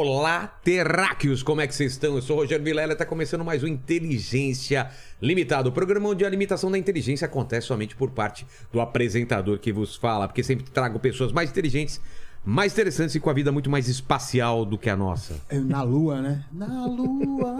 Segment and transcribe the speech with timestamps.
[0.00, 1.42] Olá, terráqueos!
[1.42, 2.14] Como é que vocês estão?
[2.14, 4.88] Eu sou o Rogério Vilela e está começando mais um Inteligência
[5.20, 5.68] Limitada.
[5.68, 9.96] O programa onde a limitação da inteligência acontece somente por parte do apresentador que vos
[9.96, 12.00] fala, porque sempre trago pessoas mais inteligentes,
[12.44, 15.34] mais interessantes e com a vida muito mais espacial do que a nossa.
[15.48, 16.44] É Na lua, né?
[16.52, 17.58] Na lua.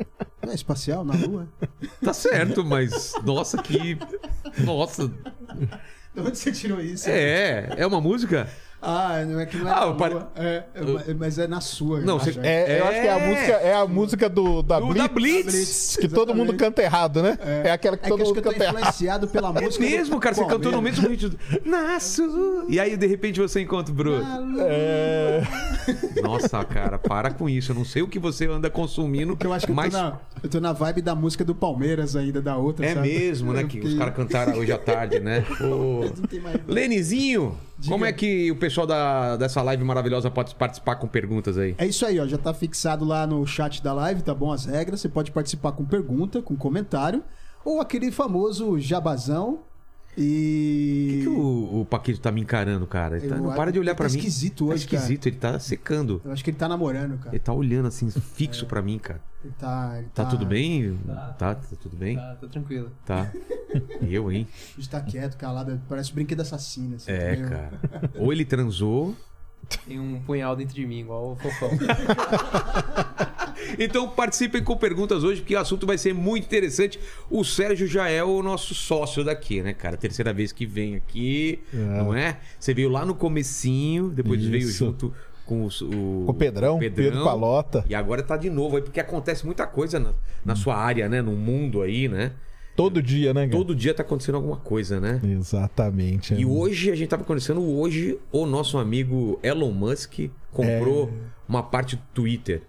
[0.42, 1.48] É espacial, na lua.
[2.02, 3.96] Tá certo, mas nossa, que.
[4.64, 5.06] Nossa.
[5.06, 7.08] De onde você tirou isso?
[7.08, 8.48] É, é uma música?
[8.82, 10.16] Ah, não é que não é Ah, na pare-.
[10.36, 10.62] É,
[11.08, 12.00] é, mas é na sua.
[12.00, 12.40] Não, eu você- acho.
[12.40, 13.28] É, eu acho que é a É.
[13.28, 15.44] música, é a música do, da, Do- Blitz, da Blitz.
[15.52, 15.96] Blitz.
[16.00, 16.58] que todo mundo Exatamente.
[16.58, 17.38] canta errado, né?
[17.64, 18.78] É, aquela que É todo que acho que mundo eu tô canta errado.
[18.78, 19.84] influenciado pela É música.
[19.84, 20.34] do mesmo, cara.
[20.34, 21.32] Você cantou no mesmo ritmo.
[21.64, 22.64] Na sua.
[22.68, 24.24] E aí, de repente, você encontra o Bruno.
[24.60, 25.42] É,
[26.22, 27.72] Nossa, cara, para com isso.
[27.72, 29.92] Eu não sei o que você anda consumindo, Porque eu acho que mas...
[29.92, 32.86] eu, tô na, eu tô na vibe da música do Palmeiras ainda, da outra.
[32.86, 33.08] É sabe?
[33.08, 33.64] mesmo, né?
[33.64, 35.44] Que os caras cantaram hoje à tarde, né?
[36.66, 37.94] Lenizinho, Diga.
[37.94, 41.74] como é que o pessoal da, dessa live maravilhosa pode participar com perguntas aí?
[41.78, 42.26] É isso aí, ó.
[42.26, 44.52] Já tá fixado lá no chat da live, tá bom?
[44.52, 45.00] As regras.
[45.00, 47.24] Você pode participar com pergunta, com comentário.
[47.64, 49.60] Ou aquele famoso jabazão.
[50.18, 51.22] E.
[51.24, 53.16] Por que o, o Paquito tá me encarando, cara?
[53.18, 54.18] Ele tá- não para de olhar que pra tá mim.
[54.18, 54.96] esquisito Tá hoje, cara.
[55.02, 56.20] esquisito, ele tá secando.
[56.24, 57.30] Eu acho que ele tá namorando, cara.
[57.30, 59.20] Ele tá olhando assim, fixo pra mim, cara.
[59.44, 59.94] Ele tá.
[59.98, 60.98] Ele Tá, tudo bem?
[61.06, 62.16] Tá, tá tudo bem?
[62.16, 62.90] Tá, tá tranquilo.
[63.06, 63.30] Tá.
[64.02, 64.46] Eu, hein?
[64.76, 65.80] A gente tá quieto, calado.
[65.88, 66.96] Parece um brinquedo assassino.
[66.96, 67.70] Assim, É, cara.
[68.18, 69.14] Ou ele transou.
[69.86, 71.70] Tem um punhal dentro de mim, igual o fofão.
[73.78, 76.98] Então participem com perguntas hoje, porque o assunto vai ser muito interessante.
[77.30, 79.96] O Sérgio já é o nosso sócio daqui, né, cara?
[79.96, 82.38] Terceira vez que vem aqui, não é?
[82.58, 84.78] Você veio lá no comecinho, depois veio Isso.
[84.86, 85.14] junto
[85.46, 85.88] com os- o,
[86.26, 87.84] Com o Pedrão, Pedro Palota.
[87.88, 90.12] E agora tá de novo aí, porque acontece muita coisa na,
[90.44, 91.20] na sua área, né?
[91.22, 92.32] No mundo aí, né?
[92.80, 93.58] Todo dia, né, cara?
[93.58, 95.20] Todo dia tá acontecendo alguma coisa, né?
[95.22, 96.34] Exatamente.
[96.34, 101.30] E hoje a gente tava conhecendo, hoje o nosso amigo Elon Musk comprou É.
[101.48, 102.62] uma parte do Twitter.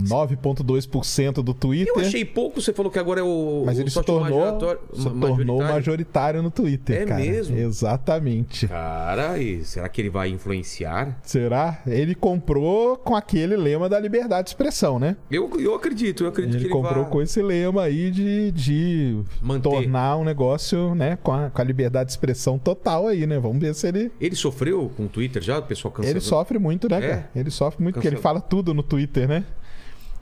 [0.00, 1.92] 9,2% do Twitter.
[1.94, 3.62] Eu achei pouco, você falou que agora é o.
[3.66, 6.42] Mas o ele se sócio tornou, majoritário- se tornou majoritário.
[6.42, 7.20] no Twitter, É cara.
[7.20, 7.56] mesmo?
[7.58, 8.68] Exatamente.
[8.68, 11.18] Cara, e será que ele vai influenciar?
[11.22, 11.80] Será?
[11.86, 15.16] Ele comprou com aquele lema da liberdade de expressão, né?
[15.30, 18.50] Eu, eu acredito, eu acredito Ele que ele comprou vai com esse lema aí de,
[18.52, 19.68] de manter.
[19.68, 23.38] tornar um negócio, né, com a, com a liberdade de expressão total aí, né?
[23.38, 24.10] Vamos ver se ele.
[24.20, 25.58] Ele sofreu com o Twitter já?
[25.58, 26.12] O pessoal cancelou?
[26.12, 27.00] Ele sofre muito, né, É?
[27.08, 27.30] cara?
[27.34, 29.44] Ele sofre muito porque ele fala tudo no Twitter, né?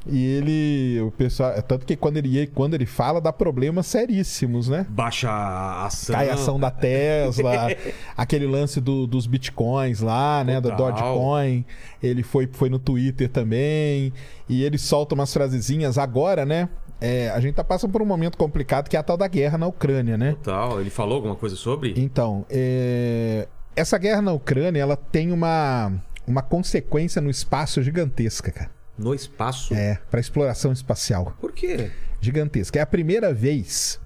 [0.06, 4.68] E ele, o pessoal, é tanto que quando ele quando ele fala dá problemas seríssimos,
[4.68, 4.86] né?
[4.88, 6.14] Baixa a ação.
[6.14, 7.68] Cai a ação da Tesla,
[8.16, 10.58] aquele lance do- dos bitcoins lá, né?
[10.60, 10.92] Total.
[10.92, 11.64] Dogecoin.
[12.02, 14.12] Ele foi, foi no Twitter também.
[14.48, 16.68] E ele solta umas frasezinhas agora, né?
[16.98, 19.58] É, a gente tá passando por um momento complicado que é a tal da guerra
[19.58, 20.32] na Ucrânia, né?
[20.32, 20.80] Total.
[20.80, 21.94] Ele falou alguma coisa sobre?
[21.96, 25.92] Então, é, essa guerra na Ucrânia, ela tem uma,
[26.26, 28.79] uma consequência no espaço gigantesca, cara.
[29.00, 29.72] No espaço?
[29.74, 31.34] É, para exploração espacial.
[31.40, 31.90] Por quê?
[32.20, 32.78] Gigantesca.
[32.78, 33.98] É a primeira vez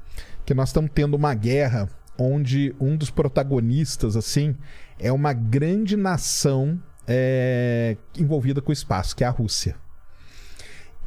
[0.47, 4.55] que nós estamos tendo uma guerra onde um dos protagonistas, assim,
[4.99, 9.75] é uma grande nação é, envolvida com o espaço, que é a Rússia.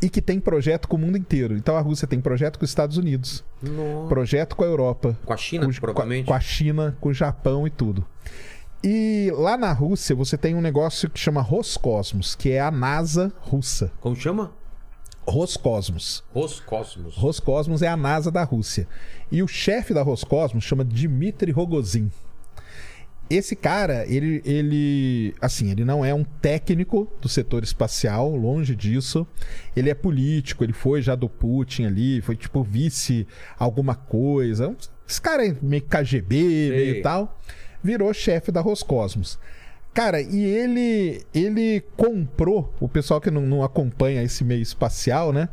[0.01, 1.55] E que tem projeto com o mundo inteiro.
[1.55, 4.07] Então a Rússia tem projeto com os Estados Unidos, Nossa.
[4.09, 6.27] projeto com a Europa, Com a China, com, provavelmente.
[6.27, 8.05] com a China, com o Japão e tudo.
[8.89, 13.33] E lá na Rússia você tem um negócio que chama Roscosmos, que é a NASA
[13.41, 13.91] russa.
[13.99, 14.53] Como chama?
[15.27, 16.23] Roscosmos.
[16.33, 17.17] Roscosmos.
[17.17, 18.87] Roscosmos é a NASA da Rússia.
[19.29, 22.09] E o chefe da Roscosmos chama Dmitry Rogozin.
[23.29, 29.27] Esse cara, ele, ele, assim, ele não é um técnico do setor espacial, longe disso.
[29.75, 33.27] Ele é político, ele foi já do Putin ali, foi tipo vice
[33.59, 34.73] alguma coisa.
[35.05, 37.37] Esse cara é meio KGB, meio tal.
[37.83, 39.39] Virou chefe da Roscosmos.
[39.93, 45.49] Cara, e ele ele comprou, o pessoal que não, não acompanha esse meio espacial, né?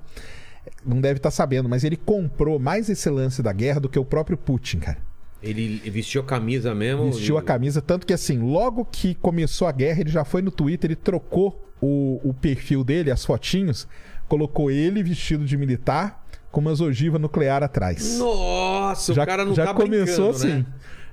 [0.84, 4.04] Não deve estar sabendo, mas ele comprou mais esse lance da guerra do que o
[4.04, 4.98] próprio Putin, cara.
[5.42, 7.06] Ele vestiu a camisa mesmo?
[7.06, 10.50] Vestiu a camisa, tanto que assim, logo que começou a guerra, ele já foi no
[10.50, 13.86] Twitter, ele trocou o, o perfil dele, as fotinhos,
[14.26, 18.18] colocou ele vestido de militar com umas ogivas nuclear atrás.
[18.18, 20.58] Nossa, o cara não já tá começou brincando, assim.
[20.58, 20.66] né?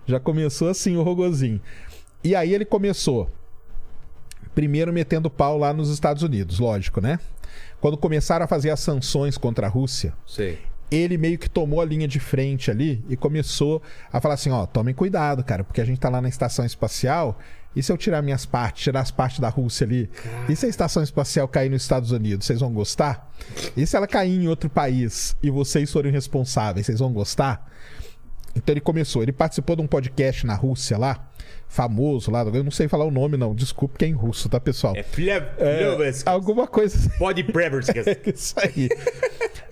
[0.06, 1.62] Já começou assim o Rogozinho.
[2.24, 3.30] E aí ele começou
[4.54, 7.20] primeiro metendo pau lá nos Estados Unidos, lógico, né?
[7.80, 10.60] Quando começaram a fazer as sanções contra a Rússia, Sei.
[10.90, 13.82] ele meio que tomou a linha de frente ali e começou
[14.12, 17.40] a falar assim: ó, tomem cuidado, cara, porque a gente tá lá na estação espacial.
[17.74, 20.10] E se eu tirar minhas partes, tirar as partes da Rússia ali?
[20.50, 23.32] E se a estação espacial cair nos Estados Unidos, vocês vão gostar?
[23.78, 27.66] E se ela cair em outro país e vocês forem responsáveis, vocês vão gostar?
[28.56, 31.30] Então ele começou, ele participou de um podcast na Rússia lá,
[31.68, 34.60] famoso lá, eu não sei falar o nome não, desculpe que é em russo, tá
[34.60, 34.94] pessoal?
[34.96, 35.04] É.
[35.58, 35.86] É,
[36.26, 37.10] alguma coisa assim.
[37.18, 38.06] Pode Preverskas.
[38.12, 38.90] É isso aí.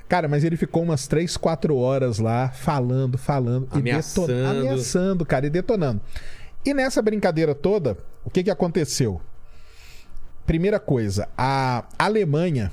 [0.07, 4.31] Cara, mas ele ficou umas 3, 4 horas lá falando, falando Ameaçando.
[4.31, 6.01] e detonando, ameaçando, cara, e detonando.
[6.65, 9.21] E nessa brincadeira toda, o que que aconteceu?
[10.45, 12.71] Primeira coisa, a Alemanha,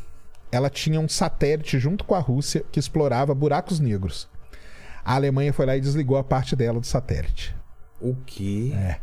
[0.51, 4.29] ela tinha um satélite junto com a Rússia que explorava buracos negros.
[5.07, 7.55] A Alemanha foi lá e desligou a parte dela do satélite.
[8.01, 8.73] O quê?
[8.75, 8.97] É.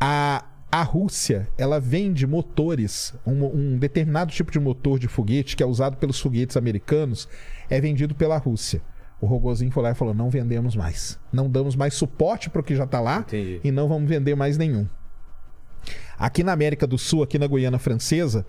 [0.00, 5.62] A, a Rússia, ela vende motores, um, um determinado tipo de motor de foguete que
[5.62, 7.28] é usado pelos foguetes americanos,
[7.68, 8.82] é vendido pela Rússia.
[9.20, 11.16] O Rogozinho foi lá e falou: não vendemos mais.
[11.32, 13.60] Não damos mais suporte para o que já está lá Entendi.
[13.62, 14.84] e não vamos vender mais nenhum.
[16.18, 18.44] Aqui na América do Sul, aqui na Guiana Francesa,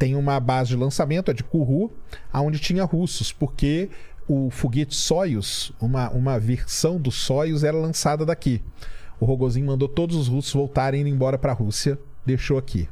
[0.00, 1.94] tem uma base de lançamento, é de Kourou,
[2.32, 3.90] onde tinha russos, porque
[4.28, 8.62] o foguete Soyuz, uma, uma versão do Soyuz era lançada daqui.
[9.18, 12.88] O Rogozinho mandou todos os russos voltarem embora para a Rússia, deixou aqui.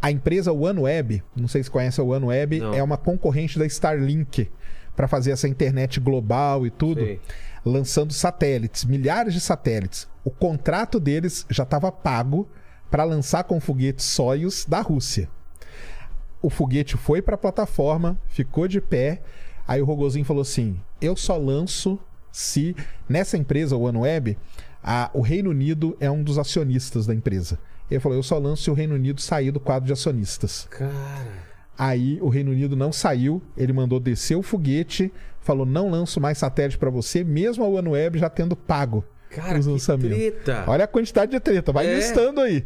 [0.00, 2.74] A empresa OneWeb, não sei se conhece a OneWeb, Não.
[2.74, 4.48] é uma concorrente da Starlink
[4.94, 7.20] para fazer essa internet global e tudo, Sei.
[7.64, 10.08] lançando satélites, milhares de satélites.
[10.24, 12.48] O contrato deles já estava pago
[12.90, 15.28] para lançar com foguetes Soyuz da Rússia.
[16.40, 19.20] O foguete foi para a plataforma, ficou de pé.
[19.68, 21.98] Aí o Rogozinho falou assim: Eu só lanço
[22.32, 22.74] se
[23.08, 24.36] nessa empresa, o OneWeb,
[24.82, 27.58] a, o Reino Unido é um dos acionistas da empresa.
[27.90, 30.66] Ele falou: Eu só lanço se o Reino Unido sair do quadro de acionistas.
[30.70, 31.46] Cara.
[31.76, 36.38] Aí o Reino Unido não saiu, ele mandou descer o foguete, falou: Não lanço mais
[36.38, 40.08] satélite para você, mesmo a OneWeb já tendo pago Cara, os que lançamentos.
[40.16, 40.64] treta.
[40.66, 41.94] Olha a quantidade de treta, vai É.
[41.94, 42.64] listando aí.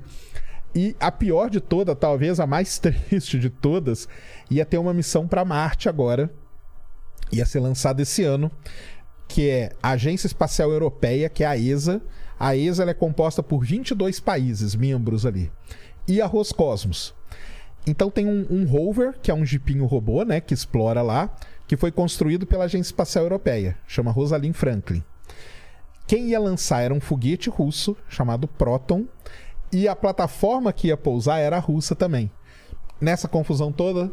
[0.74, 4.08] E a pior de toda, talvez a mais triste de todas,
[4.50, 6.30] ia ter uma missão para Marte agora.
[7.32, 8.50] Ia ser lançada esse ano,
[9.26, 12.02] que é a Agência Espacial Europeia, que é a ESA.
[12.38, 15.50] A ESA é composta por 22 países membros ali.
[16.06, 17.14] E a Roscosmos.
[17.86, 21.34] Então tem um, um rover, que é um jipinho robô, né, que explora lá,
[21.66, 25.02] que foi construído pela Agência Espacial Europeia, chama Rosalind Franklin.
[26.06, 29.06] Quem ia lançar era um foguete russo chamado Proton
[29.72, 32.30] e a plataforma que ia pousar era russa também.
[33.00, 34.10] Nessa confusão toda,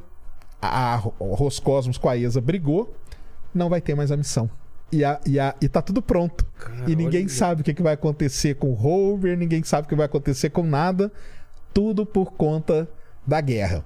[0.62, 2.96] a Roscosmos com a ESA brigou,
[3.54, 4.50] não vai ter mais a missão.
[4.92, 6.46] E, a, e, a, e tá tudo pronto.
[6.88, 7.30] e ninguém olha.
[7.30, 10.50] sabe o que, que vai acontecer com o rover, ninguém sabe o que vai acontecer
[10.50, 11.12] com nada.
[11.74, 12.90] Tudo por conta
[13.26, 13.86] da guerra.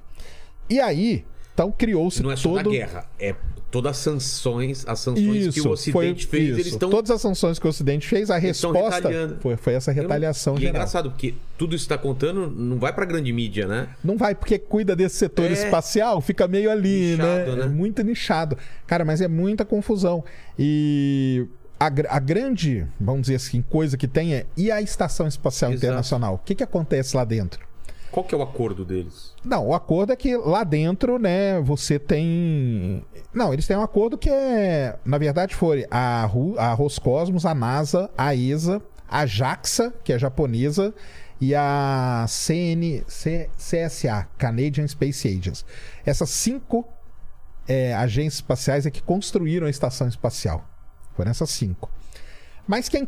[0.70, 2.70] E aí, então criou-se Não é só todo...
[2.72, 3.36] guerra, é
[3.74, 6.60] todas as sanções, as sanções que o Ocidente foi, fez, isso.
[6.60, 9.10] eles estão Todas as sanções que o Ocidente fez, a resposta
[9.42, 12.94] foi, foi essa retaliação E é engraçado, porque tudo isso que tá contando não vai
[12.94, 13.88] pra grande mídia, né?
[14.04, 15.54] Não vai, porque cuida desse setor É.
[15.54, 17.56] espacial, fica meio ali, Nichado, né?
[17.56, 17.66] né?
[17.66, 18.58] É muito nichado.
[18.86, 20.24] Cara, mas é muita confusão.
[20.58, 21.48] E
[21.80, 24.46] a, a grande, vamos dizer assim, coisa que tem é.
[24.56, 25.84] E a Estação Espacial Exato.
[25.84, 26.36] Internacional?
[26.36, 27.73] O que, que acontece lá dentro?
[28.14, 29.34] Qual que é o acordo deles?
[29.44, 33.04] Não, o acordo é que lá dentro, né, você tem.
[33.34, 35.00] Não, eles têm um acordo que é.
[35.04, 38.80] Na verdade, foi a, Ru- a Roscosmos, a NASA, a ESA,
[39.10, 40.94] a JAXA, que é japonesa,
[41.42, 45.66] e a CN, C- CSA, Canadian Space Agency.
[46.06, 46.88] Essas cinco
[47.68, 50.64] é, agências espaciais é que construíram a estação espacial.
[51.16, 51.90] Foram essas cinco.
[52.68, 53.08] Mas quem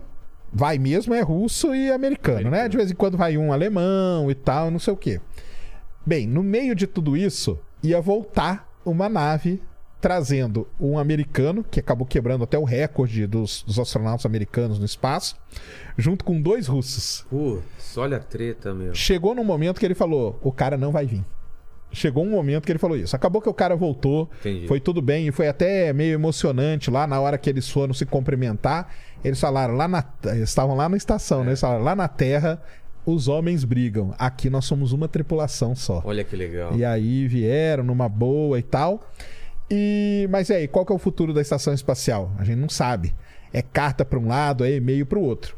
[0.51, 2.67] vai mesmo é russo e americano, né?
[2.67, 5.19] De vez em quando vai um alemão e tal, não sei o quê.
[6.05, 9.61] Bem, no meio de tudo isso, ia voltar uma nave
[10.05, 15.35] trazendo um americano, que acabou quebrando até o recorde dos, dos astronautas americanos no espaço,
[15.97, 17.25] junto com dois russos.
[17.27, 18.93] Putz, olha a treta, meu.
[18.93, 21.25] Chegou num momento que ele falou: o cara não vai vir.
[21.91, 23.15] Chegou um momento que ele falou isso.
[23.15, 24.67] Acabou que o cara voltou, Entendi.
[24.67, 28.05] foi tudo bem, e foi até meio emocionante lá na hora que eles foram se
[28.05, 28.93] cumprimentar.
[29.25, 30.03] Eles falaram lá na.
[30.35, 31.49] Estavam lá na estação, né?
[31.49, 32.61] Eles falaram, lá na Terra,
[33.03, 34.13] os homens brigam.
[34.19, 36.03] Aqui nós somos uma tripulação só.
[36.05, 36.75] Olha que legal.
[36.75, 39.11] E aí vieram numa boa e tal.
[39.69, 42.31] E mas e aí, qual que é o futuro da estação espacial?
[42.37, 43.15] A gente não sabe.
[43.51, 45.57] É carta para um lado, é e-mail para o outro.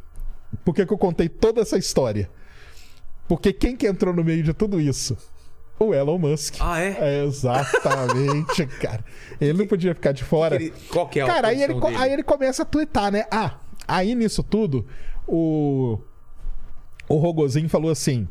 [0.64, 2.30] Por que, que eu contei toda essa história?
[3.28, 5.18] Porque quem que entrou no meio de tudo isso?
[5.80, 6.56] O Elon Musk.
[6.60, 7.24] Ah, é?
[7.24, 9.04] exatamente, cara.
[9.40, 10.56] Ele não podia ficar de fora.
[10.56, 11.96] Ele- qual que é a Cara, aí ele, dele?
[11.96, 13.26] aí ele começa a twittar, né?
[13.32, 13.58] Ah,
[13.88, 14.86] aí nisso tudo,
[15.28, 16.00] o.
[17.10, 18.28] O Rogozinho falou assim: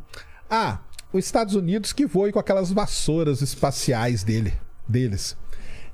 [0.50, 0.80] Ah,
[1.12, 4.52] os Estados Unidos que voem com aquelas vassouras espaciais dele,
[4.86, 5.36] deles.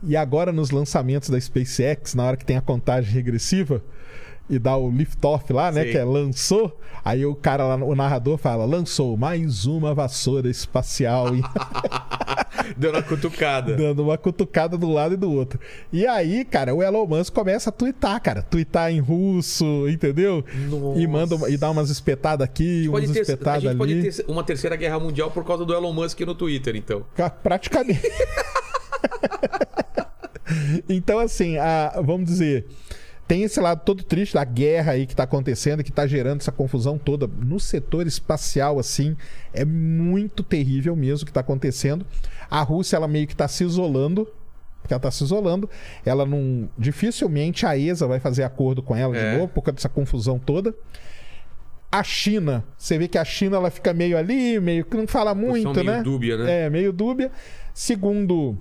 [0.02, 3.82] E agora nos lançamentos da SpaceX, na hora que tem a contagem regressiva
[4.50, 5.84] e dá o lift-off lá, né?
[5.84, 5.90] Sim.
[5.92, 6.78] Que é lançou.
[7.04, 11.26] Aí o cara lá, o narrador fala: lançou mais uma vassoura espacial.
[12.76, 13.74] Deu na cutucada.
[13.76, 15.58] dando uma cutucada do lado e do outro.
[15.92, 18.42] E aí, cara, o Elon Musk começa a twittar, cara.
[18.42, 20.44] Twittar em russo, entendeu?
[20.70, 21.00] Nossa.
[21.00, 24.10] E manda uma- e dá umas espetadas aqui, umas ter, espetadas gente pode ali.
[24.12, 27.04] ter uma terceira guerra mundial por causa do Elon Musk no Twitter, então.
[27.16, 28.00] Ca- Praticamente.
[30.88, 32.66] então, assim, a- vamos dizer,
[33.26, 36.52] tem esse lado todo triste da guerra aí que tá acontecendo, que tá gerando essa
[36.52, 39.16] confusão toda no setor espacial, assim,
[39.52, 42.04] é muito terrível mesmo o que tá acontecendo.
[42.50, 44.28] A Rússia, ela meio que tá se isolando.
[44.82, 45.70] Porque ela tá se isolando,
[46.04, 46.68] ela não.
[46.76, 49.30] Dificilmente a ESA vai fazer acordo com ela É.
[49.30, 50.74] de novo, por causa dessa confusão toda.
[51.90, 55.36] A China, você vê que a China ela fica meio ali, meio que não fala
[55.36, 56.02] muito, Posição meio né?
[56.02, 56.64] dúbia, né?
[56.64, 57.30] É, meio dúbia.
[57.72, 58.58] Segundo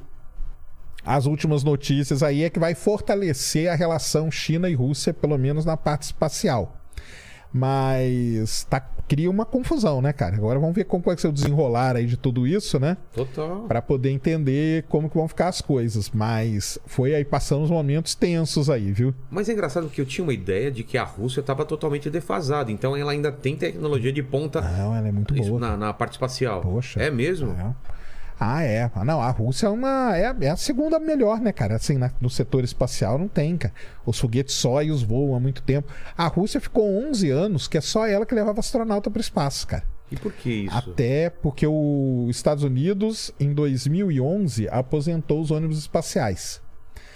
[1.06, 5.66] as últimas notícias aí, é que vai fortalecer a relação China e Rússia, pelo menos
[5.66, 6.78] na parte espacial.
[7.54, 8.80] Mas tá,
[9.10, 10.36] cria uma confusão, né, cara?
[10.38, 12.96] Agora vamos ver como vai ser o desenrolar aí de tudo isso, né?
[13.14, 13.64] Total.
[13.68, 16.10] Pra poder entender como que vão ficar as coisas.
[16.12, 19.14] Mas foi aí passando os momentos tensos aí, viu?
[19.30, 22.72] Mas é engraçado que eu tinha uma ideia de que a Rússia estava totalmente defasada.
[22.72, 25.60] Então ela ainda tem tecnologia de ponta Não, ela é muito boa.
[25.60, 26.62] na, na parte espacial.
[26.62, 27.02] Poxa.
[27.02, 27.52] É mesmo?
[27.52, 27.76] É.
[28.44, 28.90] Ah, é.
[28.96, 30.18] Ah, Não, a Rússia é uma.
[30.18, 31.76] É, a- é a segunda melhor, né, cara?
[31.76, 33.72] Assim, na- no setor espacial não tem, cara.
[34.04, 35.94] Os foguetes Soyuz voam há muito tempo.
[36.18, 39.68] A Rússia ficou 11 anos que é só ela que levava astronauta para o espaço,
[39.68, 39.84] cara.
[40.12, 40.76] E por que isso?
[40.76, 46.60] Até porque os Estados Unidos, em 2011, aposentou os ônibus espaciais.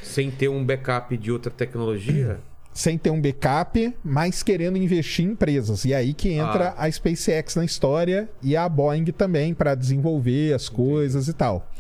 [0.04, 2.40] Sem ter um backup de outra tecnologia?
[2.76, 5.86] Sem ter um backup, mas querendo investir em empresas.
[5.86, 10.68] E aí que entra a SpaceX na história e a Boeing também para desenvolver as
[10.68, 11.72] coisas e tal.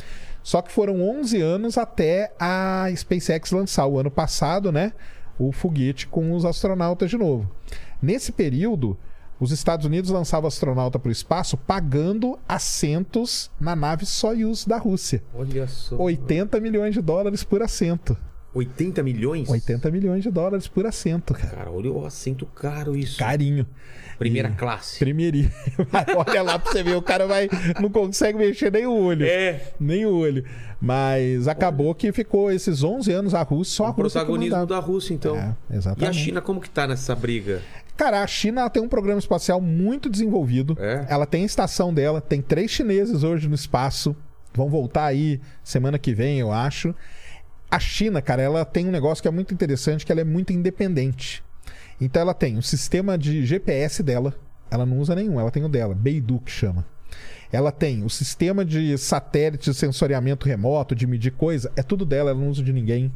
[0.41, 4.93] Só que foram 11 anos até a SpaceX lançar o ano passado, né?
[5.37, 7.51] O foguete com os astronautas de novo.
[8.01, 8.97] Nesse período,
[9.37, 15.21] os Estados Unidos lançavam astronauta para o espaço pagando assentos na nave Soyuz da Rússia.
[15.33, 15.97] Olha só.
[15.97, 18.17] 80 milhões de dólares por assento.
[18.55, 19.49] 80 milhões?
[19.49, 21.55] 80 milhões de dólares por assento, cara.
[21.55, 23.19] Cara, olha o assento caro isso.
[23.19, 23.67] Carinho.
[24.17, 24.97] Primeira E- classe.
[24.99, 25.51] Primeirinho.
[26.25, 27.49] Olha lá pra você ver, o cara vai.
[27.81, 29.25] Não consegue mexer nem o olho.
[29.25, 29.61] É.
[29.77, 30.45] Nem o olho.
[30.79, 34.79] Mas acabou que ficou esses 11 anos a Rússia, só a O Rússia protagonismo da
[34.79, 35.35] Rússia, então.
[35.35, 36.17] É, e a exatamente.
[36.17, 37.61] China como que tá nessa briga?
[37.97, 40.77] Cara, a China tem um programa espacial muito desenvolvido.
[40.79, 41.05] É?
[41.09, 44.15] Ela tem a estação dela, tem três chineses hoje no espaço.
[44.53, 46.95] Vão voltar aí semana que vem, eu acho.
[47.69, 50.53] A China, cara, ela tem um negócio que é muito interessante, que ela é muito
[50.53, 51.43] independente.
[51.99, 54.35] Então ela tem o sistema de GPS dela,
[54.69, 56.85] ela não usa nenhum, ela tem o dela, Beidou que chama.
[57.51, 62.31] Ela tem o sistema de satélite de sensoriamento remoto, de medir coisa, é tudo dela,
[62.31, 63.11] ela não usa de ninguém.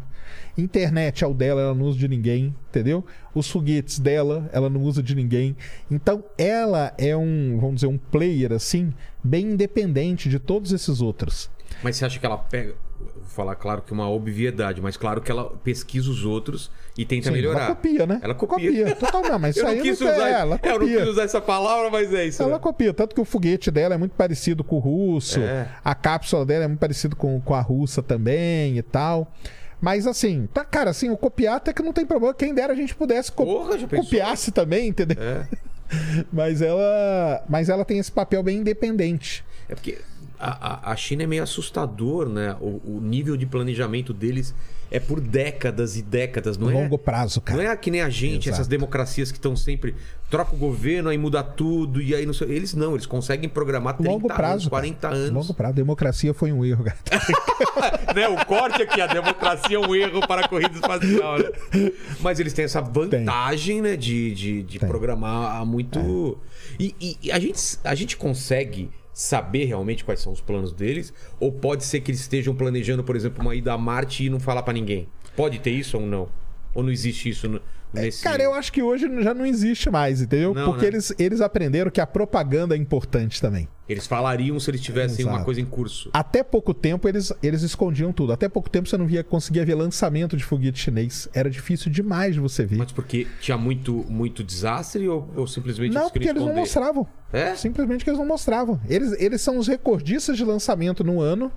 [0.58, 3.06] Internet é o dela, ela não usa de ninguém, entendeu?
[3.34, 5.58] Os foguetes dela, ela não usa de ninguém.
[5.90, 11.50] Então, ela é um, vamos dizer, um player assim, bem independente de todos esses outros.
[11.84, 12.76] Mas você acha que ela pega.
[13.30, 17.28] Falar, claro que é uma obviedade, mas claro que ela pesquisa os outros e tenta
[17.28, 17.66] Sim, melhorar.
[17.66, 18.20] Ela copia, né?
[18.24, 18.96] Ela copia.
[18.96, 21.00] Total, não, mas Eu isso aí quis não usar, ela é, eu não copia.
[21.00, 22.42] quis usar essa palavra, mas é isso.
[22.42, 22.60] Ela né?
[22.60, 25.68] copia, tanto que o foguete dela é muito parecido com o russo, É.
[25.84, 29.32] a cápsula dela é muito parecido com, com a russa também e tal.
[29.80, 32.34] Mas assim, tá, cara, assim, o copiar até que não tem problema.
[32.34, 35.18] Quem dera a gente pudesse co Porra, copiasse também, entendeu?
[35.22, 35.46] É.
[36.32, 39.44] Mas ela, mas ela tem esse papel bem independente.
[39.68, 39.98] É porque
[40.40, 42.56] a, a, China é meio assustador, né?
[42.62, 44.56] O, o nível de planejamento deles
[44.92, 46.74] é por décadas e décadas, não é?
[46.74, 47.62] longo prazo, cara.
[47.62, 48.56] Não é que nem a gente, Exato.
[48.56, 49.96] essas democracias que estão sempre.
[50.30, 52.50] Troca o governo, aí muda tudo, e aí não sei.
[52.52, 54.52] Eles não, eles conseguem programar 30 Longo prazo.
[54.52, 54.70] anos, cara.
[54.70, 55.32] 40 anos.
[55.32, 55.74] Longo prazo.
[55.76, 56.98] Democracia foi um erro, cara.
[58.16, 58.28] né?
[58.30, 61.92] O corte aqui, a democracia é um erro para a corrida espacial, né?
[62.22, 64.88] Mas eles têm essa vantagem, né, de, de, de Tem.
[64.88, 64.90] É.
[64.90, 66.38] programar há muito.
[66.80, 71.14] E, e- e a, gente, a gente consegue saber realmente quais são os planos deles?
[71.40, 74.40] Ou pode ser que eles estejam planejando, por exemplo, uma ida a Marte e não
[74.40, 75.08] falar para ninguém?
[75.36, 76.30] Pode ter isso ou não?
[76.74, 77.62] Ou não existe isso no-
[77.94, 78.24] nesse.
[78.24, 80.54] Cara, eu acho que hoje já não existe mais, entendeu?
[80.54, 80.88] Não, Porque né?
[80.90, 83.68] eles, eles aprenderam que a propaganda é importante também.
[83.88, 85.46] Eles falariam se eles tivessem uma Exato.
[85.46, 86.12] coisa em curso.
[86.14, 88.32] Até pouco tempo eles, eles escondiam tudo.
[88.32, 91.28] Até pouco tempo você não via, conseguia ver lançamento de foguete chinês.
[91.34, 92.78] Era difícil demais de você ver.
[92.78, 97.08] Mas porque tinha muito, muito desastre ou, ou simplesmente não, porque eles não mostravam.
[97.34, 97.56] É?
[97.56, 98.80] Simplesmente que eles não mostravam.
[98.88, 101.52] Eles, eles são os recordistas de lançamento no ano.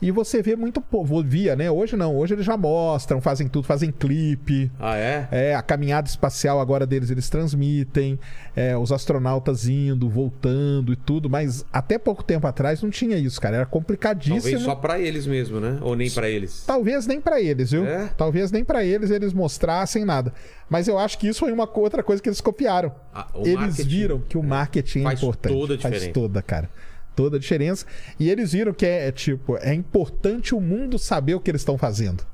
[0.00, 1.68] E você vê muito povo, via, né?
[1.68, 4.70] Hoje não, hoje eles já mostram, fazem tudo, fazem clipe.
[4.78, 5.28] Ah, é?
[5.32, 8.16] É, a caminhada espacial agora deles eles transmitem,
[8.54, 13.40] é, os astronautas indo, voltando e tudo, mas até pouco tempo atrás não tinha isso,
[13.40, 13.56] cara.
[13.56, 14.40] Era complicadíssimo.
[14.40, 15.78] Talvez só pra eles mesmo, né?
[15.82, 16.62] Ou nem pra eles.
[16.64, 17.84] Talvez nem pra eles, viu?
[17.84, 18.08] É?
[18.16, 20.32] Talvez nem pra eles eles mostrassem nada.
[20.70, 22.92] Mas eu acho que isso foi uma outra coisa que eles copiaram.
[23.12, 25.52] Ah, eles marketing, viram que o marketing Faz é importante.
[25.54, 26.14] toda a Faz diferença.
[26.20, 26.70] toda, cara.
[27.18, 27.84] Toda a diferença.
[28.20, 31.62] E eles viram que é, é, tipo, é importante o mundo saber o que eles
[31.62, 32.24] estão fazendo.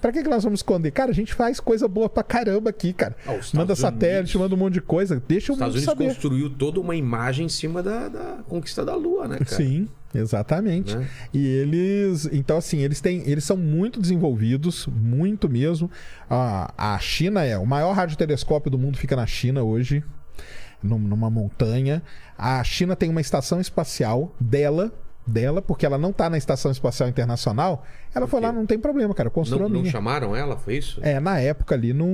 [0.00, 0.90] Pra que, que nós vamos esconder?
[0.92, 3.14] Cara, a gente faz coisa boa pra caramba aqui, cara.
[3.26, 5.22] Ah, manda satélite, Unidos- manda um monte de coisa.
[5.28, 6.04] Deixa o Os Estados mundo Unidos saber.
[6.06, 9.50] construiu toda uma imagem em cima da, da conquista da Lua, né, cara?
[9.56, 10.96] Sim, exatamente.
[10.96, 11.06] Né?
[11.32, 15.90] E eles, então assim, eles têm, eles são muito desenvolvidos, muito mesmo.
[16.30, 20.02] A, a China é o maior radiotelescópio do mundo fica na China hoje,
[20.84, 22.02] numa montanha.
[22.36, 24.92] A China tem uma estação espacial dela,
[25.26, 27.84] dela, porque ela não tá na estação espacial internacional.
[28.14, 30.56] Ela foi lá, não tem problema, cara, construiu Não, não chamaram ela?
[30.56, 31.00] Foi isso?
[31.02, 32.06] É, na época ali não,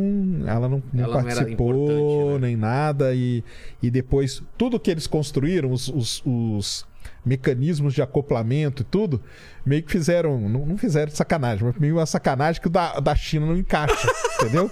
[0.46, 2.48] ela não, não Ela não participou importante, né?
[2.48, 3.42] nem nada e,
[3.82, 6.86] e depois tudo que eles construíram, os, os, os
[7.24, 9.20] mecanismos de acoplamento e tudo,
[9.64, 12.98] meio que fizeram, não, não fizeram de sacanagem, mas meio uma sacanagem que o da,
[13.00, 14.08] da China não encaixa,
[14.40, 14.70] entendeu?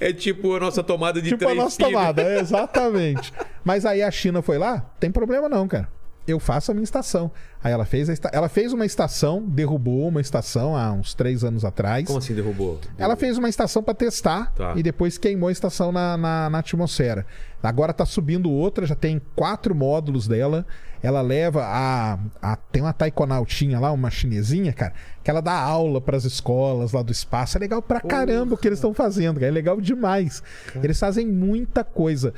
[0.00, 1.88] É tipo a nossa tomada de tipo a três nossa fios.
[1.90, 3.32] tomada, exatamente.
[3.64, 5.88] Mas aí a China foi lá, tem problema não, cara.
[6.26, 7.30] Eu faço a minha estação.
[7.64, 8.28] Aí ela fez a esta...
[8.34, 12.04] ela fez uma estação, derrubou uma estação há uns três anos atrás.
[12.06, 12.78] Como assim derrubou?
[12.98, 14.74] Ela fez uma estação para testar Tá.
[14.76, 17.24] e depois queimou a estação na, na, na atmosfera.
[17.62, 20.66] Agora tá subindo outra, já tem quatro módulos dela.
[21.02, 24.92] Ela leva a, a- tem uma taikonautinha lá, uma chinesinha, cara,
[25.28, 27.58] que ela dá aula para as escolas lá do espaço.
[27.58, 29.48] É legal pra caramba o que eles estão fazendo, cara.
[29.48, 30.42] É legal demais.
[30.82, 32.32] Eles fazem muita coisa.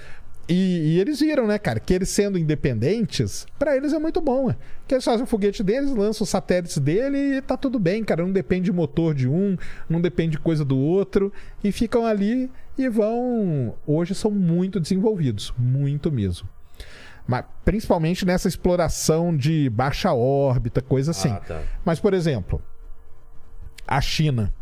[0.49, 0.55] E,
[0.97, 4.57] e eles viram, né, cara, que eles sendo independentes, pra eles é muito bom, né?
[4.89, 8.25] Que eles fazem o foguete deles, lançam os satélites dele e tá tudo bem, cara.
[8.25, 9.57] Não depende de motor de um,
[9.89, 11.33] não depende de coisa do outro.
[11.63, 13.73] E ficam ali e vão.
[13.87, 16.49] Hoje são muito desenvolvidos, muito mesmo.
[17.25, 21.31] Mas, principalmente nessa exploração de baixa órbita, coisa assim.
[21.31, 21.63] Ah, tá.
[21.85, 22.61] Mas, por exemplo,
[23.91, 24.55] a China,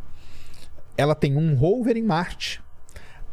[0.97, 2.63] ela tem um rover em Marte.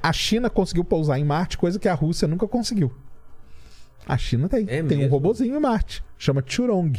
[0.03, 2.93] A China conseguiu pousar em Marte, coisa que a Rússia nunca conseguiu.
[4.05, 4.65] A China tem.
[4.67, 6.03] É tem um robozinho em Marte.
[6.17, 6.93] Chama Churong.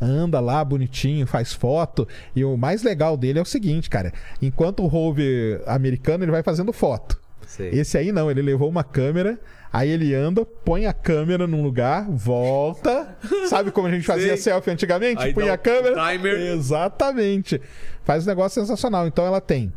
[0.00, 2.06] Anda lá bonitinho, faz foto.
[2.36, 4.12] E o mais legal dele é o seguinte, cara.
[4.40, 7.20] Enquanto o rover americano, ele vai fazendo foto.
[7.46, 7.70] Sei.
[7.70, 9.40] Esse aí não, ele levou uma câmera,
[9.72, 13.16] aí ele anda, põe a câmera num lugar, volta.
[13.48, 14.36] Sabe como a gente fazia Sei.
[14.38, 15.22] selfie antigamente?
[15.22, 15.94] Aí dá a câmera.
[16.12, 16.34] timer.
[16.52, 17.60] Exatamente.
[18.04, 19.06] Faz um negócio sensacional.
[19.06, 19.72] Então ela tem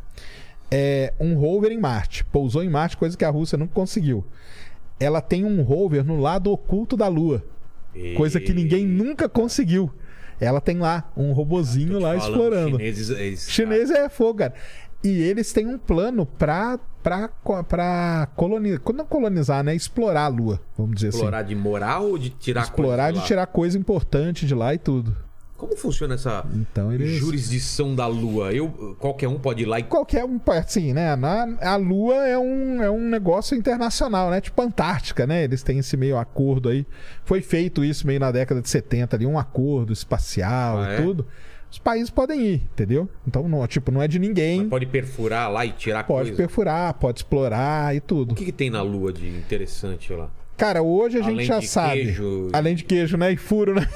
[0.71, 2.23] é, um rover em Marte.
[2.25, 4.25] Pousou em Marte, coisa que a Rússia nunca conseguiu.
[4.99, 7.43] Ela tem um rover no lado oculto da Lua,
[8.15, 9.91] coisa que ninguém nunca conseguiu.
[10.39, 12.77] Ela tem lá um robozinho lá Falando, explorando.
[12.77, 14.53] Chineses, eles- Chinês é fogo, cara.
[15.03, 17.29] E eles têm um plano pra, pra,
[17.67, 18.79] pra colonizar.
[18.93, 19.75] Não colonizar, né?
[19.75, 22.69] Explorar a Lua, vamos dizer Explorar de moral ou de tirar assim.
[22.71, 23.23] Explorar de lá?
[23.25, 25.15] tirar coisa importante de lá e tudo.
[25.57, 27.11] Como funciona essa Então eles.
[27.19, 28.51] jurisdição da Lua?
[28.53, 29.83] Eu, qualquer um pode ir lá e.
[29.83, 31.15] Qualquer um, assim, né?
[31.15, 34.41] Na, a Lua é um, é um negócio internacional, né?
[34.41, 35.43] Tipo Antártica, né?
[35.43, 36.85] Eles têm esse meio acordo aí.
[37.23, 41.01] Foi feito isso meio na década de 70 ali, um acordo espacial Ah, e é?
[41.01, 41.25] tudo.
[41.73, 43.09] Os países podem ir, entendeu?
[43.27, 44.69] Então, não, tipo, não é de ninguém.
[44.69, 46.37] Pode perfurar lá e tirar Pode coisa.
[46.37, 48.33] perfurar, pode explorar e tudo.
[48.33, 50.29] O que, que tem na Lua de interessante lá?
[50.55, 51.93] Cara, hoje a gente Além já de sabe.
[52.03, 52.49] queijo.
[52.53, 53.31] Além de queijo, né?
[53.31, 53.87] E furo, né?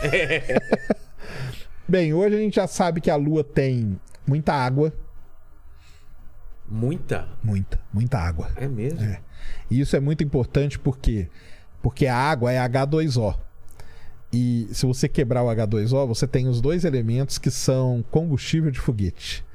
[1.88, 4.92] Bem, hoje a gente já sabe que a Lua tem muita água.
[6.68, 7.30] Muita?
[7.44, 8.50] Muita, muita água.
[8.56, 9.04] É mesmo?
[9.04, 9.20] É.
[9.70, 11.30] E isso é muito importante porque
[11.80, 13.38] porque a água é H2O.
[14.32, 18.80] E se você quebrar o H2O, você tem os dois elementos que são combustível de
[18.80, 19.46] foguete.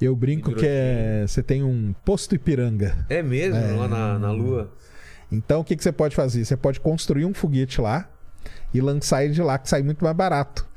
[0.00, 3.04] Eu brinco que é, você tem um posto Ipiranga.
[3.08, 3.78] É mesmo?
[3.78, 4.70] Lá na, na Lua?
[5.30, 6.44] Então o que, que você pode fazer?
[6.44, 8.08] Você pode construir um foguete lá
[8.72, 10.68] e lançar ele de lá, que sai muito mais barato.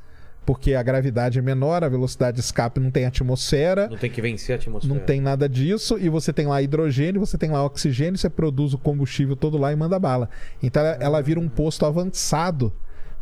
[0.46, 4.22] Porque a gravidade é menor, a velocidade de escape não tem atmosfera, Não tem que
[4.22, 4.94] vencer a atmosfera.
[4.94, 8.74] não tem nada disso, e você tem lá hidrogênio, você tem lá oxigênio, você produz
[8.74, 10.30] o combustível todo lá e manda bala.
[10.62, 12.74] Então ela, ela vira um posto avançado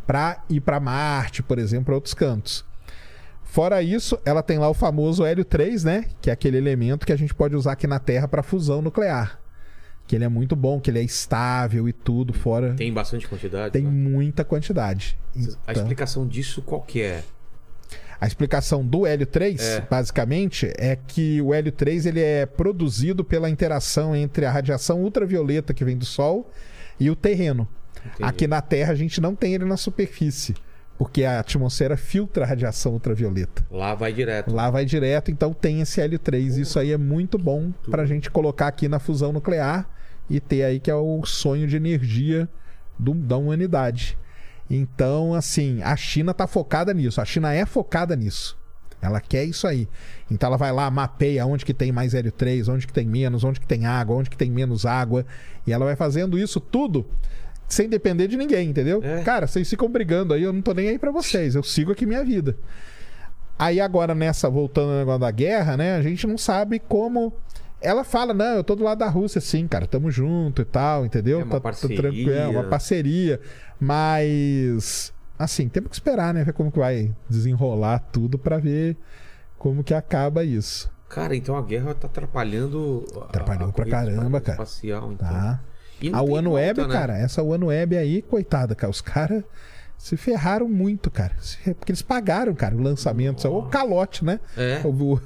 [0.06, 2.66] para ir para Marte, por exemplo, para outros cantos.
[3.44, 6.06] Fora isso, ela tem lá o famoso hélio 3, né?
[6.22, 9.40] Que é aquele elemento que a gente pode usar aqui na Terra para fusão nuclear.
[10.08, 12.74] Que ele é muito bom, que ele é estável e tudo, fora.
[12.76, 13.72] Tem bastante quantidade?
[13.74, 13.90] Tem né?
[13.90, 15.18] muita quantidade.
[15.36, 17.24] A Então, explicação disso qual que é?
[18.20, 19.82] a explicação do hélio 3, É.
[19.90, 25.74] basicamente, é que o hélio 3 ele é produzido pela interação entre a radiação ultravioleta
[25.74, 26.48] que vem do Sol
[27.00, 27.68] e o terreno.
[28.06, 28.24] Entendi.
[28.24, 30.56] Aqui na Terra a gente não tem ele na superfície.
[30.98, 33.66] porque a atmosfera filtra a radiação ultravioleta.
[33.72, 34.54] Lá vai direto.
[34.54, 36.60] Lá vai direto, então tem esse L3.
[36.60, 39.90] Isso aí é muito bom para a gente colocar aqui na fusão nuclear
[40.30, 42.48] e ter aí que é o sonho de energia
[43.00, 44.16] do- da humanidade.
[44.70, 47.20] Então, assim, a China tá focada nisso.
[47.20, 48.56] A China é focada nisso.
[49.02, 49.88] Ela quer isso aí.
[50.30, 53.60] Então ela vai lá, mapeia onde que tem mais L3, onde que tem menos, onde
[53.60, 55.26] que tem água, onde que tem menos água.
[55.66, 57.08] E ela vai fazendo isso tudo
[57.74, 59.02] sem depender de ninguém, entendeu?
[59.04, 59.22] É.
[59.24, 61.56] Cara, vocês ficam brigando aí, eu não tô nem aí pra vocês.
[61.56, 62.56] Eu sigo aqui minha vida.
[63.58, 65.96] Aí agora nessa, voltando ao negócio da guerra, né?
[65.96, 67.34] A gente não sabe como.
[67.80, 71.04] Ela fala, não, eu tô do lado da Rússia, sim, cara, tamo junto e tal,
[71.06, 71.40] entendeu?
[71.42, 72.70] É uma Tá- tá tranquilo, é uma parceria.
[72.70, 73.42] parceria.
[73.80, 76.44] Mas, assim, temos que esperar, né?
[76.44, 78.98] Ver como que vai desenrolar tudo pra ver
[79.58, 83.06] como que acaba isso, Cara, então a guerra tá atrapalhando.
[83.28, 84.64] Atrapalhou a pra caramba, cara.
[84.64, 85.28] Espacial, então.
[85.28, 85.60] tá?
[86.12, 87.00] A OneWeb, volta, né?
[87.00, 89.44] cara, essa OneWeb aí, coitada, cara, os caras
[89.98, 91.36] se ferraram muito, cara.
[91.78, 94.40] Porque eles pagaram, cara, o lançamento, o calote, né?
[94.58, 94.82] É.
[94.84, 95.22] O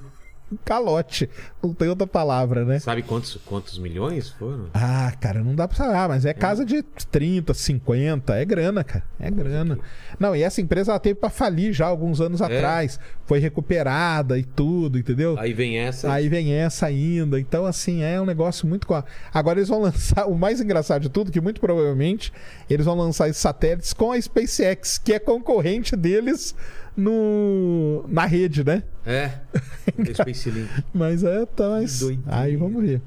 [0.64, 1.30] calote,
[1.62, 2.80] não tem outra palavra, né?
[2.80, 4.68] Sabe quantos, quantos milhões foram?
[4.74, 8.84] Ah, cara, não dá pra saber, ah, mas é casa de 30, 50, é grana,
[8.84, 9.80] cara, é grana.
[10.20, 12.46] Não, e essa empresa ela teve pra falir já alguns anos É?
[12.46, 15.38] atrás, foi recuperada e tudo, entendeu?
[15.38, 16.12] Aí vem essa.
[16.12, 17.40] Aí vem essa ainda.
[17.40, 18.88] Então, assim, é um negócio muito.
[19.34, 20.28] Agora eles vão lançar.
[20.28, 22.32] O mais engraçado de tudo, que muito provavelmente
[22.70, 26.56] eles vão lançar esses satélites com a SpaceX, que é concorrente deles
[26.96, 28.84] no na rede, né?
[29.06, 29.32] É.
[30.14, 30.70] Space Link.
[30.94, 31.70] Mas é, tá.
[31.70, 32.00] Mas...
[32.00, 32.40] doideira.
[32.40, 33.02] Aí vamos ver.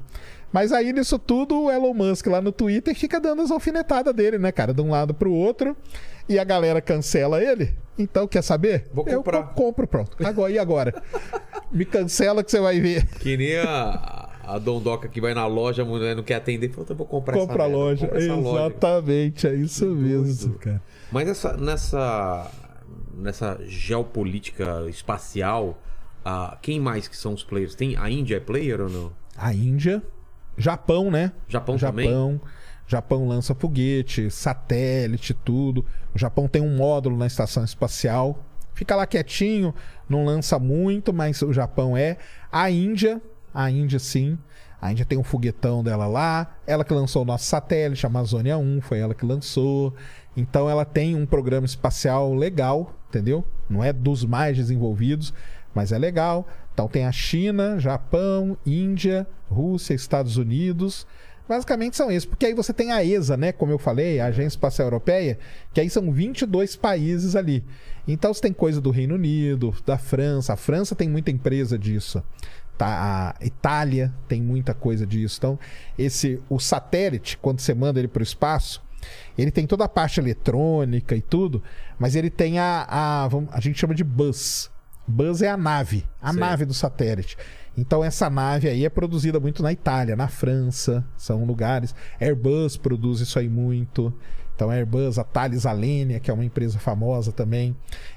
[0.51, 4.39] Mas aí nisso tudo, o Elon Musk lá no Twitter fica dando as alfinetadas dele,
[4.39, 4.73] né, cara?
[4.73, 5.77] De um lado pro outro.
[6.27, 7.73] E a galera cancela ele.
[7.97, 8.85] Então, quer saber?
[8.93, 9.43] Vou Eu comprar.
[9.43, 10.15] co- compro, pronto.
[10.25, 11.03] Agora, e agora?
[11.71, 13.05] Me cancela que você vai ver.
[13.19, 16.69] Que nem a, a Dondoca que vai na loja, a mulher não quer atender.
[16.69, 18.07] Falou, então eu vou comprar essa Compra a merda, loja.
[18.07, 18.65] compra essa loja.
[18.67, 20.81] Exatamente, é isso mesmo, cara.
[21.11, 22.49] Mas essa, nessa,
[23.19, 25.81] nessa geopolítica espacial,
[26.23, 27.75] ah, quem mais que são os players?
[27.75, 29.11] Tem a Índia é player ou não?
[29.37, 30.03] A Índia,
[30.57, 31.31] Japão, né?
[31.47, 32.09] Japão também?
[32.09, 32.41] Japão.
[32.87, 35.85] Japão lança foguete, satélite, tudo.
[36.13, 38.43] O Japão tem um módulo na estação espacial.
[38.73, 39.75] Fica lá quietinho,
[40.09, 42.17] não lança muito, mas o Japão é.
[42.51, 43.21] A Índia,
[43.53, 44.37] a Índia sim.
[44.81, 46.55] A Índia tem um foguetão dela lá.
[46.65, 49.93] Ela que lançou o nosso satélite, Amazônia 1, foi ela que lançou.
[50.35, 53.43] Então ela tem um programa espacial legal, entendeu?
[53.69, 55.33] Não é dos mais desenvolvidos,
[55.73, 56.47] mas é legal.
[56.73, 61.05] Então tem a China, Japão, Índia, Rússia, Estados Unidos.
[61.47, 63.51] Basicamente são esses, porque aí você tem a ESA, né?
[63.51, 65.39] Como eu falei, a Agência Espacial Europeia,
[65.73, 67.63] que aí são 22 países ali.
[68.07, 70.53] Então você tem coisa do Reino Unido, da França.
[70.53, 72.23] A França tem muita empresa disso.
[72.77, 73.35] Tá?
[73.37, 75.37] A Itália tem muita coisa disso.
[75.37, 75.59] Então,
[75.97, 78.81] esse o satélite, quando você manda ele para o espaço,
[79.37, 81.63] ele tem toda a parte eletrônica e tudo,
[81.97, 84.69] mas ele tem a, a, a gente chama de bus.
[85.07, 87.35] Bus é a nave, a nave do satélite.
[87.75, 91.95] Então essa nave aí é produzida muito na Itália, na França, são lugares.
[92.19, 94.13] Airbus produz isso aí muito.
[94.53, 97.75] Então a Airbus, a Thales Alenia, que é uma empresa famosa também.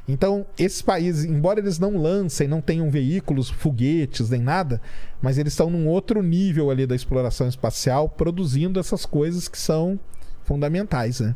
[0.09, 4.81] Então esses países, embora eles não lancem, não tenham veículos, foguetes nem nada,
[5.23, 9.99] mas eles estão num outro nível ali da exploração espacial, produzindo essas coisas que são
[10.45, 11.35] fundamentais, né?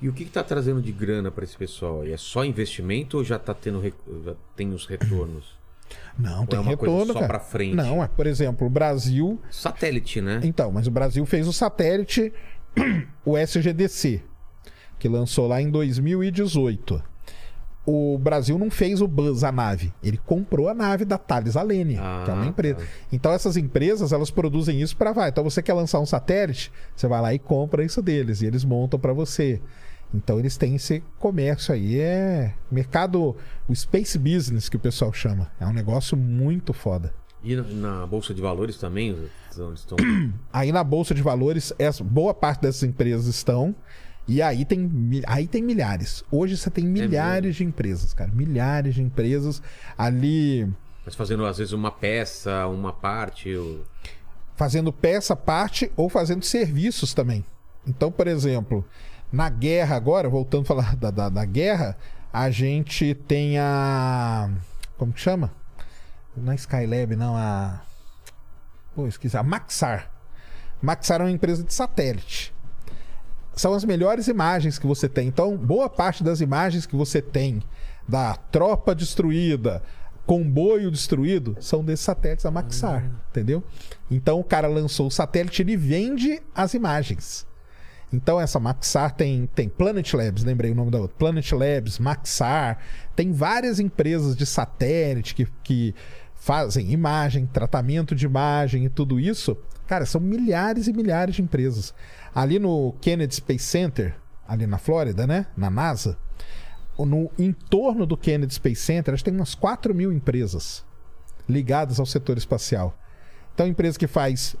[0.00, 2.02] E o que está trazendo de grana para esse pessoal?
[2.02, 2.12] aí?
[2.12, 5.56] É só investimento ou já tá tendo rec- já tem os retornos?
[6.18, 7.74] Não, tem é uma coisa retorno, só pra frente?
[7.76, 10.40] Não, é, por exemplo, o Brasil Satélite, né?
[10.42, 12.32] Então, mas o Brasil fez o satélite,
[13.24, 14.22] o SGDC,
[14.98, 17.02] que lançou lá em 2018.
[17.84, 19.92] O Brasil não fez o Buzz, a nave.
[20.02, 22.76] Ele comprou a nave da Thales Alenia, Ah, que é uma empresa.
[22.76, 22.84] tá.
[23.12, 25.30] Então essas empresas, elas produzem isso para vai.
[25.30, 28.64] Então você quer lançar um satélite, você vai lá e compra isso deles e eles
[28.64, 29.60] montam para você.
[30.14, 33.34] Então eles têm esse comércio aí, é mercado,
[33.68, 35.50] o space business que o pessoal chama.
[35.58, 37.12] É um negócio muito foda.
[37.42, 39.16] E na, Bolsa de Valores também?
[39.58, 39.96] Onde estão...
[40.52, 43.74] Aí na bolsa de valores, essa, boa parte dessas empresas estão.
[44.26, 44.90] E aí tem,
[45.26, 46.24] aí tem milhares.
[46.30, 48.30] Hoje você tem milhares de empresas, cara.
[48.32, 49.62] Milhares de empresas
[49.98, 50.68] ali
[51.04, 53.54] Mas fazendo às vezes uma peça, uma parte.
[53.54, 53.84] Ou...
[54.54, 57.44] fazendo peça, parte ou fazendo serviços também.
[57.86, 58.84] Então, por exemplo,
[59.32, 61.96] na guerra agora, voltando a falar da, da, da guerra,
[62.32, 64.50] a gente tem a.
[64.96, 65.52] Como que chama?
[66.36, 67.82] Não é Skylab, não, a.
[68.94, 69.36] Pô, esqueci.
[69.36, 70.10] A Maxar.
[70.80, 72.51] Maxar é uma empresa de satélite.
[73.54, 75.28] São as melhores imagens que você tem.
[75.28, 77.62] Então, boa parte das imagens que você tem
[78.08, 79.82] da tropa destruída,
[80.26, 83.62] comboio destruído, são desses satélites da Maxar, entendeu?
[84.10, 87.46] Então, o cara lançou o satélite, ele vende as imagens.
[88.12, 91.16] Então essa Maxar tem, tem Planet Labs, lembrei o nome da outra.
[91.16, 92.78] Planet Labs, Maxar,
[93.16, 95.94] tem várias empresas de satélite que, que
[96.34, 99.56] fazem imagem, tratamento de imagem e tudo isso.
[99.86, 101.94] Cara, são milhares e milhares de empresas.
[102.34, 104.16] Ali no Kennedy Space Center,
[104.46, 105.46] ali na Flórida, né?
[105.56, 106.18] Na NASA,
[106.98, 110.84] no entorno do Kennedy Space Center, acho que tem umas 4 mil empresas
[111.48, 112.98] ligadas ao setor espacial.
[113.54, 114.56] Então, empresa que faz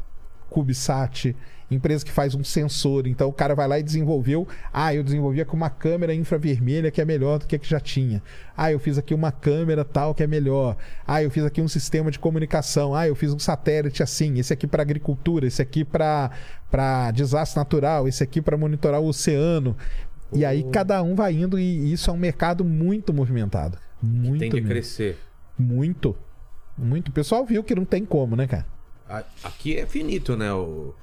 [0.50, 1.34] CubeSat,
[1.74, 3.06] empresa que faz um sensor.
[3.06, 4.46] Então, o cara vai lá e desenvolveu.
[4.72, 7.80] Ah, eu desenvolvia com uma câmera infravermelha que é melhor do que a que já
[7.80, 8.22] tinha.
[8.56, 10.76] Ah, eu fiz aqui uma câmera tal que é melhor.
[11.06, 12.94] Ah, eu fiz aqui um sistema de comunicação.
[12.94, 14.38] Ah, eu fiz um satélite assim.
[14.38, 16.30] Esse aqui para agricultura, esse aqui para
[17.12, 19.76] desastre natural, esse aqui para monitorar o oceano.
[20.32, 23.78] E aí cada um vai indo e isso é um mercado muito movimentado.
[24.02, 24.40] Muito.
[24.40, 24.68] Tende a mesmo.
[24.68, 25.18] crescer.
[25.58, 26.16] Muito.
[26.76, 27.08] Muito.
[27.08, 28.66] O pessoal viu que não tem como, né, cara?
[29.44, 30.52] Aqui é finito, né?
[30.52, 30.94] O,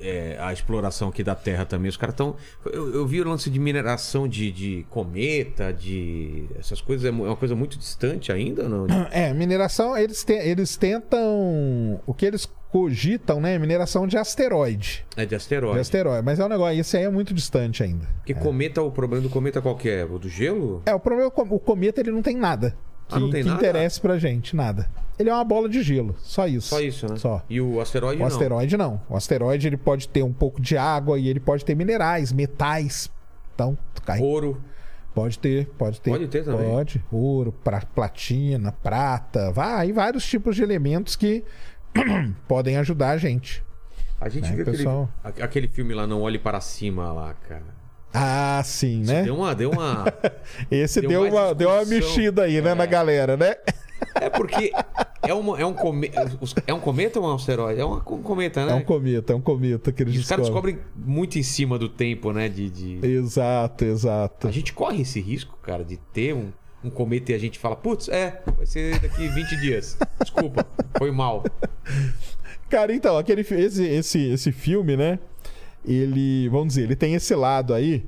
[0.00, 1.88] é, a exploração aqui da Terra também.
[1.88, 2.36] Os caras estão.
[2.64, 6.46] Eu, eu vi o lance de mineração de, de cometa, de.
[6.58, 7.04] Essas coisas.
[7.04, 8.86] É é uma coisa muito distante ainda, não?
[9.10, 12.00] É, mineração, eles, te- eles tentam.
[12.06, 13.54] O que eles cogitam, né?
[13.54, 15.06] é Mineração de asteroide.
[15.16, 15.78] É de De asteroide.
[15.80, 16.22] asteroide.
[16.24, 18.06] Mas é um negócio, esse aí é muito distante ainda.
[18.18, 20.04] Porque cometa, o problema do cometa qual que é?
[20.04, 20.82] O do gelo?
[20.84, 22.76] É, o problema é o cometa ele não tem nada.
[23.08, 23.60] Que, Ah, não tem que nada?
[23.60, 24.88] interesse pra gente, nada.
[25.18, 26.68] Ele é uma bola de gelo, só isso.
[26.68, 27.16] Só isso, né?
[27.16, 27.42] Só.
[27.48, 28.26] E o asteroide O não.
[28.26, 29.00] asteroide não.
[29.08, 33.10] O asteroide ele pode ter um pouco de água e ele pode ter minerais, metais.
[33.54, 34.20] Então, cai.
[34.20, 34.60] Ouro.
[35.14, 36.10] Pode ter, pode ter.
[36.10, 36.68] Pode ter também.
[36.68, 37.02] Pode.
[37.10, 39.50] Ouro, pra, platina, prata.
[39.50, 41.42] Vai, vários tipos de elementos que
[42.46, 43.64] podem ajudar a gente.
[44.20, 45.08] A gente É, viu aquele, pessoal.
[45.24, 47.64] a- aquele filme lá, Não Olhe Para Cima, lá, cara.
[48.12, 49.22] Ah, sim, né?
[49.24, 49.54] Deu uma.
[49.54, 50.04] Deu uma...
[50.70, 52.08] Esse deu deu, uma, deu uma discussão.
[52.16, 52.74] mexida aí, né, É.
[52.74, 53.54] na galera, né?
[54.14, 54.72] É porque
[55.22, 56.10] é, uma, é, um come...
[56.66, 57.80] é um cometa ou é um asteroide?
[57.80, 58.72] É um cometa, né?
[58.72, 60.78] É um cometa, é um cometa que eles E os caras descobrem.
[60.94, 62.48] muito em cima do tempo, né?
[62.48, 64.48] De, de- Exato, exato.
[64.48, 66.50] A gente corre esse risco, cara, de ter um,
[66.84, 69.98] um cometa e a gente fala, putz, é, vai ser daqui 20 dias.
[70.20, 70.66] Desculpa,
[70.98, 71.44] foi mal.
[72.68, 75.20] Cara, então, aquele, esse, esse, esse filme, né?
[75.86, 78.04] Ele, vamos dizer, ele tem esse lado aí.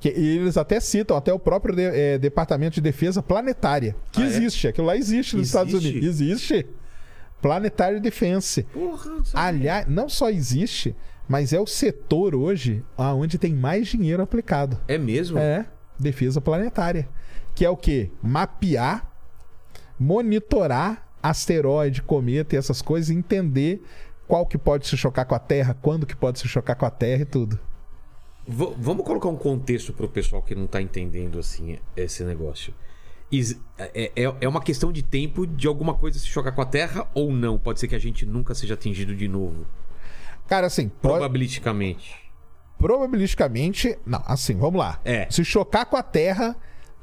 [0.00, 3.96] Que eles até citam até o próprio de- eh, Departamento de Defesa Planetária.
[4.12, 4.28] Que Ah, é?
[4.28, 5.90] existe, aquilo lá existe nos Estados Existe?
[5.98, 6.20] Unidos.
[6.20, 6.66] Existe.
[7.40, 8.64] Planetary Defense.
[8.64, 9.22] Porra, não.
[9.32, 10.94] Aliás, não só existe,
[11.26, 14.78] mas é o setor hoje onde tem mais dinheiro aplicado.
[14.86, 15.38] É mesmo?
[15.38, 15.64] É,
[15.98, 17.08] defesa planetária.
[17.54, 18.10] Que é o quê?
[18.22, 19.10] Mapear,
[19.98, 23.82] monitorar asteroide, cometa e essas coisas, e entender
[24.26, 26.90] qual que pode se chocar com a Terra, quando que pode se chocar com a
[26.90, 27.58] Terra e tudo.
[28.46, 32.74] V- vamos colocar um contexto pro pessoal que não tá entendendo assim esse negócio.
[33.32, 36.66] Is- É, é, é uma questão de tempo de alguma coisa se chocar com a
[36.66, 37.58] Terra ou não?
[37.58, 39.66] Pode ser que a gente nunca seja atingido de novo.
[40.46, 42.14] Cara, assim, pro- Probabilisticamente.
[42.78, 43.98] probabilisticamente.
[44.06, 45.00] Não, assim, vamos lá.
[45.04, 45.26] É.
[45.30, 46.54] Se chocar com a Terra,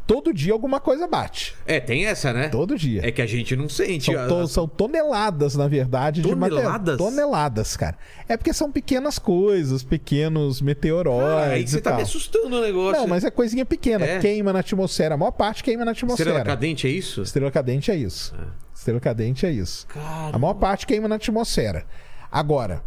[0.08, 1.56] todo dia alguma coisa bate.
[1.66, 2.50] É, tem essa, né?
[2.50, 3.02] Todo dia.
[3.08, 4.12] É que a gente não sente.
[4.14, 6.64] São, to- são toneladas, na verdade, de material.
[6.64, 6.98] Toneladas?
[6.98, 7.98] Toneladas, cara.
[8.28, 11.50] É porque são pequenas coisas, pequenos meteoroides.
[11.50, 11.98] Ah, aí você tá tal.
[11.98, 13.00] me assustando o negócio.
[13.02, 14.06] Não, mas é coisinha pequena.
[14.06, 14.20] É?
[14.20, 15.16] Queima na atmosfera.
[15.16, 16.30] A maior parte queima na atmosfera.
[16.30, 17.22] Estrela cadente é isso?
[17.22, 18.36] Estrela cadente é isso.
[18.76, 19.86] Estrela cadente é isso.
[19.88, 20.36] Cara.
[20.36, 21.86] A maior parte queima na atmosfera.
[22.32, 22.82] Agora,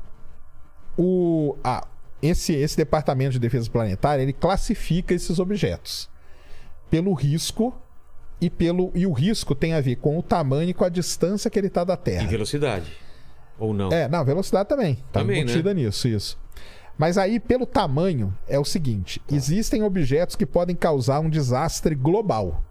[0.98, 1.86] o, a-
[2.22, 6.08] esse, esse departamento de defesa planetária ele classifica esses objetos
[6.90, 7.74] pelo risco
[8.40, 11.50] e pelo e o risco tem a ver com o tamanho e com a distância
[11.50, 12.26] que ele está da E Terra.
[12.28, 12.92] velocidade?
[13.58, 13.90] Ou não?
[13.92, 14.96] É, não, velocidade também.
[15.12, 16.36] Tá Também, embutida nisso, isso.
[16.98, 19.34] Mas aí, pelo tamanho, é o seguinte: Tá.
[19.34, 22.62] existem objetos que podem causar um desastre global.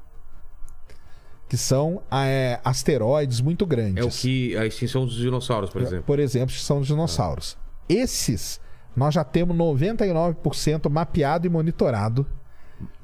[1.47, 4.03] Que são é, asteroides muito grandes.
[4.03, 4.57] É o que.
[4.57, 6.03] A extinção dos dinossauros, por exemplo.
[6.05, 7.57] Por exemplo, que são os dinossauros.
[7.87, 8.59] Esses,
[8.95, 12.25] nós já temos 99% mapeado e monitorado.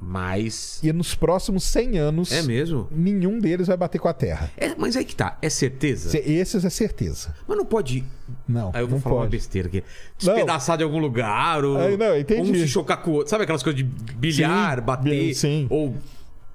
[0.01, 0.79] Mas.
[0.83, 2.87] E nos próximos 100 anos, É mesmo?
[2.91, 4.49] nenhum deles vai bater com a Terra.
[4.57, 5.37] É, mas aí que tá.
[5.41, 6.09] É certeza?
[6.09, 7.35] Se- Esses é certeza.
[7.47, 8.03] Mas não pode.
[8.47, 9.31] Não, Aí eu vou não falar uma pode.
[9.31, 9.83] besteira aqui.
[10.17, 11.77] Despedaçar de algum lugar, ou.
[11.77, 12.51] Aí, não, entendi.
[12.51, 13.29] Um se chocar com o outro.
[13.29, 15.33] Sabe aquelas coisas de bilhar, Sim, bater?
[15.35, 15.67] sim.
[15.69, 15.95] Ou.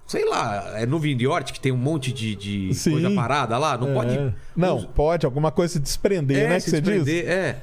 [0.06, 2.90] Sei lá, é no Vindiort que tem um monte de, de Sim.
[2.92, 3.78] coisa parada lá.
[3.78, 3.94] Não É.
[3.94, 4.34] pode.
[4.54, 6.58] Não, Usa- pode, alguma coisa se desprender, é, né?
[6.60, 7.04] se Que você diz?
[7.04, 7.60] desprender, É.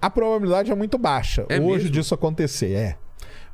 [0.00, 1.90] A probabilidade é muito baixa É hoje mesmo?
[1.90, 2.96] disso acontecer, é.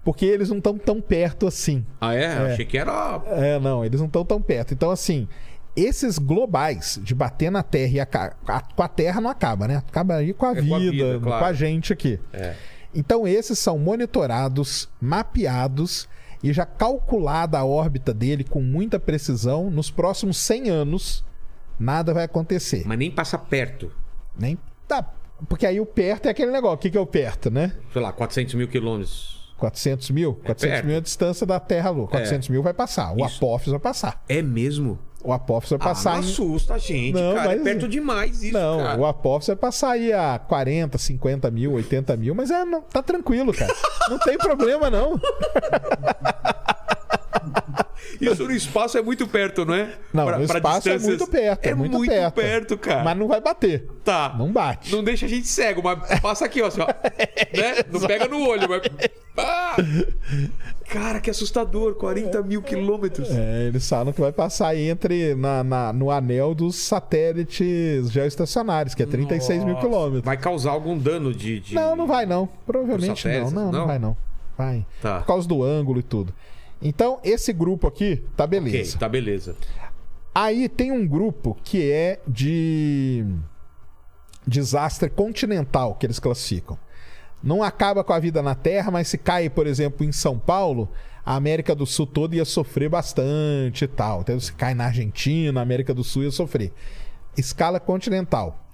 [0.05, 1.85] Porque eles não estão tão perto assim.
[2.01, 2.39] Ah, é?
[2.39, 3.21] Eu Achei que era.
[3.27, 4.73] É, não, eles não estão tão perto.
[4.73, 5.29] Então, assim,
[5.77, 8.07] esses globais de bater na Terra e a-
[8.75, 9.77] com a Terra não acaba, né?
[9.77, 11.39] Acaba aí com a, É vida, com a vida, claro.
[11.45, 12.19] com a gente aqui.
[12.33, 12.55] É.
[12.95, 16.09] Então, esses são monitorados, mapeados
[16.43, 19.71] e já calculada a órbita dele com muita precisão.
[19.71, 21.25] Nos próximos 100 anos,
[21.79, 22.83] nada vai acontecer.
[22.87, 23.93] Mas nem passa perto.
[24.39, 24.57] Nem
[24.87, 25.03] tá
[25.49, 26.77] Porque aí o perto é aquele negócio.
[26.77, 27.73] O que, que é o perto, né?
[27.93, 29.38] Sei lá, 400 mil quilômetros.
[29.59, 30.35] 400 mil?
[30.35, 30.87] 400 perto.
[30.87, 32.09] mil é a distância da Terra à Lua.
[32.09, 33.13] 400 mil vai passar.
[33.13, 33.37] O Isso.
[33.37, 34.23] Apófis vai passar.
[34.29, 34.99] É mesmo?
[35.23, 36.31] O Apófis vai Ah, passar não em...
[36.31, 37.53] assusta, gente, Não, cara.
[37.53, 39.01] É mas- perto demais isso, Não, cara.
[39.01, 43.03] o Apófis vai passar aí a 40, 50 mil, 80 mil, mas é, não, tá
[43.03, 43.75] tranquilo, cara.
[44.09, 45.19] Não tem problema, não.
[48.21, 49.95] Isso no espaço é muito perto, não é?
[50.13, 52.35] Não, Pra- no espaço é muito perto, é, É muito, muito perto.
[52.35, 53.05] perto, cara.
[53.05, 53.87] Mas não vai bater.
[54.05, 54.35] Tá.
[54.39, 54.91] Não bate.
[54.95, 56.67] Não deixa a gente cego, mas passa aqui, ó.
[56.67, 56.87] Assim, ó
[57.57, 57.85] né?
[57.91, 58.83] Não pega no olho, mas.
[59.37, 59.77] Ah!
[60.89, 61.95] Cara, que assustador.
[61.95, 63.29] 40 mil quilômetros.
[63.31, 69.03] É, eles falam que vai passar entre na, na- no anel dos satélites geoestacionários, que
[69.03, 69.87] é 36 mil Nossa.
[69.87, 70.25] quilômetros.
[70.25, 71.61] Vai causar algum dano de.
[71.61, 72.49] de- Não, não vai não.
[72.67, 73.51] Provavelmente não.
[73.51, 73.87] Não, não, Não?
[73.87, 74.17] vai não.
[74.57, 74.87] Vai.
[75.01, 75.19] Tá.
[75.21, 76.35] Por causa do ângulo e tudo.
[76.81, 78.99] Então, esse grupo aqui, tá beleza.
[78.99, 79.57] tá beleza.
[80.35, 83.25] Aí tem um grupo que é de
[84.47, 86.79] desastre continental, que eles classificam.
[87.43, 90.89] Não acaba com a vida na Terra, mas se cai, por exemplo, em São Paulo,
[91.25, 94.21] a América do Sul toda ia sofrer bastante e tal.
[94.21, 96.73] Então, se cai na Argentina, a América do Sul ia sofrer.
[97.37, 98.65] Escala continental.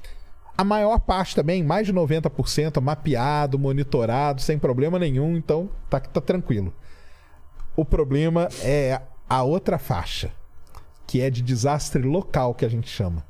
[0.56, 6.20] A maior parte também, mais de 90%, mapeado, monitorado, sem problema nenhum, então tá, tá
[6.20, 6.72] tranquilo.
[7.76, 10.30] O problema é a outra faixa,
[11.06, 13.24] que é de desastre local, que a gente chama.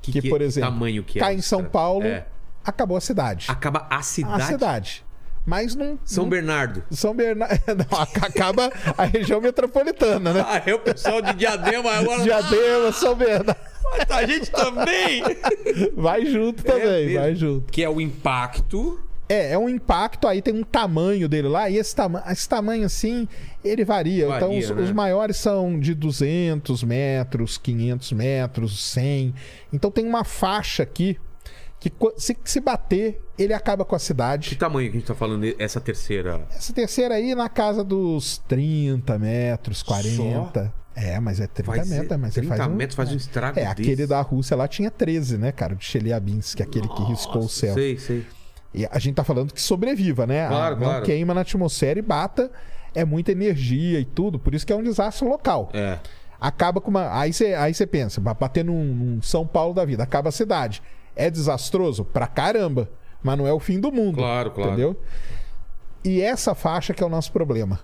[0.00, 1.64] Que, Que, por exemplo, tamanho que é cai em isso, São?
[1.64, 2.26] Paulo, É.
[2.64, 3.46] acabou a cidade.
[3.50, 4.42] Acaba a cidade.
[4.42, 5.04] A cidade.
[5.44, 5.98] Mas não.
[6.04, 6.82] São não- Bernardo.
[6.90, 7.58] São Bernardo.
[7.90, 10.44] Não, ac- acaba a região metropolitana, né?
[10.48, 12.20] Ah, é o pessoal de Diadema agora.
[12.24, 13.56] Diadema, São Bernardo.
[14.10, 15.22] Ah, a gente também.
[15.96, 17.20] Vai junto também, mesmo.
[17.20, 17.72] vai junto.
[17.72, 19.00] Que é o impacto.
[19.28, 22.86] É, é um impacto, aí tem um tamanho dele lá, e esse, tama esse tamanho
[22.86, 23.28] assim,
[23.62, 24.26] ele varia.
[24.28, 24.82] Varia, então, os, né?
[24.82, 29.34] os maiores são de 200 metros, 500 metros, 100.
[29.72, 31.18] Então, tem uma faixa aqui
[31.78, 34.56] que, se, se bater, ele acaba com a Que cidade.
[34.56, 36.40] tamanho que a gente tá falando essa terceira?
[36.50, 40.72] Essa terceira aí, na casa dos 30 metros, 40.
[40.96, 43.60] É, mas é 30 Faz- metros, mas 30 ele faz um, metros faz um estrago
[43.60, 44.08] É, aquele desse.
[44.08, 45.76] da Rússia lá tinha 13, né, cara?
[45.76, 47.74] De Chelyabinsk, aquele que riscou o céu.
[47.74, 48.26] Sei, sei.
[48.78, 50.46] E a gente tá falando que sobreviva, né?
[50.46, 51.04] Claro, não claro.
[51.04, 52.48] queima na atmosfera e bata.
[52.94, 54.38] É muita energia e tudo.
[54.38, 55.68] Por isso que é um desastre local.
[55.72, 55.98] É.
[56.40, 57.18] Acaba com uma.
[57.18, 60.80] Aí você aí pensa, bater num, num São Paulo da vida, acaba a cidade.
[61.16, 62.04] É desastroso?
[62.04, 62.88] Pra caramba.
[63.20, 64.18] Mas não é o fim do mundo.
[64.18, 64.70] Claro, claro.
[64.70, 64.96] Entendeu?
[66.04, 67.80] E essa faixa que é o nosso problema.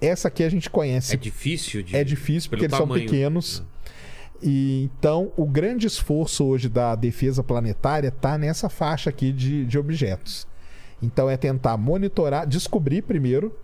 [0.00, 1.94] Essa aqui a gente conhece É difícil de.
[1.94, 2.98] é difícil porque eles tamanho.
[3.00, 3.62] são pequenos.
[4.46, 9.78] E então o grande esforço hoje da defesa planetária está nessa faixa aqui de, de
[9.78, 10.46] objetos.
[11.02, 13.56] Então é tentar monitorar, descobrir primeiro,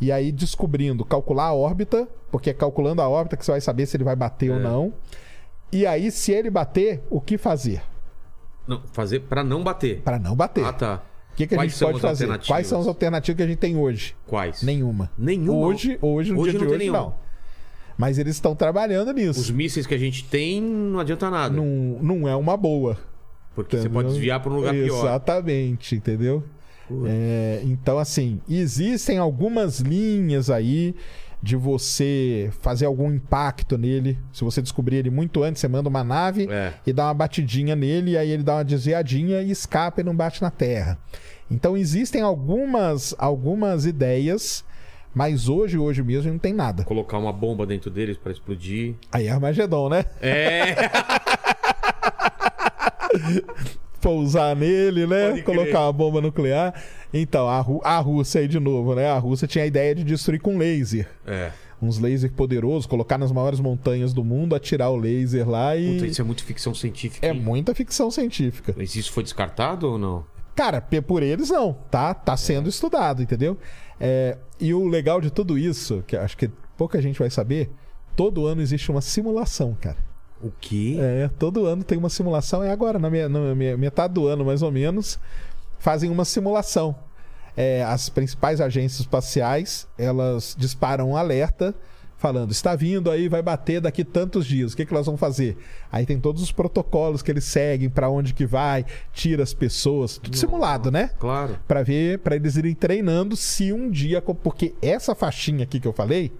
[0.00, 3.84] e aí descobrindo, calcular a órbita, porque é calculando a órbita que você vai saber
[3.84, 4.62] se ele vai bater ou É.
[4.62, 4.94] não.
[5.70, 7.82] E aí, se ele bater, o que fazer?
[8.66, 10.02] Não, fazer pra não bater.
[10.02, 10.64] Para não bater.
[10.64, 11.02] Ah, tá.
[11.32, 12.28] O que, que a gente pode fazer?
[12.46, 14.14] Quais são as alternativas que a gente tem hoje?
[14.26, 14.62] Quais?
[14.62, 15.10] Nenhuma.
[15.16, 15.66] Nenhuma?
[15.66, 16.98] Hoje, hoje no Hoje dia de hoje, nenhuma.
[16.98, 17.14] não.
[18.02, 19.38] Mas eles estão trabalhando nisso.
[19.38, 21.54] Os mísseis que a gente tem não adianta nada.
[21.54, 21.64] não,
[22.02, 22.98] não é uma boa.
[23.54, 24.02] porque você entendeu?
[24.02, 24.98] pode desviar pra um lugar pior.
[25.04, 26.42] Exatamente, entendeu?
[27.06, 30.96] É, então, assim, existem algumas linhas aí
[31.40, 34.18] de você fazer algum impacto nele.
[34.32, 36.72] Se você descobrir ele muito antes, você manda uma nave É.
[36.84, 40.14] e dá uma batidinha nele, e aí ele dá uma desviadinha e escapa e não
[40.14, 40.98] bate na Terra.
[41.48, 44.64] Então existem algumas, algumas ideias,
[45.14, 46.84] mas hoje, hoje mesmo, não tem nada.
[46.84, 48.94] Colocar uma bomba dentro deles pra explodir.
[49.10, 50.04] Aí é Armagedon, né?
[50.20, 50.74] É.
[54.02, 55.40] pousar nele, né?
[55.42, 56.74] Colocar uma bomba nuclear.
[57.14, 59.08] Então, a, a Rússia aí de novo, né?
[59.08, 61.08] A Rússia tinha a ideia de destruir com laser.
[61.26, 61.52] é.
[61.80, 65.94] Uns laser poderosos, colocar nas maiores montanhas do mundo, atirar o laser lá e.
[65.94, 67.26] Puta, isso é muito ficção científica.
[67.26, 67.40] É hein?
[67.40, 68.72] muita ficção científica.
[68.76, 70.24] Mas isso foi descartado ou não?
[70.54, 72.14] Cara, por eles não, tá?
[72.14, 73.58] Tá sendo estudado, entendeu?
[74.04, 77.70] É, e o legal de tudo isso, que acho que pouca gente vai saber,
[78.16, 79.98] todo ano existe uma simulação, cara.
[80.42, 80.96] O quê?
[80.98, 82.64] É, todo ano tem uma simulação.
[82.64, 85.20] É agora, na, me- na me- metade do ano, mais ou menos,
[85.78, 86.96] fazem uma simulação.
[87.56, 91.72] É, as principais agências espaciais, elas disparam um alerta
[92.22, 94.72] falando, está vindo aí, vai bater daqui tantos dias.
[94.72, 95.58] O que, que elas vão fazer?
[95.90, 100.18] Aí tem todos os protocolos que eles seguem, para onde que vai, tira as pessoas,
[100.18, 101.10] tudo simulado, né?
[101.18, 101.58] Claro.
[101.66, 105.92] Pra ver, para eles irem treinando se um dia, porque essa faixinha aqui que eu
[105.92, 106.32] falei,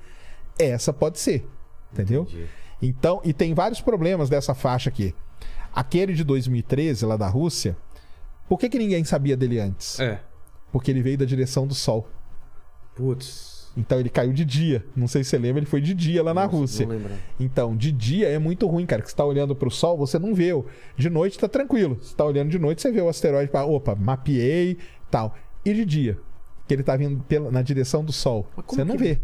[0.56, 1.44] essa pode ser,
[1.92, 2.22] entendeu?
[2.22, 2.46] Entendi.
[2.80, 5.12] Então, e tem vários problemas dessa faixa aqui.
[5.74, 7.76] Aquele de 2013, lá da Rússia,
[8.48, 9.98] por que, que ninguém sabia dele antes?
[9.98, 10.20] É.
[10.70, 12.08] Porque ele veio da direção do Sol.
[12.94, 13.51] Putz.
[13.76, 14.84] Então ele caiu de dia.
[14.94, 16.86] Não sei se você lembra, ele foi de dia lá na Nossa, Rússia.
[16.86, 17.12] Não lembro.
[17.40, 20.34] Então, de dia é muito ruim, cara, que você tá olhando pro sol, você não
[20.34, 20.50] vê.
[20.96, 21.96] De noite tá tranquilo.
[22.00, 24.76] Você tá olhando de noite, você vê o asteroide, opa, mapeei,
[25.10, 25.34] tal.
[25.64, 26.18] E de dia,
[26.68, 29.18] que ele tá vindo pela- na direção do sol, você não vê.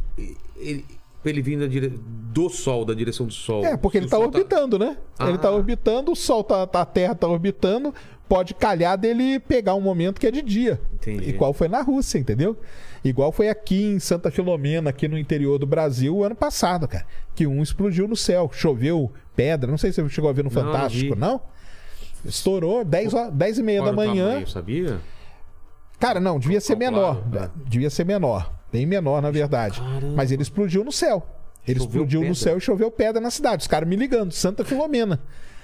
[0.57, 0.84] Ele,
[1.24, 1.88] ele vindo da dire...
[2.32, 3.64] do Sol, da direção do Sol.
[3.64, 4.96] É, porque ele o tá Sol orbitando, né?
[5.20, 5.53] Ele tá Ah.
[5.53, 7.92] orbitando, o sol tá, tá- a Terra tá orbitando,
[8.29, 10.81] pode calhar dele pegar um momento que é de dia.
[10.95, 11.31] Entendi.
[11.31, 12.57] Igual foi na Rússia, entendeu?
[13.05, 17.07] Igual foi aqui em Santa Filomena, aqui no interior do Brasil, o ano passado, cara.
[17.35, 19.70] Que um explodiu no céu, choveu pedra.
[19.70, 21.20] Não sei se você chegou a ver no Não, não Fantástico, vi.
[21.20, 21.41] não?
[22.24, 24.26] Estourou 10, horas- 10 e meia Olha da manhã.
[24.29, 24.99] tamanho, sabia?
[26.01, 27.22] Cara, não, devia ser menor.
[27.35, 27.49] é.
[27.66, 28.53] Devia ser menor.
[28.72, 29.81] Bem menor, na verdade.
[29.81, 30.14] Caramba.
[30.14, 31.26] Mas ele explodiu no céu.
[31.66, 32.29] Ele Choveu explodiu pedra.
[32.31, 33.62] no céu e choveu pedra na cidade.
[33.62, 35.20] Os caras me ligando, Santa Filomena.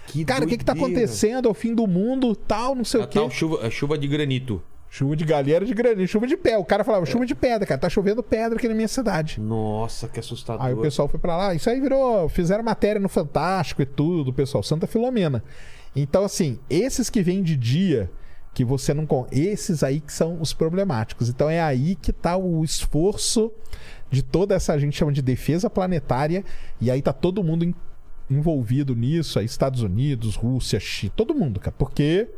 [0.07, 1.49] Que Cara, o que que tá acontecendo?
[1.49, 3.19] É o fim do mundo, tal, não sei A o quê.
[3.19, 4.63] tal chuva, a chuva de granito.
[4.91, 6.57] Chuva de galera de granito, chuva de pé.
[6.57, 7.81] O cara falava, chuva de pedra, cara.
[7.81, 9.41] Tá chovendo pedra aqui na minha cidade.
[9.41, 10.65] Nossa, que assustador.
[10.65, 11.55] Aí o pessoal foi pra lá.
[11.55, 12.29] Isso aí virou.
[12.29, 14.63] Fizeram matéria no Fantástico e tudo, pessoal.
[14.63, 15.43] Santa Filomena.
[15.97, 18.09] Então, assim, esses que vêm de dia,
[18.53, 19.05] que você não.
[19.33, 21.29] Esses aí que são os problemáticos.
[21.29, 23.51] Então é aí que tá o esforço
[24.11, 26.45] de toda essa a gente chama de defesa planetária.
[26.81, 27.75] E aí tá todo mundo em-
[28.31, 29.41] envolvido nisso.
[29.41, 31.75] Estados Unidos, Rússia, China, todo mundo, cara.
[31.79, 32.29] Porque.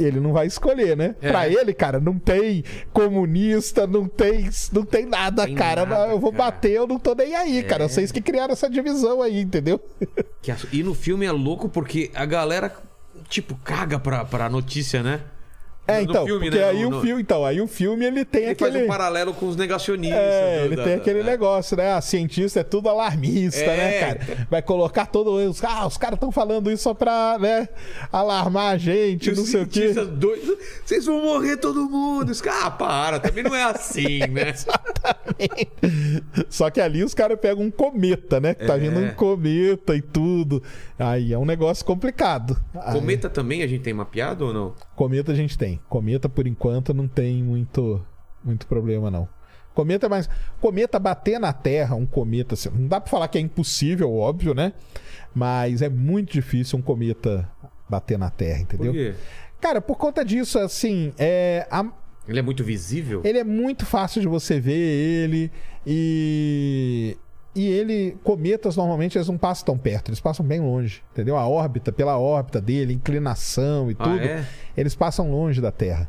[0.00, 1.14] Ele não vai escolher, né?
[1.20, 1.30] É.
[1.30, 5.84] Pra ele, cara, não tem comunista, não tem, não tem nada, Tem cara.
[5.86, 6.44] nada, eu vou cara.
[6.44, 7.86] bater, eu não tô nem aí, cara.
[7.88, 9.78] Vocês que criaram essa divisão aí, entendeu?
[10.72, 12.74] E no filme é louco porque a galera,
[13.28, 15.20] tipo, caga pra, pra notícia, né?
[15.98, 16.68] É, então, filme, porque né?
[16.70, 19.34] aí No- o filme, então, aí o filme ele tem Ele aquele faz um paralelo
[19.34, 20.18] com os negacionistas.
[20.20, 21.24] É, do- ele da- tem da- aquele é.
[21.24, 21.92] negócio, né?
[21.92, 23.76] A cientista é tudo alarmista, É.
[23.76, 24.46] né, cara?
[24.50, 25.32] Vai colocar todo
[25.62, 27.68] ah, os caras estão falando isso só pra, né,
[28.12, 29.92] alarmar a gente, E não sei o quê.
[29.92, 32.30] doidos, vocês vão morrer todo mundo.
[32.30, 34.52] Os caras, ah, para, também não é assim, né?
[36.48, 38.54] Só que ali os caras pegam um cometa, né?
[38.54, 38.78] Que tá É.
[38.78, 40.62] vindo um cometa e tudo.
[40.98, 42.56] Aí é um negócio complicado.
[42.92, 44.74] Cometa também a gente tem mapeado ou não?
[44.94, 45.80] Cometa a gente tem.
[45.88, 48.04] Cometa, por enquanto, não tem muito,
[48.44, 49.28] muito problema, não.
[49.74, 50.28] Cometa é mais.
[50.60, 52.54] Cometa bater na Terra, um cometa.
[52.54, 54.72] assim, Não dá pra falar que é impossível, óbvio, né?
[55.34, 57.48] Mas é muito difícil um cometa
[57.88, 58.92] bater na Terra, Por entendeu?
[58.92, 59.14] quê?
[59.60, 61.90] Cara, por conta disso, assim, é, a-
[62.28, 63.22] Ele é muito visível?
[63.24, 65.50] ele é muito fácil de você ver ele
[65.86, 67.16] e.
[67.54, 71.36] E ele, cometas normalmente eles não passam tão perto, eles passam bem longe, entendeu?
[71.36, 74.46] A órbita, pela órbita dele, inclinação e Ah, tudo, é?
[74.76, 76.08] eles passam longe da Terra.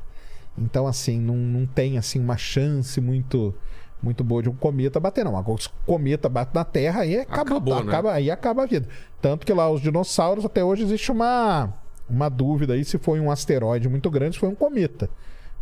[0.57, 3.53] Então, assim, não, não tem assim uma chance muito
[4.01, 5.33] muito boa de um cometa bater, não.
[5.39, 7.89] O cometa bate na Terra, aí acaba, Acabou, né?
[7.89, 8.85] acaba, aí acaba a vida.
[9.21, 11.73] Tanto que lá os dinossauros, até hoje existe uma,
[12.09, 15.09] uma dúvida aí se foi um asteroide muito grande, se foi um cometa.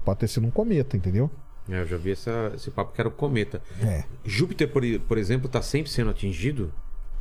[0.03, 1.29] Pode ter sido um cometa, entendeu?
[1.72, 3.61] É, eu já vi essa- esse papo que era o cometa.
[3.82, 4.03] É.
[4.26, 6.72] Júpiter, por, por exemplo, tá sempre sendo atingido?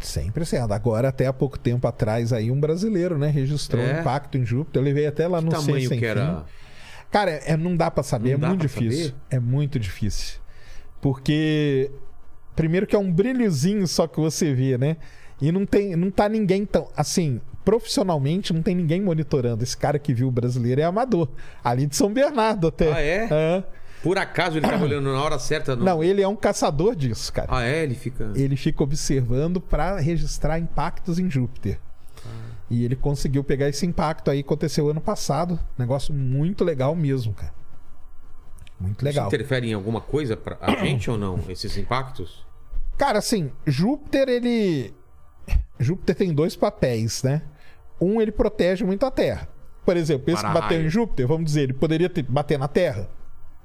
[0.01, 0.72] Sempre sendo.
[0.72, 3.96] Agora, até há pouco tempo atrás, aí um brasileiro, né, registrou É?
[3.96, 4.80] um impacto em Júpiter.
[4.80, 6.36] Eu levei até lá Que no tamanho que era?
[6.40, 6.44] Fim.
[7.11, 9.07] Cara, é, não dá pra saber, Não é muito difícil.
[9.09, 9.16] saber?
[9.30, 10.40] É muito difícil.
[11.01, 11.90] Porque
[12.55, 14.96] primeiro que é um brilhozinho só que você vê, né?
[15.40, 19.62] E não tem, não tá ninguém tão assim, profissionalmente não tem ninguém monitorando.
[19.64, 21.28] Esse cara que viu o brasileiro é amador,
[21.64, 22.92] ali de São Bernardo até.
[22.92, 23.28] Ah, é?
[23.30, 23.64] É.
[24.03, 25.76] Por acaso ele tava olhando na hora certa?
[25.76, 27.48] no- Não, ele é um caçador disso, cara.
[27.51, 27.82] Ah, é?
[27.82, 28.30] Ele fica.
[28.34, 31.78] Ele fica observando para registrar impactos em Júpiter.
[32.70, 35.59] E ele conseguiu pegar esse impacto aí, aconteceu ano passado.
[35.76, 37.53] Negócio muito legal mesmo, cara.
[38.78, 39.26] Muito legal.
[39.26, 41.38] Isso interfere em alguma coisa pra a gente ou não?
[41.48, 42.46] Esses impactos?
[42.96, 44.94] Cara, assim, Júpiter, ele.
[45.78, 47.42] Júpiter tem dois papéis, né?
[48.01, 49.48] Um, ele protege muito a Terra.
[49.84, 53.09] Por exemplo, esse que bateu em Júpiter, vamos dizer, ele poderia ter, bater na Terra?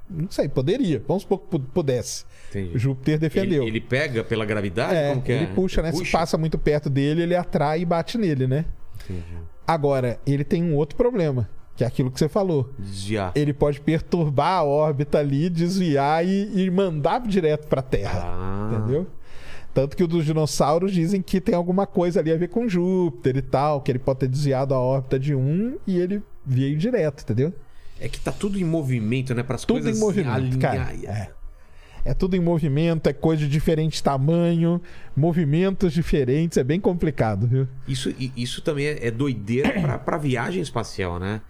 [0.08, 1.02] Não sei, poderia.
[1.06, 2.24] Vamos supor que pu- pudesse.
[2.50, 2.78] Entendi.
[2.78, 3.62] Júpiter defendeu.
[3.62, 4.94] Ele, ele pega pela gravidade?
[4.94, 5.36] É, Como que é?
[5.36, 5.92] ele puxa, né?
[5.92, 8.64] Se passa muito perto dele, ele atrai e bate nele, né?
[9.04, 9.22] Entendi.
[9.66, 12.70] Agora, ele tem um outro problema, que é aquilo que você falou.
[12.78, 13.32] Desviar.
[13.34, 18.22] Ele pode perturbar a órbita ali, desviar e, e mandar direto pra Terra.
[18.24, 18.70] Ah.
[18.78, 19.06] Entendeu?
[19.74, 23.36] Tanto que o dos dinossauros dizem que tem alguma coisa ali a ver com Júpiter
[23.36, 27.22] e tal, que ele pode ter desviado a órbita de um e ele veio direto,
[27.24, 27.52] entendeu?
[28.00, 29.42] É que tá tudo em movimento, né?
[29.42, 30.92] Para as Tudo coisas em movimento, cara.
[31.04, 31.30] É.
[32.04, 34.80] É tudo em movimento, é coisa de diferente tamanho,
[35.16, 37.66] movimentos diferentes, é bem complicado, viu?
[37.88, 41.40] Isso, isso também é, é doideira pra, pra viagem espacial, né?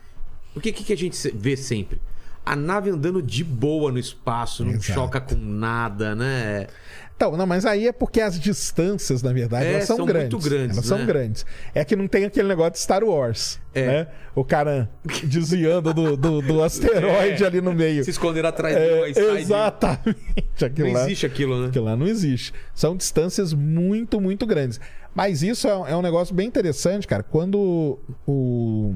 [0.55, 2.01] Porque o que, que a gente vê sempre?
[2.47, 4.92] a nave andando de boa no espaço, não Exato.
[4.92, 6.68] choca com nada, né?
[7.17, 10.31] Então, não, mas aí é porque as distâncias, na verdade, É, elas são, são grandes.
[10.35, 10.97] muito grandes, Elas né?
[10.99, 11.47] são grandes.
[11.75, 13.59] É que não tem aquele negócio de Star Wars.
[13.73, 13.87] É.
[13.87, 14.07] Né?
[14.35, 14.91] O cara
[15.25, 18.05] desviando do, do, do asteroide ali no meio.
[18.05, 19.31] Se esconder atrás do É, iSide.
[19.39, 20.64] exatamente.
[20.64, 21.69] Aquilo Não lá, existe aquilo, né?
[21.69, 22.53] aquilo lá não existe.
[22.75, 24.79] São distâncias muito, muito grandes.
[25.14, 27.23] Mas isso é, é um negócio bem interessante, cara.
[27.23, 28.95] Quando o,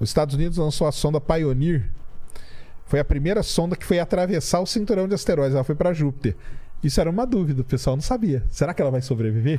[0.00, 1.90] os Estados Unidos lançou a sonda Pioneer,
[2.86, 5.54] foi a primeira sonda que foi atravessar o cinturão de asteroides.
[5.54, 6.34] Ela foi para Júpiter.
[6.84, 8.44] Isso era uma dúvida, o pessoal não sabia.
[8.48, 9.58] Será que ela vai sobreviver?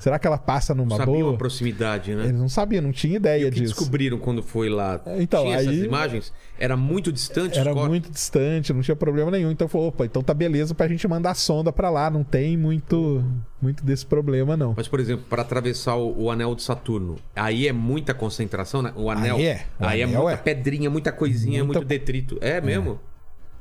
[0.00, 1.34] Será que ela passa numa Sabiam boa?
[1.34, 2.24] a proximidade, né?
[2.24, 3.74] Eles não sabiam, não tinha ideia O que disso.
[3.74, 5.00] descobriram quando foi lá?
[5.18, 6.32] Então, Tinha essas aí- imagens?
[6.58, 7.58] Era muito distante?
[7.58, 9.50] Era muito distante, não tinha problema nenhum.
[9.52, 12.10] Então falou, opa, então tá beleza pra gente mandar a sonda pra lá.
[12.10, 13.22] Não tem muito,
[13.62, 14.74] muito desse problema, não.
[14.76, 18.92] Mas, por exemplo, para atravessar o, o anel de Saturno, aí é muita concentração, né?
[18.96, 19.36] O anel.
[19.36, 19.66] Aí é.
[19.78, 20.42] O Aí é anel muita é.
[20.42, 22.36] pedrinha, muita coisinha, Muita- muito detrito.
[22.40, 22.98] É mesmo?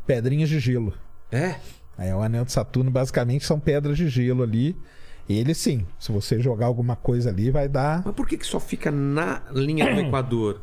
[0.07, 0.93] Pedrinhas de gelo.
[1.31, 1.55] É.
[1.97, 4.77] Aí o anel de Saturno basicamente são pedras de gelo ali.
[5.27, 8.01] Ele sim, se você jogar alguma coisa ali, vai dar.
[8.05, 10.61] Mas por que, que só fica na linha do Equador?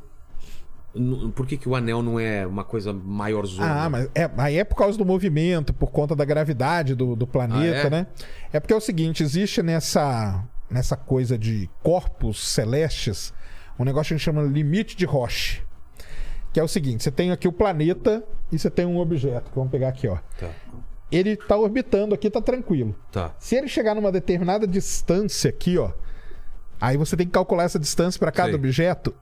[1.35, 3.85] Por que, que o anel não é uma coisa maior zona?
[3.85, 7.26] Ah, mas é, aí é por causa do movimento, por conta da gravidade do, do
[7.26, 7.91] planeta, Ah, é?
[7.91, 8.07] né?
[8.53, 13.35] É porque é o seguinte, existe nessa, nessa coisa de corpos celestes
[13.76, 15.62] um negócio que a gente chama limite de Roche.
[16.53, 18.22] Que é o seguinte, você tem aqui o planeta
[18.53, 20.16] e você tem um objeto, que vamos pegar aqui, ó.
[20.39, 20.49] Tá.
[21.14, 22.94] Ele tá orbitando aqui, tá tranquilo.
[23.12, 23.34] Tá.
[23.38, 25.90] Se ele chegar numa determinada distância aqui, ó,
[26.80, 28.56] aí você tem que calcular essa distância para cada Sei.
[28.56, 29.14] objeto,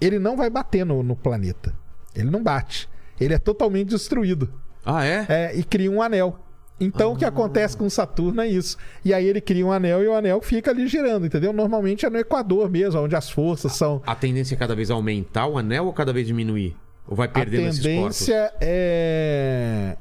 [0.00, 1.74] ele não vai bater no, no planeta.
[2.14, 2.88] Ele não bate.
[3.20, 4.52] Ele é totalmente destruído.
[4.84, 5.26] Ah, é?
[5.28, 6.38] É, e cria um anel.
[6.78, 8.76] Então o que acontece com Saturno é isso.
[9.02, 11.52] E aí ele cria um anel e o anel fica ali girando, entendeu?
[11.52, 14.02] Normalmente é no Equador mesmo, onde as forças são.
[14.06, 16.76] A tendência é cada vez aumentar o anel ou cada vez diminuir?
[17.08, 18.18] Ou vai A perdendo esses corpos?
[18.18, 19.96] tendência é.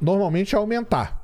[0.00, 1.22] Normalmente é aumentar.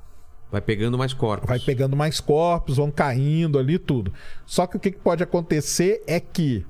[0.50, 1.48] Vai pegando mais corpos.
[1.48, 4.12] Vai pegando mais corpos, vão caindo ali tudo.
[4.44, 6.66] Só que o que pode acontecer é que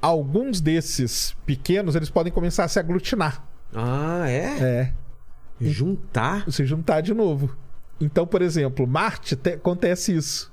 [0.00, 3.44] alguns desses pequenos eles podem começar a se aglutinar.
[3.74, 4.58] Ah, é?
[4.60, 4.92] É.
[5.60, 6.50] Juntar?
[6.50, 7.56] Se juntar de novo.
[8.00, 10.50] Então, por exemplo, Marte te- acontece isso.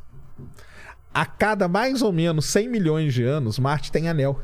[1.12, 4.40] A cada mais ou menos 100 milhões de anos, Marte tem anel.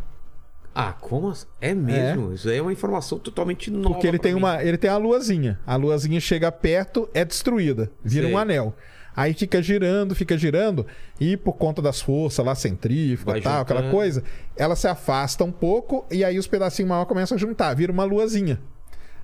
[0.78, 1.32] Ah, como?
[1.62, 2.34] É mesmo?
[2.34, 3.94] Isso aí é uma informação totalmente nova.
[3.94, 4.40] Porque ele tem mim.
[4.40, 5.58] uma, ele tem a luazinha.
[5.66, 8.36] A luazinha chega perto, é destruída, vira Sei.
[8.36, 8.76] um anel.
[9.16, 10.86] Aí fica girando, fica girando,
[11.18, 14.22] e por conta das forças lá centrífuga e tal, aquela coisa,
[14.58, 18.04] ela se afasta um pouco e aí os pedacinhos maiores começam a juntar, vira uma
[18.04, 18.60] luazinha.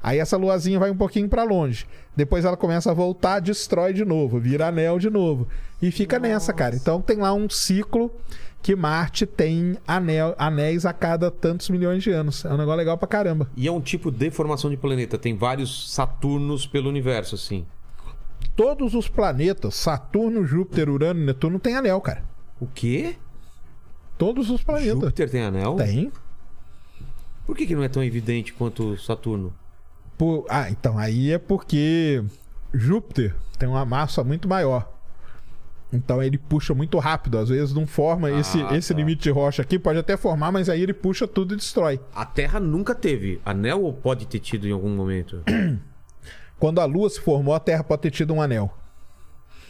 [0.01, 1.85] Aí essa luazinha vai um pouquinho pra longe.
[2.15, 5.47] Depois ela começa a voltar, destrói de novo, vira anel de novo.
[5.81, 6.75] E fica nessa, cara.
[6.75, 8.11] Então tem lá um ciclo
[8.61, 12.45] que Marte tem anel, anéis a cada tantos milhões de anos.
[12.45, 13.49] É um negócio legal pra caramba.
[13.57, 15.17] E é um tipo de formação de planeta.
[15.17, 17.65] Tem vários Saturnos pelo universo, assim.
[18.55, 22.23] Todos os planetas, Saturno, Júpiter, Urano e Netuno, tem anel, cara.
[22.59, 23.15] O quê?
[24.17, 24.99] Todos os planetas.
[24.99, 25.75] Júpiter tem anel?
[25.75, 26.11] Tem.
[27.45, 29.53] Por que, que não é tão evidente quanto Saturno?
[30.17, 32.23] Por- Ah, então aí é porque
[32.73, 34.91] Júpiter tem uma massa muito maior.
[35.93, 37.37] Então ele puxa muito rápido.
[37.37, 38.97] Às vezes não forma Ah, esse, esse tá.
[38.97, 41.99] limite de rocha aqui, pode até formar, mas aí ele puxa tudo e destrói.
[42.15, 45.43] A Terra nunca teve anel ou pode ter tido em algum momento?
[46.59, 48.71] Quando a Lua se formou, a Terra pode ter tido um anel.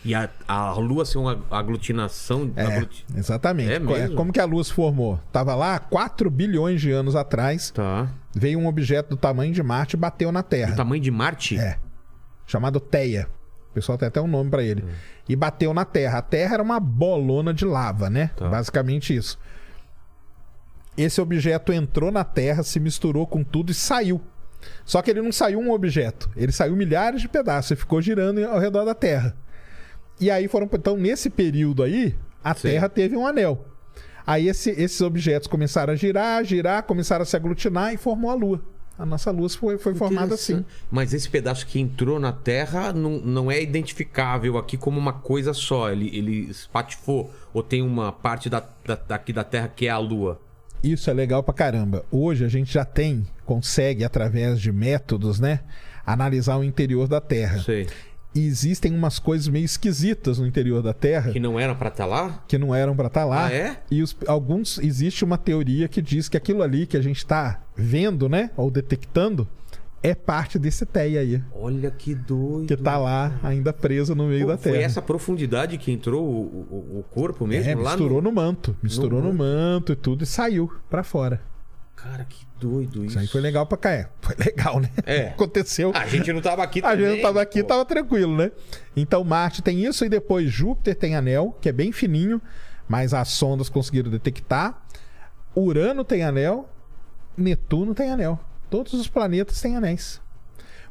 [0.03, 2.51] E a, a Lua ser uma aglutinação.
[2.55, 3.72] É, agluti- exatamente.
[3.72, 4.15] É Co- mesmo?
[4.15, 5.19] Como que a Lua se formou?
[5.32, 8.11] Tava lá há 4 bilhões de anos atrás, Tá.
[8.36, 10.74] veio um objeto do tamanho de Marte e bateu na Terra.
[10.74, 11.57] O tamanho de Marte?
[11.57, 11.78] É.
[12.47, 13.28] Chamado Teia.
[13.72, 14.65] O pessoal tem até um nome pra Hum.
[14.65, 14.84] ele.
[15.28, 16.19] E bateu na Terra.
[16.19, 18.30] A Terra era uma bolona de lava, né?
[18.36, 18.47] Tá.
[18.49, 19.39] Basicamente isso.
[20.97, 24.22] Esse objeto entrou na Terra, se misturou com tudo e saiu.
[24.86, 28.43] Só que ele não saiu um objeto, ele saiu milhares de pedaços e ficou girando
[28.45, 29.36] ao redor da Terra.
[30.19, 30.69] E aí foram.
[30.72, 32.63] Então, nesse período aí, a Sim.
[32.69, 33.65] Terra teve um anel.
[34.28, 38.36] Aí esse- esses objetos começaram a girar, girar, começaram a se aglutinar e formou a
[38.36, 38.61] Lua.
[39.02, 40.64] A nossa Lua foi, foi formada assim.
[40.91, 45.54] Mas esse pedaço que entrou na Terra não, não é identificável aqui como uma coisa
[45.54, 45.89] só.
[45.91, 47.34] Ele, ele espatifou.
[47.52, 50.39] Ou tem uma parte da, da- daqui da Terra que é a Lua.
[50.84, 52.06] Isso é legal pra caramba.
[52.12, 55.62] Hoje a gente já tem, consegue, através de métodos, né?
[56.06, 57.60] Analisar o interior da Terra.
[57.60, 57.88] Sei.
[58.34, 62.06] E existem umas coisas meio esquisitas no interior da Terra Que não era pra estar
[62.06, 62.41] lá?
[62.47, 63.47] que não eram pra estar lá.
[63.47, 63.82] Ah, é?
[63.91, 67.60] E os, alguns existe uma teoria que diz que aquilo ali que a gente tá
[67.82, 68.51] vendo, né?
[68.55, 69.47] Ou detectando,
[70.03, 71.43] é parte desse TEI aí.
[71.53, 72.67] Olha que doido.
[72.67, 74.84] Que tá lá ainda preso no meio Pô, da foi Terra.
[74.84, 76.39] essa profundidade que entrou o,
[76.95, 77.69] o- o corpo mesmo?
[77.71, 78.32] É, lá misturou no...
[78.32, 78.75] manto.
[78.82, 81.41] Misturou no, no manto e tudo e saiu pra fora.
[81.95, 83.09] Cara, que doido isso.
[83.09, 83.91] Isso aí foi legal pra cá.
[83.91, 84.89] É, foi legal, né?
[85.05, 85.27] É.
[85.38, 85.91] Aconteceu.
[85.93, 87.05] A gente não tava aqui A também.
[87.05, 87.67] gente não tava aqui, pô.
[87.67, 88.51] tava tranquilo, né?
[88.95, 92.41] Então Marte tem isso e depois Júpiter tem anel, que é bem fininho,
[92.89, 94.82] mas as sondas conseguiram detectar.
[95.55, 96.70] Urano tem anel,
[97.38, 98.39] Netuno tem anel.
[98.69, 100.21] Todos os planetas têm anéis.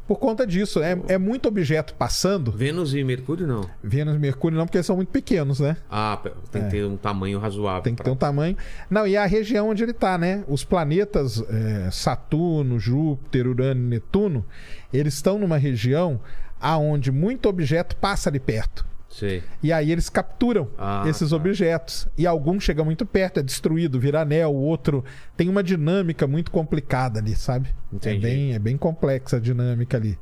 [0.06, 2.50] Por conta disso, é, é muito objeto passando.
[2.50, 3.70] Vênus e Mercúrio não.
[3.82, 5.76] Vênus e Mercúrio não, porque eles são muito pequenos, né?
[5.88, 6.18] Ah,
[6.50, 7.82] tem que ter um tamanho razoável.
[7.82, 8.56] Tem que ter pra- um tamanho.
[8.90, 10.42] Não, e a região onde ele tá, né?
[10.48, 14.44] Os planetas é, Saturno, Júpiter, Urano e Netuno,
[14.92, 16.20] eles estão numa região
[16.60, 18.84] aonde muito objeto passa ali perto.
[19.10, 19.42] Sei.
[19.60, 21.36] E aí eles capturam Ah, esses tá.
[21.36, 22.08] objetos.
[22.16, 25.04] E algum chega muito perto, é destruído, vira anel, o outro
[25.36, 27.68] tem uma dinâmica muito complicada ali, sabe?
[27.92, 28.16] Entendi.
[28.26, 30.16] É bem, é bem complexa a dinâmica ali.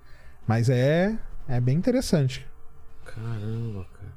[0.46, 1.14] Mas é,
[1.46, 2.46] é bem interessante.
[3.04, 4.08] Caramba, cara.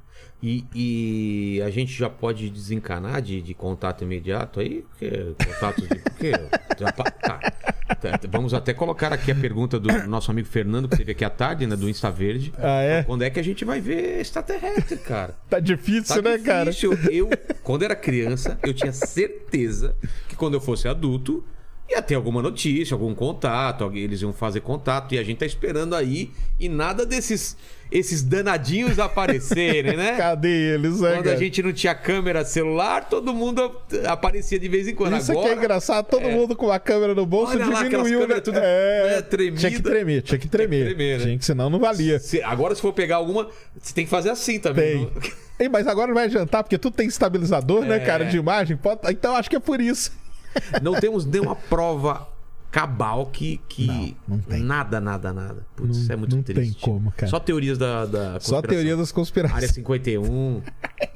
[0.42, 4.84] E, e a gente já pode desencanar de, de contato imediato aí?
[4.88, 5.94] Porque contatos de.
[5.96, 6.32] Porque,
[6.80, 7.04] já tá.
[7.88, 11.30] Tá, Vamos até colocar aqui a pergunta do nosso amigo Fernando, que teve aqui à
[11.30, 11.76] tarde, né?
[11.76, 12.52] Do Insta Verde.
[12.58, 13.02] Ah, é?
[13.02, 15.34] Quando é que a gente vai ver extraterrestre, cara?
[15.48, 16.70] Tá difícil, Tá né, cara?
[16.70, 16.92] difícil.
[17.10, 17.28] Eu,
[17.62, 19.96] quando era criança, eu tinha certeza
[20.28, 21.44] que quando eu fosse adulto,
[21.88, 25.94] ia ter alguma notícia, algum contato, eles iam fazer contato, e a gente tá esperando
[25.94, 27.56] aí, e nada desses
[27.92, 30.16] esses danadinhos aparecerem, né?
[30.18, 31.36] Cadê eles, né, Quando a cara?
[31.36, 33.70] gente não tinha câmera celular, todo mundo
[34.08, 35.16] aparecia de vez em quando.
[35.18, 38.20] Isso Agora, aqui é engraçado, todo mundo com a câmera no bolso Olha lá diminuiu,
[38.20, 38.26] né?
[38.26, 39.58] câmeras tudo, É, né, tremida.
[39.58, 40.84] Tinha que tremer, tinha que tremer.
[40.86, 41.24] tremer, né?
[41.26, 42.18] Tinha que, senão não valia.
[42.18, 43.48] se- agora, se for pegar alguma,
[43.80, 45.06] você tem que fazer assim também.
[45.06, 45.22] Tem.
[45.22, 48.00] não- Ei, mas agora não vai adiantar, porque tudo tem estabilizador, né, É.
[48.00, 48.76] cara, de imagem.
[48.76, 50.10] Pode- Então acho que é por isso.
[50.82, 52.26] Não temos nenhuma prova
[52.72, 53.60] cabal que.
[53.68, 53.86] que...
[54.26, 54.62] Não, não tem.
[54.62, 55.66] Nada, nada, nada.
[55.76, 56.72] Putz, Não- isso é muito não triste.
[56.74, 57.28] tem como, cara.
[57.30, 58.06] Só teorias da.
[58.06, 59.56] da Só teoria das conspirações.
[59.62, 60.62] Área 51.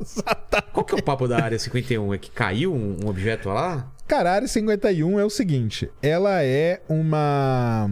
[0.73, 2.15] Qual que é o papo da área 51?
[2.15, 3.91] É que caiu um, um objeto lá?
[4.07, 7.91] Cara, a Área 51 é o seguinte: ela é uma.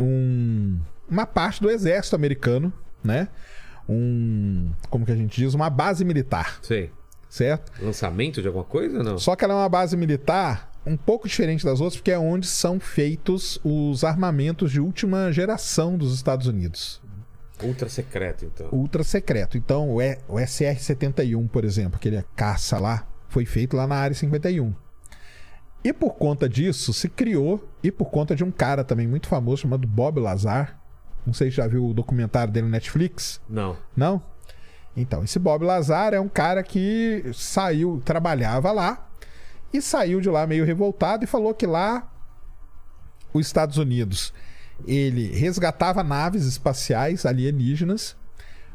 [0.00, 0.78] Um,
[1.08, 2.72] uma parte do exército americano,
[3.04, 3.28] né?
[3.88, 4.72] Um.
[4.90, 5.54] Como que a gente diz?
[5.54, 6.90] Uma base militar, Sei.
[7.28, 7.70] certo?
[7.80, 9.18] Lançamento de alguma coisa ou não?
[9.18, 12.46] Só que ela é uma base militar um pouco diferente das outras, porque é onde
[12.46, 17.02] são feitos os armamentos de última geração dos Estados Unidos.
[17.62, 18.68] Ultra secreto, então.
[18.70, 19.56] Ultra secreto.
[19.58, 24.14] Então, o, E- o SR-71, por exemplo, aquele caça lá, foi feito lá na Área
[24.14, 24.74] 51.
[25.82, 29.62] E por conta disso, se criou, e por conta de um cara também muito famoso
[29.62, 30.78] chamado Bob Lazar.
[31.24, 33.40] Não sei se já viu o documentário dele no Netflix.
[33.48, 33.76] Não.
[33.96, 34.22] Não?
[34.96, 39.05] Então, esse Bob Lazar é um cara que saiu, trabalhava lá
[39.76, 42.10] e saiu de lá meio revoltado e falou que lá
[43.32, 44.32] os Estados Unidos
[44.86, 48.16] ele resgatava naves espaciais alienígenas,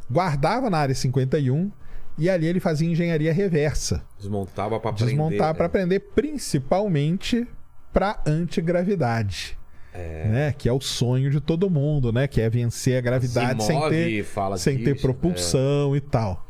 [0.09, 1.71] guardava na área 51
[2.17, 5.15] e ali ele fazia engenharia reversa, Desmontava pra prender.
[5.15, 5.67] desmontar para né?
[5.67, 7.47] aprender principalmente
[7.93, 9.57] para antigravidade.
[9.93, 10.53] Né?
[10.57, 12.25] Que é o sonho de todo mundo, né?
[12.25, 15.01] Que é vencer a gravidade Se sem move, ter fala sem ter disso, é.
[15.01, 16.47] propulsão e tal.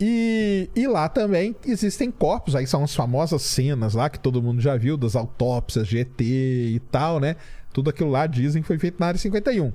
[0.00, 4.60] E, e lá também existem corpos, aí são as famosas cenas lá que todo mundo
[4.60, 7.36] já viu, das autópsias de ET e tal, né?
[7.72, 9.72] Tudo aquilo lá dizem que foi feito na área 51.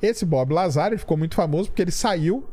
[0.00, 2.44] Esse Bob Lazar ficou muito famoso porque ele saiu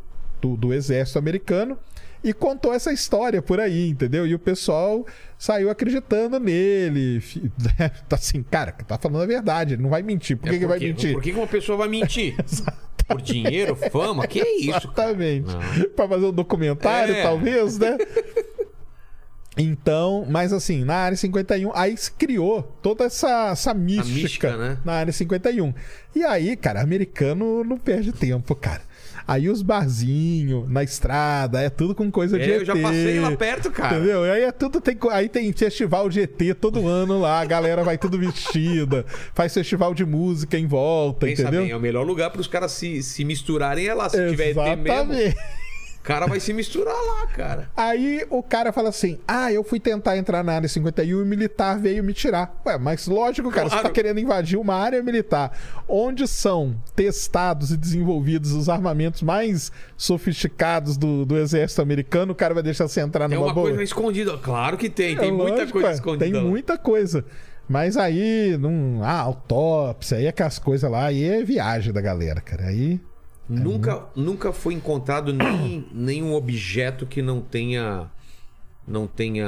[0.42, 1.78] do, do exército americano
[2.24, 4.28] e contou essa história por aí, entendeu?
[4.28, 5.06] E o pessoal
[5.38, 7.22] saiu acreditando nele.
[8.10, 10.36] Tá assim, cara, tá falando a verdade, ele não vai mentir.
[10.38, 11.14] Por que, É que vai porque- mentir?
[11.14, 12.36] Por que uma pessoa vai mentir?
[13.10, 14.26] Por dinheiro, fama?
[14.28, 14.88] Que isso?
[14.92, 15.10] cara?
[15.12, 15.90] Exatamente.
[15.96, 17.24] Pra fazer um documentário, É.
[17.24, 17.98] talvez, né?
[19.58, 24.78] Então, mas assim, na área 51, aí se criou toda essa, essa mística, mística, né?
[24.86, 25.74] na área 51.
[26.16, 28.82] E aí, cara, americano não perde tempo, cara.
[29.30, 32.60] Aí os barzinhos na estrada, é tudo com coisa de É, ET.
[32.62, 33.98] eu já passei lá perto, cara.
[33.98, 34.24] Entendeu?
[34.24, 37.96] Aí é tudo tem aí tem festival de ET todo ano lá, a galera vai
[37.96, 39.06] tudo vestida,
[39.36, 41.62] faz festival de música em volta, Pensa entendeu?
[41.62, 44.10] bem, é o melhor lugar para os caras se, se misturarem é lá.
[44.10, 45.36] Se tiver ET mesmo, Exatamente.
[46.04, 47.70] Cara vai se misturar lá, cara.
[47.76, 51.26] Aí o cara fala assim: Ah, eu fui tentar entrar na área 51 e o
[51.26, 52.60] militar veio me tirar.
[52.66, 53.88] Ué, mas lógico, cara, você Claro.
[53.88, 55.52] tá querendo invadir uma área militar
[55.88, 62.54] onde são testados e desenvolvidos os armamentos mais sofisticados do, do exército americano, o cara
[62.54, 63.68] vai deixar você entrar Tem numa uma boa.
[63.68, 64.38] coisa escondida.
[64.38, 66.26] Claro que tem, É tem muita lógico, coisa ué, escondida.
[66.26, 66.42] Tem lá.
[66.42, 67.24] muita coisa.
[67.68, 72.66] Mas aí, não, ah, autópsia, aí aquelas coisas lá, aí é viagem da galera, cara.
[72.66, 73.00] Aí.
[73.50, 78.10] Nunca, nunca foi encontrado nem, nenhum objeto que não tenha
[78.88, 79.48] não tenha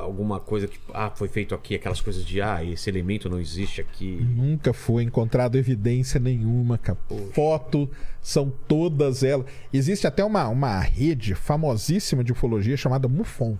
[0.00, 3.80] alguma coisa que ah foi feito aqui aquelas coisas de ah esse elemento não existe
[3.80, 6.98] aqui Nunca foi encontrado evidência nenhuma, cara.
[7.32, 7.88] Foto
[8.20, 9.46] são todas elas.
[9.72, 13.56] Existe até uma, uma rede famosíssima de ufologia chamada MUFON.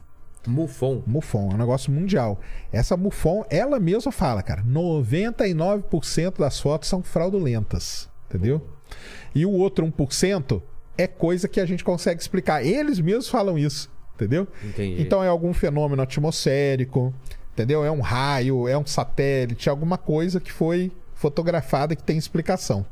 [0.47, 1.03] Mufon.
[1.07, 2.41] MUFON, é um negócio mundial.
[2.73, 8.63] Essa MUFON, ela mesma fala, cara, 99% das fotos são fraudulentas, entendeu?
[9.35, 10.61] E o outro 1%
[10.97, 12.65] é coisa que a gente consegue explicar.
[12.65, 14.47] Eles mesmos falam isso, entendeu?
[14.63, 15.01] Entendi.
[15.03, 17.13] Então é algum fenômeno atmosférico,
[17.53, 17.85] entendeu?
[17.85, 22.85] É um raio, é um satélite, alguma coisa que foi fotografada que tem explicação.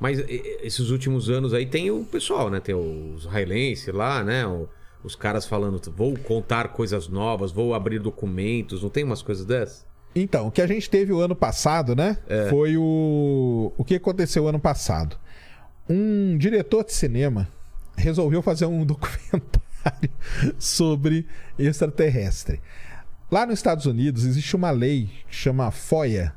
[0.00, 2.60] Mas esses últimos anos aí tem o pessoal, né?
[2.60, 4.46] Tem os israelenses lá, né?
[4.46, 4.68] O-
[5.04, 9.84] os caras falando, vou contar coisas novas, vou abrir documentos, não tem umas coisas dessas?
[10.16, 12.16] Então, o que a gente teve o ano passado, né?
[12.48, 13.70] Foi o.
[13.76, 15.16] O que aconteceu ano passado?
[15.88, 17.48] Um diretor de cinema
[17.96, 20.10] resolveu fazer um documentário
[20.58, 21.26] sobre
[21.58, 22.60] extraterrestre.
[23.30, 26.34] Lá nos Estados Unidos existe uma lei que chama FOIA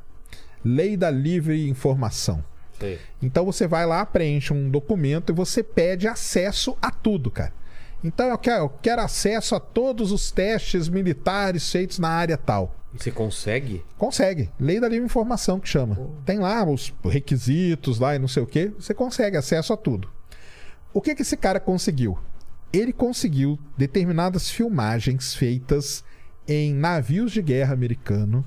[0.64, 2.44] Lei da Livre Informação.
[2.78, 2.98] Sei.
[3.22, 7.52] Então você vai lá, preenche um documento e você pede acesso a tudo, cara.
[8.02, 12.77] Então eu quero, eu quero acesso a todos os testes militares feitos na área tal.
[12.96, 13.84] Você consegue?
[13.96, 14.50] Consegue.
[14.58, 15.98] Lei da livre informação que chama.
[16.24, 18.68] Tem lá os requisitos lá e não sei o que.
[18.78, 20.10] Você consegue acesso a tudo.
[20.92, 22.18] O que, que esse cara conseguiu?
[22.72, 26.02] Ele conseguiu determinadas filmagens feitas
[26.46, 28.44] em navios de guerra americano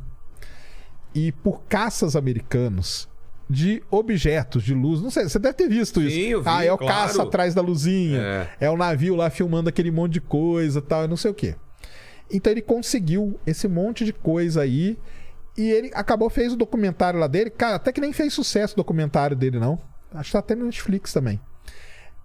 [1.13, 3.07] e por caças americanos
[3.49, 5.01] de objetos de luz.
[5.01, 6.15] Não sei, você deve ter visto isso.
[6.15, 6.93] Sim, eu vi, ah, é o claro.
[6.93, 8.19] caça atrás da luzinha.
[8.19, 8.49] É.
[8.61, 11.55] É o navio lá filmando aquele monte de coisa tal, e não sei o quê.
[12.31, 14.97] Então ele conseguiu esse monte de coisa aí.
[15.57, 17.49] E ele acabou, fez o documentário lá dele.
[17.49, 19.79] Cara, até que nem fez sucesso o documentário dele, não.
[20.13, 21.39] Acho que tá até no Netflix também.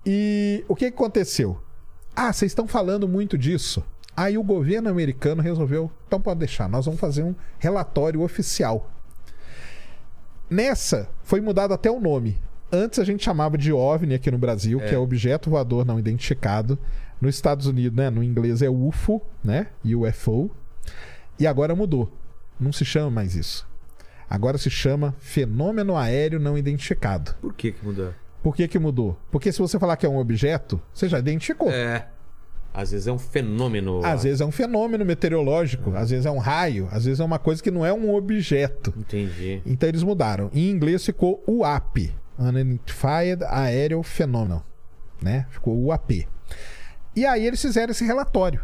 [0.05, 1.61] E o que aconteceu?
[2.15, 3.85] Ah, vocês estão falando muito disso.
[4.17, 8.91] Aí o governo americano resolveu, então pode deixar, nós vamos fazer um relatório oficial.
[10.49, 12.41] Nessa, foi mudado até o nome.
[12.73, 16.79] Antes a gente chamava de OVNI aqui no Brasil, que é Objeto Voador Não Identificado.
[17.21, 19.69] Nos Estados Unidos, né, no inglês é UFO, né?
[19.85, 20.51] UFO.
[21.39, 22.12] E agora mudou.
[22.59, 23.67] Não se chama mais isso.
[24.29, 27.35] Agora se chama Fenômeno Aéreo Não Identificado.
[27.41, 28.12] Por que que mudou?
[28.43, 29.19] Por que, que mudou?
[29.31, 31.71] Porque se você falar que é um objeto, você já identificou.
[31.71, 32.09] É.
[32.73, 34.05] Às vezes é um fenômeno.
[34.05, 37.39] Às vezes é um fenômeno meteorológico, às vezes é um raio, às vezes é uma
[37.39, 38.93] coisa que não é um objeto.
[38.97, 39.62] Entendi.
[39.64, 40.51] Então eles mudaram.
[40.53, 44.61] Em inglês ficou UAP, Unidentified Aerial Phenomenon,
[45.23, 45.47] né?
[45.51, 46.29] Ficou UAP.
[47.17, 48.61] E aí eles fizeram esse relatório.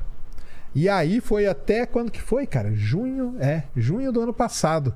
[0.75, 2.71] E aí foi até quando que foi, cara?
[2.75, 4.95] Junho, é, junho do ano passado.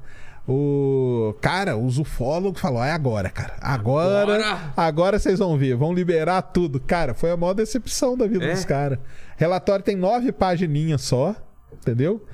[0.48, 3.56] O cara, os ufólogos falou: "É agora, cara.
[3.60, 4.72] Agora, Agora?
[4.76, 6.78] agora vocês vão ver, vão liberar tudo".
[6.78, 8.52] Cara, foi a maior decepção da vida É?
[8.52, 8.98] dos caras.
[9.36, 11.34] Relatório tem nove pagininhas só,
[11.72, 12.24] entendeu?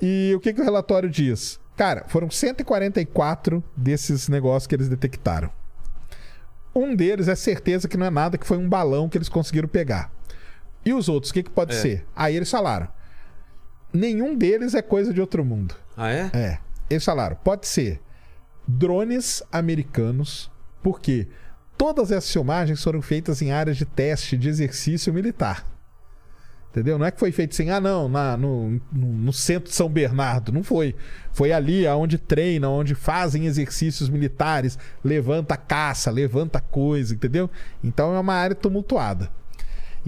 [0.00, 1.58] E o que, que o relatório diz?
[1.74, 5.48] Cara, foram 144 desses negócios que eles detectaram.
[6.74, 9.68] Um deles é certeza que não é nada, que foi um balão que eles conseguiram
[9.68, 10.12] pegar.
[10.88, 12.06] E os outros, o que, que pode ser?
[12.16, 12.88] Aí eles falaram:
[13.92, 15.74] nenhum deles é coisa de outro mundo.
[15.96, 16.30] Ah, é?
[16.32, 16.58] É.
[16.90, 18.00] Eles falaram: pode ser
[18.66, 20.50] drones americanos,
[20.82, 21.26] porque
[21.76, 25.66] todas essas filmagens foram feitas em áreas de teste de exercício militar.
[26.70, 26.98] Entendeu?
[26.98, 29.88] Não é que foi feito assim, ah, não, na- no, no, no centro de São
[29.88, 30.52] Bernardo.
[30.52, 30.94] Não foi.
[31.32, 37.50] Foi ali aonde treinam, onde fazem exercícios militares, levanta caça, levanta coisa, entendeu?
[37.82, 39.30] Então é uma área tumultuada.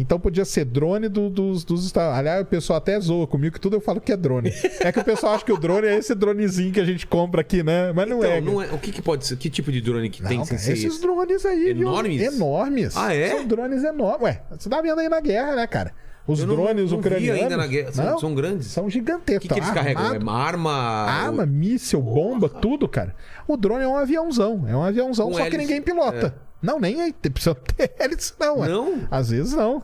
[0.01, 3.61] Então podia ser drone do- dos, dos Estados Aliás, o pessoal até zoa comigo que
[3.61, 4.51] tudo eu falo que é drone.
[4.81, 7.43] É que o pessoal acha que o drone é esse dronezinho que a gente compra
[7.43, 7.93] aqui, né?
[7.93, 8.41] Mas não Então, é.
[8.41, 8.67] não é.
[8.73, 9.37] O que, que pode ser?
[9.37, 11.89] Que tipo de drone que tem Não, sem cara, ser esses drones aí, viu?
[11.89, 12.21] Enormes?
[12.35, 12.97] Enormes.
[12.97, 13.29] Ah, é?
[13.31, 14.23] São drones enormes.
[14.23, 15.93] Ué, você tá vendo aí na guerra, né, cara?
[16.27, 17.43] Os Eu não- drones não vi ucranianos.
[17.43, 17.93] ainda na guerra.
[17.93, 18.67] São- Não, são grandes?
[18.69, 19.43] São O gigantescos.
[19.43, 20.03] que, que eles tão carregam?
[20.05, 20.27] armados.
[20.29, 20.73] É arma.
[20.73, 23.15] Arma, míssil, bomba, tudo, cara.
[23.49, 24.65] O drone é um aviãozão.
[24.69, 25.59] É um aviãozão, Com só que hélice.
[25.59, 26.35] ninguém pilota.
[26.63, 27.13] Não, nem aí.
[27.13, 28.57] Precisa ter hélice, não.
[28.67, 29.09] Não?
[29.11, 29.83] Às vezes não.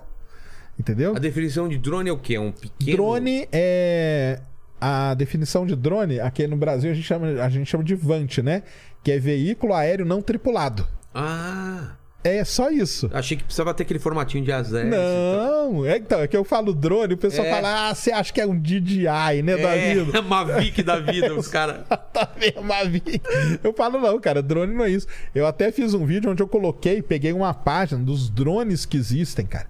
[0.79, 1.17] Entendeu?
[1.17, 2.35] A definição de drone é o quê?
[2.35, 2.97] É um pequeno.
[2.97, 4.41] Drone é.
[4.79, 8.39] A definição de drone, aqui no Brasil, a gente chama, a gente chama de VANT,
[8.43, 8.63] né?
[9.03, 10.87] Que é veículo aéreo não tripulado.
[11.15, 11.97] Ah!
[12.27, 13.09] É só isso.
[13.13, 14.83] Achei que precisava ter aquele formatinho de asa.
[14.85, 17.51] Não, é, então, é que eu falo drone, o pessoal É.
[17.51, 19.95] fala, ah, você acha que é um DJI, né, da É?
[20.23, 21.87] Mavic da vida, os caras.
[22.13, 23.21] tá vendo, Mavic?
[23.63, 25.07] Eu falo, não, cara, drone não é isso.
[25.35, 29.47] Eu até fiz um vídeo onde eu coloquei, peguei uma página dos drones que existem,
[29.47, 29.67] cara.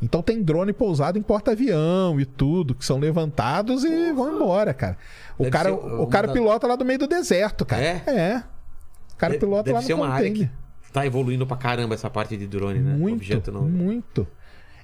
[0.00, 4.96] Então tem drone pousado em porta-avião e tudo, que são levantados e vão embora, cara.
[5.36, 7.82] O Deve cara, ser o cara da- pilota lá do meio do deserto, cara.
[7.82, 8.02] É?
[8.06, 8.42] É.
[9.12, 10.48] O cara De- pilota Deve lá no ser uma área que
[10.92, 12.94] tá evoluindo pra caramba essa parte de drone, né?
[12.96, 13.62] Muito, Objeto não.
[13.62, 14.26] muito.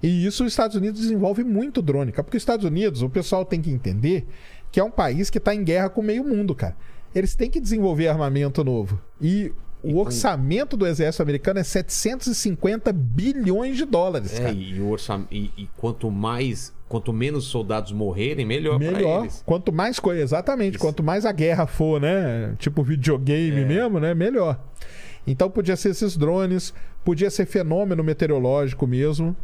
[0.03, 2.25] E isso os Estados Unidos desenvolve muito drone, cara.
[2.25, 4.27] Porque os Estados Unidos, o pessoal tem que entender
[4.71, 6.77] que é um país que tá em guerra com o meio mundo, cara.
[7.15, 9.01] Eles têm que desenvolver armamento novo.
[9.21, 9.53] E
[9.83, 14.53] o orçamento do exército americano é 750 bilhões de dólares, É, cara.
[14.53, 15.27] e, o orçam...
[15.31, 19.23] e, e quanto mais quanto menos soldados morrerem, melhor, pra Melhor.
[19.23, 19.43] eles.
[19.45, 20.79] Quanto mais coisa, exatamente.
[20.79, 22.55] Quanto mais a guerra for, né?
[22.59, 23.65] Tipo videogame É.
[23.65, 24.15] mesmo, né?
[24.15, 24.61] Melhor.
[25.27, 26.73] Então podia ser esses drones,
[27.05, 29.35] podia ser fenômeno meteorológico mesmo.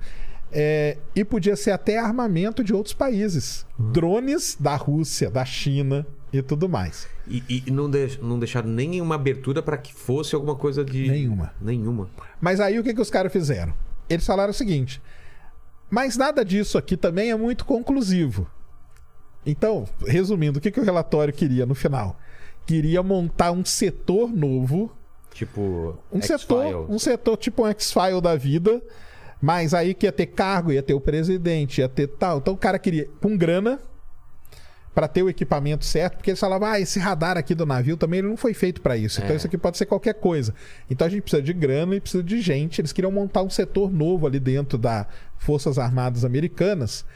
[0.53, 3.65] é, e podia ser até armamento de outros países.
[3.79, 3.93] Hum.
[3.93, 7.07] Drones da Rússia, da China e tudo mais.
[7.29, 11.09] E, e não, deix- não deixaram nenhuma abertura pra que fosse alguma coisa de.
[11.09, 11.55] Nenhuma.
[11.61, 12.11] Nenhuma.
[12.41, 13.73] Mas aí o que, que os caras fizeram?
[14.09, 15.01] Eles falaram o seguinte:
[15.89, 18.45] mas nada disso aqui também é muito conclusivo.
[19.47, 22.19] Então, resumindo, o que, que o relatório queria no final?
[22.67, 24.91] Queria montar um setor novo,
[25.41, 25.97] Tipo.
[26.13, 28.83] um setor, um setor tipo um X-File da vida,
[29.41, 32.39] mas aí que ia ter cargo, ia ter o presidente, ia ter tal.
[32.39, 33.81] Então o cara queria com grana
[34.95, 38.19] para ter o equipamento certo, porque eles falavam, ah, esse radar aqui do navio também
[38.19, 39.21] ele não foi feito para isso.
[39.21, 39.37] Então É.
[39.37, 40.55] isso aqui pode ser qualquer coisa.
[40.91, 42.83] Então a gente precisa de grana e precisa de gente.
[42.83, 45.07] Eles queriam montar um setor novo ali dentro da
[45.39, 47.07] Forças Armadas Americanas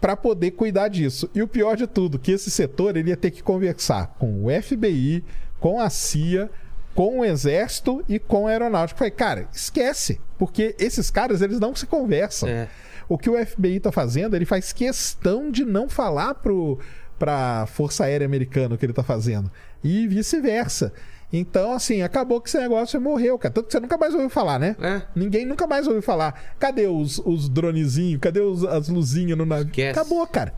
[0.00, 1.28] para poder cuidar disso.
[1.34, 4.62] E o pior de tudo, que esse setor ele ia ter que conversar com o
[4.62, 5.22] FBI,
[5.60, 6.48] com a CIA,
[6.96, 8.96] com o Exército e com a Aeronáutica.
[8.96, 12.48] Eu Falei, cara, esquece, porque esses caras eles não se conversam.
[12.48, 12.68] É.
[13.08, 16.80] O que o FBI tá fazendo, ele faz questão de não falar pro
[17.18, 19.50] pra Força Aérea Americana o que ele tá fazendo.
[19.82, 20.92] E vice-versa.
[21.32, 23.54] Então, assim, acabou que esse negócio morreu, cara.
[23.54, 24.76] Tanto que você nunca mais ouviu falar, né?
[24.80, 25.02] É.
[25.14, 26.54] Ninguém nunca mais ouviu falar.
[26.58, 28.20] Cadê os, os dronezinhos?
[28.20, 29.66] Cadê os- as luzinhas no navio?
[29.66, 29.98] Esquece.
[29.98, 30.52] Acabou, cara.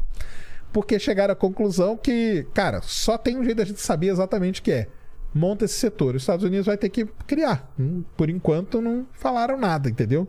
[0.73, 4.65] Porque chegaram à conclusão que, cara, só tem um jeito da gente saber exatamente o
[4.65, 4.87] que é.
[5.35, 6.15] Monta esse setor.
[6.15, 7.71] Os Estados Unidos vai ter que criar.
[7.79, 10.27] Hum, Por enquanto não falaram nada, entendeu?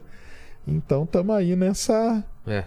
[0.67, 2.23] Então tamo aí nessa.
[2.45, 2.65] É.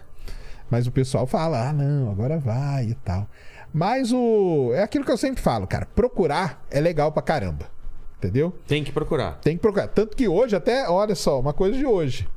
[0.69, 3.29] Mas o pessoal fala, ah, não, agora vai e tal.
[3.71, 4.71] Mas o.
[4.73, 5.85] É aquilo que eu sempre falo, cara.
[5.85, 7.71] Procurar é legal pra caramba.
[8.17, 8.57] Entendeu?
[8.67, 9.33] Tem que procurar.
[9.41, 9.87] Tem que procurar.
[9.87, 12.27] Tanto que hoje, até, olha só, uma coisa de hoje.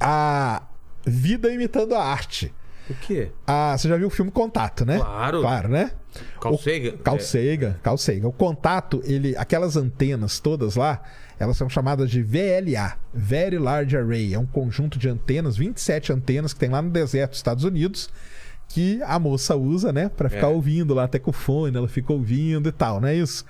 [0.00, 0.62] A
[1.06, 2.52] vida imitando a arte.
[2.90, 3.30] O quê?
[3.46, 4.98] Ah, você já viu o filme Contato, né?
[4.98, 5.40] Claro.
[5.40, 5.92] Claro, né?
[7.18, 7.76] Sagan?
[7.82, 7.98] Carl É.
[7.98, 8.28] Sagan.
[8.28, 11.02] O contato, ele, aquelas antenas todas lá,
[11.38, 14.34] elas são chamadas de VLA, Very Large Array.
[14.34, 18.08] É um conjunto de antenas, 27 antenas que tem lá no deserto dos Estados Unidos,
[18.68, 20.50] que a moça usa, né, Pra ficar É.
[20.50, 23.44] ouvindo lá até com o fone, ela fica ouvindo e tal, não é isso?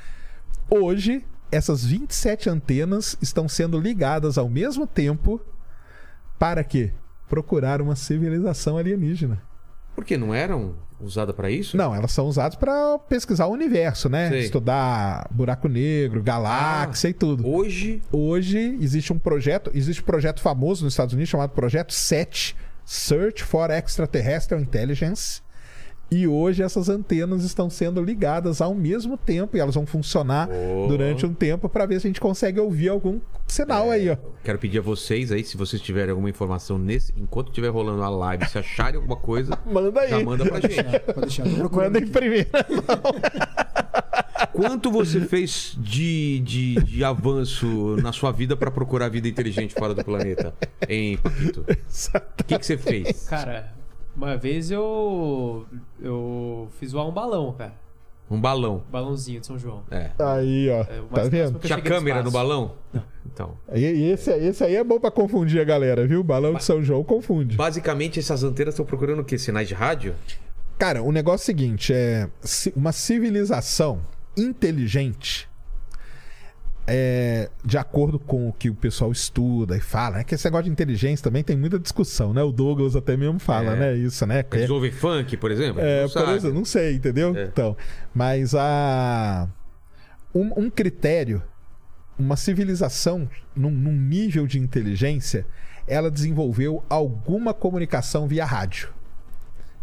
[0.71, 5.41] Hoje, essas 27 antenas estão sendo ligadas ao mesmo tempo
[6.39, 6.93] para quê?
[7.29, 9.43] Procurar uma civilização alienígena.
[9.95, 11.77] Por que não eram usadas pra isso?
[11.77, 14.29] Não, elas são usadas para pesquisar o universo, né?
[14.29, 14.41] Sei.
[14.41, 17.47] Estudar buraco negro, galáxia e tudo.
[17.49, 18.03] Hoje.
[18.11, 23.43] Hoje existe um projeto, existe um projeto famoso nos Estados Unidos chamado Projeto SET, Search
[23.45, 25.43] for Extraterrestrial Intelligence.
[26.11, 30.87] E hoje essas antenas estão sendo ligadas ao mesmo tempo e elas vão funcionar Oh.
[30.87, 33.21] durante um tempo para ver se a gente consegue ouvir algum
[33.55, 34.17] sinal aí, ó.
[34.43, 37.13] Quero pedir a vocês aí, se vocês tiverem alguma informação nesse.
[37.17, 40.11] Enquanto estiver rolando a live, se acharem alguma coisa, Manda aí.
[40.11, 40.83] já manda pra gente.
[41.01, 41.93] Pode deixar, tô procurando.
[41.95, 42.49] Manda em primeira.
[44.53, 49.95] Quanto você fez de, de, de avanço na sua vida pra procurar vida inteligente fora
[49.95, 50.55] do planeta?
[50.89, 51.63] Hein, Paquito?
[51.63, 53.27] O que, que você fez?
[53.29, 53.73] Cara,
[54.17, 55.67] uma vez eu.
[56.01, 57.75] Eu fiz voar um balão, cara.
[58.35, 58.83] Um balão.
[58.91, 59.83] Balãozinho de São João.
[59.91, 60.11] É.
[60.19, 60.81] Aí, ó.
[60.83, 61.59] É, tá vendo?
[61.61, 62.73] Tinha câmera no balão?
[63.27, 63.57] Então.
[63.73, 66.23] E e esse, esse aí é bom pra confundir a galera, viu?
[66.23, 67.57] Balão de São João confunde.
[67.57, 69.39] Basicamente, essas antenas estão procurando o quê?
[69.39, 70.15] Sinais de rádio?
[70.79, 72.29] Cara, o negócio é o seguinte: é
[72.75, 74.01] uma civilização
[74.37, 75.49] inteligente.
[76.87, 80.65] É, de acordo com o que o pessoal estuda e fala, é que esse negócio
[80.65, 82.43] de inteligência também tem muita discussão, né?
[82.43, 83.77] O Douglas até mesmo fala, É.
[83.77, 83.95] né?
[83.97, 84.45] Isso, né?
[84.53, 85.81] Eles ouvem funk, por exemplo?
[85.81, 87.35] É, Não por exemplo, não sei, entendeu?
[87.35, 87.45] É.
[87.45, 87.75] Então,
[88.15, 89.49] mas a
[90.35, 91.43] um, um critério,
[92.19, 95.47] uma civilização num, num nível de inteligência,
[95.89, 98.91] ela desenvolveu alguma comunicação via rádio.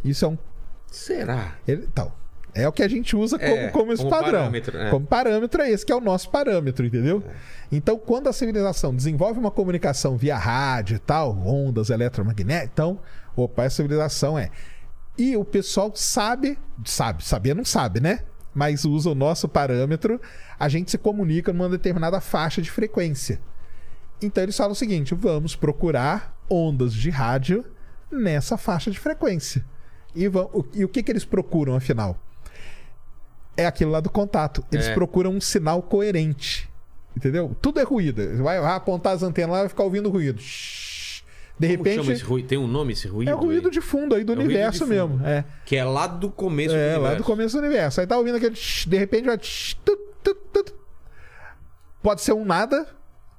[0.04, 0.38] Isso é um
[0.86, 1.56] Será?
[1.68, 2.12] ele- então,
[2.54, 4.40] é o que a gente usa como, É, como esse como padrão.
[4.40, 4.90] parâmetro, é.
[4.90, 7.24] Como parâmetro é esse que é o nosso parâmetro, entendeu?
[7.72, 13.00] Então, quando a civilização desenvolve uma comunicação via rádio e tal, ondas eletromagnéticas, então,
[13.36, 14.50] opa, essa civilização é.
[15.18, 18.20] E o pessoal sabe, sabe, saber não sabe, né?
[18.54, 20.20] Mas usa o nosso parâmetro,
[20.60, 23.40] a gente se comunica numa determinada faixa de frequência.
[24.22, 27.64] Então eles falam o seguinte: vamos procurar ondas de rádio
[28.12, 29.66] nessa faixa de frequência.
[30.14, 32.18] E, vão, e o que, que eles procuram, afinal?
[33.62, 34.64] É aquilo lá do contato.
[34.72, 34.94] Eles É.
[34.94, 36.70] procuram um sinal coerente.
[37.16, 37.56] Entendeu?
[37.62, 38.22] Tudo é ruído.
[38.44, 40.40] Vai, apontar as antenas lá e vai ficar ouvindo ruído.
[41.60, 42.24] De Como repente.
[42.24, 42.48] ruído?
[42.48, 43.30] Tem um nome esse ruído?
[43.30, 43.72] É ruído aí?
[43.74, 45.20] de fundo aí do É universo mesmo.
[45.26, 45.44] É.
[45.66, 47.24] Que é lá do começo É, do lá do universo.
[47.24, 48.02] começo do universo.
[48.02, 48.56] Aí tá ouvindo aquele.
[48.88, 49.38] De repente vai.
[52.02, 52.88] Pode ser um nada,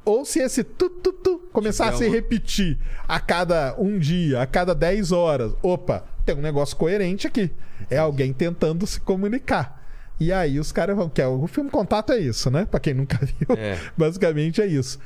[0.04, 3.98] Ou se esse tu, tu, tu começar a Tiver se uma- repetir a cada um
[4.00, 5.52] dia, a cada 10 horas.
[5.62, 7.52] Opa, tem um negócio coerente aqui.
[7.88, 9.80] É alguém tentando se comunicar.
[10.20, 11.08] E aí os caras vão.
[11.08, 12.64] Que é, o filme Contato é isso, né?
[12.64, 13.78] Pra quem nunca viu, É.
[13.96, 14.98] basicamente é isso.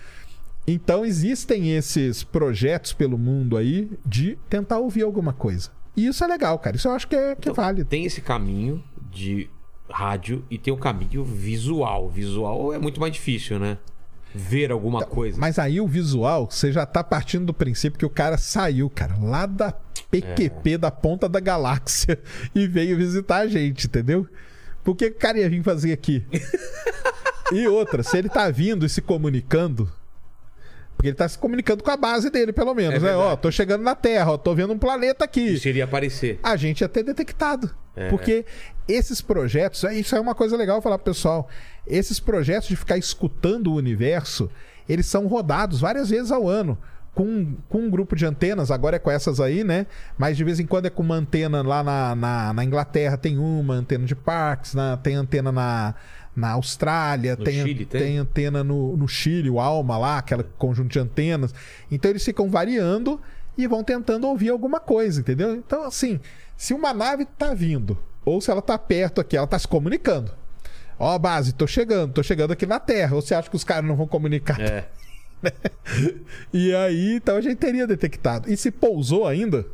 [0.67, 5.71] Então existem esses projetos pelo mundo aí de tentar ouvir alguma coisa.
[5.97, 6.77] E isso é legal, cara.
[6.77, 7.89] Isso eu acho que é, que é Então, válido.
[7.89, 9.49] Tem esse caminho de
[9.89, 12.11] rádio e tem o caminho visual.
[12.11, 13.79] Visual é muito mais difícil, né?
[14.35, 15.39] Ver alguma coisa.
[15.41, 19.17] Mas aí o visual, você já tá partindo do princípio que o cara saiu, cara,
[19.19, 19.73] lá da
[20.11, 20.79] PQP, É.
[20.79, 22.21] da ponta da galáxia,
[22.55, 24.27] e veio visitar a gente, entendeu?
[24.87, 26.25] Por que o cara ia vir fazer aqui?
[27.51, 29.91] e outra, se ele tá vindo e se comunicando.
[30.97, 33.17] Porque ele tá se comunicando com a base dele, pelo menos, É né?
[33.17, 36.39] Ó, tô chegando na Terra, ó, tô vendo um planeta aqui Isso iria aparecer.
[36.41, 37.69] a gente ia ter detectado.
[37.97, 38.09] É.
[38.09, 38.47] Porque
[38.87, 41.49] esses projetos, é, isso é uma coisa legal falar pro pessoal.
[41.85, 44.49] Esses projetos de ficar escutando o universo,
[44.89, 46.79] eles são rodados várias vezes ao ano.
[47.17, 49.87] Com, com um grupo de antenas, agora é com essas aí, né?
[50.19, 53.39] Mas de vez em quando é com uma antena lá na, na, na Inglaterra, tem
[53.39, 55.95] uma antena de Parks, na, tem antena na,
[56.37, 58.19] na Austrália, tem, Chile tem?
[58.19, 61.55] antena no, no Chile, o Alma lá, aquele conjunto de antenas.
[61.91, 63.19] Então eles ficam variando
[63.57, 65.57] e vão tentando ouvir alguma coisa, entendeu?
[65.57, 66.21] Então, assim,
[66.55, 70.31] se uma nave tá vindo, ou se ela tá perto aqui, ela tá se comunicando.
[70.99, 73.15] Ó, base, tô chegando, tô chegando aqui na Terra.
[73.15, 74.61] Ou você acha que os caras não vão comunicar?
[74.61, 74.89] É.
[76.53, 78.51] E aí, então a gente teria detectado.
[78.51, 79.67] E se pousou ainda,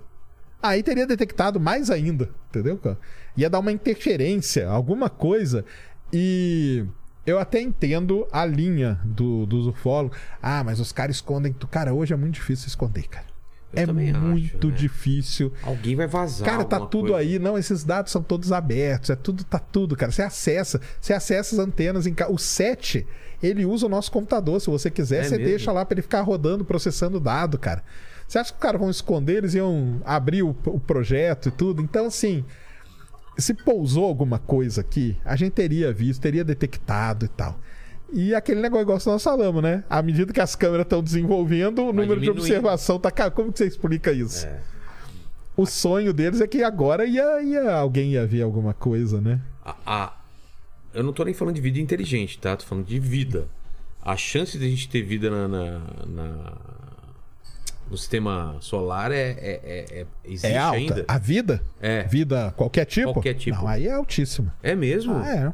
[0.63, 2.99] aí teria detectado mais ainda, entendeu, cara?
[3.37, 5.65] Ia dar uma interferência, alguma coisa.
[6.13, 6.85] E
[7.27, 10.19] eu até entendo a linha do, dos ufólogos.
[10.43, 11.55] Ah, mas os caras escondem.
[11.71, 13.27] Cara, hoje é muito difícil esconder, cara.
[13.73, 14.75] Eu é também acho, muito né?
[14.77, 15.51] difícil.
[15.63, 16.47] Alguém vai vazar.
[16.47, 17.17] Cara, tá tudo coisa.
[17.17, 17.39] aí.
[17.39, 19.09] Não, esses dados são todos abertos.
[19.09, 20.13] É tudo, tá tudo, cara.
[20.13, 20.79] Você acessa.
[21.01, 23.07] Você acessa as antenas em ca- O 7,
[23.43, 24.61] ele usa o nosso computador.
[24.61, 25.45] Se você quiser, É você mesmo?
[25.47, 27.83] deixa lá pra ele ficar rodando, processando dado, cara.
[28.29, 29.39] Você acha que os caras vão esconder?
[29.39, 31.83] Eles iam abrir o, o projeto e tudo.
[31.83, 32.45] Então, assim.
[33.39, 37.59] Se pousou alguma coisa aqui, a gente teria visto, teria detectado e tal.
[38.13, 39.85] E aquele negócio igual nós falamos, né?
[39.89, 43.11] À medida que as câmeras estão desenvolvendo, o número de observação tá.
[43.11, 44.47] ca- Como que você explica isso?
[44.47, 44.61] É.
[45.57, 49.41] O sonho deles é que agora ia, ia alguém ia ver alguma coisa, né?
[49.65, 50.13] A, a-
[50.95, 52.57] Eu não tô nem falando de vida inteligente, tá?
[52.57, 53.49] Tô falando de vida.
[54.03, 56.53] A chance de a gente ter vida na, na- na-
[57.91, 60.77] no sistema solar é, é, é- é- existe é alta.
[60.77, 61.05] ainda.
[61.09, 61.63] A vida?
[61.81, 62.03] É.
[62.05, 63.13] Vida qualquer tipo?
[63.13, 63.57] Qualquer tipo.
[63.59, 64.55] Não, aí é altíssima.
[64.63, 65.15] É mesmo?
[65.15, 65.53] Ah, é.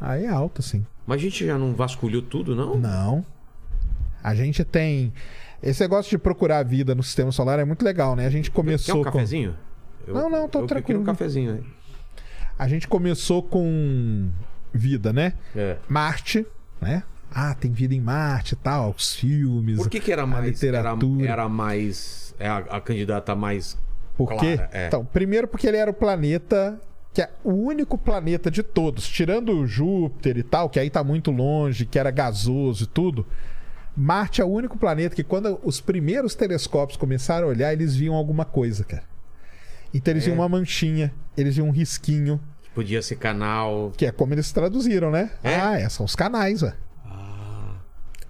[0.00, 0.86] Aí é alta, sim.
[1.06, 2.76] Mas a gente já não vasculhou tudo, não?
[2.76, 3.24] Não.
[4.22, 5.12] A gente tem.
[5.62, 8.26] Esse negócio de procurar vida no sistema solar é muito legal, né?
[8.26, 9.04] A gente Quer começou um com.
[9.10, 9.56] cafezinho?
[10.06, 11.00] Eu- Não, não, tô eu, Eu tranquilo.
[11.00, 11.64] um cafezinho aí.
[12.58, 14.30] A gente começou com
[14.72, 15.34] vida, né?
[15.54, 15.76] É.
[15.88, 16.46] Marte,
[16.80, 17.02] né?
[17.30, 19.76] Ah, tem vida em Marte e tal, os filmes.
[19.76, 20.62] Por que, que era a mais.
[20.62, 21.28] Era, literatura.
[21.28, 22.34] era mais.
[22.38, 23.76] É a, a candidata mais.
[24.16, 24.56] Por quê?
[24.56, 24.86] clara, é.
[24.86, 26.80] Então, primeiro porque ele era o planeta
[27.12, 31.02] que é o único planeta de todos, tirando o Júpiter e tal, que aí tá
[31.02, 33.26] muito longe, que era gasoso e tudo.
[33.96, 38.14] Marte é o único planeta que quando os primeiros telescópios começaram a olhar, eles viam
[38.14, 39.04] alguma coisa, cara.
[39.96, 40.26] Então eles É.
[40.26, 42.40] viam uma manchinha, eles viam um risquinho,
[42.74, 43.92] Podia ser canal.
[43.96, 45.30] que é como eles traduziram, né?
[45.42, 45.56] É?
[45.56, 46.70] Ah, é, são os canais, ó.
[47.06, 47.76] Ah.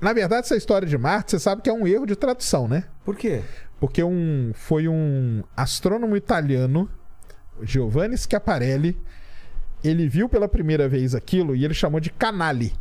[0.00, 2.84] Na verdade, essa história de Marte, você sabe que é um erro de tradução, né?
[3.04, 3.42] Por quê?
[3.80, 6.88] Porque um, foi um astrônomo italiano,
[7.62, 8.96] Giovanni Schiaparelli,
[9.82, 12.72] ele viu pela primeira vez aquilo e ele chamou de canale.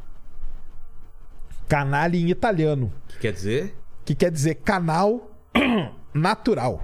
[1.67, 3.75] Canale em italiano, que quer dizer?
[4.05, 5.31] que quer dizer canal
[6.13, 6.83] natural.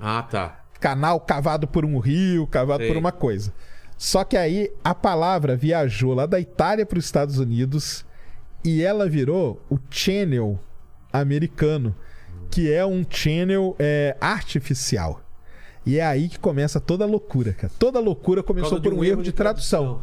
[0.00, 0.57] Ah, tá.
[0.80, 2.92] Canal cavado por um rio, cavado Sei.
[2.92, 3.52] por uma coisa.
[3.96, 8.04] Só que aí a palavra viajou lá da Itália para os Estados Unidos
[8.64, 10.58] e ela virou o channel
[11.12, 11.94] americano,
[12.50, 15.20] que é um channel é, artificial.
[15.84, 17.72] E é aí que começa toda a loucura, cara.
[17.78, 20.02] Toda a loucura começou por um erro de tradução.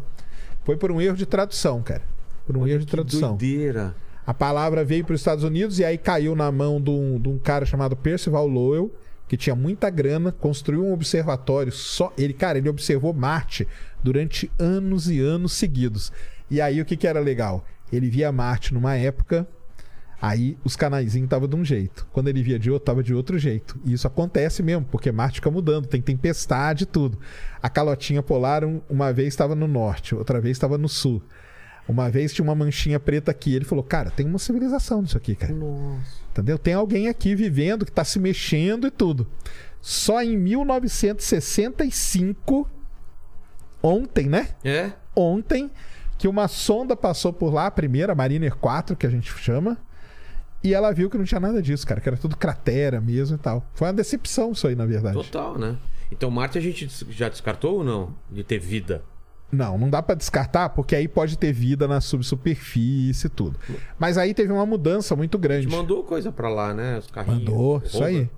[0.63, 2.01] Foi por um erro de tradução, cara.
[2.45, 3.37] Por um erro de tradução.
[3.37, 3.95] doideira.
[4.25, 7.29] A palavra veio para os Estados Unidos e aí caiu na mão de um, de
[7.29, 8.91] um cara chamado Percival Lowell,
[9.27, 12.13] que tinha muita grana, construiu um observatório só.
[12.17, 13.67] Ele, cara, ele observou Marte
[14.03, 16.11] durante anos e anos seguidos.
[16.49, 17.65] E aí o que, que era legal?
[17.91, 19.47] Ele via Marte numa época,
[20.21, 22.07] aí os canaizinhos estavam de um jeito.
[22.11, 23.79] Quando ele via de outro, tava de outro jeito.
[23.83, 27.19] E isso acontece mesmo, porque Marte fica mudando, tem tempestade e tudo.
[27.61, 31.21] A calotinha polar, um- uma vez estava no norte, outra vez estava no sul.
[31.87, 33.53] Uma vez tinha uma manchinha preta aqui.
[33.53, 35.53] Ele falou, cara, tem uma civilização nisso aqui, cara.
[35.53, 36.25] Nossa.
[36.31, 36.57] Entendeu?
[36.57, 39.27] Tem alguém aqui vivendo que tá se mexendo e tudo.
[39.79, 42.67] Só em 1965,
[43.83, 44.49] ontem, né?
[44.63, 44.91] É?
[45.15, 45.69] Ontem
[46.17, 49.77] que uma sonda passou por lá, a primeira, a Mariner 4, que a gente chama,
[50.63, 53.39] e ela viu que não tinha nada disso, cara, que era tudo cratera mesmo e
[53.39, 53.63] tal.
[53.75, 55.15] Foi uma decepção isso aí, na verdade.
[55.15, 55.77] Total, né?
[56.11, 58.15] Então Marte a gente já descartou ou não?
[58.31, 59.03] De ter vida?
[59.51, 63.57] Não, não dá pra descartar, porque aí pode ter vida na subsuperfície e tudo.
[63.97, 65.63] Mas aí teve uma mudança muito A grande.
[65.63, 66.97] gente mandou coisa pra lá, né?
[66.97, 67.39] Os carrinhos.
[67.39, 68.07] Mandou, isso roupa.
[68.07, 68.29] aí.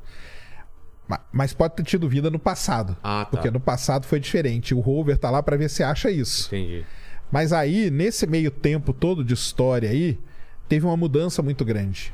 [1.08, 2.96] Ma- Mas pode ter tido vida no passado.
[3.02, 3.32] Ah, tá.
[3.32, 4.76] Porque no passado foi diferente.
[4.76, 6.48] O rover tá lá pra ver se acha isso.
[6.48, 6.86] Entendi.
[7.32, 10.20] Mas aí, nesse meio tempo todo de história aí,
[10.68, 12.14] teve uma mudança muito grande.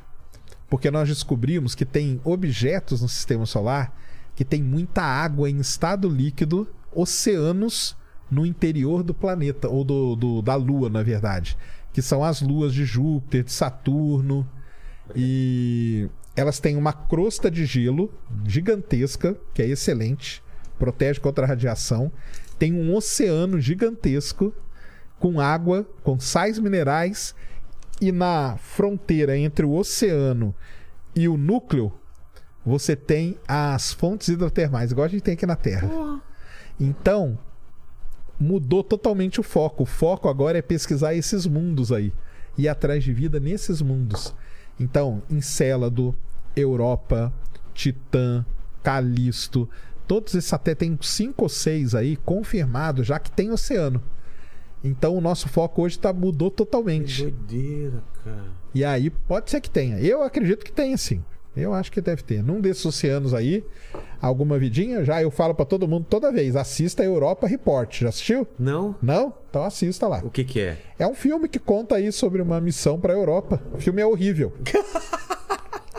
[0.69, 3.95] Porque nós descobrimos que tem objetos no sistema solar
[4.35, 7.95] que tem muita água em estado líquido, oceanos
[8.33, 11.57] no interior do planeta, ou do, do- da Lua, na verdade.
[11.93, 14.47] Que são as luas de Júpiter, de Saturno.
[15.15, 18.11] E elas têm uma crosta de gelo
[18.45, 20.41] gigantesca, que é excelente,
[20.79, 22.11] protege contra a radiação.
[22.57, 24.53] Tem um oceano gigantesco
[25.19, 27.35] com água, com sais minerais,
[28.01, 30.53] e na fronteira entre o oceano
[31.15, 31.93] e o núcleo,
[32.65, 35.89] você tem as fontes hidrotermais, igual a gente tem aqui na Terra.
[36.79, 37.37] Então,
[38.39, 39.83] mudou totalmente o foco.
[39.83, 42.13] O foco agora é pesquisar esses mundos aí.
[42.57, 44.33] Ir atrás de vida nesses mundos.
[44.79, 46.15] Então, Encélado,
[46.55, 47.33] Europa,
[47.73, 48.45] Titã,
[48.81, 49.69] Calisto,
[50.07, 54.01] todos esses até tem cinco ou seis aí confirmados, já que tem oceano.
[54.83, 57.23] Então o nosso foco hoje tá, mudou totalmente.
[57.23, 58.51] Doideira, cara.
[58.75, 59.97] E aí pode ser que tenha.
[59.99, 61.23] Eu acredito que tenha sim.
[61.55, 62.43] Eu acho que deve ter.
[62.43, 63.63] Num desses oceanos aí,
[64.21, 68.01] alguma vidinha, já eu falo pra todo mundo toda vez: assista a Europa Report.
[68.01, 68.47] Já assistiu?
[68.57, 68.95] Não?
[69.01, 69.33] Não?
[69.49, 70.21] Então assista lá.
[70.23, 70.77] O que que é?
[70.97, 73.61] É um filme que conta aí sobre uma missão pra Europa.
[73.73, 74.51] O filme é horrível.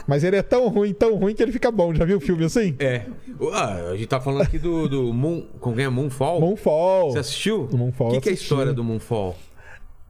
[0.06, 1.94] Mas ele é tão ruim, tão ruim que ele fica bom.
[1.94, 2.76] Já viu o filme assim?
[2.78, 3.06] É.
[3.52, 5.46] Ah, a gente tá falando aqui do, do Moon.
[5.60, 6.40] Com quem é Moonfall?
[6.40, 7.12] Moonfall.
[7.12, 7.66] Você assistiu?
[7.66, 9.34] Do Moonfall O que, que é a história do Moonfall?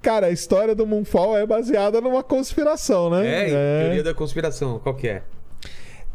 [0.04, 3.48] Cara, a história do Moonfall é baseada numa conspiração, né?
[3.48, 4.78] É, teoria da conspiração.
[4.78, 5.22] Qual que é?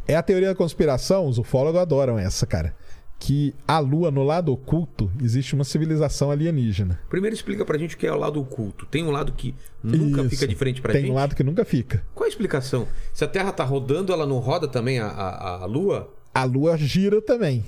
[0.08, 2.76] É a teoria da conspiração, os ufólogos adoram essa, cara.
[3.18, 7.00] Que a Lua, no lado oculto, existe uma civilização alienígena.
[7.10, 8.86] Primeiro explica pra gente o que é o lado oculto.
[8.86, 10.30] Tem um lado que nunca Isso.
[10.30, 11.12] fica de frente pra Tem gente?
[11.12, 12.04] um lado que nunca fica.
[12.14, 12.88] Qual a explicação?
[13.12, 16.14] Se a Terra tá rodando, ela não roda também a, a, a Lua?
[16.32, 17.66] A Lua gira também.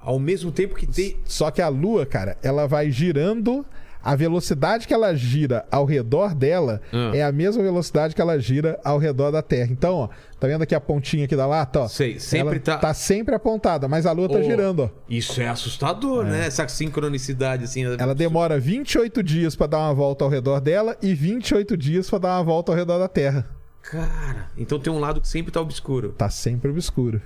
[0.00, 1.16] Ao mesmo tempo que tem.
[1.24, 3.64] Só que a Lua, cara, ela vai girando.
[4.04, 7.10] A velocidade que ela gira ao redor dela Ah.
[7.14, 9.68] é a mesma velocidade que ela gira ao redor da Terra.
[9.70, 10.08] Então, ó,
[10.40, 11.88] tá vendo aqui a pontinha aqui da lata, ó?
[11.88, 14.88] Sei, sempre ela tá- tá sempre apontada, mas a Lua tá Oh, girando, ó.
[15.08, 16.46] Isso é assustador, né?
[16.46, 17.84] Essa sincronicidade assim.
[17.98, 22.18] Ela demora 28 dias pra dar uma volta ao redor dela e 28 dias pra
[22.18, 23.46] dar uma volta ao redor da Terra.
[23.82, 26.10] Cara, então tem um lado que sempre tá obscuro.
[26.16, 27.20] Tá sempre obscuro.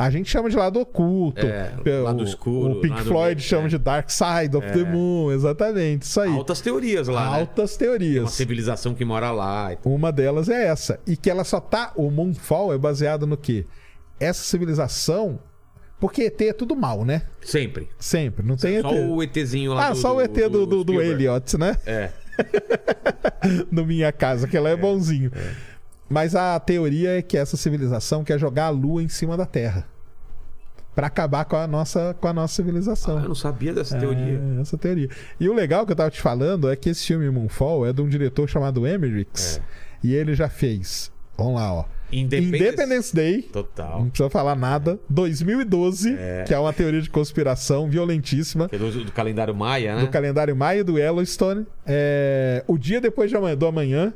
[0.00, 1.44] A gente chama de lado oculto.
[1.44, 3.68] É, O- lado escuro, O Pink Floyd meio- chama é.
[3.68, 5.32] de Dark Side of the Moon.
[5.32, 6.30] Exatamente, isso aí.
[6.32, 7.40] Altas teorias lá, né?
[7.40, 8.30] Altas Uma teorias.
[8.30, 9.76] civilização que mora lá.
[9.84, 11.00] Uma delas é essa.
[11.04, 11.90] E que ela só tá.
[11.96, 13.66] O Moonfall é baseado no quê?
[14.20, 15.40] Essa civilização.
[15.98, 17.22] Porque ET é tudo mal, né?
[17.42, 17.88] Sempre.
[17.98, 18.46] Sempre.
[18.46, 19.08] Não tem Só ET.
[19.10, 21.10] o ETzinho lá Ah, do, só o ET do, do, do Spielberg.
[21.24, 21.76] Elliot, né?
[21.84, 22.10] É.
[23.70, 25.32] no Minha Casa, que ela é, bonzinho.
[26.08, 29.86] Mas a teoria é que essa civilização quer jogar a lua em cima da Terra.
[30.94, 33.18] Pra acabar com a nossa, com a nossa civilização.
[33.18, 34.40] Ah, eu não sabia dessa teoria.
[34.58, 35.08] É, essa teoria.
[35.38, 38.00] E o legal que eu tava te falando é que esse filme Moonfall é de
[38.02, 39.60] um diretor chamado Emmerichs.
[40.02, 41.84] E ele já fez, vamos lá, ó.
[42.10, 43.42] Independence- Independence Day.
[43.42, 44.00] Total.
[44.00, 44.98] Não precisa falar nada.
[45.10, 48.68] 2012, que é uma teoria de conspiração violentíssima.
[48.72, 50.00] É do, do calendário Maia, né?
[50.00, 51.66] Do calendário Maia do Yellowstone.
[51.86, 54.12] É, o dia depois de amanhã, do amanhã.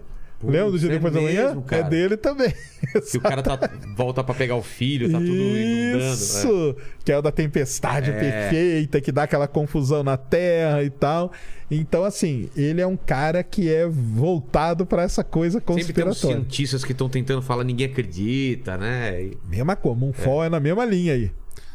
[0.51, 1.45] Lembra do dia é depois do amanhã?
[1.49, 1.87] mesmo, cara.
[1.87, 2.53] É dele também.
[3.11, 3.59] Que o cara tá,
[3.97, 5.99] volta pra pegar o filho, tá tudo inundando.
[6.05, 6.13] né?
[6.13, 6.77] Isso!
[7.05, 8.13] Que é o da tempestade É.
[8.19, 11.33] perfeita, que dá aquela confusão na Terra e tal.
[11.71, 16.09] Então, assim, ele é um cara que é voltado pra essa coisa Sempre tem uns
[16.09, 16.37] conspiratória.
[16.37, 19.23] cientistas que estão tentando falar, ninguém acredita, né?
[19.23, 20.49] E- Mesma coisa, Moonfall é.
[20.51, 21.31] na mesma linha aí.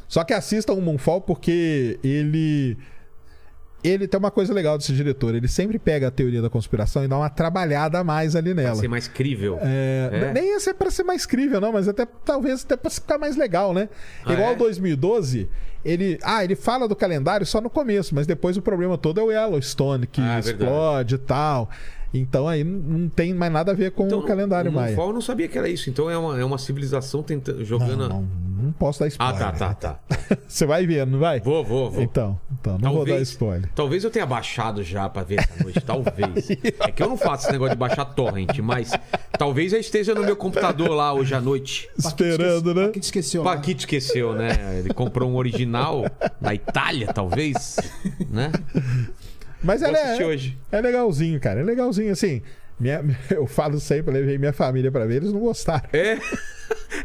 [0.08, 2.78] Só que assistam o Moonfall porque ele.
[3.88, 5.34] Ele tem uma coisa legal desse diretor.
[5.36, 8.64] Ele sempre pega a teoria da conspiração e dá uma trabalhada a mais ali Pra
[8.64, 8.76] nela.
[8.76, 9.58] ser mais crível.
[9.62, 10.34] É, É.
[10.34, 13.36] Nem ia ser pra ser mais crível, não, mas até talvez até pra ficar mais
[13.36, 13.90] legal, né?
[14.26, 14.56] Ah, Igual é?
[14.56, 15.50] 2012,
[15.86, 16.18] ele.
[16.24, 19.32] Ah, ele fala do calendário só no começo, mas depois o problema todo é o
[19.32, 21.70] Yellowstone, que Ah, é explode e tal.
[22.14, 24.88] Então aí não- tem mais nada a ver com o calendário o Maia.
[24.88, 25.90] Moonfall eu não sabia que era isso.
[25.90, 28.08] Então é uma, é uma civilização tentando, jogando.
[28.08, 28.28] Não, não,
[28.64, 29.38] não posso dar Ah, spoiler.
[29.40, 29.76] tá, tá, né?
[29.80, 30.38] tá.
[30.48, 31.40] Você vai ver, não vai?
[31.42, 32.02] Vou, vou, vou.
[32.02, 33.70] Então, então não vou dar Talvez- spoiler.
[33.76, 36.50] Talvez eu tenha baixado já pra ver essa noite, talvez.
[36.80, 38.92] É que eu não faço esse negócio de baixar torrent, mas
[39.38, 41.90] talvez eu esteja no meu computador lá hoje à noite.
[41.98, 42.86] Esperando, né?
[42.88, 43.42] Paquito esqueceu.
[43.42, 43.52] O né?
[43.54, 44.80] Paquito esqueceu, né?
[44.80, 46.06] Ele comprou um original
[46.40, 47.78] da Itália, talvez,
[48.30, 48.52] né?
[49.64, 50.58] Mas ela assistir é, hoje.
[50.72, 51.60] é legalzinho, cara.
[51.60, 52.42] É legalzinho, assim.
[52.80, 55.88] Minha- eu falo sempre, levei minha família pra ver, eles não gostaram.
[55.94, 56.18] É.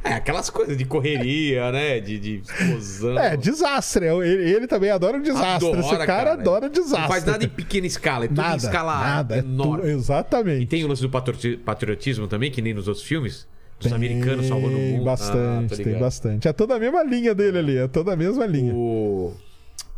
[0.03, 2.01] É, aquelas coisas de correria, né?
[2.01, 3.17] De, de explosão.
[3.17, 4.07] É, desastre.
[4.07, 5.69] Ele, ele também adora um desastre.
[5.69, 7.01] Adora, Esse cara, adora desastre.
[7.03, 9.37] Não faz nada em pequena escala, é tudo em nada, escala nada.
[9.37, 9.89] É tu- enorme.
[9.91, 10.63] exatamente.
[10.63, 11.09] E tem o lance do
[11.65, 13.47] patriotismo também, que nem nos outros filmes.
[13.79, 15.05] Dos Tem americanos salvando o mundo.
[15.05, 16.49] bastante, Ah, tem bastante.
[16.49, 18.75] É toda a mesma linha dele ali, é toda a mesma linha.
[18.75, 19.33] O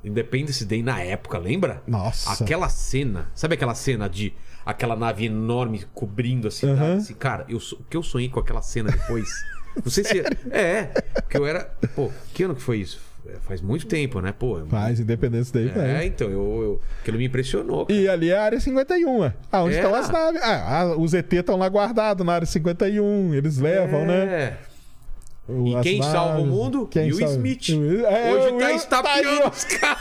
[0.04, 1.82] Independence Day na época, lembra?
[1.86, 2.42] Nossa.
[2.44, 4.32] Aquela cena, sabe aquela cena de
[4.64, 6.78] aquela nave enorme cobrindo a cidade?
[6.80, 6.96] Aham.
[6.96, 9.28] Assim, cara, eu, o que eu sonhei com aquela cena depois?
[9.82, 10.20] Não sei se.
[10.50, 11.64] É, porque eu era.
[11.96, 13.00] Pô, que ano que foi isso?
[13.26, 14.32] É, Faz muito tempo, né?
[14.38, 16.06] Pô, Faz Independência Day, É, faz.
[16.06, 17.86] então, eu, eu- aquilo me impressionou.
[17.88, 19.34] E ali é a área 51, é.
[19.50, 19.78] Ah, onde É.
[19.78, 20.40] estão as naves.
[20.42, 24.14] Ah, os ET estão lá guardados na área 51, eles levam, né?
[24.24, 24.58] É.
[25.48, 26.86] O- E quem salva o mundo?
[26.90, 27.34] Quem Will salva?
[27.34, 27.68] Smith.
[28.06, 30.00] É, Hoje o tá Will estapeando os caras.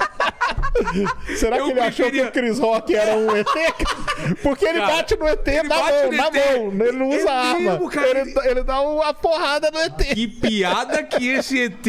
[1.36, 3.46] Será Eu que ele achou que preferia- o Chris Rock era um ET?
[4.42, 6.86] Porque ele Cara, bate no ET na mão, no na mão.
[6.86, 7.58] Ele não usa É arma.
[7.72, 8.20] mesmo, cara.
[8.20, 9.96] Ele, ele dá uma porrada no ET.
[10.14, 11.86] Que piada que esse ET.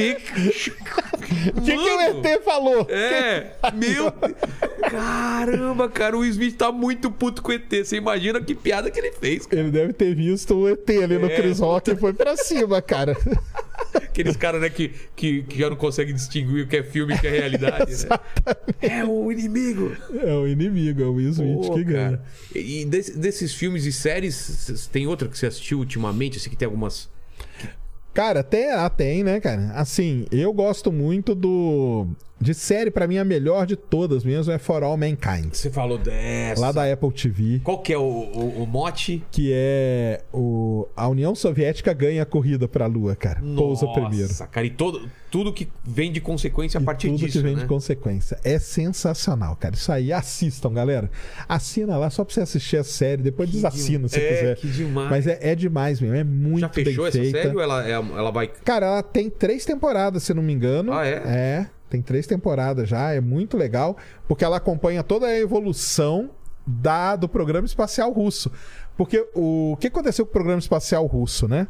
[1.55, 2.85] O que, que o ET falou?
[2.89, 4.11] É, meu.
[4.89, 7.69] Caramba, cara, o Smith tá muito puto com o ET.
[7.83, 9.45] Você imagina que piada que ele fez.
[9.45, 9.61] cara.
[9.61, 12.81] Ele deve ter visto o ET ali no É, Chris Rock e foi pra cima,
[12.81, 13.15] cara.
[13.97, 17.17] Aqueles caras, né, que, que, que já não conseguem distinguir o que é filme e
[17.17, 18.19] o que é realidade, né?
[18.81, 19.95] É o inimigo.
[20.23, 22.17] É o inimigo, é o Will Smith Pô, que ganha.
[22.17, 22.25] cara.
[22.55, 26.37] E desse- desses filmes e séries, tem outra que você assistiu ultimamente?
[26.37, 27.09] Assim, que tem algumas.
[28.13, 29.71] Cara, até ah, tem, né, cara?
[29.73, 32.07] Assim, eu gosto muito do.
[32.39, 35.53] De série, pra mim, a melhor de todas mesmo é For All Mankind.
[35.53, 36.61] Você falou dessa.
[36.61, 37.61] Lá da Apple TV.
[37.63, 39.23] Qual que é o, o, o mote?
[39.31, 40.87] Que é o...
[40.95, 43.41] a União Soviética ganha a corrida pra Lua, cara.
[43.55, 44.27] Pousa primeiro.
[44.27, 47.43] Nossa, cara, e todo, tudo que vem de consequência a E partir tudo disso, que
[47.43, 47.61] vem né?
[47.63, 48.37] de consequência.
[48.43, 49.73] É sensacional, cara.
[49.73, 51.09] Isso aí, assistam, galera.
[51.49, 54.55] Assina lá só pra você assistir a série, depois desassina se é, quiser.
[54.57, 55.09] que demais.
[55.09, 57.41] Mas é, é demais mesmo, é muito Já fechou essa feita.
[57.41, 58.47] série ou ela, é- ela vai...
[58.47, 60.93] Cara, ela tem três temporadas, se não me engano.
[60.93, 61.13] Ah, é?
[61.25, 63.97] É, tem três temporadas já, é muito legal,
[64.27, 66.29] porque ela acompanha toda a evolução
[66.65, 68.51] da, do programa espacial russo.
[68.97, 71.67] Porque o, o que aconteceu com o programa espacial russo, né?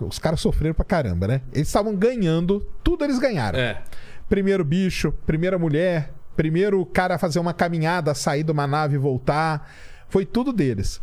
[0.00, 1.42] Os caras sofreram pra caramba, né?
[1.52, 3.58] Eles estavam ganhando, tudo eles ganharam.
[3.58, 3.82] É.
[4.28, 8.98] Primeiro bicho, primeira mulher, primeiro cara a fazer uma caminhada, sair de uma nave e
[8.98, 9.72] voltar.
[10.08, 11.00] Foi tudo deles.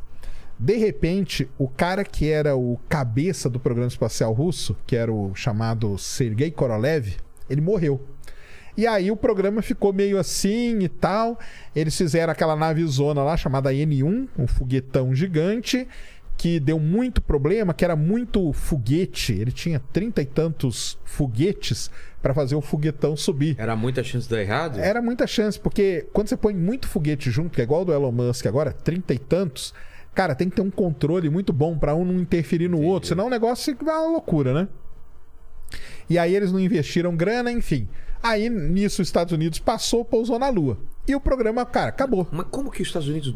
[0.60, 5.36] De repente, o cara que era o cabeça do programa espacial russo, que era o
[5.36, 7.18] chamado Sergei Korolev,
[7.50, 8.02] ele morreu.
[8.78, 11.40] E aí o programa ficou meio assim e tal.
[11.76, 15.88] Eles fizeram aquela navezona lá chamada N1, um foguetão gigante,
[16.38, 19.34] que deu muito problema, que era muito foguete.
[19.34, 21.90] Ele tinha trinta e tantos foguetes
[22.22, 23.56] para fazer o foguetão subir.
[23.58, 24.80] Era muita chance de dar errado?
[24.80, 27.94] Era muita chance, porque quando você põe muito foguete junto, que é igual o do
[27.94, 29.74] Elon Musk agora, trinta e tantos,
[30.14, 33.26] cara, tem que ter um controle muito bom para um não interferir no outro, senão
[33.26, 34.68] o negócio fica uma loucura, né?
[36.10, 37.88] E aí eles não investiram grana, enfim.
[38.22, 40.78] Aí nisso os Estados Unidos passou, pousou na Lua.
[41.08, 42.28] E o programa, cara, acabou.
[42.32, 43.36] Mas como que os Estados Unidos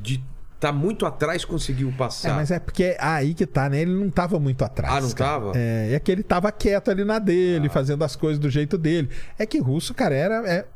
[0.00, 0.22] de
[0.58, 2.30] tá muito atrás conseguiu passar?
[2.30, 3.80] É, mas é porque é aí que tá, né?
[3.82, 4.94] Ele não tava muito atrás.
[4.94, 5.30] Ah, não cara.
[5.30, 5.52] tava?
[5.54, 5.58] Ah.
[5.58, 9.10] É, é que ele tava quieto ali na dele, fazendo as coisas do jeito dele.
[9.38, 10.48] É que russo, cara, era.
[10.48, 10.66] é-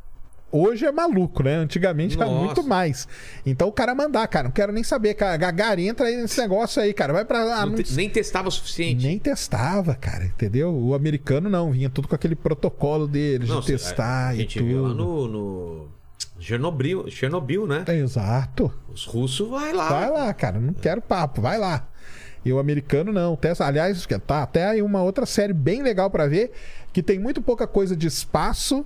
[0.53, 1.55] Hoje é maluco, né?
[1.57, 2.45] Antigamente era Nossa.
[2.45, 3.07] muito mais.
[3.47, 5.37] Então o cara mandar, cara, não quero nem saber, cara.
[5.37, 7.13] Gagari, entra aí nesse negócio aí, cara.
[7.13, 7.65] Vai pra lá.
[7.65, 9.07] Não te- nem testava o suficiente.
[9.07, 10.75] Nem testava, cara, entendeu?
[10.75, 14.59] O americano não, vinha tudo com aquele protocolo deles Não, de testar a e gente
[14.59, 14.67] tudo.
[14.69, 15.89] viu lá no, no
[16.41, 17.85] Chernobyl, Chernobyl, né?
[17.89, 18.73] Exato.
[18.93, 19.89] Os russos vai lá.
[19.89, 21.87] Vai lá, cara, não quero papo, vai lá.
[22.45, 23.67] E o americano não, testa.
[23.67, 26.51] Aliás, tá até aí uma outra série bem legal pra ver,
[26.93, 28.85] que tem muito pouca coisa de espaço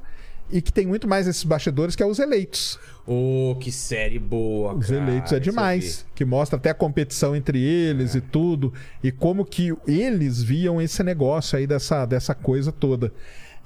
[0.50, 2.78] e que tem muito mais esses bastidores, que é os eleitos.
[3.06, 4.98] Ô, que série boa, Os cara.
[5.02, 8.18] eleitos é demais, que mostra até a competição entre eles É.
[8.18, 8.72] e tudo,
[9.02, 13.12] e como que eles viam esse negócio aí dessa, dessa coisa toda.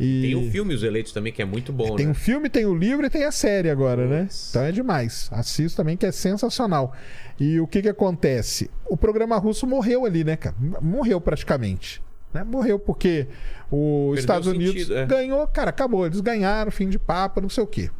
[0.00, 0.22] E...
[0.22, 2.12] Tem o filme Os Eleitos também, que é muito bom, Tem né?
[2.12, 4.22] o filme, tem o livro e tem a série agora, né?
[4.22, 4.50] Nossa.
[4.50, 5.28] Então é demais.
[5.32, 6.94] Assisto também, que é sensacional.
[7.38, 8.70] E o que que acontece?
[8.86, 10.54] O programa russo morreu ali, né, cara?
[10.80, 12.00] Morreu praticamente.
[12.32, 12.44] Né?
[12.44, 13.26] Morreu porque
[13.70, 15.06] os Estados o Unidos sentido, é.
[15.06, 16.06] ganhou, cara, acabou.
[16.06, 17.90] Eles ganharam, fim de papo, não sei o quê.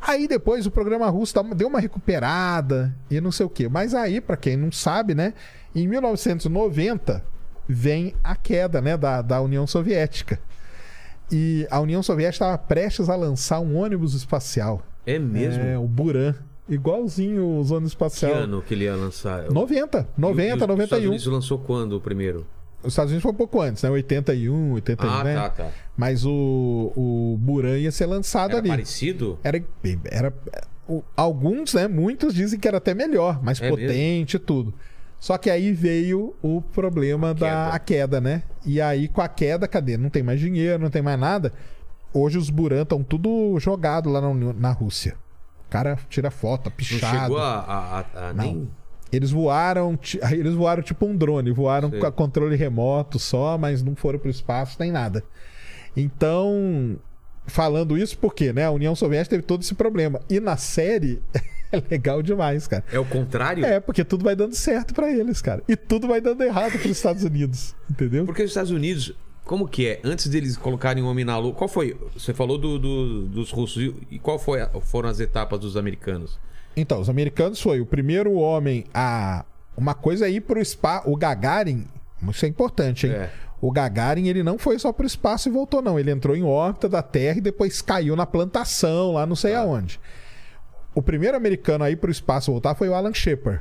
[0.00, 3.68] Aí depois o programa russo deu uma recuperada e não sei o quê.
[3.68, 5.32] Mas aí, pra quem não sabe, né?
[5.74, 7.24] Em 1990
[7.68, 10.38] vem a queda, né, da, da União Soviética.
[11.32, 14.82] E a União Soviética estava prestes a lançar um ônibus espacial.
[15.04, 15.62] É mesmo?
[15.64, 16.34] É, o Buran.
[16.68, 18.34] Igualzinho os ônibus Que espacial.
[18.34, 19.50] ano que ele ia lançar?
[19.50, 21.08] 90, 90, E o- e os Estados 91.
[21.08, 22.46] Unidos lançou quando o primeiro?
[22.86, 23.90] Os Estados Unidos foi um pouco antes, né?
[23.90, 25.34] 81, 81, Ah, né?
[25.34, 25.68] tá, tá.
[25.96, 28.68] Mas o, o Buran ia ser lançado Era ali.
[28.68, 29.38] parecido?
[29.42, 29.62] Era,
[30.10, 30.32] era
[31.16, 31.88] alguns, né?
[31.88, 34.72] Muitos dizem que era até melhor, mais É potente e tudo.
[35.18, 37.68] Só que aí veio o problema da queda.
[37.70, 38.42] a queda, né?
[38.64, 39.96] E aí com a queda, cadê?
[39.96, 41.52] Não tem mais dinheiro, não tem mais nada.
[42.12, 45.16] Hoje os Buran estão tudo jogado lá na, na Rússia.
[45.66, 47.18] O cara tira foto, Não pichado.
[47.22, 48.68] chegou a, a- a- a nem.
[49.12, 49.98] Eles voaram,
[50.32, 52.00] eles voaram tipo um drone, voaram Sei.
[52.00, 55.22] com a controle remoto só, mas não foram pro espaço nem nada.
[55.96, 56.96] Então,
[57.46, 60.20] falando isso porque, né, a União Soviética teve todo esse problema.
[60.28, 61.22] E na série
[61.72, 62.84] é legal demais, cara.
[62.92, 63.64] É o contrário?
[63.64, 65.62] É, porque tudo vai dando certo pra eles, cara.
[65.68, 68.24] E tudo vai dando errado pros Estados Unidos, entendeu?
[68.26, 69.12] Porque os Estados Unidos,
[69.44, 70.00] como que é?
[70.04, 71.96] Antes deles colocarem o homem na lua, qual foi?
[72.14, 75.76] Você falou do, do- dos russos e- e qual foi a- foram as etapas dos
[75.76, 76.38] americanos?
[76.76, 79.44] Então, os americanos foi o primeiro homem a.
[79.76, 81.08] Uma coisa é ir pro espaço.
[81.10, 81.86] O Gagarin,
[82.30, 83.12] isso é importante, hein?
[83.14, 83.30] É.
[83.60, 85.98] O Gagarin, ele não foi só pro espaço e voltou, não.
[85.98, 89.98] Ele entrou em órbita da Terra e depois caiu na plantação, lá não sei aonde.
[90.94, 93.60] O primeiro americano a ir pro espaço voltar foi o Alan Shepard.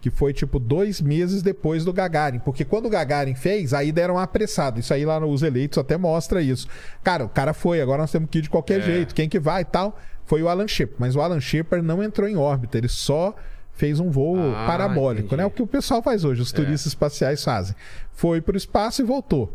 [0.00, 2.38] Que foi tipo dois meses depois do Gagarin.
[2.40, 4.78] Porque quando o Gagarin fez, aí deram uma apressada.
[4.78, 6.68] Isso aí lá nos eleitos até mostra isso.
[7.02, 8.82] Cara, o cara foi, agora nós temos que ir de qualquer É.
[8.82, 9.14] jeito.
[9.14, 9.98] Quem que vai e tal?
[10.26, 10.96] Foi o Alan Shepard.
[11.00, 12.76] Mas o Alan Shepard não entrou em órbita.
[12.76, 13.34] Ele só
[13.72, 15.36] fez um voo Ah, parabólico, entendi.
[15.42, 15.46] né?
[15.46, 16.56] O que o pessoal faz hoje, os É.
[16.56, 17.74] turistas espaciais fazem.
[18.12, 19.54] Foi pro espaço e voltou.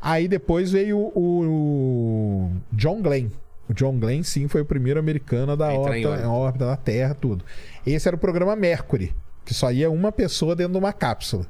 [0.00, 3.28] Aí depois veio o John Glenn.
[3.68, 6.28] O John Glenn, sim, foi o primeiro americano da órbita, órbita.
[6.28, 7.44] órbita da Terra, tudo.
[7.86, 9.14] Esse era o programa Mercury,
[9.44, 11.46] que só ia uma pessoa dentro de uma cápsula.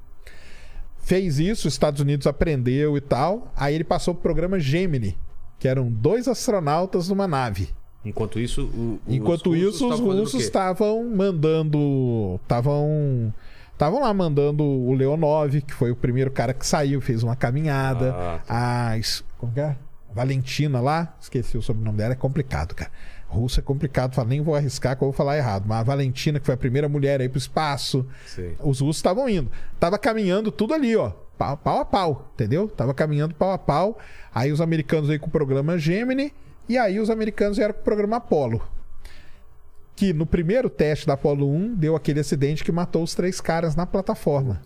[0.99, 3.51] Fez isso, os Estados Unidos aprendeu e tal.
[3.57, 5.17] Aí ele passou pro programa Gemini,
[5.59, 7.71] que eram dois astronautas numa nave.
[8.05, 12.39] Enquanto isso, o- os Enquanto russos isso, os russos estavam mandando.
[12.43, 13.33] Estavam.
[13.73, 18.15] Estavam lá mandando o Leonov, que foi o primeiro cara que saiu, fez uma caminhada.
[18.49, 18.93] Ah,
[19.39, 19.77] Como que é?
[20.15, 22.91] Valentina lá, esqueci o sobrenome dela, é complicado, cara.
[23.27, 25.65] Russo é complicado, falo, nem vou arriscar que eu vou falar errado.
[25.67, 28.55] Mas a Valentina, que foi a primeira mulher aí pro espaço, Sei.
[28.61, 29.51] os russos estavam indo.
[29.81, 31.13] Tava caminhando tudo ali, ó.
[31.39, 32.69] Pau, pau a pau, entendeu?
[32.69, 33.99] Tava caminhando pau a pau.
[34.35, 36.33] Aí os americanos aí com o programa Gemini.
[36.69, 38.63] E aí os americanos vieram com o programa Apollo.
[39.95, 43.77] Que no primeiro teste da Apollo 1 deu aquele acidente que matou os três caras
[43.77, 44.61] na plataforma.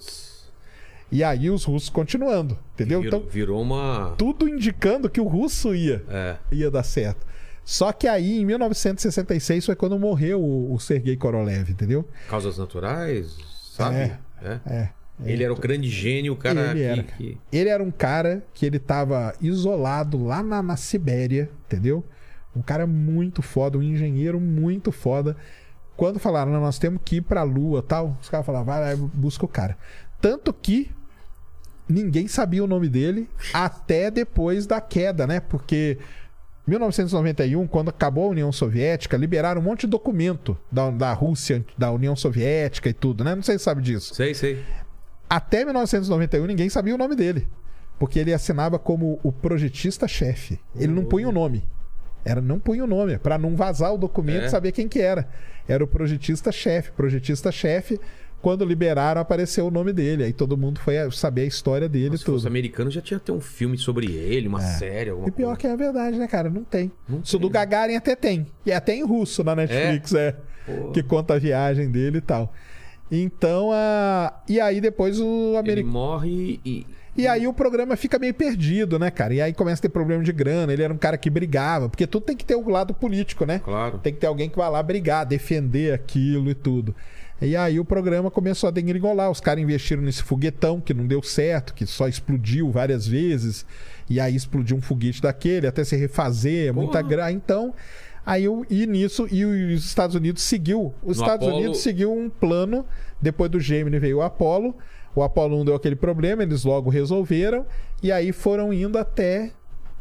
[1.10, 3.00] E aí os russos continuando, entendeu?
[3.00, 4.14] Virou, Então, virou uma.
[4.18, 6.36] tudo indicando que o russo ia É.
[6.50, 7.24] ia dar certo.
[7.64, 12.08] Só que aí, em 1966, foi quando morreu o, o Sergei Korolev, entendeu?
[12.28, 13.36] Causas naturais,
[13.72, 13.96] sabe?
[13.96, 14.18] É.
[14.42, 14.60] É.
[14.66, 14.88] É.
[15.24, 17.02] Ele era o grande gênio, o cara Ele era.
[17.02, 22.04] que- Ele era um cara que ele tava isolado lá na, na Sibéria, entendeu?
[22.54, 25.36] Um cara muito foda, um engenheiro muito foda.
[25.96, 29.44] Quando falaram, nós temos que ir pra Lua tal, os caras falaram, vai lá, busca
[29.44, 29.78] o cara.
[30.20, 30.90] Tanto que
[31.88, 35.40] ninguém sabia o nome dele até depois da queda, né?
[35.40, 35.98] Porque
[36.66, 41.90] 1991, quando acabou a União Soviética, liberaram um monte de documento da, da Rússia, da
[41.92, 43.34] União Soviética e tudo, né?
[43.34, 44.14] Não sei se sabe disso.
[44.14, 44.58] Sei, sei.
[45.28, 47.46] Até 1991 ninguém sabia o nome dele.
[47.98, 50.58] Porque ele assinava como o projetista-chefe.
[50.74, 51.64] Ele não punha o nome.
[52.24, 54.46] Era, não punha o nome, para não vazar o documento É.
[54.46, 55.28] e saber quem que era.
[55.68, 56.90] Era o projetista-chefe.
[56.92, 58.00] Projetista-chefe,
[58.42, 60.24] quando liberaram, apareceu o nome dele.
[60.24, 62.46] Aí todo mundo foi saber a história dele e fosse tudo.
[62.48, 65.60] americano, já tinha até um filme sobre ele, uma série, alguma E pior coisa.
[65.60, 66.50] que é a verdade, né, cara?
[66.50, 66.90] Não tem.
[67.08, 67.52] Não Isso tem, do né?
[67.52, 68.46] Gagarin até tem.
[68.66, 70.36] E até em russo na Netflix, é.
[70.66, 70.90] Pô.
[70.90, 72.52] Que conta a viagem dele e tal.
[73.10, 74.32] Então, a...
[74.48, 75.92] e aí depois o Ele americano.
[75.92, 76.86] morre e.
[77.18, 79.32] E aí o programa fica meio perdido, né, cara?
[79.32, 80.70] E aí começa a ter problema de grana.
[80.70, 83.58] Ele era um cara que brigava, porque tudo tem que ter o lado político, né?
[83.64, 83.96] Claro.
[83.98, 86.94] Tem que ter alguém que vai lá brigar, defender aquilo e tudo.
[87.40, 89.30] E aí o programa começou a degringolar.
[89.30, 93.64] Os caras investiram nesse foguetão que não deu certo, que só explodiu várias vezes.
[94.10, 97.02] E aí explodiu um foguete daquele, até se refazer, muita Porra.
[97.02, 97.32] grana.
[97.32, 97.72] Então,
[98.26, 100.92] aí o- e nisso, e os Estados Unidos seguiu.
[101.02, 102.84] Os No Estados Apollo- Unidos seguiu um plano.
[103.22, 104.74] Depois do Gemini veio o Apollo.
[105.14, 107.64] O Apollo 1 deu aquele problema, eles logo resolveram.
[108.02, 109.52] E aí foram indo até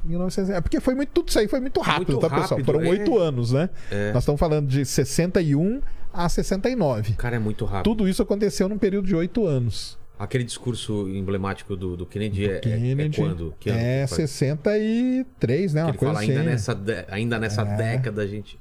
[0.03, 0.49] 1900.
[0.49, 2.49] É porque foi muito, tudo isso aí foi muito rápido, Muito tá, pessoal?
[2.59, 2.89] rápido, Foram é.
[2.89, 3.69] oito anos, né?
[3.89, 4.11] É.
[4.11, 5.81] Nós estamos falando de 61
[6.13, 7.13] a 69.
[7.13, 7.83] O cara é muito rápido.
[7.83, 9.97] Tudo isso aconteceu num período de oito anos.
[10.17, 13.21] Aquele discurso emblemático do, do Kennedy, é, é- Kennedy.
[13.21, 13.53] é quando?
[13.59, 14.31] Que ano é faz?
[14.31, 15.83] 63, né?
[15.83, 16.31] Uma ele coisa fala assim.
[16.37, 17.75] ainda nessa, de- ainda nessa É.
[17.75, 18.59] década, a gente.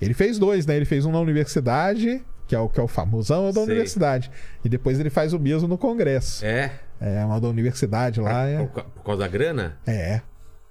[0.00, 0.76] Ele fez dois, né?
[0.76, 3.62] Ele fez um na universidade, que é o, que é o famosão da Sei.
[3.64, 4.30] universidade.
[4.64, 6.44] E depois ele faz o mesmo no Congresso.
[6.44, 6.72] É?
[7.00, 8.46] É, uma da universidade lá.
[8.46, 8.58] É.
[8.58, 9.76] Por, ca- por causa da grana?
[9.86, 10.20] é.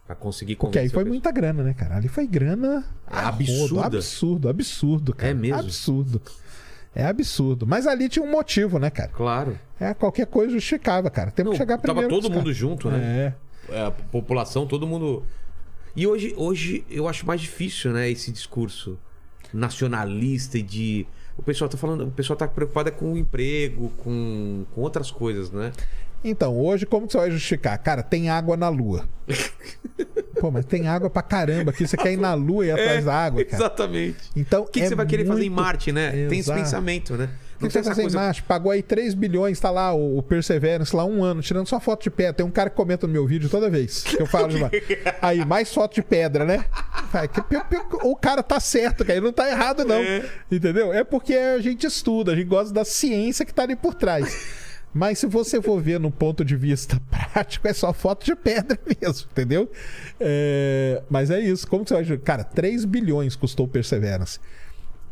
[0.06, 1.96] Pra conseguir Porque aí foi muita grana, né, cara?
[1.96, 3.86] Ali foi grana a rodo, absurda.
[3.88, 5.32] absurdo, absurdo, cara.
[5.32, 5.60] É mesmo?
[5.60, 6.22] Absurdo.
[6.96, 7.66] É absurdo.
[7.66, 9.10] Mas ali tinha um motivo, né, cara?
[9.10, 9.60] Claro.
[9.80, 11.32] É, qualquer coisa justificava, cara.
[11.32, 12.10] Temos Não, que chegar tava primeiro.
[12.10, 12.58] todo que os mundo caras.
[12.58, 13.34] junto, né?
[13.70, 13.76] É.
[13.76, 15.24] É, a população, todo mundo.
[15.96, 19.00] E hoje, hoje eu acho mais difícil, né, esse discurso
[19.54, 21.08] nacionalista e de.
[21.38, 25.10] O pessoal tá falando, o pessoal tá preocupado é com o emprego, com, com outras
[25.10, 25.72] coisas, né?
[26.24, 27.78] Então, hoje, como que você vai justificar?
[27.80, 29.08] Cara, tem água na lua.
[30.44, 31.88] Pô, mas tem água pra caramba aqui.
[31.88, 33.56] Você quer ir na lua e ir atrás da água, cara.
[33.64, 34.18] Exatamente.
[34.36, 36.12] Então, O que, que é você vai querer fazer em muito- Marte, né?
[36.12, 36.60] Tem esse Exato.
[36.60, 37.30] pensamento, né?
[37.62, 38.44] O que você vai fazer em Marte?
[38.44, 42.10] Pagou aí 3 bilhões, tá lá o, Perseverance, lá um ano, tirando só foto de
[42.12, 42.34] pedra.
[42.34, 44.84] Tem um cara que comenta no meu vídeo toda vez que eu falo de Marte.
[45.22, 46.66] Aí, mais foto de pedra, né?
[47.32, 49.14] Que- que- que- O cara tá certo, cara.
[49.18, 49.96] Ele não tá errado, não.
[50.02, 50.26] É.
[50.52, 50.92] Entendeu?
[50.92, 54.62] É porque a gente estuda, a gente gosta da ciência que tá ali por trás.
[54.94, 58.78] Mas se você for ver no ponto de vista prático, é só foto de pedra
[59.02, 59.72] mesmo, entendeu?
[60.20, 61.68] É, Mas é isso.
[61.68, 62.18] Como você vai.
[62.20, 64.40] Cara, 3 bilhões custou Perseverance.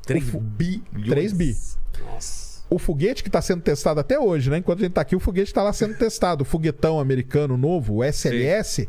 [0.06, 1.10] 3 o fu- bilhões.
[1.10, 1.58] 3 bi.
[2.06, 2.62] Nossa.
[2.70, 4.58] O foguete que está sendo testado até hoje, né?
[4.58, 6.44] Enquanto a gente tá aqui, o foguete está lá sendo testado.
[6.44, 8.88] O foguetão americano novo, o SLS,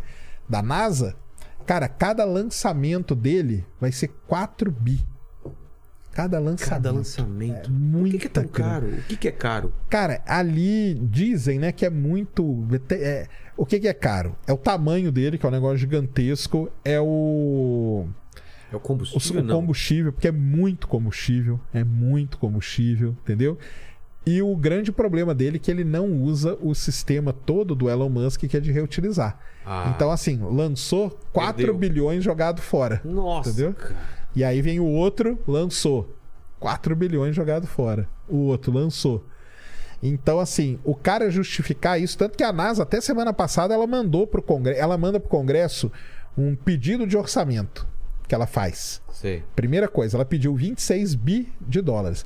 [0.49, 1.17] da NASA.
[1.67, 5.01] Cara, cada lançamento dele vai ser 4 bi.
[6.13, 6.69] Cada lançamento.
[6.71, 7.69] Cada lançamento.
[7.69, 8.87] É muita o que, é caro?
[8.87, 9.73] O que, que é caro?
[9.89, 12.67] Cara, ali dizem, né, que é muito.
[12.91, 13.27] é-
[13.57, 14.37] o que, que é caro?
[14.47, 16.71] É o tamanho dele, que é um negócio gigantesco.
[16.85, 18.07] É o.
[18.71, 19.41] É o O, combustível?
[19.43, 19.57] o não.
[19.61, 23.59] combustível, porque é muito combustível, é muito combustível, entendeu?
[24.25, 28.09] E o grande problema dele é que ele não usa o sistema todo do Elon
[28.09, 29.37] Musk que é de reutilizar.
[29.67, 29.93] Ah.
[29.95, 31.77] Então, assim, lançou 4 Perdeu.
[31.77, 33.01] bilhões jogado fora.
[33.05, 33.51] Nossa.
[33.51, 33.75] Entendeu?
[33.75, 34.22] cara.
[34.35, 36.15] E aí vem o outro, lançou
[36.59, 38.09] 4 bilhões jogado fora.
[38.29, 39.25] O outro lançou.
[40.03, 44.27] Então, assim, o cara justificar isso, tanto que a NASA, até semana passada, ela mandou
[44.27, 45.93] pro Congresso, ela manda pro Congresso
[46.37, 47.87] um pedido de orçamento
[48.27, 49.01] que ela faz.
[49.13, 49.45] Sei.
[49.55, 52.25] Primeira coisa, ela pediu 26 bi de dólares.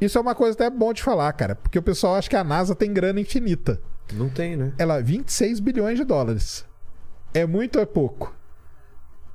[0.00, 2.44] Isso é uma coisa até bom de falar, cara, porque o pessoal acha que a
[2.44, 3.80] NASA tem grana infinita.
[4.12, 4.72] Não tem, né?
[4.78, 6.64] Ela, 26 bilhões de dólares.
[7.34, 8.34] É muito ou é pouco?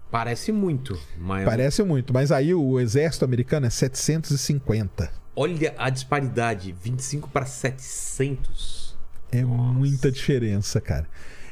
[0.10, 5.12] Parece muito, mas Parece muito, mas aí o exército americano é 750.
[5.36, 8.96] olha a disparidade, 25 para 700.
[9.32, 11.06] É muita diferença, cara.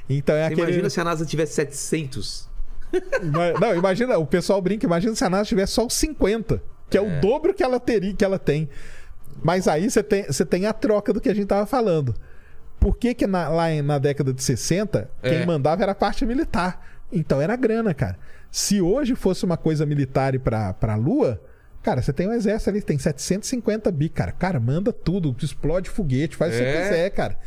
[0.09, 0.61] Então é aquele.
[0.61, 2.47] imagina se a NASA tivesse 700?
[3.21, 6.97] Ima- Não, imagina, o pessoal brinca, imagina se a NASA tivesse só os 50, que
[6.97, 8.69] é, o dobro que ela teria, que ela tem.
[9.43, 12.15] Mas aí você tem, você tem a troca do que a gente tava falando.
[12.79, 15.45] Por que, que na- lá na década de 60, quem É.
[15.45, 16.79] mandava era a parte militar?
[17.11, 18.17] Então era grana, cara.
[18.57, 21.41] Se hoje fosse uma coisa militar pra, pra Lua,
[21.83, 24.31] cara, você tem um exército ali, tem 750 bi, cara.
[24.31, 26.71] Cara, manda tudo, explode foguete, faz o que É.
[26.71, 27.37] você quiser, cara.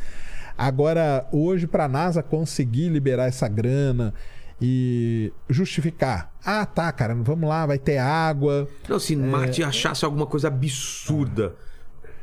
[0.55, 4.13] Agora, hoje, pra NASA conseguir liberar essa grana
[4.61, 6.31] e justificar.
[6.45, 8.67] Ah, tá, cara, vamos lá, vai ter água.
[8.87, 11.55] Não, se Marte achasse alguma coisa absurda,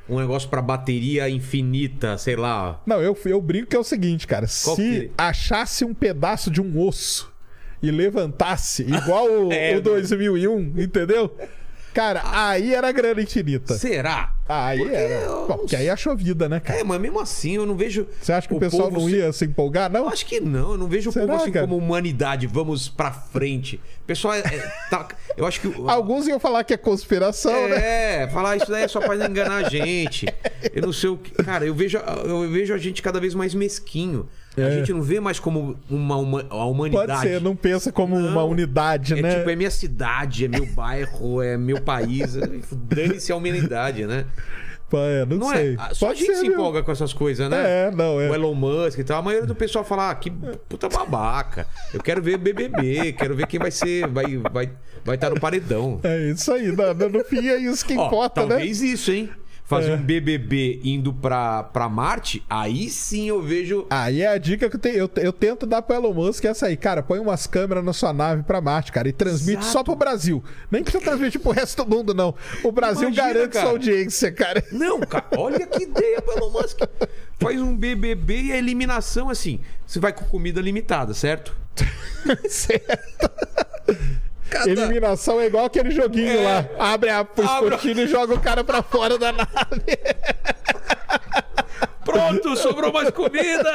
[0.08, 2.80] um negócio para bateria infinita, sei lá.
[2.86, 4.46] Não, eu, eu brinco que é o seguinte, cara.
[4.62, 7.34] Qual se que- achasse um pedaço de um osso
[7.82, 11.35] e levantasse, igual o, É, o 2001, entendeu?
[11.93, 13.73] Cara, aí era grana infinita.
[13.78, 14.35] Será?
[14.47, 15.15] Aí Porque era.
[15.24, 16.78] eu Bom, porque aí achou vida, né, cara?
[16.81, 18.07] É, mas mesmo assim eu não vejo.
[18.20, 19.90] Você acha que o, pessoal povo não se- ia se empolgar?
[19.90, 20.01] Não?
[20.01, 21.66] Eu acho que não, eu não vejo o Será, povo assim cara?
[21.66, 23.77] como humanidade, vamos pra frente.
[24.03, 25.09] O pessoal é, é, tá-
[25.39, 28.24] eu acho que o- Alguns iam falar que é conspiração, né?
[28.24, 30.27] É, falar isso daí é só pra enganar a gente.
[30.74, 31.31] Eu não sei o que.
[31.43, 34.28] Cara, eu vejo, eu vejo a gente cada vez mais mesquinho.
[34.56, 34.70] A É.
[34.70, 37.06] gente não vê mais como uma, uma a humanidade.
[37.08, 38.48] Pode ser, não pensa como uma Não.
[38.50, 39.36] unidade, É né?
[39.38, 42.36] tipo, é minha cidade, é meu bairro, é meu país.
[42.72, 44.24] Dane-se a humanidade, né?
[44.92, 45.74] É, não, Não sei.
[45.74, 45.94] é?
[45.94, 47.88] Só a Pode gente ser, se empolga com essas coisas, né?
[47.88, 48.30] É, não, é.
[48.30, 49.18] O Elon Musk e tal.
[49.18, 50.30] A maioria do pessoal fala, ah, que
[50.68, 51.66] puta babaca.
[51.92, 54.70] Eu quero ver BBB, quero ver quem vai ser, vai vai
[55.04, 56.00] vai estar no paredão.
[56.04, 58.48] É isso aí, no, no- fim é isso que Ó, importa, né?
[58.48, 59.28] talvez isso, hein?
[59.66, 59.94] Fazer É.
[59.94, 63.84] um BBB indo pra, pra Marte, aí sim eu vejo.
[63.90, 66.48] Aí é a dica que eu, tenho, eu, eu tento dar pro Elon Musk é
[66.48, 67.02] essa aí, cara.
[67.02, 69.72] Põe umas câmeras na sua nave pra Marte, cara, e transmite Exato.
[69.72, 70.43] só pro Brasil.
[70.70, 72.32] Nem precisa transmitir pro resto do mundo, não.
[72.62, 73.64] O Brasil Imagina, garante cara.
[73.66, 74.64] sua audiência, cara.
[74.70, 76.78] Não, cara, olha que ideia pro Elon Musk.
[77.40, 79.59] Faz um BBB e a eliminação assim.
[79.84, 81.56] Você vai com comida limitada, certo?
[82.48, 83.30] certo.
[84.51, 86.43] Cada- Eliminação é igual aquele joguinho É.
[86.44, 86.93] lá.
[86.93, 89.47] Abre a escotilha e joga o cara pra fora da nave.
[92.05, 93.70] Pronto, sobrou mais comida!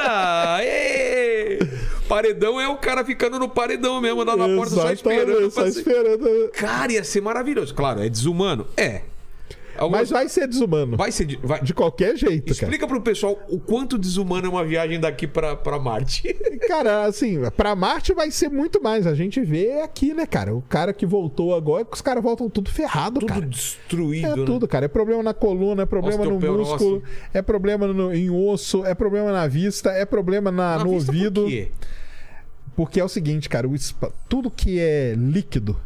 [0.64, 1.60] Ê!
[2.08, 5.52] Paredão é o cara ficando no paredão mesmo, lá na porta só esperando.
[5.52, 6.50] só esperando.
[6.54, 7.74] Cara, ia ser maravilhoso.
[7.76, 8.68] Claro, é desumano?
[8.78, 9.02] É.
[9.92, 10.98] Mas vai ser desumano.
[10.98, 11.26] Vai ser.
[11.26, 11.62] de- Vai...
[11.62, 12.66] De qualquer jeito, cara.
[12.66, 16.34] Explica pro pessoal o quanto desumano é uma viagem daqui pra, pra Marte.
[16.68, 19.06] Cara, assim, pra Marte vai ser muito mais.
[19.08, 20.56] A gente vê aqui, né, cara?
[20.56, 23.46] O cara que voltou agora, os caras voltam tudo ferrado, Tudo cara.
[23.46, 24.46] destruído, É né?
[24.46, 24.86] tudo, cara.
[24.86, 27.04] É problema na coluna, é problema no músculo,
[27.34, 31.12] é problema no- em osso, é problema na vista, é problema na, Na no vista,
[31.12, 31.46] por ouvido.
[31.48, 31.72] quê?
[32.76, 33.74] Porque é o seguinte, cara, o
[34.30, 35.78] tudo que é líquido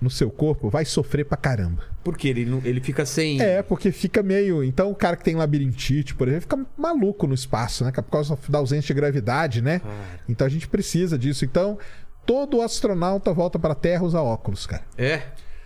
[0.00, 1.82] no seu corpo vai sofrer pra caramba.
[2.04, 3.40] Porque ele, não- ele fica sem.
[3.40, 4.62] É, porque fica meio.
[4.62, 7.90] Então, o cara que tem labirintite, por exemplo, fica maluco no espaço, né?
[7.92, 9.78] Por causa da ausência de gravidade, né?
[9.80, 9.94] Cara.
[10.28, 11.44] Então a gente precisa disso.
[11.44, 11.78] Então,
[12.24, 14.84] todo astronauta volta pra Terra usa óculos, cara.
[14.98, 15.22] É.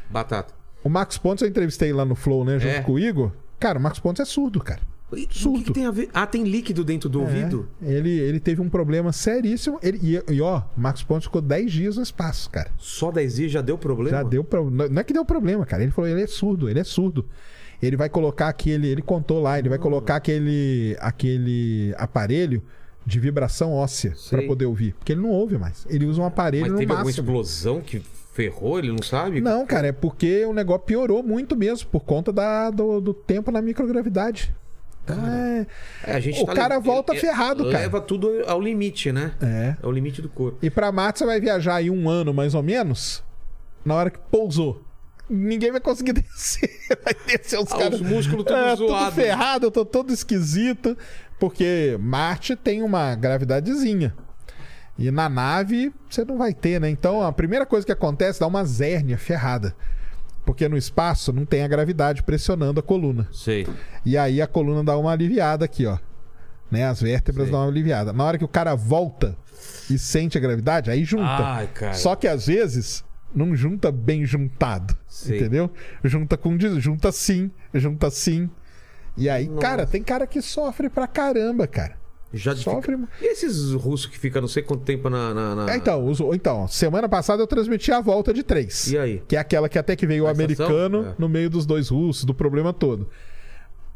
[0.08, 0.54] Batata.
[0.82, 2.58] O Max Pontes eu entrevistei lá no Flow, né?
[2.58, 2.80] Junto É.
[2.82, 3.32] com o Igor.
[3.58, 4.80] Cara, o Max Pontes é surdo, cara.
[5.12, 6.08] E, o que, que tem a ver?
[6.14, 7.68] Ah, tem líquido dentro do ouvido?
[7.82, 9.78] É, ele, ele teve um problema seríssimo.
[9.82, 12.70] Ele, e, e, ó, o Max Pontes ficou 10 dias no espaço, cara.
[12.78, 14.18] Só 10 dias já deu problema?
[14.18, 14.70] Já deu pro...
[14.70, 15.82] Não é que deu problema, cara.
[15.82, 17.26] Ele falou, ele é surdo, ele é surdo.
[17.82, 18.88] Ele vai colocar aquele.
[18.88, 22.62] Ele contou lá, ele vai colocar aquele, aquele aparelho
[23.06, 24.92] de vibração óssea pra poder ouvir.
[24.94, 25.86] Porque ele não ouve mais.
[25.88, 27.24] Ele usa um aparelho Mas no teve alguma máximo.
[27.24, 28.78] explosão que ferrou?
[28.78, 29.40] Ele não sabe?
[29.40, 33.50] Não, cara, é porque o negócio piorou muito mesmo, por conta da, do, do tempo
[33.50, 34.54] na microgravidade.
[35.12, 35.66] Então é.
[36.06, 37.78] É, a gente O cara volta ferrado, cara.
[37.80, 39.32] Leva tudo ao limite, né?
[39.40, 39.76] É.
[39.82, 40.58] É o limite do corpo.
[40.62, 43.22] E pra Marte você vai viajar aí um ano mais ou menos,
[43.84, 44.82] na hora que pousou.
[45.28, 46.70] Ninguém vai conseguir descer.
[47.04, 48.00] Vai descer os Ah, caras.
[48.00, 49.04] os músculos tudo é, zoado.
[49.04, 50.96] Tudo ferrado, eu tô todo esquisito.
[51.38, 54.14] Porque Marte tem uma gravidadezinha.
[54.98, 56.90] E na nave você não vai ter, né?
[56.90, 59.74] Então a primeira coisa que acontece dá uma zérnia ferrada.
[60.50, 63.28] Porque no espaço não tem a gravidade pressionando a coluna.
[63.32, 63.68] Sei.
[64.04, 65.96] E aí a coluna dá uma aliviada aqui, ó.
[66.68, 66.84] Né?
[66.88, 67.52] As vértebras Sei.
[67.52, 68.12] dão uma aliviada.
[68.12, 69.36] Na hora que o cara volta
[69.88, 71.24] e sente a gravidade, aí junta.
[71.24, 71.94] Ai, cara.
[71.94, 74.92] Só que às vezes não junta bem juntado.
[75.06, 75.38] Sei.
[75.38, 75.70] Entendeu?
[76.02, 78.50] Junta com des- junta sim, junta sim.
[79.16, 79.60] E aí, Nossa.
[79.60, 81.94] cara, tem cara que sofre pra caramba, cara.
[82.32, 82.96] Já de Sofre.
[82.96, 85.34] fica- E esses russos que ficam não sei quanto tempo na.
[85.34, 88.86] na- na- É, Então, os- então, semana passada eu transmiti a volta de três.
[88.92, 89.22] E aí?
[89.26, 91.14] Que é aquela que até que veio o americano É.
[91.18, 93.08] no meio dos dois russos, do problema todo.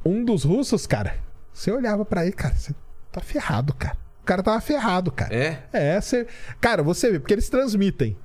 [0.05, 1.17] Um dos russos, cara,
[1.53, 2.75] você olhava pra ele, cara, você
[3.13, 3.97] tá ferrado, cara.
[4.23, 5.35] O cara tava ferrado, cara.
[5.35, 5.63] É?
[5.73, 6.27] É, você.
[6.61, 8.17] Cara, você vê, porque eles transmitem.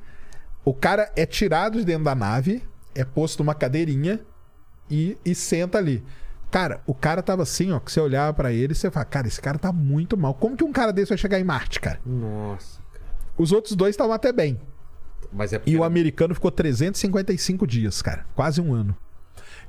[0.65, 2.63] O cara é tirado de dentro da nave,
[2.95, 4.19] é posto numa cadeirinha
[4.89, 6.03] e, e senta ali.
[6.51, 9.27] Cara, o cara tava assim, ó, que você olhava pra ele e você fala, cara,
[9.27, 10.33] esse cara tá muito mal.
[10.33, 11.99] Como que um cara desse vai chegar em Marte, cara?
[12.05, 12.81] Nossa.
[12.91, 13.05] cara.
[13.37, 14.59] Os outros dois estavam até bem.
[15.31, 18.25] Mas é porque E o americano ficou 355 dias, cara.
[18.35, 18.97] Quase um ano.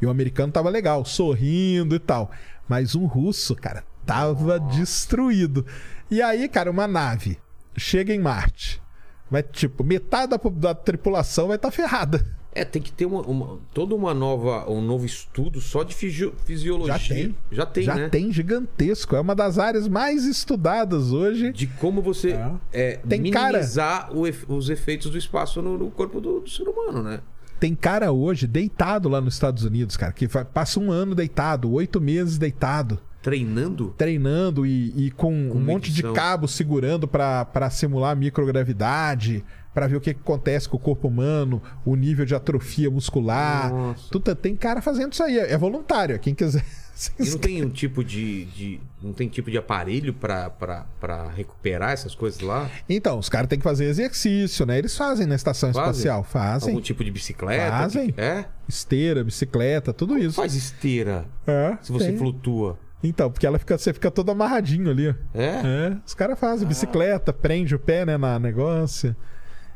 [0.00, 2.30] E o americano tava legal, sorrindo e tal.
[2.66, 5.66] Mas um russo, cara, tava destruído.
[6.10, 7.38] E aí, cara, uma nave
[7.76, 8.82] chega em Marte.
[9.30, 12.39] Vai, tipo, metade da, da tripulação vai estar tá ferrada.
[12.52, 16.34] É, tem que ter uma, uma- toda uma nova, um novo estudo só de fisio-
[16.44, 16.98] fisiologia.
[16.98, 17.36] Já tem.
[17.52, 18.08] Já tem, Já né?
[18.08, 19.14] tem gigantesco.
[19.14, 21.52] É uma das áreas mais estudadas hoje.
[21.52, 22.36] De como você
[22.72, 26.64] é, Tem cara- minimizar efe- os efeitos do espaço no, no corpo do, do ser
[26.68, 27.20] humano, né?
[27.60, 32.00] Tem cara hoje deitado lá nos Estados Unidos, cara, que passa um ano deitado, oito
[32.00, 32.98] meses deitado.
[33.22, 33.94] Treinando.
[33.98, 36.14] treinando e, e com, um monte de medição.
[36.14, 39.44] cabo segurando pra simular microgravidade,
[39.74, 43.70] pra ver o que, que acontece com o corpo humano, o nível de atrofia muscular.
[43.72, 44.08] Nossa.
[44.10, 46.64] Tudo, tem cara fazendo isso aí, é voluntário, quem quiser.
[46.94, 51.92] se E não tem um tipo de, de- não tem tipo de aparelho pra recuperar
[51.92, 52.68] essas coisas lá?
[52.88, 54.78] Então, os caras têm que fazer exercício, né?
[54.78, 55.90] Eles fazem na estação Fazem?
[55.90, 56.68] espacial, fazem.
[56.70, 57.70] Algum tipo de bicicleta?
[57.70, 58.12] Fazem.
[58.12, 58.44] Que- É?
[58.68, 60.34] Esteira, bicicleta, tudo isso.
[60.36, 62.18] Faz esteira É, se você tem.
[62.18, 62.78] flutua.
[63.02, 65.14] Então, porque ela fica, você fica todo amarradinho ali.
[65.32, 65.44] É?
[65.46, 66.68] É, os caras fazem Ah.
[66.68, 69.16] bicicleta, prende o pé, né, na negócio.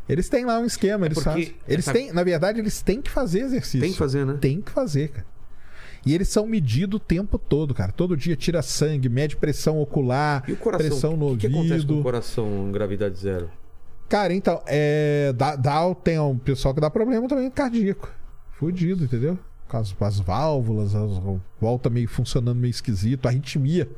[0.09, 1.57] Eles têm lá um esquema, eles É porque fazem.
[1.67, 3.81] Eles essa- têm, na verdade, eles têm que fazer exercício.
[3.81, 4.37] Tem que fazer, né?
[4.41, 5.27] Tem que fazer, cara.
[6.07, 7.91] E eles são medidos o tempo todo, cara.
[7.91, 10.89] Todo dia tira sangue, mede pressão ocular, E o coração?
[10.91, 12.03] pressão no o que, que acontece com o ouvido.
[12.03, 13.51] coração em gravidade zero?
[14.07, 18.13] Cara, então, é, dá, dá- tem um pessoal que dá problema também cardíaco.
[18.53, 19.39] Fudido, entendeu?
[19.67, 21.11] Com as, as válvulas, as,
[21.59, 23.89] volta meio funcionando meio esquisito, arritmia.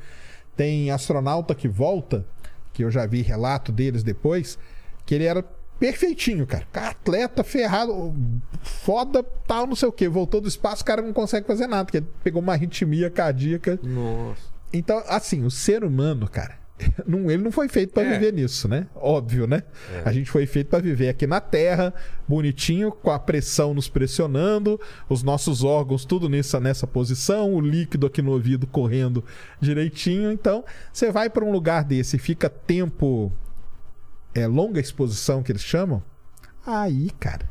[0.56, 2.24] Tem astronauta que volta,
[2.72, 4.56] que eu já vi relato deles depois,
[5.04, 5.44] que ele era
[5.78, 6.66] perfeitinho, cara.
[6.72, 8.14] Atleta ferrado,
[8.62, 10.08] foda, tal, não sei o que.
[10.08, 13.78] Voltou do espaço, o cara não consegue fazer nada, porque ele pegou uma arritmia cardíaca.
[13.82, 14.40] Nossa.
[14.72, 16.58] Então, assim, o ser humano, cara,
[17.06, 18.12] não, ele não foi feito pra É.
[18.18, 18.86] viver nisso, né?
[18.94, 19.62] Óbvio, né?
[20.04, 21.94] A gente foi feito pra viver aqui na Terra,
[22.28, 24.78] bonitinho, com a pressão nos pressionando,
[25.08, 29.24] os nossos órgãos tudo nessa, nessa posição, o líquido aqui no ouvido correndo
[29.60, 30.30] direitinho.
[30.30, 33.32] Então, você vai pra um lugar desse e fica tempo,
[34.36, 36.02] é longa exposição que eles chamam,
[36.64, 37.48] aí, cara,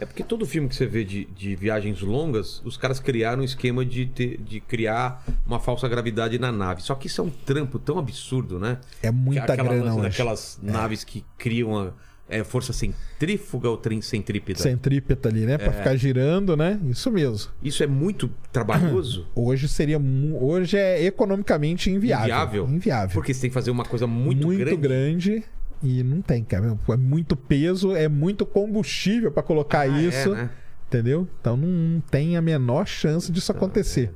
[0.00, 3.44] É porque todo filme que você vê de, de viagens longas, os caras criaram um
[3.44, 6.82] esquema de, ter- de criar uma falsa gravidade na nave.
[6.82, 8.78] Só que isso é um trampo tão absurdo, né?
[9.02, 11.92] É muita Aquela grana daquelas naves que criam a
[12.28, 14.62] é, força centrífuga ou centrípeta.
[14.62, 15.54] Centrípeta ali, né?
[15.54, 15.58] É.
[15.58, 16.78] Pra ficar girando, né?
[16.88, 17.50] Isso mesmo.
[17.62, 19.26] Isso é muito trabalhoso.
[19.34, 19.98] Hoje seria.
[20.40, 22.26] Hoje é economicamente inviável.
[22.26, 22.68] Inviável.
[22.68, 23.14] Inviável.
[23.14, 24.76] Porque você tem que fazer uma coisa muito, grande.
[24.76, 25.44] grande
[25.82, 26.76] e não tem, cara.
[26.88, 30.32] É muito peso, é muito combustível pra colocar Ah, é, isso.
[30.34, 30.50] né?
[30.86, 31.28] Entendeu?
[31.40, 34.10] Então não tem a menor chance disso acontecer.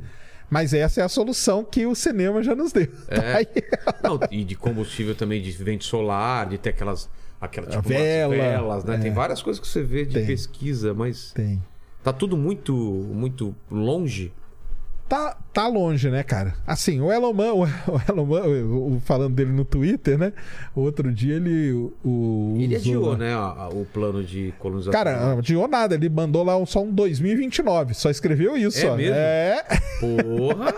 [0.49, 2.89] Mas essa é a solução que o cinema já nos deu.
[3.09, 3.45] É.
[3.83, 3.97] Tá.
[4.03, 7.09] Não, e de combustível também, de vento solar, de ter aquelas.
[7.41, 8.95] Aquela, tipo, vela, velas, né?
[8.95, 8.99] é.
[8.99, 10.27] Tem várias coisas que você vê de Tem.
[10.27, 11.61] pesquisa, mas Tem.
[12.05, 12.73] tá tudo muito,
[13.13, 14.33] muito longe.
[15.13, 16.55] Tá, tá longe, né, cara?
[16.67, 20.33] Assim, o Elon Musk, o Elon Musk, o- o- falando dele no Twitter, né?
[20.75, 21.71] O outro dia ele.
[22.03, 24.91] O, Ele usou adiou, né, a- o plano de colonização.
[24.93, 25.95] Cara, adiou nada.
[25.97, 27.93] Ele mandou lá só um 2029.
[27.93, 28.97] Só escreveu isso, É ó.
[28.97, 29.15] mesmo?
[29.15, 29.63] É.
[30.01, 30.75] Porra!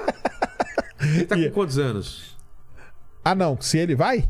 [1.00, 2.36] Ele tá E- com quantos anos?
[3.24, 3.56] Ah, não.
[3.60, 4.28] Se ele vai?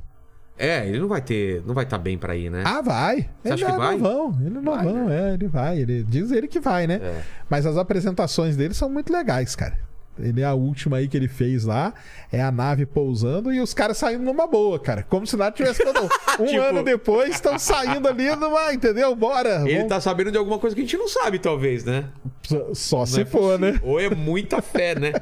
[0.59, 1.62] É, ele não vai ter.
[1.66, 2.62] Não vai estar bem pra ir, né?
[2.66, 3.26] Ah, vai.
[3.43, 3.97] Você acha ele que é vai?
[3.97, 4.39] novão.
[4.44, 5.32] Ele é Vai, novão, é.
[5.32, 5.78] Ele vai.
[5.78, 7.01] Ele, diz ele que vai, né?
[7.02, 7.22] É.
[7.48, 9.78] Mas as apresentações dele são muito legais, cara.
[10.18, 11.92] Ele é a última aí que ele fez lá.
[12.30, 15.02] É a nave pousando e os caras saindo numa boa, cara.
[15.02, 15.82] Como se nada tivesse.
[16.40, 19.14] Um Tipo- ano depois estão saindo ali numa, entendeu?
[19.14, 19.62] Bora.
[19.62, 22.06] Ele vamos- tá sabendo de alguma coisa que a gente não sabe, talvez, né?
[22.42, 23.58] Só- Só Não se é for, possível.
[23.74, 23.80] né?
[23.84, 25.12] Ou é muita fé, né?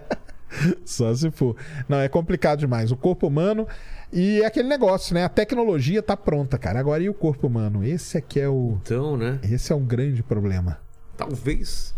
[0.84, 1.56] Só se for.
[1.88, 2.90] Não, é complicado demais.
[2.92, 3.66] O corpo humano.
[4.12, 5.24] E é aquele negócio, né?
[5.24, 6.78] A tecnologia tá pronta, cara.
[6.78, 7.82] Agora e o corpo humano?
[7.84, 8.78] Esse aqui é o.
[8.82, 9.38] Então, né?
[9.42, 10.78] Esse é um grande problema.
[11.16, 11.94] Talvez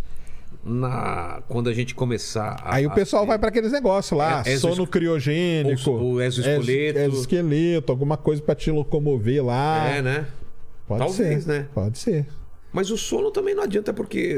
[0.65, 4.43] na quando a gente começar a, Aí o pessoal a- vai para aqueles negócios lá,
[4.47, 6.99] É, exo- sono criogênico, o- o exoesqueleto.
[6.99, 9.89] ex- exoesqueleto, alguma coisa para te locomover lá.
[9.89, 10.27] É, né?
[10.89, 11.67] Pode talvez, ser, né?
[11.75, 12.27] Pode ser.
[12.73, 14.37] Mas o sono também não adianta porque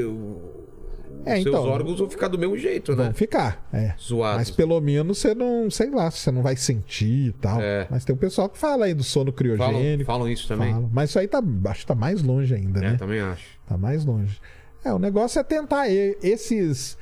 [1.24, 1.64] É, os seus então.
[1.68, 3.04] órgãos vão ficar do mesmo jeito, né?
[3.04, 3.94] Vão ficar, é.
[4.00, 4.36] Zoados.
[4.38, 7.60] Mas pelo menos você não, sei lá, você não vai sentir e tal.
[7.60, 7.86] É.
[7.90, 10.04] Mas tem o pessoal que fala aí do sono Falam, criogênico.
[10.04, 10.72] falam isso também.
[10.72, 10.88] Fala.
[10.92, 12.96] Mas isso aí tá, acho que tá mais longe ainda, É, né?
[12.96, 13.44] também acho.
[13.66, 14.38] Tá mais longe.
[14.86, 16.96] É, o negócio é tentar esses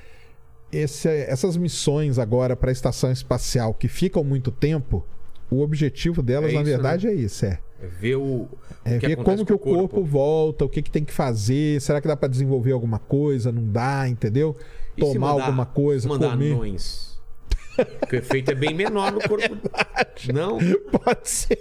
[0.72, 5.04] esse- essas missões agora para a estação espacial que ficam muito tempo,
[5.50, 7.58] o objetivo delas É na isso, verdade é isso, é.
[7.80, 8.48] É ver o,
[8.84, 12.00] É o ver como que o corpo, volta, o que, que tem que fazer, será
[12.00, 14.56] que dá para desenvolver alguma coisa, não dá, entendeu?
[14.96, 16.52] E Tomar mandar- alguma coisa, mandar comer.
[16.54, 17.13] anões.
[18.00, 19.56] Porque o efeito é bem menor no corpo.
[20.32, 20.58] Não,
[20.90, 21.58] Pode ser.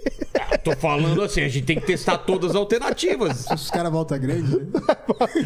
[0.62, 3.46] tô falando assim, a gente tem que testar todas as alternativas.
[3.50, 4.66] Os caras voltam grande, né?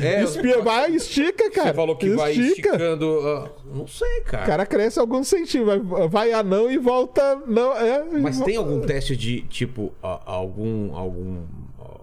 [0.02, 1.68] É, Espia- vai, estica, cara.
[1.70, 2.70] você falou que vai Estica.
[2.70, 3.20] esticando.
[3.26, 4.44] ah, não sei, cara.
[4.44, 7.42] O cara cresce alguns centímetros, vai, vai anão e volta.
[7.46, 10.94] Não, é, Mas tem algum teste de, tipo, a- algum.
[10.96, 11.42] algum
[11.80, 11.98] ah,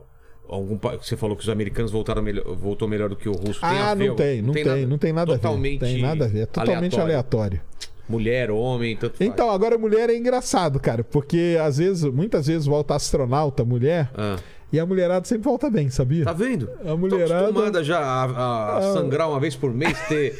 [0.47, 3.59] Algum, você falou que os americanos voltaram melhor, voltou melhor do que o russo.
[3.59, 5.41] Tem a Ah, ver, não tem, não tem, nada- não tem nada a ver.
[5.41, 7.59] totalmente Tem nada a ver, é totalmente aleatório.
[8.07, 9.29] Mulher, homem, tanto faz.
[9.29, 14.37] Então, agora mulher é engraçado, cara, porque às vezes, muitas vezes volta astronauta, mulher, Ah,
[14.71, 16.23] e a mulherada sempre volta bem, sabia?
[16.25, 16.69] tá vendo?
[16.85, 20.37] A mulherada- Tô acostumada já a, a- a sangrar uma vez por mês, ter,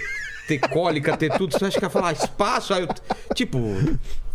[0.48, 1.58] ter cólica, ter tudo.
[1.58, 2.72] Você acha que ia falar espaço?
[2.74, 2.88] Aí eu,
[3.34, 3.58] tipo,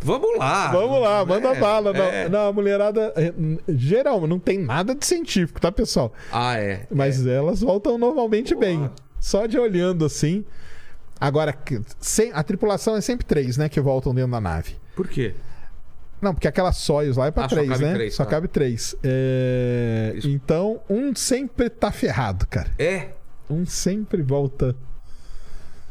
[0.01, 0.73] vamos lá.
[0.73, 1.93] Vamos lá, manda É, bala.
[1.93, 2.29] Não, é.
[2.29, 3.33] não, a mulherada, é,
[3.69, 6.13] geral, não tem nada de científico, tá, pessoal?
[6.33, 6.87] Ah, é.
[6.91, 8.67] Mas elas voltam normalmente Boa.
[8.67, 8.91] bem.
[9.21, 10.45] Só de olhando assim.
[11.21, 11.55] Agora,
[12.33, 13.69] a tripulação é sempre três, né?
[13.69, 14.77] Que voltam dentro da nave.
[14.97, 15.35] Por quê?
[16.21, 17.95] Não, porque aquelas sóios lá é pra Ah, só três, cabe né?
[17.95, 18.31] três, só tá.
[18.31, 18.95] cabe três.
[19.03, 20.15] É.
[20.25, 22.71] Então, um sempre tá ferrado, cara.
[22.79, 23.09] É.
[23.49, 24.75] Um sempre volta.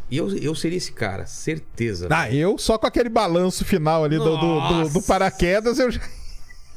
[0.09, 2.07] E eu, eu seria esse cara, certeza.
[2.09, 6.01] Ah, eu só com aquele balanço final ali do, do, do- do paraquedas eu já.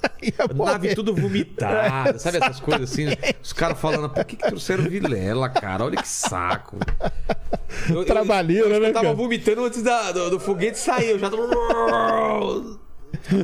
[0.55, 3.07] Nave tudo vomitada, sabe essas coisas assim?
[3.43, 5.85] Os caras falando, por que, que trouxeram Vilela, cara?
[5.85, 6.77] Olha que saco.
[7.89, 9.17] Eu, eu- Trabalheira, eu, eu, né, tava cara?
[9.17, 11.31] vomitando antes da- do, do foguete sair, eu já.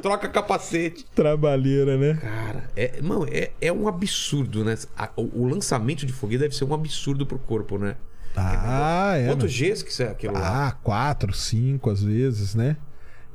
[0.03, 1.05] Troca capacete.
[1.15, 2.15] Trabalheira, né?
[2.15, 4.77] Cara, é, mano, é, é um absurdo, né?
[4.97, 7.97] A- o, o lançamento de foguete deve ser um absurdo pro corpo, né?
[8.37, 9.27] Ah, é.
[9.29, 9.53] Quantos?
[9.53, 10.69] Gs que é aquilo lá?
[10.69, 12.77] Ah, quatro, cinco às vezes, né?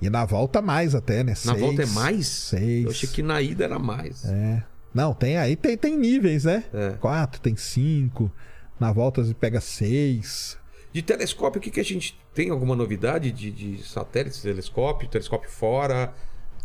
[0.03, 1.31] E na volta mais até, né?
[1.31, 2.27] Na Seis, volta é mais?
[2.27, 2.83] Seis.
[2.83, 4.25] Eu achei que na ida era mais.
[4.25, 4.61] É.
[4.93, 6.65] Não, tem aí, tem, tem níveis, né?
[6.73, 6.89] É.
[6.99, 8.29] Quatro, tem cinco.
[8.77, 10.57] Na volta você pega seis.
[10.91, 12.49] De telescópio, o que, que a gente tem?
[12.49, 16.13] Alguma novidade de, de satélite, telescópio, telescópio fora?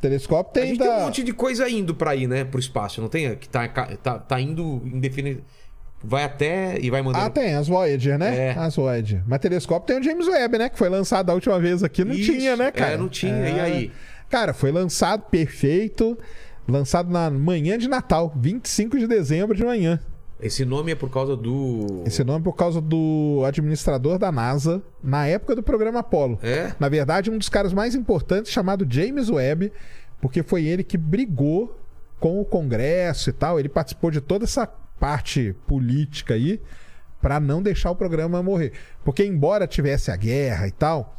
[0.01, 0.87] Telescópio A tem gente da...
[0.87, 2.45] tem um monte de coisa indo pra ir, né?
[2.45, 3.37] Pro espaço, não tem?
[3.37, 5.45] Que tá, tá, tá indo indefinido.
[6.03, 7.25] Vai até e vai mandando.
[7.25, 8.51] Ah, tem, as Voyager, né?
[8.51, 8.51] É.
[8.53, 9.23] As Voyager.
[9.27, 10.69] Mas telescópio tem o James Webb, né?
[10.69, 12.05] Que foi lançado a última vez aqui.
[12.05, 12.93] Não Isso, tinha, né, cara?
[12.93, 13.49] é, não tinha.
[13.49, 13.93] E aí?
[14.31, 16.17] Cara, foi lançado perfeito.
[16.69, 19.99] Lançado na manhã de Natal, 25 de dezembro de manhã.
[20.41, 22.05] Esse nome é por causa do.
[22.07, 26.39] Esse nome é por causa do administrador da NASA na época do programa Apollo.
[26.43, 26.73] É?
[26.79, 29.73] Na verdade, um dos caras mais importantes, chamado James Webb,
[30.21, 31.77] porque foi ele que brigou
[32.21, 33.59] com o Congresso e tal.
[33.59, 34.69] Ele participou de toda essa
[34.99, 36.61] parte política aí
[37.21, 38.73] para não deixar o programa morrer.
[39.05, 41.17] Porque, embora tivesse a guerra e tal,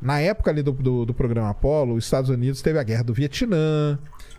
[0.00, 3.14] na época ali do, do, do programa Apollo, os Estados Unidos teve a guerra do
[3.14, 3.98] Vietnã.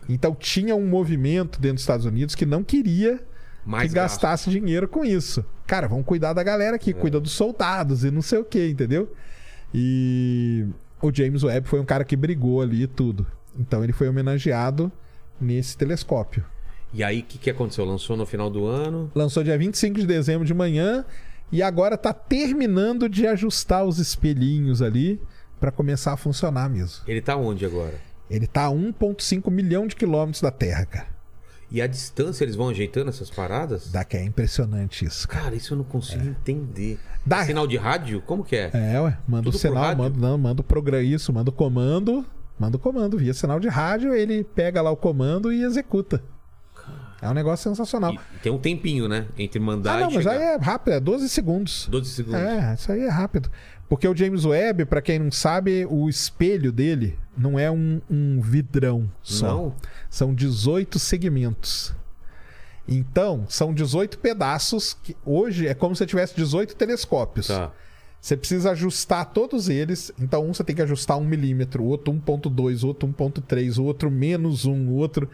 [0.09, 3.21] Então tinha um movimento dentro dos Estados Unidos que não queria
[3.65, 4.15] Mais que gasto.
[4.15, 5.45] gastasse dinheiro com isso.
[5.65, 9.13] Cara, vamos cuidar da galera aqui, cuida dos soldados e não sei o que, entendeu?
[9.73, 10.67] E
[11.01, 13.25] o James Webb foi um cara que brigou ali e tudo.
[13.57, 14.91] Então ele foi homenageado
[15.39, 16.43] nesse telescópio.
[16.93, 17.83] E aí, o que, que aconteceu?
[17.85, 19.11] Lançou no final do ano.
[19.15, 21.03] Lançou dia 25 de dezembro de manhã
[21.51, 25.19] e agora tá terminando de ajustar os espelhinhos ali
[25.59, 27.03] para começar a funcionar mesmo.
[27.07, 27.95] Ele tá onde agora?
[28.29, 31.07] Ele tá a 1.5 milhão de quilômetros da Terra, cara.
[31.71, 33.91] E a distância, eles vão ajeitando essas paradas?
[33.91, 35.45] Daqui é impressionante isso, cara.
[35.45, 36.99] Cara, isso eu não consigo entender.
[37.25, 38.21] Dá- Sinal de rádio?
[38.21, 38.69] Como que é?
[38.73, 42.23] É, ué, manda Tudo o sinal, manda, não, manda o programa, isso, manda o comando,
[42.59, 46.21] manda o comando via sinal de rádio, ele pega lá o comando e executa.
[47.23, 48.13] É um negócio sensacional.
[48.13, 49.25] E tem um tempinho, né?
[49.37, 50.37] Entre mandar ah, não, e mas chegar.
[50.37, 51.87] aí é rápido, é 12 segundos.
[51.89, 52.41] 12 segundos.
[52.41, 53.49] É, isso aí é rápido.
[53.87, 58.41] Porque o James Webb, pra quem não sabe, o espelho dele não é um, um
[58.41, 59.47] vidrão só.
[59.47, 59.75] Não?
[60.09, 61.93] São 18 segmentos.
[62.87, 67.47] Então, são 18 pedaços que hoje é como se você tivesse 18 telescópios.
[67.47, 67.71] Tá.
[68.19, 70.11] Você precisa ajustar todos eles.
[70.19, 73.83] Então, um você tem que ajustar 1 milímetro, o outro 1.2, o outro 1.3, o
[73.83, 75.29] outro menos um, o outro.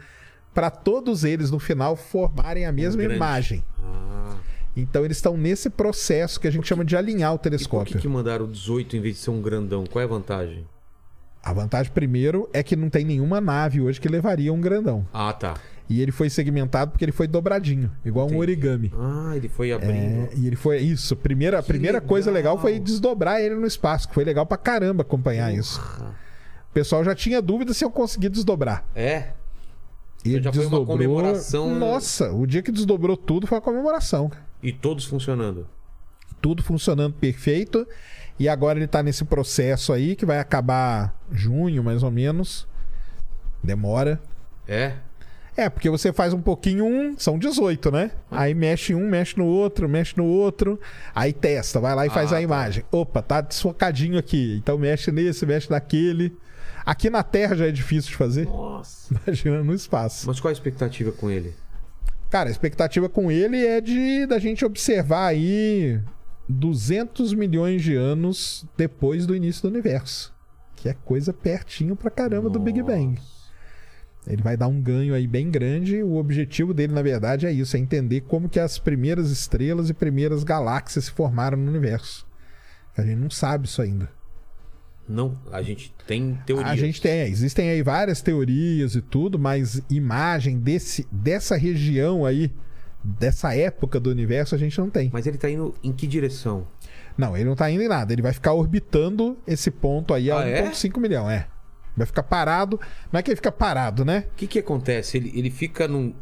[0.54, 3.16] Para todos eles, no final, formarem a mesma grande.
[3.16, 3.64] imagem.
[3.82, 4.34] Ah.
[4.76, 7.94] Então, eles estão nesse processo que a gente chama de alinhar o E por telescópio.
[7.96, 9.84] que, que mandaram 18 em vez de ser um grandão?
[9.86, 10.66] Qual é a vantagem?
[11.42, 15.06] A vantagem, primeiro, é que não tem nenhuma nave hoje que levaria um grandão.
[15.12, 15.54] Ah, tá.
[15.88, 18.40] E ele foi segmentado porque ele foi dobradinho, igual um Entendi.
[18.42, 18.92] origami.
[18.96, 19.92] Ah, ele foi abrindo.
[19.92, 21.16] É, e ele foi isso.
[21.16, 22.08] Primeira, a Que primeira legal.
[22.08, 25.80] coisa legal foi desdobrar ele no espaço, que foi legal pra caramba acompanhar isso.
[25.80, 28.84] O pessoal já tinha dúvida se eu conseguia desdobrar.
[28.94, 29.30] É.
[30.24, 31.74] E já foi uma comemoração.
[31.78, 34.30] Nossa, o dia que desdobrou tudo foi a comemoração.
[34.62, 35.66] E todos funcionando.
[36.40, 37.86] Tudo funcionando perfeito.
[38.38, 42.66] E agora ele tá nesse processo aí que vai acabar junho, mais ou menos.
[43.62, 44.20] Demora.
[44.66, 44.94] É?
[45.56, 48.12] É, porque você faz um pouquinho um, são 18, né?
[48.30, 50.80] Aí mexe um, mexe no outro, mexe no outro,
[51.14, 52.42] aí testa, vai lá e faz Ah, a tá.
[52.42, 52.84] imagem.
[52.90, 54.56] Opa, tá desfocadinho aqui.
[54.62, 56.34] Então mexe nesse, mexe naquele.
[56.90, 58.46] Aqui na Terra já é difícil de fazer.
[58.46, 59.14] Nossa.
[59.24, 60.26] Imagina no espaço.
[60.26, 61.54] Mas qual a expectativa com ele?
[62.28, 66.00] Cara, a expectativa com ele é de da gente observar aí
[66.48, 70.34] 200 milhões de anos depois do início do universo.
[70.74, 73.20] Que é coisa pertinho pra caramba do Big Bang.
[74.26, 76.02] Ele vai dar um ganho aí bem grande.
[76.02, 79.94] O objetivo dele, na verdade, é isso: é entender como que as primeiras estrelas e
[79.94, 82.26] primeiras galáxias se formaram no universo.
[82.96, 84.10] A gente não sabe isso ainda.
[85.10, 86.70] Não, a gente tem teoria.
[86.70, 92.52] A gente tem, existem aí várias teorias e tudo, mas imagem desse, dessa região aí,
[93.02, 95.10] dessa época do universo, a gente não tem.
[95.12, 96.68] Mas ele tá indo em que direção?
[97.18, 98.12] Não, ele não tá indo em nada.
[98.12, 100.70] Ele vai ficar orbitando esse ponto aí a Ah, é?
[100.70, 101.48] 1,5 milhão, é.
[101.96, 102.78] Vai ficar parado.
[103.12, 104.26] Não é que ele fica parado, né?
[104.32, 105.16] O que que acontece?
[105.16, 106.14] Ele, ele fica num.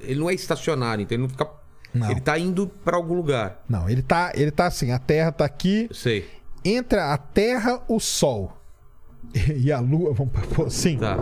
[0.00, 1.48] Ele não é estacionário, então ele não fica.
[1.94, 2.10] Não.
[2.10, 3.64] Ele tá indo pra algum lugar.
[3.68, 6.28] Não, ele tá, ele tá assim, a Terra tá aqui, Eu sei.
[6.64, 8.52] Entre a Terra, o Sol
[9.56, 10.96] e a Lua, vamos pôr assim.
[10.98, 11.18] Tá.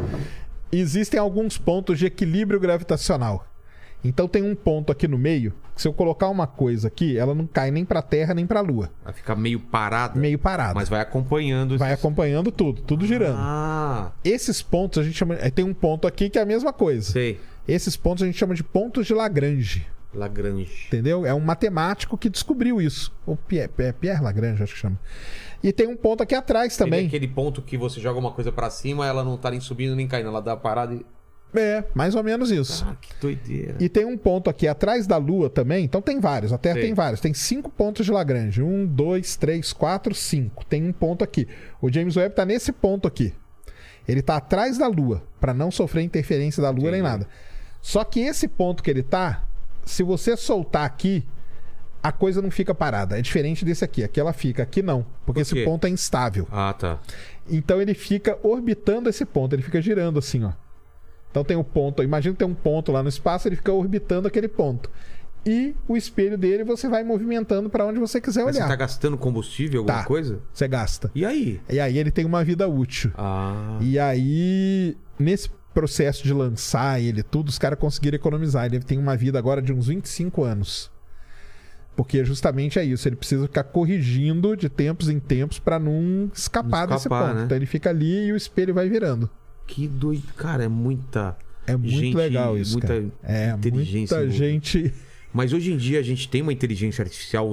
[0.71, 3.47] Existem alguns pontos de equilíbrio gravitacional.
[4.05, 7.35] Então tem um ponto aqui no meio, que se eu colocar uma coisa aqui, ela
[7.37, 8.91] não cai nem pra Terra nem pra Lua.
[9.05, 10.19] Vai ficar meio parado.
[10.19, 10.75] Meio parado.
[10.75, 11.79] Mas vai acompanhando.
[11.79, 13.37] Vai acompanhando tudo, tudo girando.
[13.39, 15.35] Ah, Esses pontos a gente chama.
[15.41, 17.13] aí Tem um ponto aqui que é a mesma coisa.
[17.13, 17.39] sei.
[17.69, 19.87] Esses pontos a gente chama de pontos de Lagrange.
[20.15, 20.87] Lagrange.
[20.89, 21.25] Entendeu?
[21.27, 23.13] É um matemático que descobriu isso.
[23.27, 24.99] O Pierre, é Pierre Lagrange, acho que chama.
[25.63, 26.91] E tem um ponto aqui atrás Também.
[26.91, 27.07] também.
[27.07, 30.09] aquele ponto que você joga uma coisa pra cima, ela não tá nem subindo nem
[30.09, 30.29] caindo.
[30.29, 31.05] Ela dá parada e.
[31.55, 32.85] É, mais ou menos isso.
[32.89, 33.77] Ah, que doideira.
[33.79, 35.85] E tem um ponto aqui atrás da Lua também.
[35.85, 36.51] Então tem vários.
[36.53, 37.21] A Terra tem vários.
[37.21, 38.63] Tem cinco pontos de Lagrange.
[38.63, 40.65] Um, dois, três, quatro, cinco.
[40.65, 41.47] Tem um ponto aqui.
[41.81, 43.35] O James Webb tá nesse ponto aqui.
[44.09, 47.29] Ele tá atrás da Lua, para não sofrer interferência da Lua nem nada.
[47.81, 49.47] Só que esse ponto que ele tá,
[49.85, 51.25] se você soltar aqui,
[52.03, 53.19] a coisa não fica parada.
[53.19, 54.03] É diferente desse aqui.
[54.03, 55.07] Aqui ela fica, aqui não.
[55.25, 56.47] Porque Por esse ponto é instável.
[56.51, 56.99] Ah, tá.
[57.49, 60.53] Então ele fica orbitando esse ponto, ele fica girando assim, ó.
[61.31, 64.29] Então tem o ponto, imagina que tem um ponto lá no espaço, ele fica orbitando
[64.29, 64.91] aquele ponto.
[65.47, 68.65] E o espelho dele você vai movimentando para onde você quiser Mas olhar.
[68.65, 70.05] você tá gastando combustível, alguma Tá.
[70.05, 70.41] coisa?
[70.53, 71.11] Você gasta.
[71.15, 71.61] E aí?
[71.69, 73.11] E aí ele tem uma vida útil.
[73.17, 73.77] Ah.
[73.81, 78.67] E aí, nesse processo de lançar ele tudo, os caras conseguiram economizar.
[78.67, 80.91] Ele tem uma vida agora de uns 25 anos.
[81.95, 86.87] Porque justamente é isso, ele precisa ficar corrigindo de tempos em tempos pra não escapar,
[86.89, 87.39] Não desse escapar, ponto.
[87.39, 87.45] né?
[87.45, 89.29] Então ele fica ali e o espelho vai virando.
[89.67, 90.33] Que doido.
[90.37, 91.37] Cara, é muita.
[91.67, 93.07] É muito Gente, legal isso, muita cara.
[93.23, 94.93] É, inteligência muita gente...
[95.35, 97.51] Mas hoje em dia a gente tem uma inteligência artificial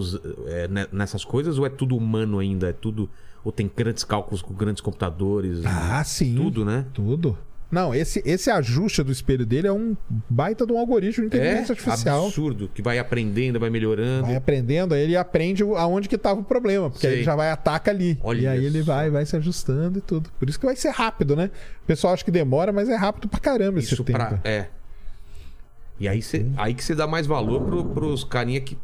[0.48, 2.70] é, ne- nessas coisas ou é tudo humano ainda?
[2.70, 3.10] É tudo.
[3.44, 5.66] Ou tem grandes cálculos com grandes computadores?
[5.66, 6.36] Ah, sim.
[6.36, 6.86] Tudo, né?
[6.94, 7.38] Tudo.
[7.72, 9.96] Não, esse, esse ajuste do espelho dele é um
[10.28, 12.26] baita de um algoritmo de inteligência é artificial.
[12.26, 12.70] absurdo.
[12.74, 14.26] Que vai aprendendo, vai melhorando.
[14.26, 17.52] Vai aprendendo, aí ele aprende aonde que tava o problema, porque aí ele já vai
[17.52, 18.18] ataca ali.
[18.24, 18.94] Olha e aí ele só.
[18.94, 20.32] vai, vai se ajustando e tudo.
[20.40, 21.52] Por isso que vai ser rápido, né?
[21.84, 24.18] O pessoal acha que demora, mas é rápido pra caramba esse Isso tempo.
[24.18, 24.40] pra.
[24.44, 24.66] É.
[26.00, 28.78] E aí, cê, aí que você dá mais valor pro, pros carinha que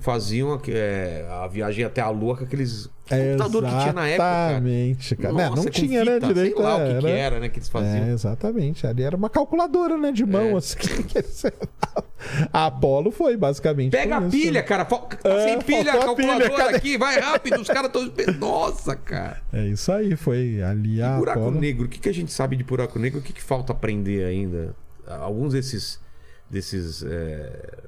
[0.00, 4.22] faziam a, é, a viagem até a Lua com aqueles computador que tinha na época.
[4.24, 4.50] cara.
[4.52, 5.34] Exatamente, cara.
[5.34, 6.56] Né, Nossa, não tinha, né, fita, direito.
[6.56, 7.18] Sei lá o que, é, que né?
[7.18, 7.48] era, né?
[7.48, 8.04] Que eles faziam.
[8.04, 8.86] É, exatamente.
[8.86, 10.12] Ali era uma calculadora, né?
[10.12, 10.56] De mão, É.
[10.56, 10.76] assim.
[11.08, 11.42] que eles-
[12.52, 13.92] a Apollo foi, basicamente.
[13.92, 14.84] Pega a pilha, cara.
[14.84, 16.76] Tá É, sem pilha, a pilha, calculadora cadê?
[16.76, 16.98] aqui.
[16.98, 17.60] Vai rápido.
[17.60, 18.12] Os caras todos.
[18.38, 19.40] Nossa, cara.
[19.52, 21.58] É isso aí, foi ali a buraco Apollo.
[21.60, 21.86] negro.
[21.86, 23.20] O que, que a gente sabe de buraco negro?
[23.20, 24.74] O que, que falta aprender ainda?
[25.06, 25.98] Alguns desses.
[26.50, 27.78] desses é,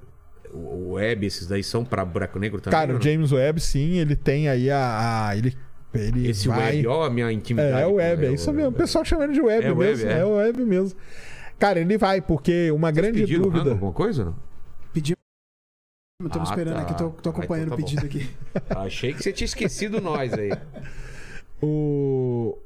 [0.52, 2.78] o- o web, esses daí são pra buraco negro também?
[2.78, 3.01] Cara, o?
[3.02, 5.28] James Webb, sim, ele tem aí a.
[5.28, 5.56] a- ele,
[5.94, 6.77] ele Esse vai...
[6.77, 7.78] web, ó, a minha intimidade.
[7.78, 8.70] É, é o web, é isso mesmo.
[8.70, 10.06] O pessoal chama ele de web É o mesmo.
[10.06, 10.20] web, é.
[10.20, 10.24] é.
[10.24, 10.98] o web mesmo.
[11.59, 13.70] Cara, ele vai, porque uma grande Pediram rango, dúvida.
[13.72, 14.24] alguma coisa?
[14.27, 14.36] Não?
[14.93, 15.14] Pedi.
[16.22, 16.82] Estamos Ah, esperando tá.
[16.82, 18.01] aqui, tô, tô Ah, acompanhando então o tá bom.
[18.01, 18.31] pedido aqui.
[18.86, 20.51] Achei que você tinha esquecido nós aí.
[21.62, 22.56] O...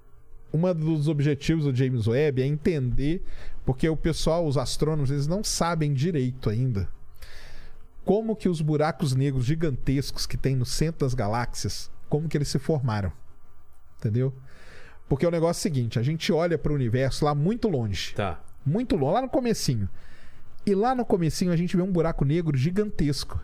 [0.52, 3.24] Uma dos objetivos do James Webb é entender,
[3.66, 6.88] porque o pessoal, os astrônomos, eles não sabem direito ainda
[8.04, 12.48] como que os buracos negros gigantescos que tem no centro das galáxias, como que eles
[12.48, 13.12] se formaram.
[13.98, 14.34] Entendeu?
[15.08, 18.14] Porque o negócio é o seguinte, a gente olha para o universo lá muito longe.
[18.14, 18.40] Tá.
[18.64, 19.88] muito longe, lá no comecinho.
[20.66, 23.38] E lá no comecinho a gente vê um buraco negro gigantesco.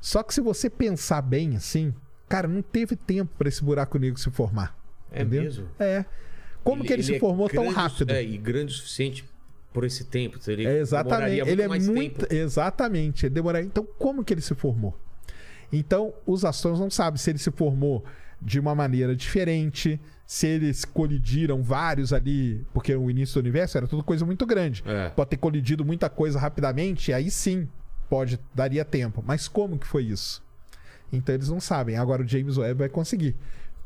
[0.00, 1.92] Só que se você pensar bem assim,
[2.28, 4.76] cara, não teve tempo para esse buraco negro se formar.
[5.10, 5.42] É entendeu?
[5.42, 5.68] mesmo?
[5.80, 6.04] É.
[6.62, 8.10] Como que ele, se é formou tão grande- rápido?
[8.12, 9.24] É, e grande o suficiente
[9.72, 10.38] por esse tempo.
[10.40, 11.30] Seria, É, exatamente.
[11.36, 12.26] demoraria Ele é mais muito.
[12.26, 12.34] tempo.
[12.34, 13.26] Exatamente.
[13.26, 13.66] Ele demoraria.
[13.66, 14.98] Então, como que ele se formou?
[15.72, 18.04] Então, os astrônomos não sabem se ele se formou
[18.40, 23.86] de uma maneira diferente, se eles colidiram vários ali, porque o início do universo era
[23.86, 24.82] tudo coisa muito grande.
[24.86, 25.10] É.
[25.10, 27.68] Pode ter colidido muita coisa rapidamente, aí sim
[28.08, 29.22] pode daria tempo.
[29.26, 30.42] Mas como que foi isso?
[31.12, 31.96] Então eles não sabem.
[31.96, 33.34] Agora o James Webb vai conseguir,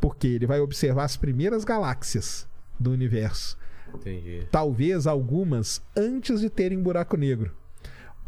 [0.01, 2.47] porque ele vai observar as primeiras galáxias
[2.79, 3.57] do universo
[3.95, 4.47] Entendi.
[4.51, 7.53] talvez algumas antes de terem buraco negro.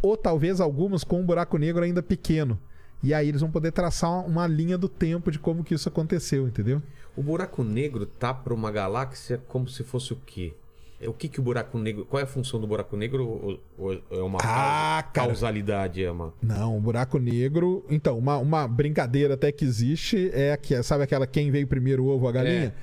[0.02, 2.58] Ou talvez algumas com um buraco negro ainda pequeno.
[3.02, 6.46] E aí eles vão poder traçar uma, linha do tempo de como que isso aconteceu,
[6.48, 6.82] entendeu?
[7.16, 10.54] O buraco negro tá para uma galáxia como se fosse o quê?
[11.00, 12.06] É, O que que o buraco negro...
[12.06, 13.26] Qual é a função do buraco negro?
[13.26, 16.02] Ou, ou é uma Ah, causalidade?
[16.02, 16.32] É uma...
[16.42, 17.84] Não, o buraco negro.
[17.90, 22.08] Então, uma, uma brincadeira até que existe é aqui, sabe aquela quem veio primeiro o
[22.08, 22.74] ovo ou a galinha?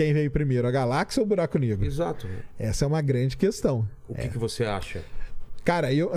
[0.00, 1.84] Quem veio primeiro, a galáxia ou o buraco negro?
[1.84, 2.26] Exato.
[2.58, 3.86] Essa é uma grande questão.
[4.08, 5.04] O que, que você acha?
[5.62, 6.10] Cara, eu.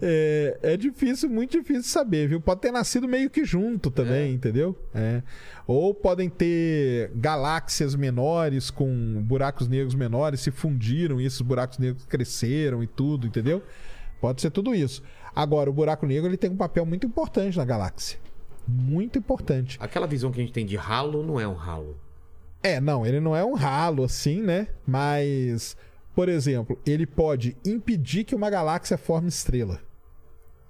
[0.00, 2.40] é, é difícil, muito difícil saber, viu?
[2.40, 4.32] Pode ter nascido meio que junto também, É.
[4.32, 4.74] entendeu?
[4.94, 5.22] É.
[5.66, 12.06] Ou podem ter galáxias menores com buracos negros menores se fundiram e esses buracos negros
[12.06, 13.62] cresceram e tudo, entendeu?
[14.18, 15.02] Pode ser tudo isso.
[15.36, 18.23] Agora, o buraco negro ele tem um papel muito importante na galáxia.
[18.66, 19.76] Muito importante.
[19.80, 21.98] Aquela visão que a gente tem de ralo não é um ralo.
[22.62, 24.68] É, não, ele não é um ralo assim, né?
[24.86, 25.76] Mas,
[26.14, 29.80] por exemplo, ele pode impedir que uma galáxia forme estrela.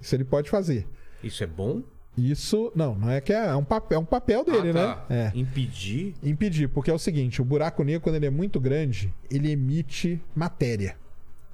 [0.01, 0.87] Isso ele pode fazer.
[1.23, 1.83] Isso é bom?
[2.17, 5.07] Isso, não, não é que é, é um papel, é um papel dele, Ah, tá.
[5.09, 5.33] né?
[5.35, 5.39] É.
[5.39, 6.15] Impedir?
[6.23, 10.21] Impedir, porque é o seguinte, o buraco negro quando ele é muito grande, ele emite
[10.35, 10.97] matéria.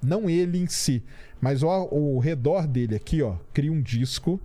[0.02, 1.02] Não ele em si,
[1.40, 4.40] mas o, o redor dele aqui, ó, cria um disco.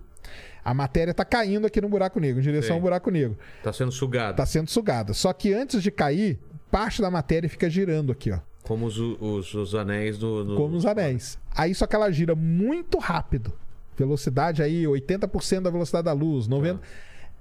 [0.66, 2.74] A matéria tá caindo aqui no buraco negro, em direção Sei.
[2.74, 3.38] ao buraco negro.
[3.62, 4.36] Tá sendo sugado.
[4.36, 5.14] Tá sendo sugada.
[5.14, 6.40] Só que antes de cair,
[6.72, 8.40] parte da matéria fica girando aqui, ó.
[8.64, 10.42] Como os, os, os anéis do...
[10.44, 11.38] do- Como os anéis.
[11.54, 13.52] Aí só que ela gira muito rápido.
[13.96, 16.80] Velocidade aí, 80% da velocidade da luz, 90%.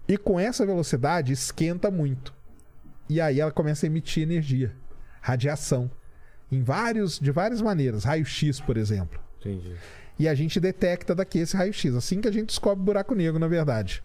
[0.07, 2.31] E com essa velocidade esquenta muito.
[3.09, 4.71] E aí ela começa a emitir energia,
[5.19, 5.89] radiação.
[6.51, 8.03] Em vários, de várias maneiras.
[8.03, 9.19] Raio-X, por exemplo.
[9.39, 9.73] Entendi.
[10.17, 11.95] E a gente detecta daqui esse raio-X.
[11.95, 14.03] Assim que a gente descobre o buraco negro, na verdade.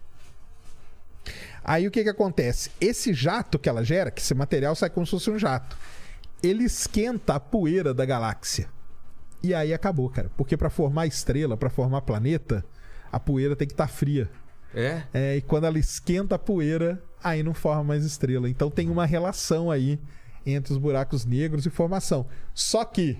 [1.63, 2.71] Aí o que que acontece?
[2.79, 5.77] Esse jato que ela gera, que esse material sai como se fosse um jato,
[6.41, 8.67] ele esquenta a poeira da galáxia.
[9.43, 10.29] E aí acabou, cara.
[10.35, 12.65] Porque para formar estrela, para formar planeta,
[13.11, 14.29] a poeira tem que estar fria.
[14.73, 15.03] É?
[15.13, 18.49] É, e quando ela esquenta a poeira, aí não forma mais estrela.
[18.49, 19.99] Então tem uma relação aí
[20.45, 22.25] entre os buracos negros e formação.
[22.53, 23.19] Só que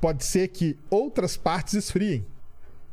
[0.00, 2.24] pode ser que outras partes esfriem.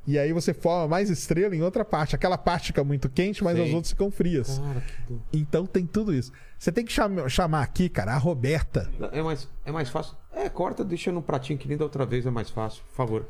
[0.06, 2.16] E aí você forma mais estrela em outra parte.
[2.16, 3.68] Aquela parte fica muito quente, mas Sei.
[3.68, 4.58] as outras ficam frias.
[4.58, 6.32] Cara, que Então tem tudo isso.
[6.58, 8.90] Você tem que cham- chamar aqui, cara, a Roberta.
[9.12, 10.16] É mais, é mais fácil.
[10.34, 13.26] É, corta, deixa no pratinho que nem da outra vez, é mais fácil, por favor.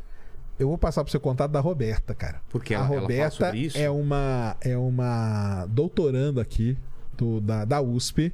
[0.60, 2.42] Eu vou passar pro seu contato da Roberta, cara.
[2.50, 3.78] Porque a ela- ela fala Roberta sobre isso?
[3.78, 6.78] é uma é uma doutoranda aqui
[7.18, 8.32] do, da, da USP.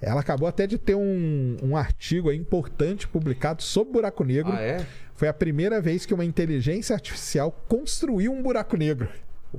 [0.00, 4.52] Ela acabou até de ter um, um artigo importante publicado sobre buraco negro.
[4.52, 4.86] Ah, é?
[5.14, 9.08] Foi a primeira vez que uma inteligência artificial construiu um buraco negro.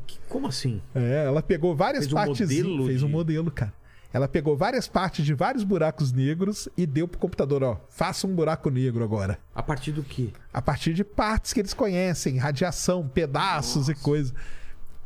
[0.07, 0.81] Que, como assim?
[0.95, 2.39] É, ela pegou várias Fez um partes.
[2.41, 3.73] modelo Fez um de- modelo, cara.
[4.13, 8.35] Ela pegou várias partes de vários buracos negros e deu pro computador, ó, faça um
[8.35, 9.39] buraco negro agora.
[9.55, 10.29] A partir do quê?
[10.51, 14.33] A partir de partes que eles conhecem, radiação, pedaços e coisa.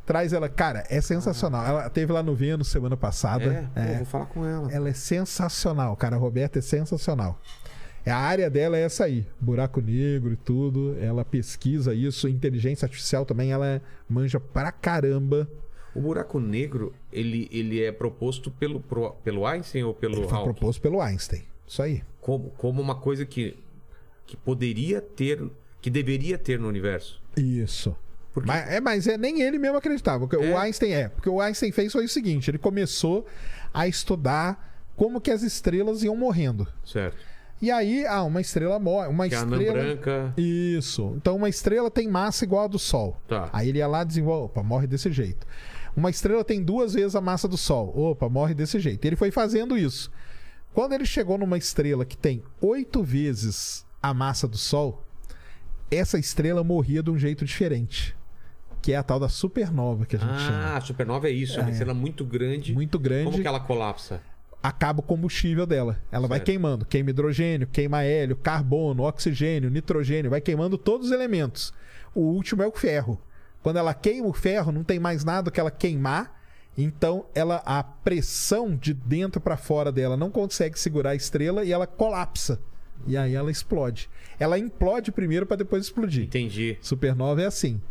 [0.06, 1.65] Traz ela, cara, é sensacional.
[1.65, 3.44] Ela teve lá no Vênus semana passada.
[3.45, 3.98] É, pô, É.
[3.98, 4.72] vou falar com ela.
[4.72, 6.15] Ela é sensacional, cara.
[6.15, 7.40] A Roberta é sensacional.
[8.06, 10.95] É, A área dela é essa aí, buraco negro e tudo.
[10.99, 15.49] Ela pesquisa isso, inteligência artificial também, ela manja pra caramba.
[15.95, 20.38] O buraco negro, ele, ele é proposto pelo, pro- pelo Einstein ou pelo Ele foi
[20.38, 20.53] Hawking?
[20.53, 21.41] proposto pelo Einstein.
[21.65, 22.03] Isso aí.
[22.22, 23.57] Como, como uma coisa que,
[24.27, 25.41] que poderia ter,
[25.82, 27.19] que deveria ter no universo.
[27.36, 27.95] Isso.
[28.36, 30.28] Porque- Mas, é, mas é, nem ele mesmo acreditava.
[30.32, 30.52] É?
[30.52, 31.07] O Einstein é.
[31.07, 33.26] Porque o Einstein fez foi o seguinte: ele começou
[33.74, 36.68] a estudar como que as estrelas iam morrendo.
[36.86, 37.18] Certo.
[37.62, 39.07] E aí, ah, uma estrela morre.
[39.07, 39.74] Uma Que é estrela.
[39.74, 40.34] branca.
[40.38, 41.14] Isso.
[41.16, 43.18] Então, uma estrela tem massa igual a do Sol.
[43.26, 43.49] Tá.
[43.53, 44.45] Aí ele ia lá e desenvolve.
[44.48, 45.48] Opa, morre desse jeito.
[45.95, 47.98] Uma estrela tem duas vezes a massa do Sol.
[47.98, 49.06] Opa, morre desse jeito.
[49.06, 50.12] Ele foi fazendo isso.
[50.74, 55.02] Quando ele chegou numa estrela que tem oito vezes a massa do Sol,
[55.90, 58.14] essa estrela morria de um jeito diferente.
[58.86, 60.76] Que é a tal da supernova que a gente chama.
[60.76, 61.57] Ah, supernova é isso.
[61.60, 62.72] É uma estrela muito grande.
[62.72, 63.24] Muito grande.
[63.32, 64.22] Como que ela colapsa?
[64.62, 65.99] acaba o combustível dela.
[66.12, 66.45] Ela vai Certo.
[66.45, 66.86] queimando.
[66.86, 70.30] Queima hidrogênio, queima hélio, carbono, oxigênio, nitrogênio.
[70.30, 71.74] Vai queimando todos os elementos.
[72.14, 73.20] O último é o ferro.
[73.64, 76.40] Quando ela queima o ferro, não tem mais nada que ela queimar.
[76.78, 81.72] Então, ela a pressão de dentro para fora dela não consegue segurar a estrela e
[81.72, 82.60] ela colapsa.
[83.07, 84.10] E aí ela explode.
[84.40, 86.26] Ela implode primeiro para depois explodir.
[86.26, 86.78] Entendi.
[86.82, 87.82] Supernova é assim.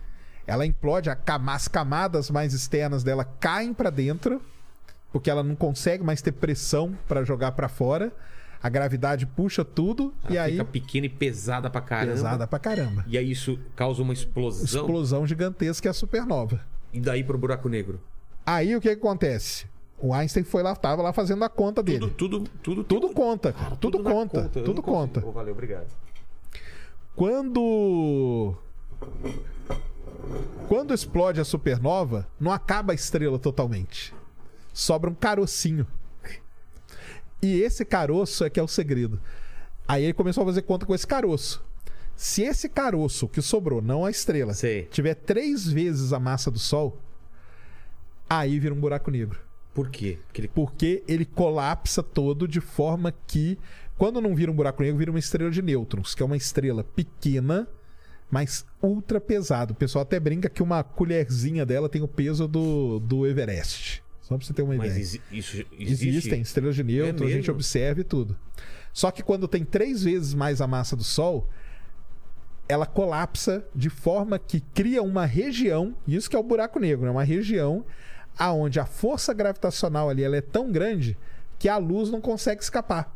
[0.46, 4.40] Ela implode, as camadas mais externas dela caem pra dentro,
[5.12, 8.12] porque ela não consegue mais ter pressão pra jogar pra fora.
[8.62, 12.12] A gravidade puxa tudo Ela e aí fica pequena e pesada pra caramba.
[12.12, 13.04] pesada pra caramba.
[13.06, 14.64] E aí isso causa uma explosão.
[14.64, 16.60] Explosão gigantesca é a supernova.
[16.92, 18.00] E daí pro buraco negro.
[18.46, 19.66] Aí o que, que acontece?
[19.98, 22.00] O Einstein foi lá, tava lá fazendo a conta dele.
[22.00, 23.76] Tudo, tudo, tudo, Tudo conta, cara.
[23.76, 24.50] Tudo na conta.
[24.54, 25.22] Eu Tudo conta.
[25.24, 25.88] Oh, valeu, obrigado.
[27.14, 28.56] Quando.
[30.68, 34.14] Quando explode a supernova, não acaba a estrela totalmente.
[34.72, 35.86] Sobra um carocinho.
[37.42, 39.20] E esse caroço é que é o segredo.
[39.86, 41.62] Aí ele começou a fazer conta com esse caroço.
[42.16, 44.84] Se esse caroço que sobrou, não a estrela, Sei.
[44.84, 46.98] tiver três vezes a massa do Sol,
[48.28, 49.38] aí vira um buraco negro.
[49.74, 50.18] Por quê?
[50.26, 50.48] Porque ele...
[50.48, 53.58] Porque ele colapsa todo de forma que,
[53.98, 56.84] quando não vira um buraco negro, vira uma estrela de nêutrons, que é uma estrela
[56.84, 57.68] pequena,
[58.30, 59.72] mas ultra pesada.
[59.72, 64.02] O pessoal até brinca que uma colherzinha dela tem o peso do, do Everest.
[64.20, 65.02] Só pra você ter uma Mas ideia.
[65.02, 66.06] isso existe?
[66.06, 68.36] Existem estrelas de nêutrons, a gente observa e tudo.
[68.90, 71.46] Só que quando tem três vezes mais a massa do Sol,
[72.66, 77.10] ela colapsa de forma que cria uma região, isso que é o buraco negro, é
[77.10, 77.84] uma região
[78.38, 81.16] aonde a força gravitacional ali ela é tão grande
[81.58, 83.13] que a luz não consegue escapar.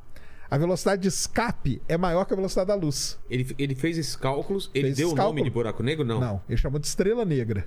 [0.50, 3.18] A velocidade de escape é maior que a velocidade da luz.
[3.28, 6.04] Ele, ele fez esses cálculos, ele Fez deu o nome de buraco negro?
[6.04, 6.20] Não.
[6.20, 7.66] Não, ele chamou de estrela negra.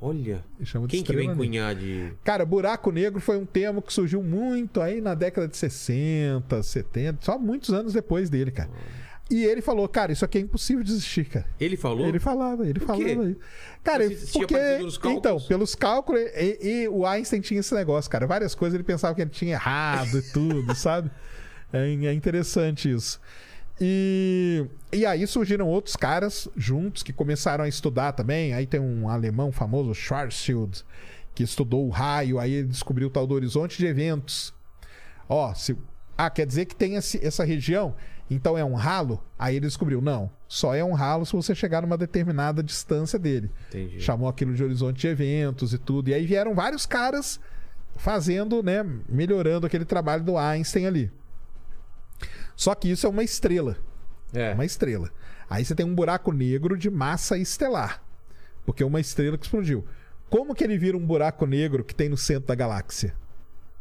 [0.00, 0.44] Olha.
[0.58, 2.12] Ele chamou de Quem que vem cunhar de.
[2.22, 7.18] Cara, buraco negro foi um termo que surgiu muito aí na década de 60, 70,
[7.22, 8.70] só muitos anos depois dele, cara.
[9.30, 11.46] E ele falou, cara, isso aqui é impossível de existir, cara.
[11.60, 12.06] Ele falou?
[12.06, 13.28] Ele falava, ele falava.
[13.28, 13.36] isso.
[13.84, 14.54] Cara, Mas porque.
[15.10, 18.26] Então, pelos cálculos, e, e o Einstein tinha esse negócio, cara.
[18.26, 21.10] Várias coisas ele pensava que ele tinha errado e tudo, sabe?
[21.72, 23.20] É, é interessante isso.
[23.80, 28.52] E, e aí surgiram outros caras juntos que começaram a estudar também.
[28.52, 30.84] Aí tem um alemão famoso, Schwarzschild,
[31.34, 34.52] que estudou o raio, aí ele descobriu o tal do horizonte de eventos.
[35.28, 35.76] Ó, se.
[36.16, 37.94] Ah, quer dizer que tem esse- essa região?
[38.28, 39.22] Então é um ralo?
[39.38, 40.28] Aí ele descobriu, não.
[40.48, 43.50] Só é um ralo se você chegar numa determinada distância dele.
[43.68, 44.00] Entendi.
[44.00, 46.08] Chamou aquilo de horizonte de eventos e tudo.
[46.10, 47.38] E aí vieram vários caras
[47.96, 48.84] fazendo, né?
[49.08, 51.10] Melhorando aquele trabalho do Einstein ali.
[52.58, 53.76] Só que isso é uma estrela.
[54.34, 54.52] É.
[54.52, 55.10] Uma estrela.
[55.48, 58.02] Aí você tem um buraco negro de massa estelar.
[58.66, 59.84] Porque é uma estrela que explodiu.
[60.28, 63.14] Como que ele vira um buraco negro que tem no centro da galáxia?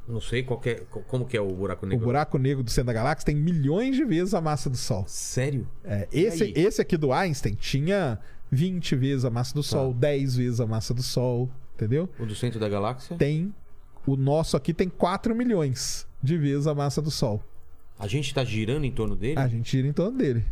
[0.08, 2.06] Não sei qual que é- co- como que é o buraco O negro.
[2.06, 5.04] buraco negro do centro da galáxia tem milhões de vezes a massa do Sol.
[5.08, 5.68] Sério?
[5.84, 8.20] É, esse, esse aqui do Einstein tinha
[8.52, 12.08] 20 vezes a massa do Sol, 10 vezes a massa do Sol, entendeu?
[12.20, 13.18] O do centro da galáxia?
[13.18, 13.52] Tem.
[14.06, 17.44] O nosso aqui tem 4 milhões de vezes a massa do Sol.
[18.00, 19.40] A gente tá girando em torno dele?
[19.40, 20.46] A gente gira em torno dele.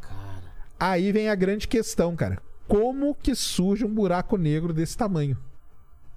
[0.00, 0.52] Cara.
[0.78, 2.42] Aí vem a grande questão, cara.
[2.66, 5.38] Como que surge um buraco negro desse tamanho?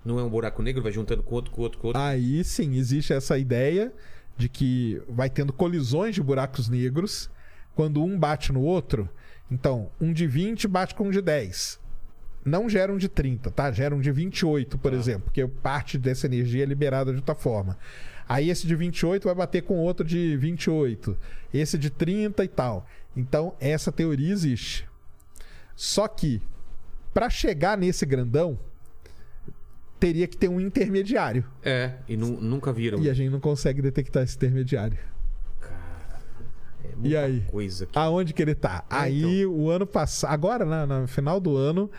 [0.04, 2.02] Não é um buraco negro, vai juntando com outro, com outro, com outro.
[2.02, 3.94] Aí sim, existe essa ideia
[4.36, 7.30] de que vai tendo colisões de buracos negros
[7.76, 9.08] quando um bate no outro.
[9.50, 11.80] Então, um de 20 bate com um de 10.
[12.44, 13.72] Não gera um de 30, tá?
[13.72, 17.78] Gera um de 28, por exemplo, porque parte dessa energia é liberada de outra forma.
[18.28, 21.18] Aí esse de 28 vai bater com outro de 28,
[21.54, 22.86] esse de 30 e tal.
[23.16, 24.88] Então, essa teoria existe.
[25.76, 26.42] Só que
[27.14, 28.58] para chegar nesse grandão
[30.00, 31.46] teria que ter um intermediário.
[31.64, 33.00] É, e nu- nunca viram.
[33.00, 34.98] E a gente não consegue detectar esse intermediário.
[36.84, 37.42] É E muita aí?
[37.48, 37.98] Coisa que...
[37.98, 38.84] Aonde que ele tá?
[38.90, 41.90] É, aí o ano passado, agora na- no final do ano,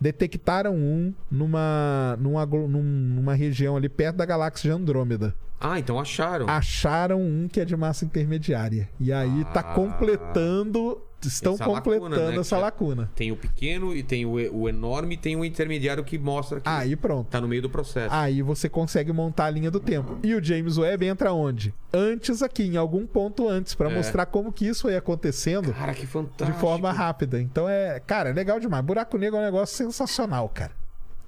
[0.00, 5.34] detectaram um numa, numa, numa região ali perto da galáxia de Andrômeda.
[5.60, 6.46] Ah, então acharam.
[6.48, 8.88] Acharam um que é de massa intermediária.
[9.00, 9.62] E aí tá Ah.
[9.74, 11.00] completando.
[11.28, 13.10] Estão Essa completando lacuna, né, essa é- lacuna.
[13.14, 16.68] Tem o pequeno e tem o, o enorme e tem o intermediário que mostra que
[16.68, 17.28] Aí pronto.
[17.28, 18.14] tá no meio do processo.
[18.14, 20.18] Aí você consegue montar a linha do tempo.
[20.22, 21.74] E o James Webb entra onde?
[21.92, 23.94] Antes aqui, em algum ponto antes, pra É.
[23.94, 26.58] mostrar como que isso foi acontecendo Cara, que de fantástico.
[26.58, 27.40] forma rápida.
[27.40, 28.84] Então é, cara, é legal demais.
[28.84, 30.72] Buraco negro é um negócio sensacional, cara.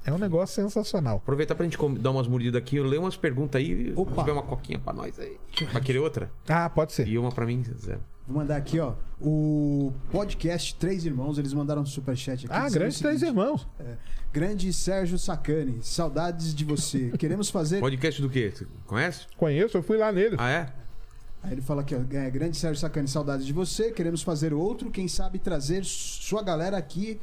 [0.05, 1.17] É um negócio sensacional.
[1.17, 3.93] Aproveitar pra gente dar umas mordidas aqui, eu leio umas perguntas aí.
[3.97, 4.13] Opa.
[4.13, 5.37] Se tiver uma coquinha pra nós aí.
[5.73, 6.31] Vai querer outra?
[6.49, 7.09] Ah, pode ser.
[7.09, 8.01] E uma pra mim, zero.
[8.27, 8.95] Vou mandar aqui, ó.
[9.21, 12.55] O podcast Três Irmãos, eles mandaram um superchat aqui.
[12.55, 13.67] Ah, grande três irmãos.
[14.33, 17.11] Grande Sérgio Sacani, saudades de você.
[17.19, 17.81] Queremos fazer.
[17.81, 18.53] Podcast do quê?
[18.55, 19.27] Você conhece?
[19.37, 20.37] Conheço, eu fui lá nele.
[20.39, 20.73] Ah, é?
[21.43, 22.01] Aí ele fala aqui, ó.
[22.15, 23.93] é, Grande Sérgio Sacani, saudades de você.
[23.93, 27.19] Queremos fazer outro, quem sabe trazer sua galera aqui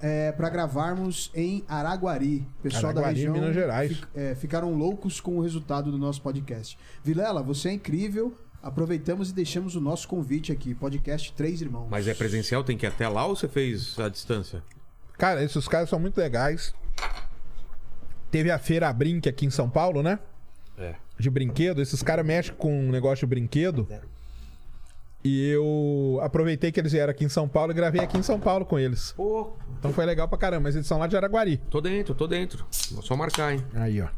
[0.00, 2.46] é, para gravarmos em Araguari.
[2.62, 3.96] Pessoal da Araguari, região Minas Gerais.
[3.96, 6.78] fi- é, ficaram loucos com o resultado do nosso podcast.
[7.02, 8.36] Vilela, você é incrível.
[8.62, 11.88] Aproveitamos e deixamos o nosso convite aqui, podcast Três Irmãos.
[11.90, 14.62] Mas é presencial, tem que ir até lá ou você fez à distância?
[15.18, 16.72] Cara, esses caras são muito legais.
[18.30, 20.18] Teve a feira Brinque aqui em São Paulo, né?
[20.78, 20.94] É.
[21.18, 21.82] De brinquedo.
[21.82, 23.86] Esses caras mexem com um negócio de brinquedo.
[25.24, 28.40] E eu aproveitei que eles vieram aqui em São Paulo e gravei aqui em São
[28.40, 29.12] Paulo com eles.
[29.12, 30.62] Pô, Então foi legal pra caramba.
[30.64, 31.58] Mas eles são lá de Araguari.
[31.68, 32.64] tô dentro, tô dentro.
[32.92, 33.64] Vou só marcar, hein?
[33.74, 34.08] Aí, ó.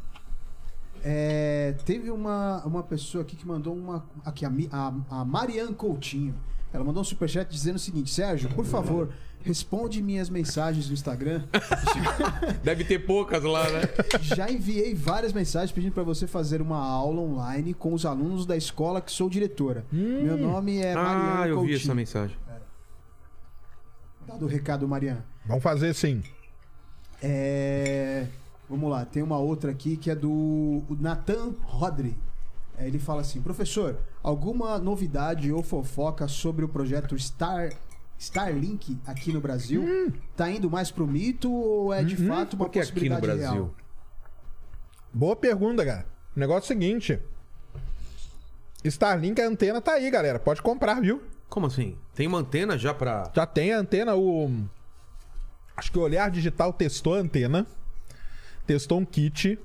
[1.04, 4.06] É, teve uma, uma pessoa aqui que mandou uma.
[4.24, 6.34] Aqui, a, a, a Mariane Coutinho.
[6.72, 9.10] Ela mandou um superchat dizendo o seguinte: Sérgio, por favor,
[9.42, 11.44] responde minhas mensagens no Instagram.
[12.64, 13.82] Deve ter poucas lá, né?
[14.22, 18.56] Já enviei várias mensagens pedindo para você fazer uma aula online com os alunos da
[18.56, 19.84] escola que sou diretora.
[19.92, 21.76] Meu nome é Mariane ah, eu vi Coutinho.
[21.76, 22.36] essa mensagem.
[24.26, 25.20] Dado o recado, Mariane.
[25.44, 26.22] Vamos fazer sim.
[27.22, 28.26] É,
[28.68, 32.16] Vamos lá, tem uma outra aqui que é do Nathan Rodri.
[32.78, 37.70] É, Ele fala assim: professor, alguma novidade ou fofoca sobre o projeto Star
[38.18, 40.12] Starlink aqui no Brasil?
[40.36, 43.26] Tá indo mais pro mito ou é de fato uma Por que aqui no possibilidade
[43.26, 43.52] Brasil?
[43.52, 43.74] real?
[45.12, 46.06] Boa pergunta, cara.
[46.34, 47.20] O negócio é o seguinte.
[48.84, 50.38] Starlink, a antena tá aí, galera.
[50.38, 51.22] Pode comprar, viu?
[51.48, 51.96] Como assim?
[52.14, 53.30] Tem uma antena já pra.
[53.34, 54.50] Já tem a antena, o.
[55.76, 57.66] Acho que o Olhar Digital testou a antena.
[58.66, 59.58] Testou um kit.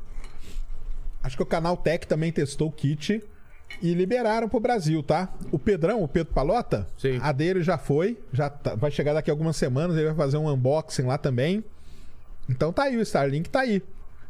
[1.24, 3.24] Acho que o Canal Tech também testou o kit.
[3.82, 5.32] E liberaram pro Brasil, tá?
[5.52, 7.20] O Pedrão, o Pedro Palota, Sim.
[7.22, 8.18] a dele já foi.
[8.34, 9.96] Já tá- vai chegar daqui a algumas semanas.
[9.96, 11.64] Ele vai fazer um unboxing lá também.
[12.50, 13.82] Então tá aí, o Starlink tá aí.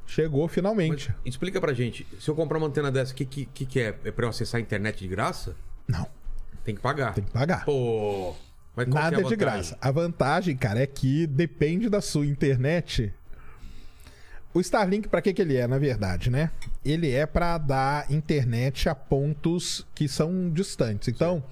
[0.06, 1.14] Chegou Mas finalmente.
[1.24, 2.06] explica pra gente.
[2.20, 3.96] Se eu comprar uma antena dessa, o que, que, que é?
[4.04, 5.56] É pra eu acessar a internet de graça?
[5.88, 6.06] Não,
[6.66, 7.14] Tem que pagar.
[7.14, 7.64] tem que pagar.
[7.64, 8.36] Pô.
[8.76, 9.38] Mas é Nada de vantagem?
[9.38, 9.78] graça.
[9.80, 13.14] A vantagem, cara, é que depende da sua internet.
[14.54, 16.50] O Starlink, pra que que ele é, na verdade, né?
[16.84, 21.08] Ele é pra dar internet a pontos que são distantes.
[21.08, 21.44] Então,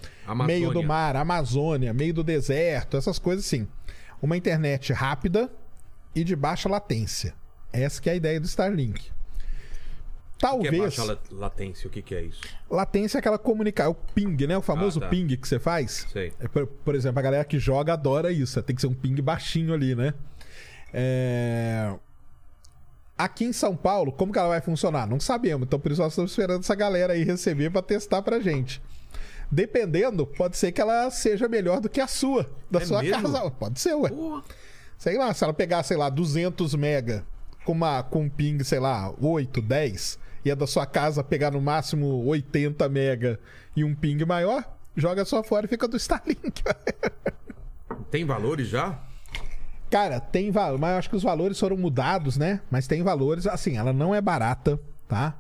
[0.46, 3.68] meio do mar, Amazônia, meio do deserto, essas coisas assim.
[4.22, 5.48] Uma internet rápida
[6.16, 7.36] e de baixa latência.
[7.72, 9.00] Essa que é a ideia do Starlink.
[9.00, 9.00] O
[10.40, 11.88] que é Talvez baixa la- latência?
[11.88, 12.42] O que, que é isso?
[12.70, 14.58] latência é aquela comunicar, o ping, né?
[14.58, 15.10] O famoso Ah, tá.
[15.10, 16.08] ping que você faz.
[16.12, 16.34] Sei.
[16.40, 18.60] É, por, por exemplo, a galera que joga adora isso.
[18.64, 20.14] Tem que ser um ping baixinho ali, né?
[20.94, 21.94] É,
[23.18, 25.08] Aqui em São Paulo, como que ela vai funcionar?
[25.08, 25.66] Não sabemos.
[25.66, 28.82] Então, por isso, nós estamos esperando essa galera aí receber pra testar pra gente.
[29.52, 33.24] Dependendo, pode ser que ela seja melhor do que a sua, da É sua mesmo?
[33.24, 33.50] casa.
[33.52, 34.10] Pode ser, ué.
[34.10, 34.42] Pô.
[34.98, 37.26] Sei lá, se ela pegar, sei lá, 200 mega
[37.66, 41.52] com, uma, com um ping, sei lá, 8, 10, e a da sua casa pegar
[41.52, 43.40] no máximo 80 mega
[43.76, 44.64] e um ping maior,
[44.96, 46.62] joga só fora e fica do Starlink.
[48.12, 49.00] Tem valores já?
[49.90, 52.62] Cara, tem valor, mas eu acho que os valores foram mudados, né?
[52.70, 55.40] Mas tem valores, assim, ela não é barata, tá?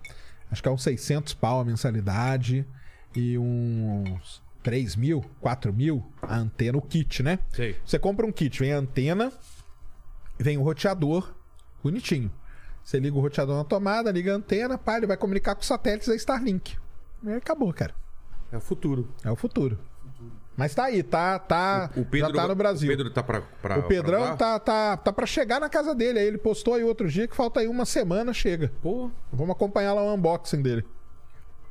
[0.49, 2.65] Acho que é uns 600 pau a mensalidade
[3.13, 7.39] e uns 3 mil, 4 mil a antena, o kit, né?
[7.53, 7.75] Sei.
[7.85, 9.31] Você compra um kit, vem a antena,
[10.39, 11.33] vem o roteador,
[11.83, 12.31] bonitinho.
[12.83, 15.67] Você liga o roteador na tomada, liga a antena, pá, ele vai comunicar com os
[15.67, 16.77] satélites da Starlink.
[17.21, 17.93] E acabou, cara.
[18.49, 19.13] É o futuro.
[19.25, 19.77] É o futuro.
[20.57, 22.87] Mas tá aí, tá, tá, O Pedro, já tá no Brasil.
[22.87, 23.41] O Pedro tá pra.
[23.41, 26.17] pra O Pedrão pra tá, tá, tá pra chegar na casa dele.
[26.17, 28.73] Aí ele postou aí outro dia que falta aí uma semana, chega.
[28.81, 30.83] Pô, Vamos acompanhar lá o unboxing dele.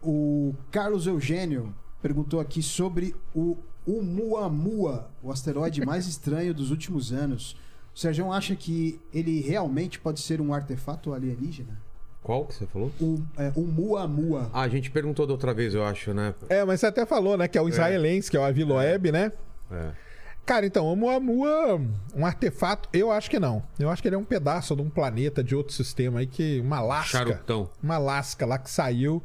[0.01, 7.57] O Carlos Eugênio perguntou aqui sobre o Oumuamua, o asteroide mais estranho dos últimos anos.
[7.93, 11.77] O Sérgio acha que ele realmente pode ser um artefato alienígena?
[12.27, 12.90] Qual que você falou?
[13.01, 14.51] O é, Oumuamua.
[14.53, 16.35] Ah, a gente perguntou da outra vez, eu acho, né?
[16.48, 17.47] É, mas você até falou, né?
[17.47, 19.31] Que é o israelense, que é o Aviloeb, né?
[19.70, 19.90] É.
[20.44, 21.81] Cara, então, o Muamua,
[22.16, 23.62] um artefato, eu acho que não.
[23.78, 26.59] Eu acho que ele é um pedaço de um planeta, de outro sistema aí, que
[26.59, 27.19] uma lasca.
[27.19, 27.70] Charutão.
[27.81, 29.23] Uma lasca lá que saiu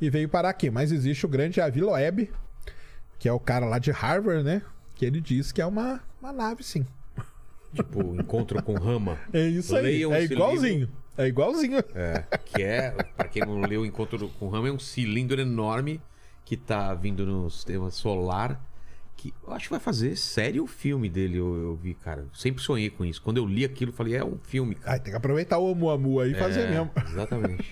[0.00, 0.70] e veio parar aqui.
[0.70, 2.30] Mas existe o grande Aviloeb,
[3.18, 4.62] que é o cara lá de Harvard, né?
[4.94, 6.86] Que ele diz que é uma, uma nave, sim.
[7.74, 9.18] Tipo, encontro com rama.
[9.34, 9.82] É isso aí.
[9.82, 10.88] Leiam é igualzinho.
[11.16, 11.78] É igualzinho.
[11.94, 16.00] É, que é, pra quem não leu Encontro com Rama, é um cilindro enorme
[16.44, 18.60] que tá vindo no sistema solar.
[19.16, 22.26] Que eu acho que vai fazer sério o filme dele, eu, eu vi, cara.
[22.34, 23.22] Sempre sonhei com isso.
[23.22, 24.92] Quando eu li aquilo, eu falei, é um filme, cara.
[24.92, 26.90] Ai, tem que aproveitar o Muamua aí e fazer É, mesmo.
[27.08, 27.70] Exatamente.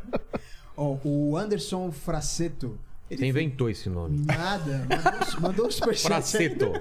[0.76, 2.78] Ó, o Anderson Fraceto.
[3.10, 4.24] Ele Você inventou esse nome.
[4.24, 6.06] Nada, mandou, mandou um superchat.
[6.06, 6.72] Fraceto.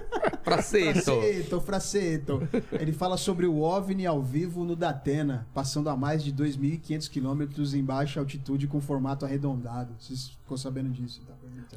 [0.44, 1.02] Fraceto.
[1.02, 2.50] Fraceto, Fraceto.
[2.72, 7.74] Ele fala sobre o OVNI ao vivo no Datena, passando a mais de 2.500 quilômetros
[7.74, 9.96] em baixa altitude com formato arredondado.
[10.00, 11.34] Vocês ficou sabendo disso, tá?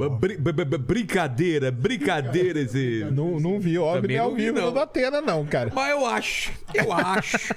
[0.09, 3.07] Bri- bri- brincadeira, brincadeira esse.
[3.13, 4.67] Não, não vi OVNI ao vi, vivo não.
[4.67, 5.71] no Datena, não, cara.
[5.75, 7.55] Mas eu acho, eu acho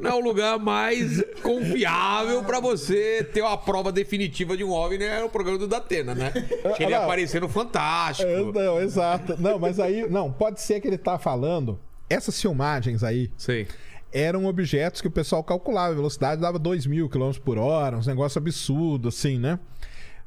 [0.00, 5.04] não é o lugar mais confiável pra você ter uma prova definitiva de um OVNI
[5.04, 6.30] é o programa do Datena, né?
[6.76, 7.04] Que ele Ah, não.
[7.04, 8.28] aparecer no Fantástico.
[8.28, 9.36] É, não, exato.
[9.40, 11.78] Não, mas aí, não, pode ser que ele tá falando.
[12.10, 13.66] Essas filmagens aí Sei.
[14.12, 15.92] eram objetos que o pessoal calculava.
[15.92, 19.58] A velocidade dava 2 mil km por hora, uns negócio absurdo, assim, né?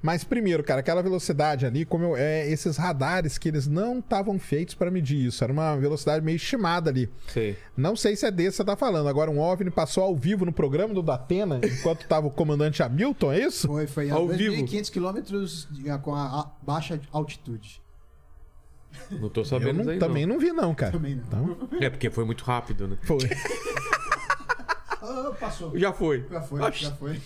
[0.01, 4.38] Mas primeiro, cara, aquela velocidade ali, como eu, é, esses radares que eles não estavam
[4.38, 5.43] feitos para medir isso.
[5.43, 7.09] Era uma velocidade meio estimada ali.
[7.27, 7.57] Sei.
[7.76, 9.07] Não sei se é desse que você tá falando.
[9.09, 13.31] Agora, um OVNI passou ao vivo no programa do Datena, enquanto tava o comandante Hamilton,
[13.34, 13.67] é isso?
[13.67, 14.53] Foi, foi Ao vivo.
[14.63, 15.67] 2.500 quilômetros
[16.03, 17.81] com a, a baixa altitude.
[19.09, 20.91] Não tô Eu sabendo não- aí, também não vi, não, cara.
[20.91, 21.23] Também não.
[21.55, 22.97] Então, É porque foi muito rápido, né?
[23.01, 23.17] foi.
[25.07, 25.77] Ah, passou.
[25.77, 26.26] Já foi.
[26.31, 26.84] Já foi, Oxi.
[26.85, 27.22] já foi.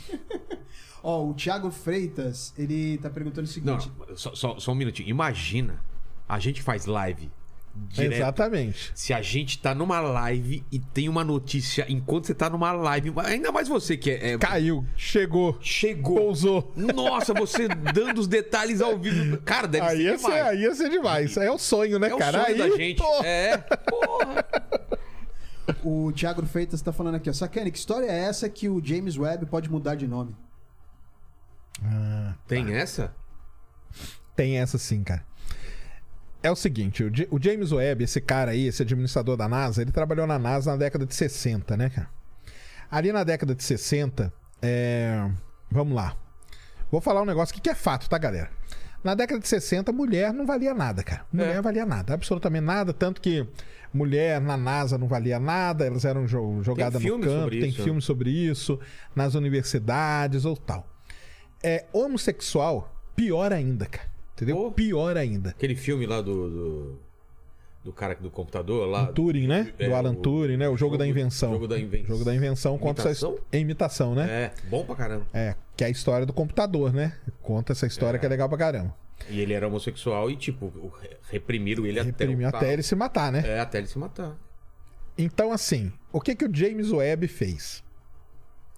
[1.02, 3.92] Ó, o Thiago Freitas, ele tá perguntando o seguinte.
[4.08, 5.10] não, só, só- só um minutinho.
[5.10, 5.80] Imagina,
[6.28, 7.32] a gente faz live
[7.88, 8.14] direto.
[8.16, 8.92] Exatamente.
[8.94, 13.14] Se a gente tá numa live e tem uma notícia enquanto você tá numa live,
[13.24, 16.16] ainda mais você que é, é- Caiu, chegou, chegou.
[16.18, 16.74] pousou.
[16.76, 19.38] Nossa, você dando os detalhes ao vivo.
[19.44, 20.46] Cara, deve Aí ser ia, ser, demais.
[20.48, 21.38] aí ia ser demais.
[21.38, 22.44] É o sonho, né, é o cara?
[22.46, 22.98] sonho aí, da gente.
[22.98, 23.58] pô, É.
[23.58, 24.46] Porra.
[25.84, 27.34] O Thiago Freitas tá falando aqui, ó.
[27.34, 30.36] Sacane, que história é essa que o James Webb pode mudar de nome?
[31.84, 33.14] Ah, Tem essa?
[34.36, 35.24] tem essa sim, cara.
[36.42, 39.82] É o seguinte, o, J- o James Webb, esse cara aí, esse administrador da NASA,
[39.82, 42.10] ele trabalhou na NASA na década de 60, né, cara?
[42.90, 44.32] Ali na década de 60,
[44.62, 45.30] é...
[45.70, 46.16] vamos lá.
[46.90, 48.50] Vou falar um negócio aqui que é fato, tá, galera?
[49.04, 51.26] Na década de 60, mulher não valia nada, cara.
[51.32, 51.62] Mulher É.
[51.62, 52.94] valia nada, absolutamente nada.
[52.94, 53.46] Tanto que
[53.94, 57.78] mulher na NASA não valia nada, elas eram jo jogadas no filme campo, tem isso,
[57.80, 57.84] né?
[57.84, 58.80] filme sobre isso,
[59.16, 60.88] nas universidades ou tal.
[61.64, 64.10] É homossexual, pior ainda, cara.
[64.36, 64.56] Entendeu?
[64.56, 64.72] Pô.
[64.72, 65.50] Pior ainda.
[65.50, 66.50] Aquele filme lá do.
[66.50, 67.00] do,
[67.84, 69.08] do cara do computador lá.
[69.08, 69.74] Turing, né?
[69.78, 70.70] É, Do Alan o- Turing, né?
[70.70, 71.52] O jogo, da invenção.
[71.54, 72.08] Jogo da invenção.
[72.08, 73.34] Jogo da invenção conta essa Imitação?
[73.36, 74.30] his- é imitação, né?
[74.30, 75.26] É, bom pra caramba.
[75.34, 75.56] É.
[75.76, 77.14] que é a história do computador, né?
[77.42, 78.20] Conta essa história É.
[78.20, 78.94] que é legal pra caramba.
[79.30, 80.92] E ele era homossexual e, tipo,
[81.30, 83.44] reprimiram ele Reprimiu até o até ele se matar, né?
[83.46, 84.38] É, até ele se matar.
[85.18, 87.82] Então, assim, o que que o James Webb fez?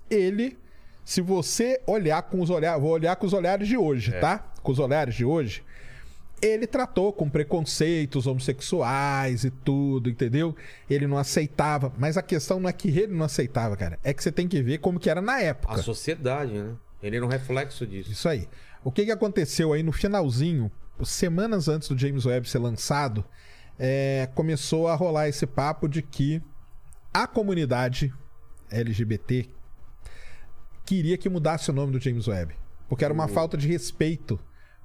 [0.10, 0.58] Ele,
[1.04, 4.20] se você olhar com os olhares, vou olhar com os olhares de hoje, É.
[4.20, 4.40] tá?
[4.62, 5.64] Com os olhares de hoje,
[6.42, 10.56] ele tratou com preconceitos homossexuais e tudo, entendeu?
[10.90, 14.24] Ele não aceitava, mas a questão não é que ele não aceitava, cara, é que
[14.24, 15.74] você tem que ver como que era na época.
[15.74, 16.76] A sociedade, né?
[17.02, 18.12] Ele era um reflexo disso.
[18.12, 18.48] Isso aí.
[18.84, 20.72] O que, que aconteceu aí no finalzinho,
[21.04, 23.26] semanas antes do James Webb ser lançado,
[23.78, 26.42] é, começou a rolar esse papo de que
[27.14, 28.14] a comunidade
[28.70, 29.50] LGBT
[30.92, 32.54] queria que mudasse o nome do James Webb.
[32.90, 34.38] Porque era uma falta de respeito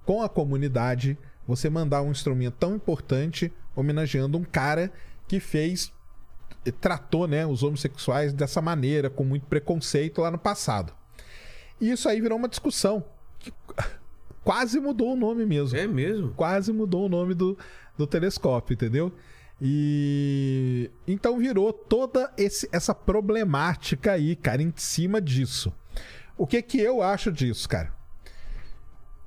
[0.05, 1.19] com a comunidade
[1.49, 4.93] você mandar um instrumento tão importante homenageando um cara
[5.27, 5.93] que fez
[6.81, 10.93] tratou né, os homossexuais dessa maneira, com muito preconceito lá no passado.
[11.81, 13.05] E isso aí virou uma discussão.
[13.41, 13.53] Que
[14.45, 15.77] quase mudou o nome mesmo.
[15.77, 16.33] É mesmo?
[16.35, 17.59] Quase mudou o nome do,
[17.99, 19.13] do telescópio, entendeu?
[19.61, 25.73] E então virou toda esse, essa problemática aí, cara, em cima disso.
[26.37, 27.93] O que que eu acho disso, cara?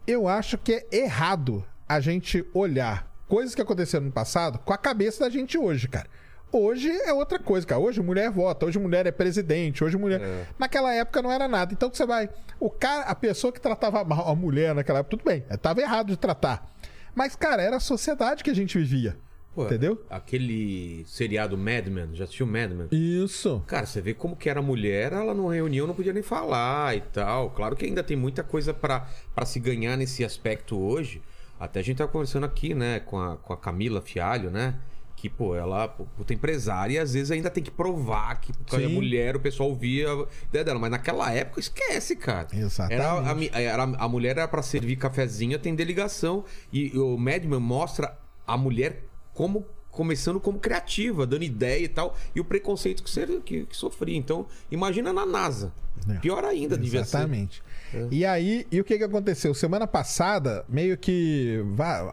[0.06, 4.78] Eu acho que é errado a gente olhar coisas que aconteceram no passado com a
[4.78, 6.08] cabeça da gente hoje, cara.
[6.52, 7.80] Hoje é outra coisa, cara.
[7.80, 10.22] Hoje mulher vota, hoje mulher é presidente, hoje mulher.
[10.22, 10.46] É.
[10.58, 11.74] Naquela época não era nada.
[11.74, 12.30] Então você vai.
[12.60, 16.08] O cara, a pessoa que tratava mal a mulher naquela época, tudo bem, estava errado
[16.08, 16.68] de tratar.
[17.14, 19.18] Mas, cara, era a sociedade que a gente vivia.
[19.60, 20.02] Pô, entendeu?
[20.10, 22.88] Aquele seriado Mad Men, já assistiu Mad Men?
[22.92, 23.62] Isso.
[23.68, 27.02] Cara, você vê como que era mulher, ela numa reunião não podia nem falar e
[27.02, 27.50] tal.
[27.50, 31.22] Claro que ainda tem muita coisa pra pra se ganhar nesse aspecto hoje.
[31.60, 34.76] Até a gente tava conversando aqui, né, com a, com a Camila Fialho, né?
[35.14, 38.88] Que, pô, ela puta empresária e às vezes ainda tem que provar que porque é
[38.88, 38.94] Sim.
[38.94, 40.80] mulher, o pessoal via a ideia dela.
[40.80, 42.48] Mas naquela época, esquece, cara.
[42.54, 43.52] Exatamente.
[43.54, 46.46] Era a, era, a mulher era pra servir cafezinho, atender ligação.
[46.72, 48.18] E o Madman mostra
[48.48, 49.09] a mulher
[49.40, 53.78] como começando como criativa, dando ideia e tal, e o preconceito que, ser, que, que
[53.78, 54.18] sofria.
[54.18, 55.72] Então, imagina na NASA.
[56.10, 56.16] É.
[56.16, 57.20] Pior ainda, devia ser.
[57.20, 57.64] Exatamente.
[58.12, 59.54] E aí, e o que que aconteceu?
[59.54, 61.64] Semana passada, meio que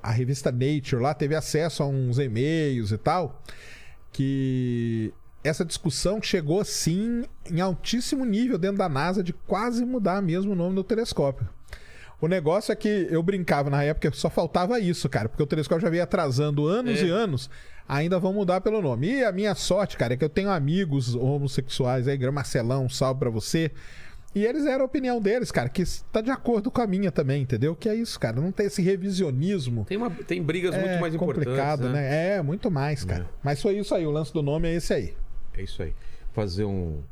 [0.01, 3.43] a revista Nature lá teve acesso a uns e-mails e tal,
[4.13, 5.13] que
[5.43, 10.57] essa discussão chegou assim em altíssimo nível dentro da NASA de quase mudar mesmo o
[10.57, 11.49] nome do telescópio.
[12.21, 15.83] O negócio é que eu brincava na época, só faltava isso, cara, porque o telescópio
[15.83, 17.05] já veio atrasando anos É.
[17.07, 17.51] e anos,
[17.87, 19.09] ainda vão mudar pelo nome.
[19.19, 23.21] E a minha sorte, cara, é que eu tenho amigos homossexuais aí, Marcelão, um salve
[23.21, 23.71] pra você.
[24.35, 25.83] E eles eram a opinião deles, cara, que
[26.13, 27.75] tá de acordo com a minha também, entendeu?
[27.75, 29.85] Que é isso, cara, não tem esse revisionismo.
[29.87, 31.45] Tem, uma, tem brigas é muito mais importantes.
[31.49, 32.37] complicado, né?
[32.37, 33.23] É, muito mais, cara.
[33.25, 33.27] É.
[33.43, 35.15] Mas foi isso aí, o lance do nome é esse aí.
[35.57, 35.95] É isso aí.
[36.35, 37.03] Fazer um.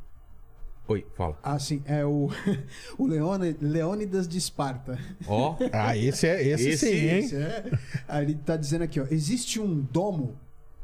[0.86, 1.38] Oi, fala.
[1.42, 2.28] Ah, sim, é o,
[2.98, 4.98] o Leone, Leônidas de Esparta.
[5.26, 7.18] Ó, Ah, esse é esse, Esse- sim, hein?
[7.20, 7.64] Esse é-
[8.06, 9.06] Aí ele tá dizendo aqui, ó.
[9.10, 10.36] Existe um domo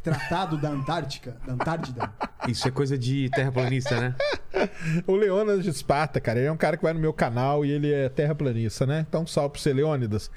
[0.03, 2.11] tratado da Antártica, da Antártida.
[2.49, 4.15] isso é coisa de terraplanista, né?
[5.07, 7.71] O Leônidas de Esparta, cara, ele é um cara que vai no meu canal e
[7.71, 9.05] ele é terraplanista, né?
[9.07, 10.31] Então, salve pra você, Leônidas.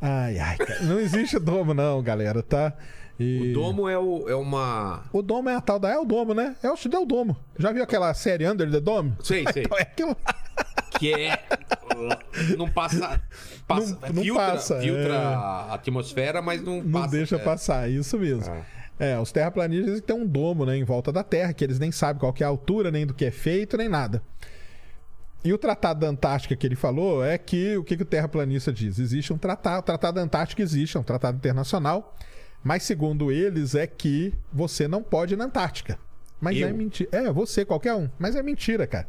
[0.00, 0.80] Ai, ai, cara.
[0.82, 2.72] Não existe domo, não, galera, tá?
[3.20, 5.02] E- O domo é, o, é uma.
[5.12, 5.90] O domo é a tal da.
[5.90, 6.56] É o domo, né?
[6.62, 7.36] É o é o domo.
[7.58, 9.12] Já viu aquela série Under the Dome?
[9.22, 9.62] Sei, sei.
[9.68, 10.16] Então é aquilo.
[10.98, 11.42] Que é.
[12.56, 13.20] Não passa.
[13.66, 15.16] passa Não- não filtra, passa, filtra é.
[15.18, 17.16] a atmosfera, mas não, Não passa.
[17.16, 17.38] deixa é.
[17.38, 18.50] passar, isso mesmo.
[18.50, 18.62] Ah.
[18.98, 21.78] É, os terraplanistas dizem que tem um domo, né, em volta da Terra, que eles
[21.78, 24.22] nem sabem qual que é a altura, nem do que é feito, nem nada.
[25.42, 28.70] E o Tratado da Antártica que ele falou é que o que, que o terraplanista
[28.70, 28.98] diz?
[28.98, 32.14] Existe um tratado, o Tratado da Antártica existe, é um tratado internacional,
[32.62, 35.98] mas segundo eles é que você não pode ir na Antártica.
[36.40, 36.68] Mas Eu?
[36.68, 37.08] é mentira.
[37.12, 38.08] É, você, qualquer um.
[38.18, 39.06] Mas é mentira, cara.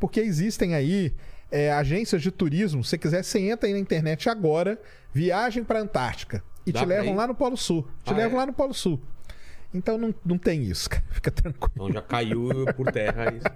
[0.00, 1.12] Porque existem aí
[1.50, 2.82] é, agências de turismo.
[2.82, 4.80] Se você quiser, você entra aí na internet agora,
[5.12, 6.42] viagem pra Antártica.
[6.66, 7.16] E Dá te levam ir?
[7.16, 7.86] lá no Polo Sul.
[8.04, 8.40] Te Ah, levam é?
[8.40, 9.00] lá no Polo Sul.
[9.74, 11.04] Então não, não tem isso, cara.
[11.10, 11.72] Fica tranquilo.
[11.74, 13.46] Então já caiu por terra isso.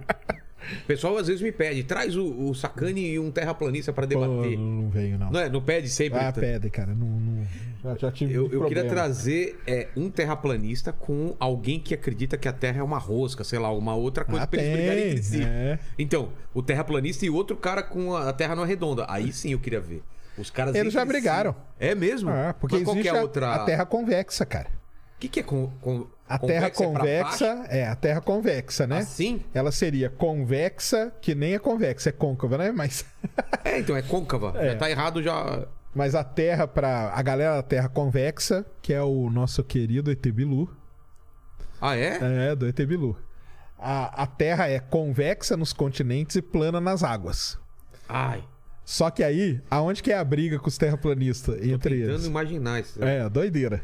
[0.83, 4.19] O pessoal às vezes me pede, traz o, o Sacane e um terraplanista para Pô,
[4.19, 4.57] debater.
[4.57, 5.31] não veio, não.
[5.31, 5.49] Não é?
[5.49, 6.19] Não pede sempre.
[6.19, 6.93] Ah, pedem, cara.
[6.93, 7.45] Não, não-
[7.83, 12.47] Já, já tive Eu, eu queria trazer é, um terraplanista com alguém que acredita que
[12.47, 15.23] a Terra é uma rosca, sei lá, uma outra coisa Ah, pra eles brigarem entre
[15.23, 15.43] si.
[15.43, 15.79] é.
[15.97, 19.05] Então, o terraplanista e outro cara com a Terra não é redonda.
[19.07, 20.01] Aí sim eu queria ver.
[20.37, 21.21] Os caras Eles já entre si.
[21.21, 21.55] brigaram.
[21.79, 22.29] É mesmo?
[22.29, 23.53] Ah, porque Mas que existe é a a- outra?
[23.55, 24.67] a Terra convexa, cara.
[25.15, 26.05] O que, que é com, com...
[26.29, 27.67] A Terra é convexa baixo?
[27.71, 28.97] é a Terra convexa, né?
[28.99, 29.43] Assim?
[29.53, 32.71] Ela seria convexa, que nem é convexa, é côncava, né?
[32.71, 33.05] Mas,
[33.63, 34.53] É, então é côncava.
[34.57, 34.71] É.
[34.71, 35.65] Já tá errado já.
[35.95, 40.25] mas a Terra para a galera da Terra convexa, que é o nosso querido ET
[40.31, 40.69] Bilu,
[41.79, 42.49] Ah, é?
[42.51, 43.17] é do ET Bilu.
[43.79, 47.57] A, a Terra é convexa nos continentes e plana nas águas.
[48.09, 48.43] Ai.
[48.83, 52.25] Só que aí, aonde que é a briga com os terraplanistas entre Tentando eles?
[52.25, 53.03] imaginar isso.
[53.03, 53.81] É, doideira.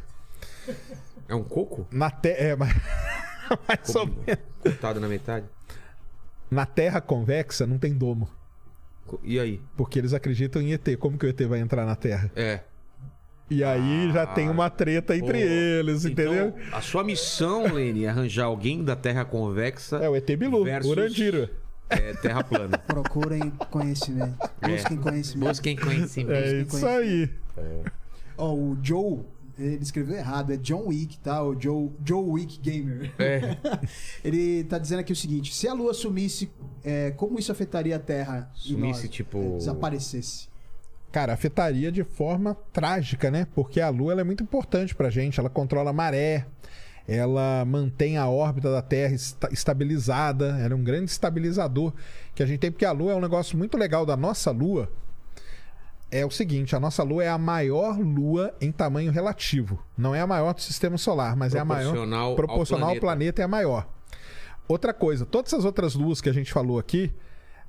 [1.27, 1.87] É um coco?
[1.91, 2.73] Na Terra, é, mas...
[3.67, 4.43] mais ou menos.
[4.61, 5.45] Cortado na metade?
[6.49, 8.29] Na Terra convexa não tem domo,
[9.23, 9.59] E aí?
[9.75, 10.97] porque eles acreditam em ET.
[10.99, 12.29] Como que o ET vai entrar na Terra?
[12.35, 12.59] É.
[13.49, 16.47] E aí já tem uma treta entre Pô, eles, entendeu?
[16.49, 20.63] Então, a sua missão, Lene, é arranjar alguém da Terra convexa É o ET Bilu,
[20.63, 21.51] versus- Urandira.
[21.89, 22.77] é, Terra plana.
[22.87, 24.37] Procurem conhecimento.
[24.61, 25.49] Busquem conhecimento.
[25.49, 26.31] Busquem conhecimento.
[26.33, 27.29] É isso aí.
[28.37, 29.19] Ó, o Joe,
[29.57, 31.43] ele escreveu errado, é John Wick, tá?
[31.43, 33.11] O Joe, Joe Wick Gamer.
[33.19, 33.57] É.
[34.23, 36.51] ele tá dizendo aqui o seguinte: se a Lua sumisse,
[36.83, 38.51] é, como isso afetaria a Terra?
[38.55, 39.09] e Sumisse, nós?
[39.11, 40.47] tipo- É, desaparecesse.
[41.11, 43.45] Cara, afetaria de forma trágica, né?
[43.53, 45.39] Porque a Lua ela é muito importante pra gente.
[45.39, 46.47] Ela controla a maré,
[47.07, 51.93] ela mantém a órbita da Terra esta- estabilizada, ela é um grande estabilizador
[52.33, 54.89] que a gente tem, porque a Lua é um negócio muito legal da nossa Lua.
[56.15, 59.83] É o seguinte, a nossa Lua é a maior Lua em tamanho relativo.
[59.97, 62.35] Não é a maior do sistema solar, mas é a maior.
[62.35, 63.01] Proporcional ao planeta.
[63.01, 63.89] planeta é a maior.
[64.67, 67.11] Outra coisa, todas as outras luas que a gente falou aqui,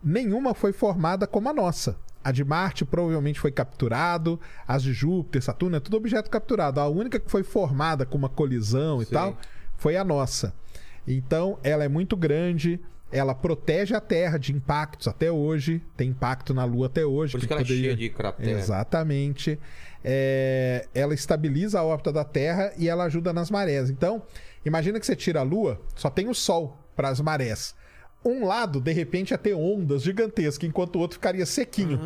[0.03, 1.97] nenhuma foi formada como a nossa.
[2.23, 4.39] A de Marte provavelmente foi capturado,
[4.69, 6.81] as de Júpiter, Saturno, é tudo objeto capturado.
[6.81, 9.15] A única que foi formada com uma colisão e Sim.
[9.15, 9.39] tal
[9.75, 10.53] foi a nossa.
[11.09, 12.79] Então, ela é muito grande,
[13.15, 17.33] ela protege a Terra de impactos até hoje, tem impacto na Lua até hoje.
[17.33, 18.51] Por isso que ela é cheia de cratera.
[18.51, 19.59] Exatamente.
[20.03, 23.89] É, ela estabiliza a órbita da Terra e ela ajuda nas marés.
[23.89, 24.23] Então,
[24.67, 27.75] imagina que você tira a Lua, só tem o Sol para as marés.
[28.27, 32.01] Um lado, de repente, ia ter ondas gigantescas, enquanto o outro ficaria sequinho.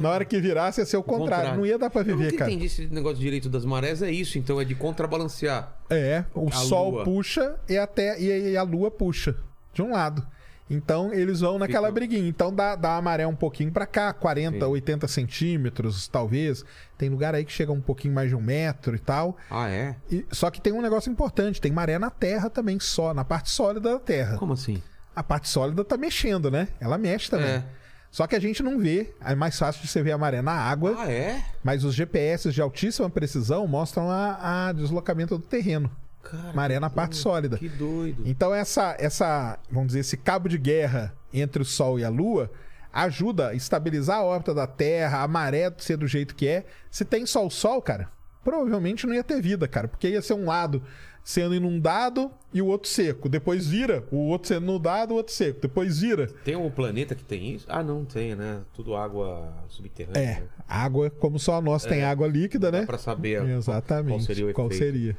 [0.00, 1.24] Na hora que virasse, ia ser o contrário.
[1.24, 1.36] Ah.
[1.36, 1.58] Contrário.
[1.58, 2.50] Não ia dar para Eu viver, nunca cara.
[2.50, 5.76] entendi esse negócio de direito das marés, é isso, então é de contrabalancear.
[5.90, 7.04] É, o A Sol Lua.
[7.04, 9.36] puxa e, até, e a Lua puxa
[9.74, 10.24] de um lado.
[10.68, 12.26] Então eles vão naquela Fica- briguinha.
[12.28, 14.64] Então dá, dá a maré um pouquinho pra cá, 40, Sim.
[14.72, 16.64] 80 centímetros, talvez.
[16.96, 19.36] Tem lugar aí que chega um pouquinho mais de um metro e tal.
[19.50, 19.94] Ah, é?
[20.10, 23.50] E- só que tem um negócio importante: tem maré na Terra também, só, na parte
[23.50, 24.38] sólida da Terra.
[24.38, 24.82] Como assim?
[25.14, 26.68] A parte sólida tá mexendo, né?
[26.80, 27.46] Ela mexe também.
[27.48, 27.64] É.
[28.10, 29.12] Só que a gente não vê.
[29.24, 30.94] É mais fácil de você ver a maré na água.
[30.98, 31.42] Ah, é?
[31.62, 35.90] Mas os GPS de altíssima precisão mostram a, a deslocamento do terreno.
[36.24, 37.58] Cara, Maré na parte doido, sólida.
[37.58, 38.22] Que doido.
[38.26, 42.50] Então essa, essa, vamos dizer, esse cabo de guerra entre o Sol e a Lua
[42.92, 46.64] ajuda a estabilizar a órbita da Terra, a maré ser do jeito que é.
[46.90, 48.08] Se tem só o Sol, cara,
[48.42, 50.82] provavelmente não ia ter vida, cara, porque ia ser um lado
[51.22, 53.28] sendo inundado e o outro seco.
[53.30, 55.58] Depois vira, o outro sendo inundado, o outro seco.
[55.60, 56.26] Depois vira.
[56.44, 57.64] Tem um planeta que tem isso?
[57.68, 58.60] Ah, não tem, né?
[58.74, 60.20] Tudo água subterrânea.
[60.20, 60.46] É, né?
[60.68, 62.84] água, como só a nossa tem água líquida, né?
[62.84, 64.08] pra saber qual- Exatamente.
[64.10, 64.84] qual seria o Qual efeito.
[64.84, 65.16] seria?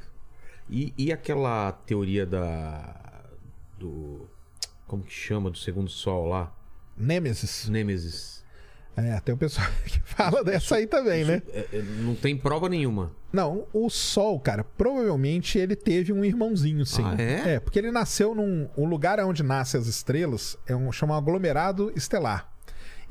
[0.70, 3.24] E, e aquela teoria da.
[3.78, 4.28] do.
[4.88, 5.50] Como que chama?
[5.50, 6.54] Do segundo sol lá?
[6.98, 7.70] Nêmesis.
[7.70, 8.36] Nêmesis.
[8.98, 11.42] É, tem um pessoal que fala dessa aí também, né?
[11.52, 13.12] É, é, não tem prova nenhuma.
[13.32, 17.04] Não, o Sol, cara, provavelmente ele teve um irmãozinho, sim.
[17.04, 17.60] Ah, é?
[17.60, 18.70] porque ele nasceu num.
[18.78, 22.50] O lugar onde nascem as estrelas é um chama aglomerado estelar.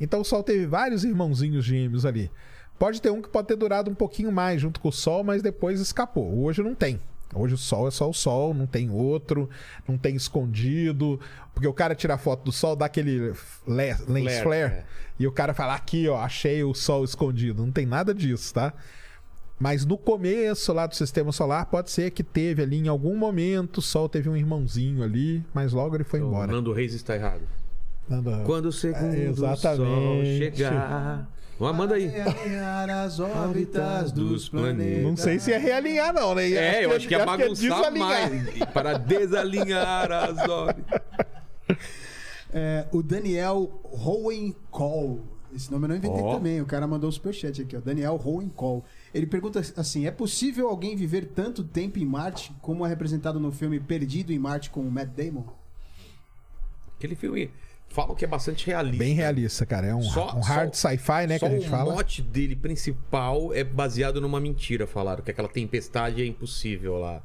[0.00, 2.30] Então o Sol teve vários irmãozinhos gêmeos ali.
[2.78, 5.42] Pode ter um que pode ter durado um pouquinho mais junto com o Sol, mas
[5.42, 6.42] depois escapou.
[6.42, 6.98] Hoje não tem.
[7.34, 9.48] Hoje o Sol é só o Sol, não tem outro,
[9.88, 11.18] não tem escondido.
[11.52, 13.18] Porque o cara tira a foto do Sol, dá aquele
[13.66, 14.84] le- lens Flare, flare, é.
[15.18, 17.64] e o cara fala: aqui, ó, achei o Sol escondido.
[17.64, 18.72] Não tem nada disso, tá?
[19.58, 23.78] Mas no começo lá do sistema solar, pode ser que teve ali em algum momento,
[23.78, 26.50] o Sol teve um irmãozinho ali, mas logo ele foi O embora.
[26.50, 27.42] Nando Reis está errado.
[28.08, 31.28] Nada- Quando o segundo É, sol chegar.
[31.58, 32.08] Vamos, manda aí.
[32.20, 35.04] Alinhar as órbitas dos planetas.
[35.04, 36.50] Não sei se é realinhar, não, né?
[36.50, 38.30] É, eu acho que é bagunçar desalinhar.
[38.30, 38.56] mais.
[38.56, 41.00] E Para desalinhar as órbitas.
[42.56, 45.24] É, o Daniel Hohencall.
[45.52, 46.36] Esse nome eu não inventei Ó.
[46.36, 46.60] também.
[46.60, 47.80] O cara mandou o superchat aqui, ó.
[47.80, 48.84] Daniel Hohencall.
[49.12, 53.50] Ele pergunta assim: é possível alguém viver tanto tempo em Marte como é representado no
[53.50, 55.42] filme Perdido em Marte com o Matt Damon?
[56.96, 57.50] Aquele filme.
[57.94, 58.98] Falam que é bastante realista.
[58.98, 59.86] Bem realista, cara.
[59.86, 61.38] É um, Só- um hard sci-fi, né?
[61.38, 61.94] Só que a gente o fala.
[61.94, 65.22] mote dele principal é baseado numa mentira, falaram.
[65.22, 67.22] Que aquela tempestade é impossível lá.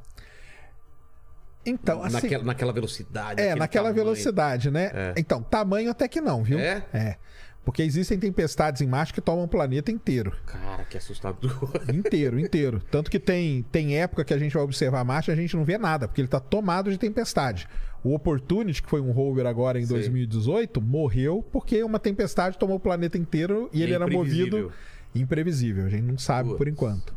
[1.66, 2.14] Então, assim.
[2.14, 3.42] naquela, naquela velocidade.
[3.42, 4.04] É, naquela tamanho.
[4.04, 4.92] velocidade, né?
[4.94, 5.14] É.
[5.16, 6.60] Então, tamanho até que não, viu?
[6.60, 6.84] É?
[6.92, 7.16] É.
[7.64, 10.32] Porque existem tempestades em Marte que tomam o planeta inteiro.
[10.46, 11.68] Cara, que assustador.
[11.92, 12.80] Inteiro, inteiro.
[12.90, 15.64] Tanto que tem, tem época que a gente vai observar Marte e a gente não
[15.64, 17.68] vê nada, porque ele tá tomado de tempestade.
[18.02, 19.94] O Opportunity, que foi um rover agora em Sim.
[19.94, 24.72] 2018, morreu porque uma tempestade tomou o planeta inteiro e ele É era movido
[25.14, 25.84] imprevisível.
[25.84, 26.72] A gente não sabe por Putz.
[26.72, 27.14] enquanto.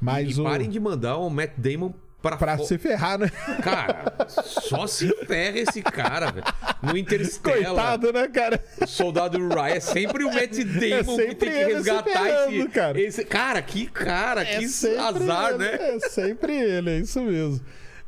[0.00, 0.44] Mas e o.
[0.44, 3.28] parem de mandar o Matt Damon pra, Pra fo- se ferrar, né?
[3.62, 6.46] Cara, só se ferra esse cara, velho.
[6.82, 8.62] No Interstellar, Coitado, né, cara?
[8.80, 12.52] o soldado Ryan é sempre o Matt Damon que sempre tem que ele resgatar ferrando,
[12.54, 13.00] esse, cara.
[13.00, 15.74] esse- Cara, que cara, que sempre azar, ele, né?
[15.96, 17.60] É sempre ele, é isso mesmo.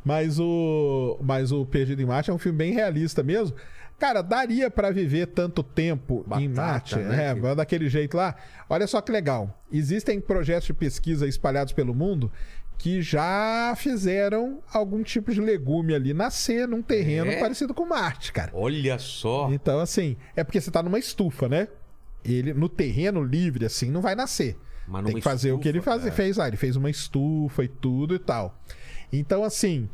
[0.04, 3.56] Mas o, mas o Perdido em Marte é um filme bem realista mesmo.
[3.98, 8.34] Cara, daria pra viver tanto tempo em Batata, Marte, né, é, que- daquele jeito lá.
[8.68, 9.62] Olha só que legal.
[9.72, 12.30] Existem projetos de pesquisa espalhados pelo mundo
[12.76, 17.38] que já fizeram algum tipo de legume ali nascer num terreno É?
[17.38, 18.50] parecido com Marte, cara.
[18.52, 19.48] Olha só.
[19.52, 21.68] Então, assim, é porque você tá numa estufa, né?
[22.24, 24.56] Ele no terreno livre, assim, não vai nascer.
[24.88, 26.48] Mas Tem que fazer o que ele estufa, faz, fez lá.
[26.48, 28.58] Ele fez uma estufa e tudo e tal.
[29.12, 29.88] Então, assim,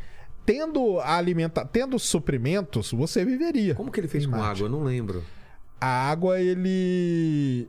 [0.47, 1.65] tendo alimenta...
[1.65, 3.75] tendo suprimentos, você viveria.
[3.75, 4.59] Como que ele fez com Marte.
[4.63, 4.67] água?
[4.67, 5.25] Eu não lembro.
[5.81, 7.69] A água, ele.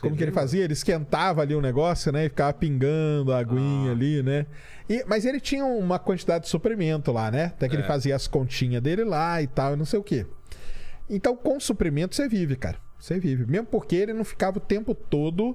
[0.00, 0.64] Como que ele fazia?
[0.64, 2.24] Ele esquentava ali o negócio, né?
[2.24, 3.92] E ficava pingando a aguinha Ah.
[3.92, 4.46] ali, né?
[4.88, 7.44] E, mas ele tinha uma quantidade de suprimento lá, né?
[7.46, 7.86] Até que ele É.
[7.86, 10.26] fazia as continhas dele lá e tal, e não sei o quê.
[11.08, 12.78] Então, com suprimento, você vive, cara.
[12.98, 13.44] Você vive.
[13.46, 15.54] Mesmo porque ele não ficava o tempo todo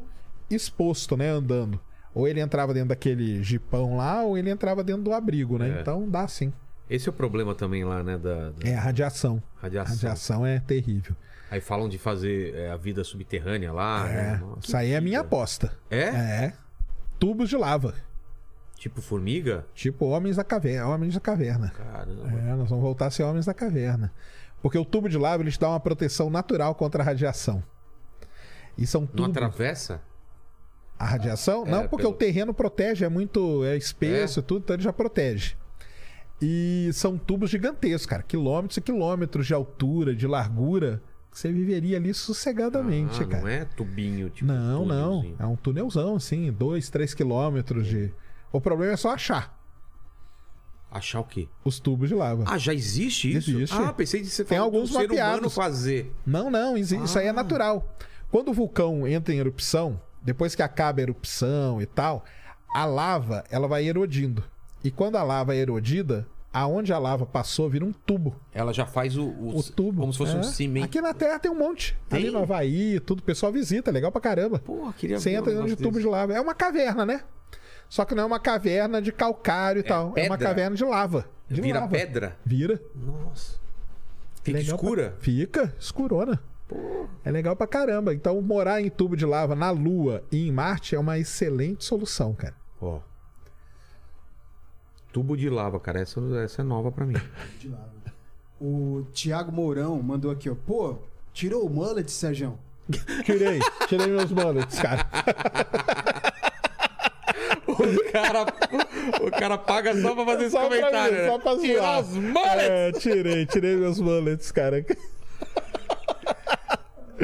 [0.49, 1.29] exposto, né?
[1.29, 1.79] Andando.
[2.15, 5.77] Ou ele entrava dentro daquele jipão lá, ou ele entrava dentro do abrigo, né?
[5.77, 5.81] É.
[5.81, 6.51] Então, dá sim.
[6.89, 8.17] Esse é o problema também lá, né?
[8.17, 9.43] Da, da É a radiação.
[9.59, 9.95] A radiação.
[9.95, 11.15] radiação é terrível.
[11.51, 14.07] Aí falam de fazer é, a vida subterrânea lá.
[14.09, 14.13] É.
[14.13, 14.37] né?
[14.37, 15.27] Nossa, Isso aí é a minha vida.
[15.35, 15.77] aposta.
[15.91, 15.99] É?
[16.03, 16.53] É.
[17.19, 17.93] Tubos de lava.
[18.77, 19.65] Tipo formiga?
[19.73, 20.87] Tipo Homens da Caverna.
[20.87, 21.69] Homens da Caverna.
[21.69, 22.29] Caramba.
[22.29, 24.11] É, nós vamos voltar a ser Homens da Caverna.
[24.61, 27.63] Porque o tubo de lava ele te dá uma proteção natural contra a radiação.
[28.77, 29.31] E são Não tubos.
[29.31, 30.01] atravessa?
[30.97, 31.65] A radiação?
[31.65, 34.83] É, não, porque pelo- o terreno protege, é muito é espesso e tudo, então ele
[34.83, 35.55] já protege.
[36.41, 38.23] E são tubos gigantescos, cara.
[38.23, 41.01] Quilômetros e quilômetros de altura, de largura.
[41.31, 43.41] que Você viveria ali sossegadamente, Ah, cara.
[43.41, 44.45] Não é tubinho, tipo.
[44.45, 45.09] Não, não.
[45.21, 45.35] túnelzinho.
[45.39, 48.13] É um túnelzão, assim, dois, três quilômetros de.
[48.53, 49.53] O problema é só achar
[50.89, 51.49] Achar o quê?
[51.65, 52.45] os tubos de lava.
[52.47, 53.51] Ah, já existe isso?
[53.51, 53.75] Existe.
[53.75, 55.53] Ah, pensei de você Tem falar do alguns ser humano mapeados.
[55.53, 56.13] fazer.
[56.25, 57.33] Não, não, isso, isso aí é Ah.
[57.33, 57.85] natural.
[58.31, 62.25] Quando o vulcão entra em erupção, depois que acaba a erupção e tal,
[62.73, 64.43] a lava ela vai erodindo.
[64.83, 68.35] E quando a lava é erodida, aonde a lava passou vira um tubo.
[68.53, 70.01] Ela já faz o, o, O tubo.
[70.01, 70.39] como se fosse é.
[70.39, 70.85] um cimento.
[70.85, 71.97] Aqui na Terra tem um monte.
[72.09, 72.19] Tem?
[72.23, 74.59] Ali no Havaí, tudo, o pessoal visita, legal pra caramba.
[74.59, 76.33] Pô, queria Você ver entra dentro de tubo de lava.
[76.33, 77.21] É uma caverna, né?
[77.87, 80.13] Só que não é uma caverna de calcário e tal.
[80.15, 80.47] É uma pedra?
[80.47, 81.25] caverna de lava.
[81.47, 81.91] De Vira lava.
[81.91, 82.35] pedra?
[82.43, 82.81] Vira.
[82.95, 83.59] Nossa.
[84.43, 85.15] Fica Legal pra- escura?
[85.19, 86.39] Fica, escurona.
[86.67, 87.07] Pô.
[87.23, 88.13] É legal pra caramba.
[88.13, 92.33] Então, morar em tubo de lava na Lua e em Marte é uma excelente solução,
[92.33, 92.55] cara.
[92.81, 92.99] Ó.
[95.11, 95.99] Tubo de lava, cara.
[96.01, 97.15] Essa, essa é nova pra mim.
[97.59, 97.93] De lava.
[98.59, 100.55] O Thiago Mourão mandou aqui, ó.
[100.55, 100.97] Pô,
[101.33, 102.57] tirou o mullet, Sérgio?
[103.25, 105.05] Tirei, tirei meus mullets, cara.
[107.67, 108.45] o, cara,
[109.25, 111.13] o cara paga só pra fazer esse Só pra comentário.
[111.13, 111.27] mim, né?
[111.29, 112.69] só pra Tirar os mullets.
[112.69, 114.85] É, tirei, tirei meus mullets, cara.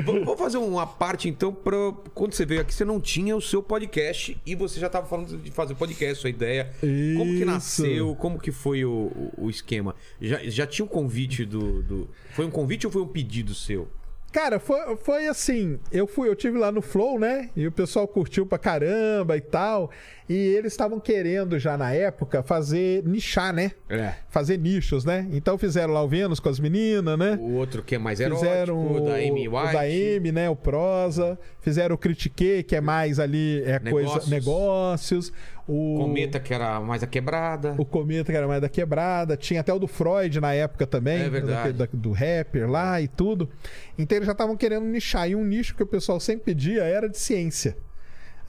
[0.06, 1.76] Vamos fazer uma parte então pra
[2.14, 5.38] quando você veio aqui, você não tinha o seu podcast e você já tava falando
[5.38, 6.72] de fazer podcast, sua ideia.
[6.80, 7.46] Como que Isso.
[7.46, 8.16] nasceu?
[8.16, 9.96] Como que foi o, o- esquema?
[10.22, 13.88] Já, já tinha o convite do, do- Foi um convite ou foi um pedido seu?
[14.32, 17.50] Cara, foi, foi assim, eu fui, eu tive lá no Flow, né?
[17.54, 19.92] E o pessoal curtiu pra caramba e tal.
[20.30, 23.72] E eles estavam querendo já na época fazer nichar, né?
[23.90, 24.14] É.
[24.30, 25.28] Fazer nichos, né?
[25.32, 27.38] Então fizeram lá o Vênus com as meninas, né?
[27.42, 29.74] O outro que é mais erótico, Fizeram o da Amy o White.
[29.74, 30.50] da Amy, né?
[30.50, 31.38] O prosa.
[31.60, 34.12] Fizeram o Critique, que é mais ali é Negócios.
[34.14, 35.34] coisa negócios.
[35.68, 37.76] O Cometa, que era mais a quebrada.
[37.78, 39.36] o Cometa, que era mais da quebrada.
[39.38, 41.22] Tinha até o do Freud na época também.
[41.22, 41.74] É verdade.
[41.74, 43.50] da- do rapper lá e tudo.
[43.98, 45.30] Então eles já estavam querendo nichar.
[45.30, 47.78] E um nicho que o pessoal sempre pedia era de ciência.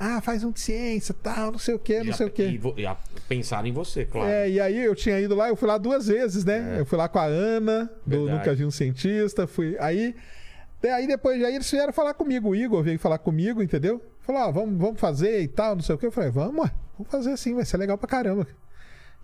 [0.04, 2.42] Ah, faz um de ciência, tal, não sei o que, não Já- sei o que.
[2.42, 2.96] E, e a-
[3.28, 4.28] pensaram em você, claro.
[4.28, 6.74] É, e aí eu tinha ido lá, eu fui lá duas vezes, né?
[6.80, 8.18] Eu fui lá com a Ana, do É.
[8.18, 8.38] Verdade.
[8.38, 9.76] Nunca Vi um Cientista, fui.
[9.78, 10.14] Aí,
[10.82, 14.02] aí depois aí eles vieram falar comigo, o Igor veio falar comigo, entendeu?
[14.22, 16.06] Falou, ó, vamos, vamos fazer e tal, não sei o que.
[16.06, 16.68] Eu falei, vamos,
[16.98, 18.46] vamos fazer assim, vai ser legal pra caramba.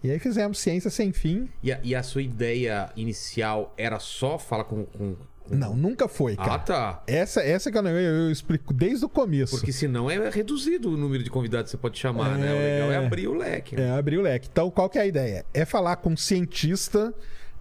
[0.04, 1.48] E aí fizemos Ciência Sem Fim.
[1.60, 4.84] E, a, e a sua ideia inicial era só falar com.
[4.84, 5.16] com- com-
[5.50, 6.54] Não, nunca foi, cara.
[6.54, 7.02] Ah, tá.
[7.06, 9.56] Essa, essa que eu, eu, explico desde o começo.
[9.56, 12.52] Porque senão é reduzido o número de convidados que você pode chamar, né?
[12.52, 12.74] O É.
[12.74, 13.76] legal é abrir o leque.
[13.76, 13.88] né?
[13.88, 14.48] É, abrir o leque.
[14.50, 15.44] Então, qual que é a ideia?
[15.54, 17.14] É falar com um cientista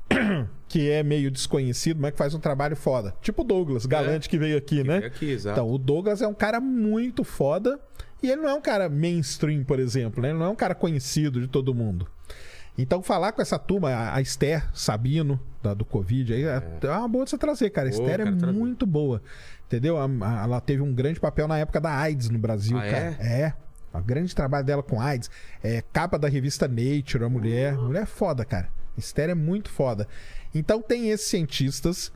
[0.68, 3.14] que é meio desconhecido, mas que faz um trabalho foda.
[3.22, 4.99] Tipo o Douglas, galante que veio aqui, né?
[4.99, 5.59] veio aqui, exato.
[5.59, 7.80] Então, o Douglas é um cara muito foda
[8.22, 10.30] e ele não é um cara mainstream, por exemplo, né?
[10.30, 12.07] Ele não é um cara conhecido de todo mundo.
[12.77, 16.61] Então, falar com essa turma, a Esther Sabino, da- do Covid, aí, é.
[16.84, 17.89] é uma boa de você trazer, cara.
[17.89, 19.22] A Pô, Esther é muito boa.
[19.65, 19.98] Entendeu?
[19.98, 23.18] Ela teve um grande papel na época da AIDS no Brasil, Ah, cara.
[23.19, 23.41] é?
[23.41, 23.53] É.
[23.94, 25.30] O grande trabalho dela com AIDS.
[25.64, 27.76] É capa da revista Nature, a mulher.
[27.76, 28.69] Mulher é foda, cara.
[28.98, 30.07] Esther é muito foda.
[30.53, 32.11] Então tem esses cientistas.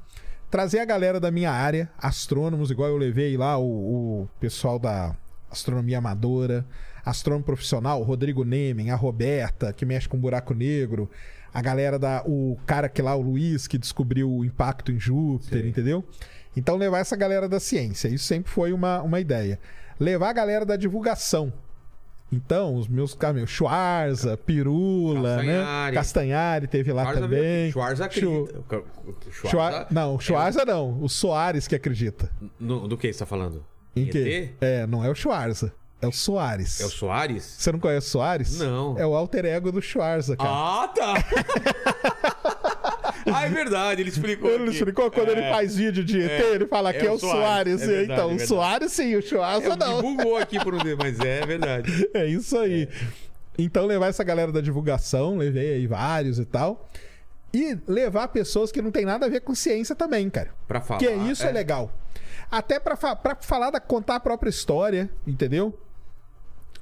[0.50, 5.16] Trazer a galera da minha área, astrônomos, igual eu levei lá o, o pessoal da
[5.50, 6.66] astronomia amadora,
[7.06, 11.10] astrônomo profissional, o Rodrigo Nemen, a Roberta, que mexe com buraco negro,
[11.54, 12.24] a galera da.
[12.26, 15.70] O cara que lá, o Luiz, que descobriu o impacto em Júpiter, Sei.
[15.70, 16.04] entendeu?
[16.56, 18.08] Então levar essa galera da ciência.
[18.10, 19.60] Isso sempre foi uma, uma ideia.
[20.00, 21.52] Levar a galera da divulgação.
[22.34, 25.92] Então, os meus caras, Schwarza, Pirula, Castanhari.
[25.92, 25.98] né?
[26.02, 27.72] Castanhari teve lá Schwarza também.
[27.72, 28.32] Schwarza acredita.
[28.60, 29.88] O Schwa- Schwarza...
[29.92, 31.02] Não, Schwarza não.
[31.04, 32.32] O Soares que acredita.
[32.58, 33.66] No- do que você tá falando?
[33.94, 34.12] Em ET?
[34.14, 34.50] quê?
[34.62, 35.74] É, não é o Schwarza.
[36.02, 36.82] É o Soares.
[36.82, 37.44] É o Soares?
[37.58, 38.58] Você não conhece o Soares?
[38.60, 38.98] Não.
[38.98, 40.50] É o alter ego do Schwarza, cara.
[40.50, 41.14] Ah, tá!
[43.26, 44.50] Ah, é verdade, ele explicou.
[44.50, 44.76] Ele aqui.
[44.78, 47.82] explicou quando ele faz vídeo de ET, ele fala que é, É o Soares.
[47.82, 48.48] É verdade, então, é o verdade.
[48.48, 49.96] Soares sim, o É, não.
[49.98, 52.10] divulgou aqui por um dia, mas é verdade.
[52.14, 52.90] É isso aí.
[53.58, 56.90] Então, levar essa galera da divulgação, levei aí vários e tal.
[57.54, 60.52] E levar pessoas que não tem nada a ver com ciência também, cara.
[60.68, 61.00] Pra falar.
[61.00, 61.92] Que isso é, legal.
[62.50, 65.78] Até pra, fa pra falar, da, contar a própria história, entendeu?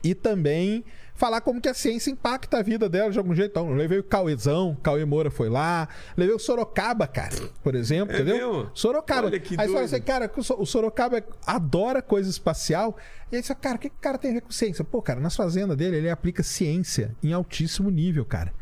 [0.04, 3.52] E também falar como que a ciência impacta a vida dela de algum jeito.
[3.52, 5.90] Então, levei o Cauezão, Cauê Moura foi lá.
[6.16, 8.54] Levei o Sorocaba, cara, por exemplo, É entendeu?
[8.54, 8.72] mesmo?
[8.74, 9.28] Sorocaba.
[9.28, 12.96] Olha que aí fala assim, cara, o So- o Sorocaba adora coisa espacial.
[13.30, 14.84] E aí você fala, cara, o que que o cara tem a ver com ciência?
[14.86, 18.54] Pô, cara, nas fazendas dele, ele aplica ciência em altíssimo nível, cara.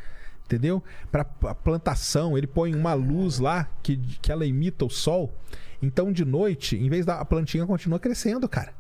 [0.46, 0.82] Entendeu?
[1.12, 5.32] Pra pra plantação, ele põe uma luz lá que, que ela imita o sol.
[5.82, 8.74] Então, de noite, em vez da a plantinha continua crescendo, cara.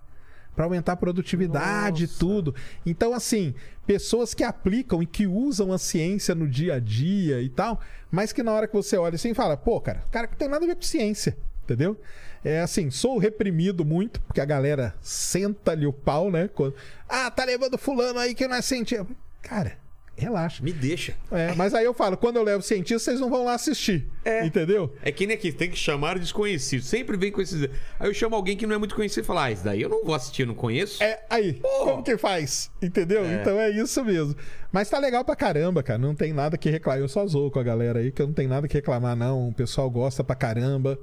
[0.57, 2.55] Pra aumentar a produtividade e tudo.
[2.83, 3.53] Então, assim,
[3.85, 7.79] pessoas que aplicam e que usam a ciência no dia a dia e tal,
[8.09, 10.65] mas que na hora que você olha assim fala, pô, cara, cara que tem nada
[10.65, 11.37] a ver com ciência.
[11.63, 11.95] Entendeu?
[12.43, 16.49] É assim, sou reprimido muito, porque a galera senta-lhe o pau, né?
[16.51, 16.73] Quando,
[17.07, 19.05] ah, tá levando fulano aí que não é cientista.
[19.43, 19.77] Cara,
[20.17, 20.63] relaxa.
[20.63, 21.15] Me deixa.
[21.31, 24.07] É, mas aí eu falo, quando eu levo cientista, vocês não vão lá assistir.
[24.25, 24.45] É.
[24.45, 24.93] Entendeu?
[25.03, 26.81] É que nem aqui, tem que chamar desconhecido.
[26.81, 27.69] Sempre vem com esses.
[27.99, 29.89] Aí eu chamo alguém que não é muito conhecido e falo, ah, isso daí eu
[29.89, 31.01] não vou assistir, eu não conheço.
[31.01, 31.67] É, aí, Pô.
[31.85, 32.71] como que faz?
[32.81, 33.23] Entendeu?
[33.23, 33.35] É.
[33.35, 34.35] Então é isso mesmo.
[34.71, 35.99] Mas tá legal pra caramba, cara.
[35.99, 36.99] Não tem nada que reclamar.
[36.99, 39.49] Eu só zoo com a galera aí, que eu não tenho nada que reclamar, não.
[39.49, 40.99] O pessoal gosta pra caramba.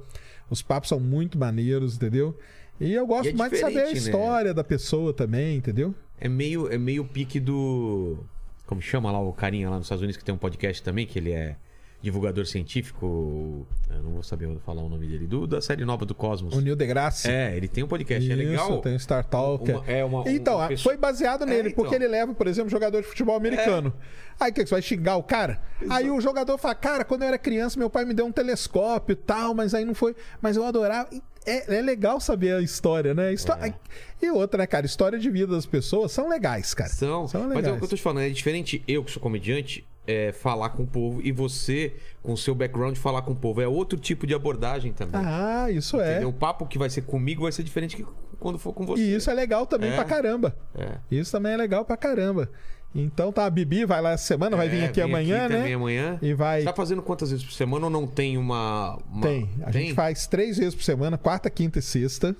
[0.49, 2.37] Os papos são muito maneiros, entendeu?
[2.79, 3.91] E eu gosto E é mais de saber a né?
[3.93, 5.95] história da pessoa também, entendeu?
[6.19, 8.17] É meio, é meio pique do.
[8.65, 11.19] Como chama lá o carinha lá nos Estados Unidos que tem um podcast também, que
[11.19, 11.55] ele é
[12.01, 13.65] divulgador científico.
[13.89, 15.25] Eu não vou saber falar o nome dele.
[15.25, 16.55] Do, da série nova do Cosmos.
[16.55, 17.29] O Neil deGrasse.
[17.29, 18.31] É, ele tem um podcast.
[18.31, 18.79] é legal.
[18.81, 19.71] tem o Star Talk.
[19.71, 21.75] Uma- é uma- então, uma pessoa- foi baseado nele, É, então.
[21.83, 23.93] porque ele leva, por exemplo, jogador de futebol americano.
[24.39, 25.59] Aí o que que você vai xingar o cara?
[25.89, 29.13] Aí o jogador fala, cara, quando eu era criança, meu pai me deu um telescópio
[29.13, 30.15] e tal, mas aí não foi.
[30.41, 31.09] Mas eu adorava.
[31.45, 33.33] É, é legal saber a história, né?
[33.33, 33.73] Histó- É.
[34.21, 34.85] E outra, né, cara?
[34.85, 36.89] História de vida das pessoas são legais, cara.
[36.89, 37.27] São.
[37.27, 37.77] São Mas é o legais.
[37.77, 40.87] que eu tô te falando, é diferente eu, que sou comediante, é, falar com o
[40.87, 41.93] povo e você,
[42.23, 43.61] com o seu background, falar com o povo.
[43.61, 45.21] É outro tipo de abordagem também.
[45.23, 46.11] Ah, isso é.
[46.13, 46.29] Entendeu?
[46.29, 48.05] O papo que vai ser comigo vai ser diferente que
[48.39, 49.01] quando for com você.
[49.01, 49.95] E isso é legal também É.
[49.95, 50.55] pra caramba.
[50.75, 50.97] É.
[51.09, 52.49] Isso também é legal pra caramba.
[52.97, 55.57] Então tá, a Bibi vai lá essa semana, vai vir É, aqui amanhã, né?
[55.57, 56.17] também amanhã.
[56.21, 56.63] E vai.
[56.63, 58.97] Tá fazendo quantas vezes por semana ou não tem uma.
[59.11, 59.49] uma- Tem.
[59.63, 62.33] A gente faz três vezes por semana, quarta, quinta e sexta,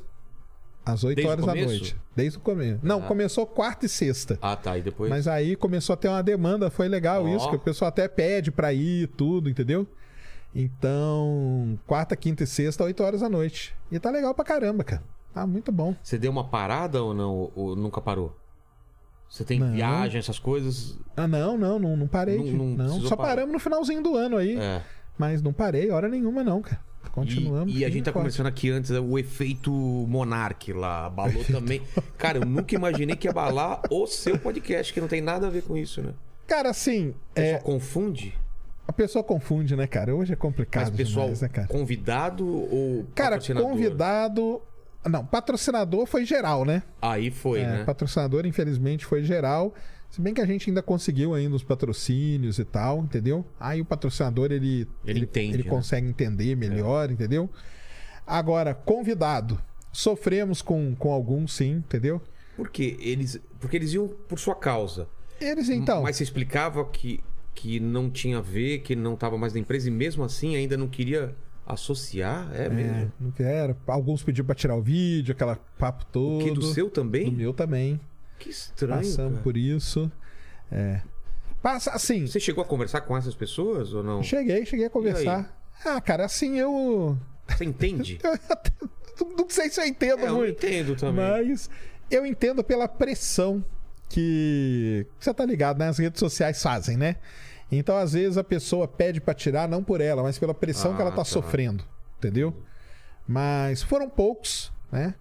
[0.86, 1.96] às 8 Desde horas da noite.
[2.16, 2.80] Desde o começo.
[2.82, 3.08] Não, Ah.
[3.08, 4.40] começou quarta e sexta.
[4.42, 4.78] Ah, tá.
[4.78, 5.10] E depois.
[5.10, 7.28] Mas aí começou a ter uma demanda, foi legal Ó.
[7.36, 9.86] isso, que o pessoal até pede pra ir e tudo, entendeu?
[10.56, 13.76] Então, quarta, quinta e sexta, 8 horas da noite.
[13.92, 15.04] E tá legal pra caramba, cara.
[15.34, 15.94] Tá muito bom.
[16.02, 17.52] Você deu uma parada ou não?
[17.56, 18.34] Ou nunca parou?
[19.36, 19.70] Você tem Não.
[19.74, 20.98] viagem, essas coisas?
[21.14, 22.38] Ah, não, não, não, não parei.
[22.54, 23.30] Não- não só parar.
[23.32, 24.58] paramos no finalzinho do ano aí.
[24.58, 24.82] É.
[25.18, 26.80] Mas não parei hora nenhuma, não, cara.
[27.12, 27.74] Continuamos.
[27.74, 28.24] E, e a gente tá forte.
[28.24, 31.82] conversando aqui antes, o efeito Monark lá, abalou também.
[32.18, 35.50] Cara, eu nunca imaginei que ia abalar o seu podcast, que não tem nada a
[35.50, 36.14] ver com isso, né?
[36.48, 38.34] Cara, assim, Só é, confunde?
[38.88, 40.16] a pessoa confunde, né, cara?
[40.16, 41.68] Hoje é complicado Mas pessoal demais, né, cara?
[41.68, 44.62] convidado ou Cara, convidado.
[45.10, 46.84] Não, patrocinador foi geral, né?
[47.02, 47.84] Aí foi, É, né?
[47.84, 49.74] Patrocinador, infelizmente, foi geral.
[50.10, 53.46] Se bem que a gente ainda conseguiu ainda os patrocínios e tal, entendeu?
[53.60, 54.88] Aí o patrocinador, ele...
[55.06, 55.70] Ele entende, Ele né?
[55.70, 57.50] consegue entender melhor, entendeu?
[58.26, 59.60] Agora, convidado.
[59.92, 62.22] Sofremos com, com alguns, sim, entendeu?
[62.56, 65.08] Porque eles, porque eles iam por sua causa.
[65.40, 66.04] Eles, então...
[66.04, 67.22] Mas você explicava que,
[67.54, 70.78] que não tinha a ver, que não estava mais na empresa e mesmo assim ainda
[70.78, 71.36] não queria
[71.66, 72.50] associar?
[72.54, 73.12] É, É, mesmo?
[73.20, 73.76] não quero.
[73.88, 76.42] Alguns pediram pra tirar o vídeo, aquela papo todo.
[76.42, 77.26] O que do seu também?
[77.26, 78.00] Do meu também.
[78.40, 79.02] Que estranho.
[79.02, 79.44] Passamos cara.
[79.44, 80.12] por isso.
[80.72, 81.02] É.
[81.62, 84.22] Passa, assim, Você chegou a conversar com essas pessoas ou não?
[84.22, 85.52] cheguei, cheguei a conversar.
[85.84, 87.18] Ah, cara, assim, eu...
[87.48, 88.20] Você entende?
[88.24, 90.66] eu não sei se eu entendo É, eu muito.
[90.66, 91.26] entendo também.
[91.26, 91.70] Mas
[92.12, 93.64] eu entendo pela pressão
[94.10, 95.88] que você tá ligado, né?
[95.88, 97.16] As redes sociais fazem, né?
[97.72, 100.96] Então, às vezes, a pessoa pede pra tirar, não por ela, mas pela pressão Ah,
[100.96, 101.26] que ela tá, tá.
[101.26, 101.84] sofrendo.
[102.18, 102.54] Entendeu?
[103.28, 105.16] Mas foram poucos, né?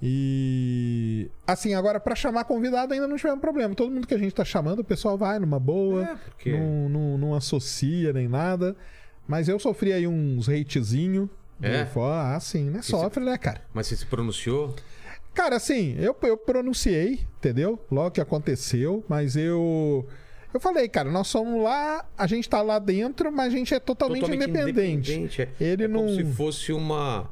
[0.00, 3.74] E assim, agora pra chamar convidado ainda não tivemos problema.
[3.74, 6.88] Todo mundo que a gente tá chamando, o pessoal vai numa boa, É, porque- não,
[6.88, 8.76] não, não associa nem nada.
[9.26, 11.28] Mas eu sofri aí uns hatezinho.
[11.60, 11.86] É?
[11.96, 12.80] Ah, sim, né?
[12.82, 13.60] Sofre, né, cara?
[13.74, 14.74] Mas você se pronunciou?
[15.34, 17.78] Cara, assim, eu, eu pronunciei, entendeu?
[17.90, 20.06] Logo que aconteceu, mas eu.
[20.52, 23.80] Eu falei, cara, nós somos lá, a gente tá lá dentro, mas a gente é
[23.80, 25.12] totalmente, independente.
[25.12, 25.50] independente, é.
[25.60, 26.00] Ele é não.
[26.00, 27.30] como se fosse uma.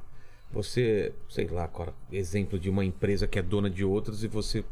[0.53, 4.65] Você, sei lá, cara, exemplo de uma empresa que é dona de outras e você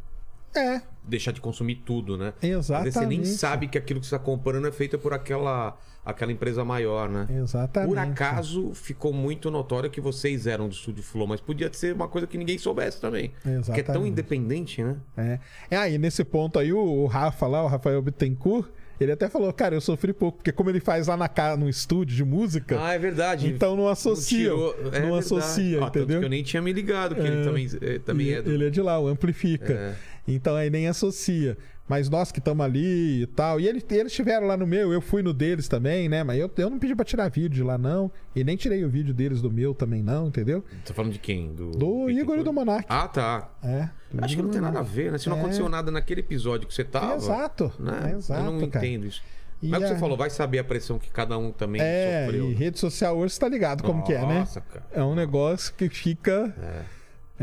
[0.55, 2.33] É, deixar de consumir tudo, né?
[2.41, 3.28] Vezes você nem exatamente.
[3.28, 7.26] sabe que aquilo que você está comprando é feito por aquela, aquela empresa maior, né?
[7.31, 7.91] Exatamente.
[7.91, 12.08] Por acaso ficou muito notório que vocês eram do Estúdio Flow, mas podia ser uma
[12.08, 13.33] coisa que ninguém soubesse também.
[13.42, 14.08] Porque é tão Exatamente.
[14.08, 14.97] independente, né?
[15.16, 15.39] É.
[15.70, 18.68] é aí, nesse ponto aí, o, Rafa lá, o Rafael Bittencourt,
[19.00, 21.68] ele até falou, cara, eu sofri pouco, porque como ele faz lá na casa, no
[21.68, 23.49] estúdio de música, Ah, é verdade.
[23.49, 24.39] então não associa.
[24.44, 25.18] tirou- Não, é verdade.
[25.18, 26.20] associa, Ah, entendeu?
[26.20, 27.44] que eu nem tinha me ligado que ele É.
[27.44, 28.50] também, eh, também E- é do...
[28.52, 29.73] Ele é de lá, o Amplifica.
[29.73, 29.94] É.
[30.26, 31.56] Então aí nem associa.
[31.86, 33.60] Mas nós que estamos ali e tal.
[33.60, 36.24] E eles, eles estiveram lá no meu, eu fui no deles também, né?
[36.24, 38.10] Mas eu, eu não pedi pra tirar vídeo de lá, não.
[38.34, 40.64] E nem tirei o vídeo deles do meu também, não, entendeu?
[40.82, 41.52] Tá falando de quem?
[41.52, 42.86] Do, Do Igor e do Monark.
[42.88, 43.50] Ah, tá.
[43.62, 43.90] É.
[44.16, 44.96] Acho que não tem nada a Monark.
[44.96, 45.18] ver, né?
[45.18, 45.40] Se não É.
[45.40, 47.16] aconteceu nada naquele episódio que você tava.
[47.16, 47.70] Exato.
[47.78, 48.14] Né?
[48.16, 48.86] Exato, eu não cara.
[48.86, 49.22] entendo isso.
[49.62, 51.82] E Mas o que a- você falou, vai saber a pressão que cada um também
[51.82, 52.50] É, sofreu.
[52.50, 54.38] e rede social hoje você tá ligado como que é, né?
[54.40, 54.86] Nossa, cara.
[54.90, 56.54] É um negócio que fica.
[56.62, 56.82] É,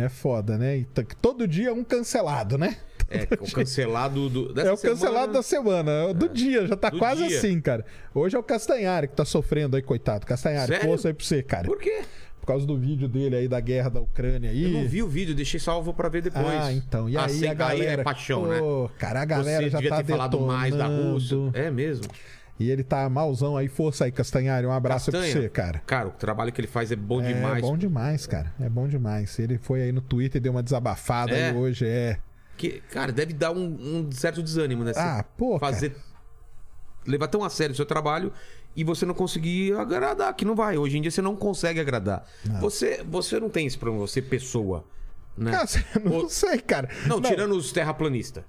[0.10, 0.78] foda, né?
[0.78, 0.88] E
[1.22, 2.78] todo dia é um cancelado, né?
[3.10, 4.54] É, o cancelado do.
[4.54, 7.38] dessa é o cancelado da semana, é o do dia, já tá Do quase dia.
[7.38, 7.86] assim, cara.
[8.16, 10.26] Hoje é o Castanhari que tá sofrendo aí, coitado.
[10.26, 11.68] Castanhari, força aí pra você, cara.
[11.68, 12.04] Por quê?
[12.40, 14.64] Por causa do vídeo dele aí da guerra da Ucrânia aí.
[14.64, 16.46] Eu não vi o vídeo, deixei salvo pra ver depois.
[16.48, 17.08] Ah, então.
[17.10, 17.92] E aí Assim, a galera.
[17.92, 18.60] Aí é paixão, né?
[18.60, 21.36] Pô, Cara, a galera Você já devia tá ter falado mais da Rússia.
[21.38, 21.58] detonando.
[21.58, 22.06] É mesmo.
[22.62, 24.66] E ele tá malzão aí, força aí, Castanhari.
[24.68, 25.80] Um abraço Castanha, pra você, cara.
[25.86, 27.62] Cara, o trabalho que ele faz é bom É demais.
[27.62, 28.54] bom demais, cara.
[28.60, 29.38] É bom demais.
[29.40, 31.50] Ele foi aí no Twitter e deu uma desabafada É?
[31.50, 32.20] aí hoje, é.
[32.58, 34.94] Que, cara, deve dar um, um certo desânimo, né?
[34.94, 35.96] Você Ah, pô, Fazer.
[37.08, 38.32] Levar tão a sério o seu trabalho
[38.76, 40.78] e você não conseguir agradar, que não vai.
[40.78, 42.24] Hoje em dia você não consegue agradar.
[42.60, 44.86] Você, você não tem esse problema, você pessoa.
[45.36, 45.50] Né?
[45.52, 45.68] Cara,
[46.04, 46.90] não Ou- sei, cara.
[47.08, 48.44] não, tirando os terraplanistas.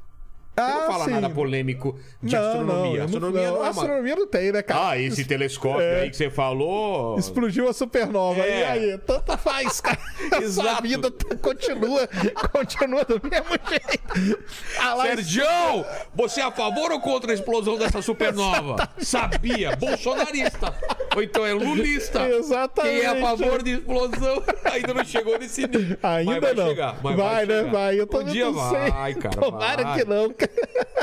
[0.55, 1.11] Você Ah, não fala sim.
[1.13, 2.99] nada polêmico de Não, astronomia.
[2.99, 3.71] não, astronomia não, não, é uma...
[3.71, 4.91] astronomia não tem, né, cara?
[4.91, 6.03] Ah, esse telescópio É.
[6.03, 7.19] aí que você falou.
[7.19, 8.39] Explodiu a supernova.
[8.43, 8.61] É.
[8.61, 8.99] E aí?
[8.99, 9.99] Tanto faz, cara.
[10.31, 10.83] A Exato.
[10.83, 12.07] vida t- continua,
[12.53, 14.45] continua do mesmo jeito.
[14.79, 18.89] Ah, lá, Sergião, você é a favor ou contra a explosão dessa supernova?
[18.99, 20.75] Sabia, bolsonarista.
[21.15, 22.27] Ou então é lulista.
[22.31, 23.01] Exatamente.
[23.01, 25.99] Quem é a favor de explosão ainda não chegou nesse nível.
[26.03, 26.69] Ainda Mas vai não.
[26.69, 27.63] chegar, mas vai, né?
[27.65, 28.01] Vai.
[28.01, 28.91] Eu tô um dia não sei.
[28.91, 29.37] vai, cara.
[29.37, 29.99] Tomara vai.
[29.99, 30.31] que não.
[30.31, 31.02] cara.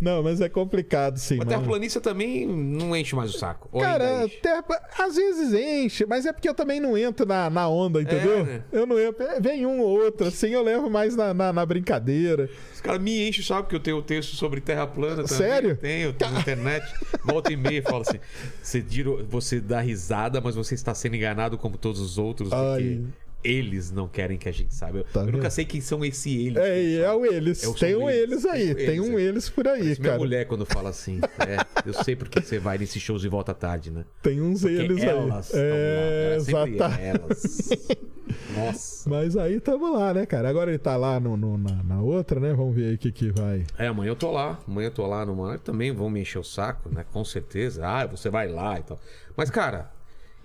[0.00, 1.36] Não, mas é complicado, sim.
[1.36, 1.48] Mano.
[1.50, 3.68] terraplanista também não enche mais o saco.
[3.78, 4.64] Cara, terra-
[4.98, 8.44] às vezes enche, mas é porque eu também não entro na, na onda, entendeu?
[8.44, 8.62] né?
[8.72, 9.22] Eu não entro.
[9.24, 12.48] É, Vem um ou outro, assim, eu levo mais na, na, na brincadeira.
[12.72, 13.68] Os caras me enchem, sabe?
[13.68, 15.28] Que eu tenho texto sobre terra plana também.
[15.36, 15.76] Sério?
[15.76, 16.84] Tenho, tenho na internet.
[17.24, 18.18] Volta e meia fala assim:
[18.62, 22.64] você, tira- você dá risada, mas você está sendo enganado como todos os outros, porque
[22.64, 23.04] Ai.
[23.44, 24.98] Eles não querem que a gente saiba.
[24.98, 26.56] Eu, Tá eu nunca sei quem são esse eles.
[26.62, 27.62] É, é o eles.
[27.62, 28.44] Eu sou Tem um eles.
[28.44, 28.74] eles aí.
[28.74, 30.18] Tem Tem um eles, eles por aí, Minha cara.
[30.18, 31.20] mulher quando fala assim.
[31.38, 34.04] É, eu sei porque você vai nesses shows de volta à tarde, né?
[34.22, 35.60] Tem uns Porque eles elas aí.
[35.60, 37.00] lá, É, cara, sempre exata.
[37.02, 37.68] elas.
[38.56, 39.10] Nossa.
[39.10, 40.48] Mas aí tamo lá, né, cara?
[40.48, 42.52] Agora ele tá lá no, no- na, na outra, né?
[42.54, 43.64] Vamos ver aí o que, que vai.
[43.78, 44.58] É, amanhã eu tô lá.
[44.66, 45.62] Amanhã eu tô lá no Monark.
[45.64, 47.04] Também vão me encher o saco, né?
[47.12, 47.86] Com certeza.
[47.86, 48.98] Ah, você vai lá e tal.
[49.36, 49.90] Mas, cara,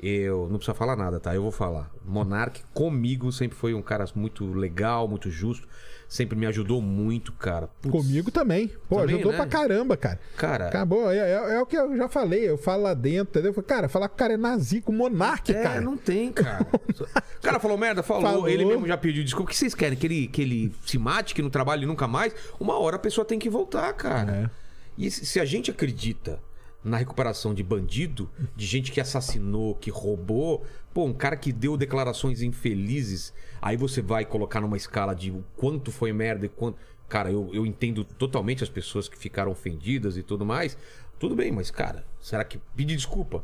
[0.02, 1.36] eu não precisa falar nada, tá?
[1.36, 1.92] Eu vou falar.
[2.06, 5.68] Monark comigo sempre foi um cara muito legal, muito justo.
[6.08, 7.68] Sempre me ajudou muito, cara.
[7.82, 8.72] Putz, Comigo também.
[8.90, 9.38] Pô, Também, ajudou né?
[9.38, 10.20] pra caramba, cara.
[10.36, 11.12] Cara, Acabou.
[11.12, 12.50] É, é- é o que eu já falei.
[12.50, 13.62] Eu falo lá dentro, entendeu?
[13.62, 15.82] Cara, falar que o cara é nazico, monarque, é, cara.
[15.82, 16.66] não tem, cara.
[16.74, 17.06] O
[17.44, 18.24] cara falou merda, falou.
[18.24, 18.50] Falou.
[18.50, 19.46] Ele mesmo já pediu desculpa.
[19.50, 19.96] O que vocês querem?
[19.96, 22.34] Que ele, que ele se mate, que não trabalhe nunca mais?
[22.60, 24.32] Uma hora a pessoa tem que voltar, cara.
[24.32, 24.50] É.
[24.98, 26.40] E se a gente acredita
[26.84, 31.76] na recuperação de bandido, de gente que assassinou, que roubou, pô, um cara que deu
[31.76, 36.78] declarações infelizes, aí você vai colocar numa escala de o quanto foi merda e quanto.
[37.08, 40.78] Cara, eu, eu entendo totalmente as pessoas que ficaram ofendidas e tudo mais.
[41.18, 43.44] Tudo bem, mas, cara, será que pedir desculpa?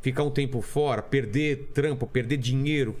[0.00, 2.94] Ficar um tempo fora, perder trampo, perder dinheiro.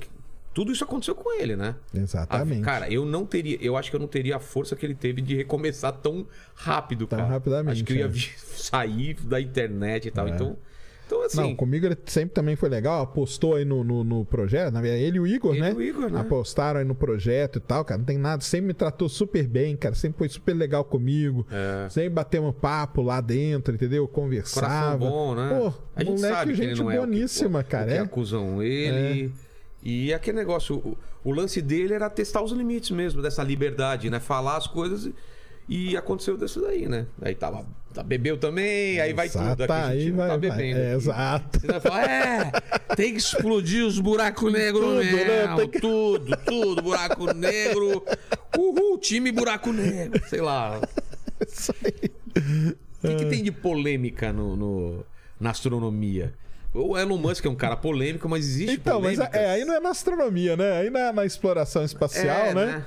[0.58, 1.76] Tudo isso aconteceu com ele, né?
[1.94, 2.62] Exatamente.
[2.62, 4.94] A- cara, eu não teria, eu acho que eu não teria a força que ele
[4.96, 7.30] teve de recomeçar tão rápido, Tão cara.
[7.30, 8.10] rapidamente, Acho que eu ia é.
[8.56, 10.26] sair da internet e tal.
[10.26, 10.56] Então,
[11.06, 13.02] então assim, Não, comigo ele sempre também foi legal.
[13.02, 14.72] Apostou aí no, no, no projeto.
[14.72, 15.70] Na verdade, ele e o Igor, Ele né?
[15.70, 16.20] e o Igor, né?
[16.20, 17.98] Apostaram aí no projeto e tal, cara.
[17.98, 18.42] Não tem nada.
[18.42, 19.94] Sempre me tratou super bem, cara.
[19.94, 21.46] Sempre foi super legal comigo.
[21.52, 21.88] É.
[21.88, 24.08] Sempre batemos papo lá dentro, entendeu?
[24.08, 24.96] coração Conversava.
[24.98, 25.48] bom, né?
[25.56, 27.84] Pô, a gente moleque, sabe que ele gente não é o que- boníssima, cara.
[27.84, 28.00] O que é.
[28.00, 29.32] acusam ele.
[29.82, 34.18] E aquele negócio, o, o lance dele era testar os limites mesmo dessa liberdade, né?
[34.20, 35.10] Falar as coisas
[35.68, 37.06] e, e aconteceu disso daí, né?
[37.22, 39.62] Aí tava, tá, bebeu também, aí vai tudo.
[39.62, 40.38] Aqui aí não vai, tá vai.
[40.50, 40.78] bebendo.
[40.80, 40.96] É, aqui.
[40.96, 41.60] exato.
[41.60, 42.50] Você vai falar, é,
[42.96, 45.12] tem que explodir os buracos negros Tudo, né?
[45.46, 45.56] mesmo.
[45.58, 48.02] Tem que- Tudo, tudo, buraco negro.
[48.58, 50.20] Uhul, time buraco negro.
[50.28, 50.80] Sei lá.
[51.46, 52.10] Isso aí.
[53.04, 55.06] O que, que tem de polêmica no, no-
[55.38, 56.34] na astronomia?
[56.74, 59.80] O Elon Musk é um cara polêmico, mas existe Então, mas é, aí não é
[59.80, 60.72] na astronomia, né?
[60.78, 62.84] Aí na, na exploração espacial, né?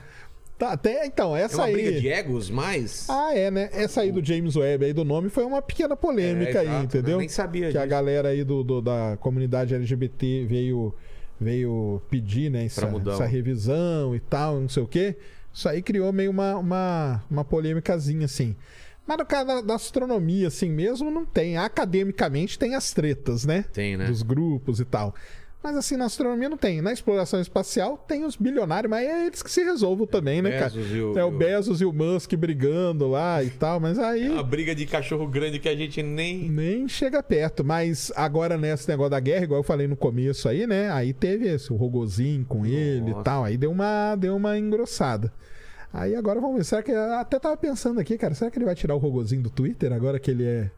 [0.57, 1.73] Tá, até, então, É essa uma aí.
[1.73, 3.07] briga de egos, mas.
[3.09, 3.69] Ah, é, né?
[3.73, 6.83] Essa aí do James Webb aí do nome foi uma pequena polêmica É, aí, exato,
[6.85, 7.13] entendeu?
[7.13, 7.89] eu nem sabia Que a disso.
[7.89, 10.93] galera aí do, do- da comunidade LGBT veio,
[11.39, 15.15] veio pedir, né, essa, essa revisão e tal, não sei o quê.
[15.51, 18.55] Isso aí criou meio uma, uma, uma polêmicazinha, assim.
[19.07, 21.57] Mas no caso da, astronomia, assim mesmo, não tem.
[21.57, 23.65] Academicamente tem as tretas, né?
[23.73, 24.05] Tem, né?
[24.05, 25.13] Dos grupos e tal.
[25.63, 26.81] Mas assim, na astronomia não tem.
[26.81, 30.73] Na exploração espacial tem os bilionários, mas é eles que se resolvam também, né, cara?
[30.73, 34.41] E o- é o Bezos e o Musk brigando lá e tal, mas aí Uma
[34.41, 36.49] briga de cachorro grande que a gente nem.
[36.49, 37.63] nem chega perto.
[37.63, 40.89] Mas agora nesse negócio da guerra, igual eu falei no começo aí, né?
[40.91, 43.21] Aí teve esse, o Rogozinho com ele Nossa.
[43.21, 43.43] e tal.
[43.43, 45.31] Aí deu uma, deu uma engrossada.
[45.93, 46.63] Aí agora vamos ver.
[46.63, 46.91] Será que.
[46.91, 48.33] Até tava pensando aqui, cara.
[48.33, 50.71] Será que ele vai tirar o Rogozinho do Twitter agora que ele é.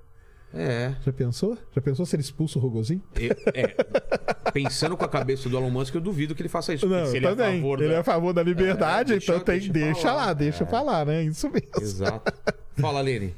[0.55, 0.95] É.
[1.03, 1.57] Já pensou?
[1.75, 3.01] Já pensou se ele expulsa o Rogozinho?
[3.15, 4.51] Eu- é.
[4.51, 6.87] Pensando com a cabeça do Elon Musk, eu duvido que ele faça isso.
[6.87, 7.59] porque se ele é a também.
[7.61, 10.31] favor ele da- é a favor da liberdade, É, deixa- então tem, deixa deixa, lá.
[10.33, 10.79] deixa É.
[10.81, 11.23] lá, né?
[11.23, 11.69] Isso mesmo.
[11.81, 12.31] Exato.
[12.77, 13.33] Fala, Lene.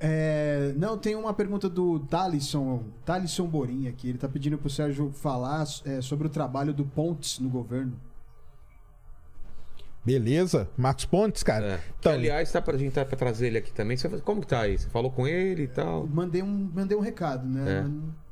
[0.00, 4.10] É, não, tem uma pergunta do Thalisson, Thalisson Borim aqui.
[4.10, 7.92] Ele tá pedindo pro Sérgio falar é, sobre o trabalho do Pontes no governo.
[10.04, 10.68] Beleza.
[10.76, 11.66] Marcos Pontes, cara.
[11.74, 11.80] É.
[11.98, 13.96] Então, Aliás, tá pra, a gente tá pra trazer ele aqui também.
[13.96, 14.78] Você- como que tá aí?
[14.78, 16.06] Você falou com ele e tal?
[16.06, 17.80] Mandei um, mandei um recado, né?
[17.80, 17.82] É.
[17.82, 18.28] Não-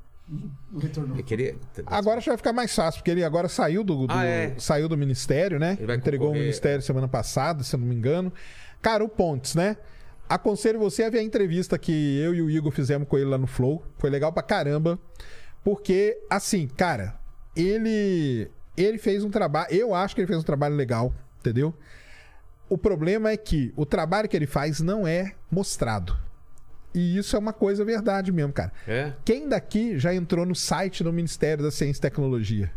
[0.81, 1.17] retornou.
[1.17, 1.55] Eu queria...
[1.87, 4.55] Agora já vai ficar mais fácil, porque ele agora saiu do, do- Ah, é?
[4.59, 5.75] saiu do ministério, né?
[5.79, 6.43] Ele vai Entregou o concorrer.
[6.47, 8.33] ministério semana passada, se eu não me engano.
[8.83, 9.77] Cara, o Pontes, né?
[10.29, 13.39] Aconselho você a ver a entrevista que eu e o Igor fizemos com ele lá
[13.39, 13.85] no Flow.
[13.99, 14.99] Foi legal pra caramba.
[15.63, 17.19] Porque, assim, cara,
[17.55, 18.51] ele.
[18.77, 19.73] Ele fez um trabalho.
[19.73, 21.13] Eu acho que ele fez um trabalho legal,
[21.49, 21.75] entendeu?
[22.69, 26.17] O problema é que o trabalho que ele faz não é mostrado.
[26.93, 28.73] E isso é uma coisa verdade mesmo, cara.
[28.89, 29.13] É?
[29.25, 32.73] Quem daqui já entrou no site do Ministério da Ciência e Tecnologia?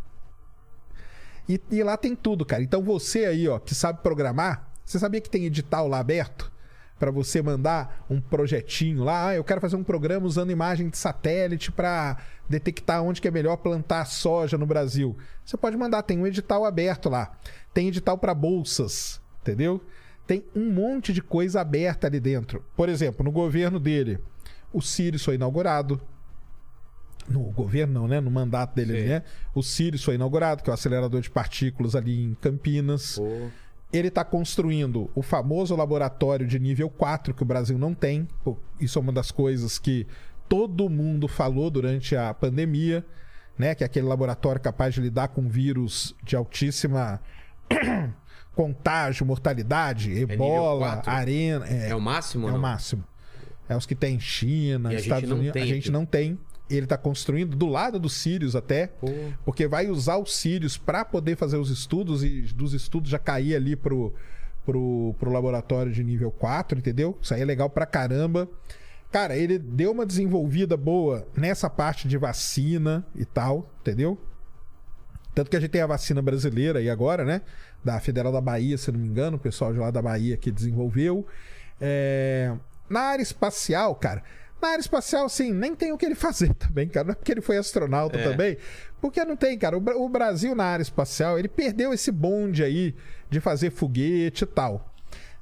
[1.47, 2.61] E, e lá tem tudo, cara.
[2.61, 6.51] Então você aí, ó, que sabe programar, você sabia que tem edital lá aberto?
[6.99, 9.29] Pra você mandar um projetinho lá.
[9.29, 13.31] Ah, eu quero fazer um programa usando imagem de satélite pra detectar onde que é
[13.31, 15.17] melhor plantar soja no Brasil.
[15.45, 17.31] Você pode mandar, tem um edital aberto lá.
[17.73, 19.81] Tem edital pra bolsas, entendeu?
[20.27, 22.63] Tem um monte de coisa aberta ali dentro.
[22.75, 24.19] Por exemplo, no governo dele,
[24.73, 25.99] o Sirius foi inaugurado.
[27.27, 28.19] No governo, não, né?
[28.19, 29.07] No mandato dele, Sim.
[29.07, 29.23] né?
[29.55, 33.17] O Sirius foi inaugurado, que é o acelerador de partículas ali em Campinas.
[33.17, 33.49] Pô.
[33.91, 38.27] Ele está construindo o famoso laboratório de nível 4 que o Brasil não tem.
[38.43, 40.05] Pô, Isso é uma das coisas que
[40.47, 43.03] todo mundo falou durante a pandemia,
[43.57, 43.73] né?
[43.73, 47.19] Que é aquele laboratório capaz de lidar com vírus de altíssima
[48.55, 51.11] contágio, mortalidade, nível ebola, 4?
[51.11, 51.65] arena.
[51.67, 52.61] É, É o máximo é ou o não?
[52.61, 53.03] máximo.
[53.67, 55.53] É os que tem China, E a gente Estados não Unidos.
[55.53, 56.39] tem a gente não tem.
[56.69, 58.87] Ele está construindo do lado do Sirius até.
[58.87, 59.07] Pô.
[59.43, 63.55] Porque vai usar o Sirius para poder fazer os estudos e dos estudos já cair
[63.55, 64.13] ali pro,
[64.65, 67.17] pro, pro laboratório de nível 4, entendeu?
[67.21, 68.47] Isso aí é legal pra caramba.
[69.11, 74.19] Cara, ele deu uma desenvolvida boa nessa parte de vacina e tal, entendeu?
[75.33, 77.41] Tanto que a gente tem a vacina brasileira aí agora, né?
[77.83, 80.51] Da Federal da Bahia, se não me engano, o pessoal de lá da Bahia que
[80.51, 81.25] desenvolveu.
[81.81, 82.53] É,
[82.89, 84.23] Na área espacial, cara,
[84.61, 87.07] na área espacial, assim, nem tem o que ele fazer também, cara.
[87.07, 88.23] Não é porque ele foi astronauta É.
[88.29, 88.57] também.
[89.01, 89.77] Porque não tem, cara.
[89.77, 92.95] O Bra- O Brasil na área espacial, ele perdeu esse bonde aí
[93.29, 94.93] de fazer foguete e tal.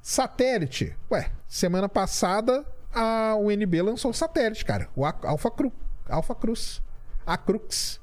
[0.02, 0.96] Satélite.
[1.10, 2.64] Ué, semana passada
[2.94, 4.88] a UNB lançou o satélite, cara.
[4.96, 5.72] O Alpha, Cru,
[6.08, 6.80] Alpha Cruz.
[7.26, 8.00] A Crux.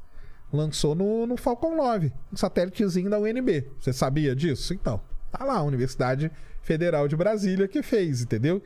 [0.53, 2.13] Lançou no, no Falcon 9.
[2.31, 3.67] Um satélitezinho da UNB.
[3.79, 4.73] Você sabia disso?
[4.73, 8.61] Então, tá lá, a Universidade Federal de Brasília que fez, entendeu?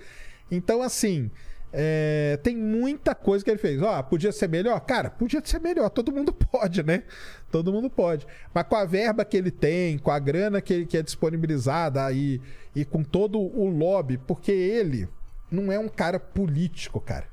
[0.52, 1.32] Então, assim,
[1.72, 3.82] é, tem muita coisa que ele fez.
[3.82, 4.80] Ó, podia ser melhor?
[4.82, 5.90] Cara, podia ser melhor.
[5.90, 7.04] Todo mundo pode, né?
[7.52, 8.26] Todo mundo pode.
[8.54, 12.04] Mas com a verba que ele tem, com a grana que, ele- que é disponibilizada
[12.06, 12.42] aí
[12.76, 15.08] e com todo o lobby, porque ele
[15.52, 17.26] não é um cara político, cara.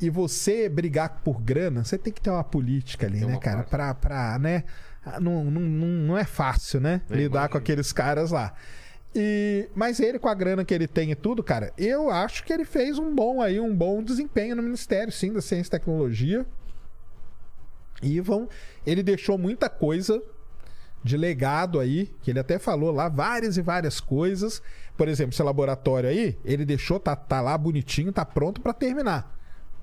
[0.00, 3.58] E você brigar por grana, você tem que ter uma política ali, Tem né, cara?
[3.58, 3.70] parte.
[3.70, 4.64] Pra, pra, né?
[5.20, 7.02] Não, não, não, não é fácil, né?
[7.08, 7.48] Eu Lidar imagino.
[7.50, 8.54] com aqueles caras lá.
[9.14, 12.52] E, mas ele, com a grana que ele tem e tudo, cara, eu acho que
[12.52, 16.44] ele fez um bom aí, um bom desempenho no Ministério, sim, da Ciência e Tecnologia.
[18.02, 18.48] E vão.
[18.84, 20.20] Ele deixou muita coisa
[21.02, 24.60] de legado aí, que ele até falou lá, várias e várias coisas.
[24.96, 29.32] Por exemplo, esse laboratório aí, ele deixou, tá, tá lá bonitinho, tá pronto pra terminar.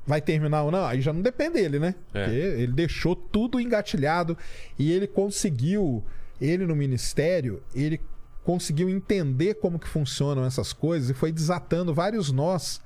[0.06, 0.84] Vai terminar ou não?
[0.86, 1.96] Aí já não depende dele, né?
[2.14, 2.28] É.
[2.34, 4.38] Ele deixou tudo engatilhado
[4.78, 6.04] e ele conseguiu,
[6.40, 8.02] ele no ministério, ele
[8.44, 12.82] conseguiu entender como que funcionam essas coisas e foi desatando vários nós,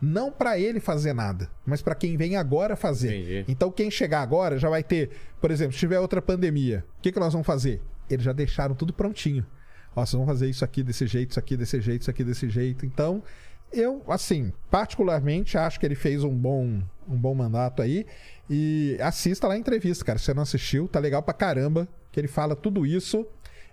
[0.00, 3.14] não pra ele fazer nada, mas pra quem vem agora fazer.
[3.16, 3.44] Entendi.
[3.48, 5.10] Então quem chegar agora já vai ter,
[5.40, 7.80] por exemplo, se tiver outra pandemia, o que, que nós vamos fazer?
[8.08, 9.46] Eles já deixaram tudo prontinho.
[9.94, 12.50] Ó, vocês vão fazer isso aqui desse jeito, isso aqui desse jeito, isso aqui desse
[12.50, 12.84] jeito.
[12.84, 13.22] Então,
[13.72, 18.06] eu, assim, particularmente acho que ele fez um bom, um bom mandato aí.
[18.48, 20.18] E assista lá a entrevista, cara.
[20.18, 21.88] Se você não assistiu, tá legal pra caramba.
[22.12, 23.26] Que ele fala tudo isso.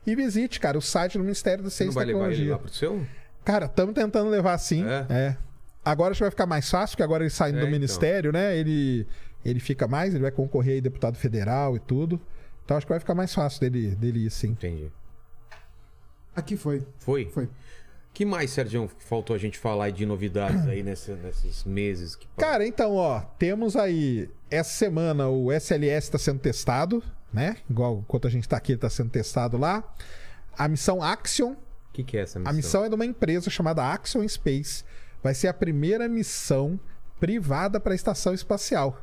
[0.05, 2.51] E visite, cara, o site do Ministério da Ciência e vai levar ele Tecnologia.
[2.53, 3.05] lá pro seu?
[3.45, 4.83] Cara, estamos tentando levar sim.
[4.85, 5.05] É?
[5.09, 5.37] É.
[5.85, 7.71] Agora acho que vai ficar mais fácil, porque agora ele saindo É, do então.
[7.73, 8.55] ministério, né?
[8.57, 9.05] Ele,
[9.43, 12.19] ele fica mais, ele vai concorrer aí deputado federal e tudo.
[12.63, 14.49] Então acho que vai ficar mais fácil dele, dele ir sim.
[14.51, 14.89] Entendi.
[16.35, 16.85] Aqui foi.
[16.99, 17.25] Foi?
[17.29, 17.49] Foi.
[18.13, 22.15] que mais, Sérgio, faltou a gente falar aí de novidades aí nesse- nesses meses?
[22.15, 22.27] Que...
[22.37, 27.57] Cara, então, ó, temos aí essa semana o SLS está sendo testado, né?
[27.69, 29.83] Igual enquanto a gente tá aqui, ele tá sendo testado lá.
[30.57, 31.57] A missão Axion, O
[31.91, 32.51] que, que é essa missão?
[32.51, 34.83] a missão é de uma empresa chamada Axion Space.
[35.21, 36.79] Vai ser a primeira missão
[37.19, 38.99] privada para a estação espacial.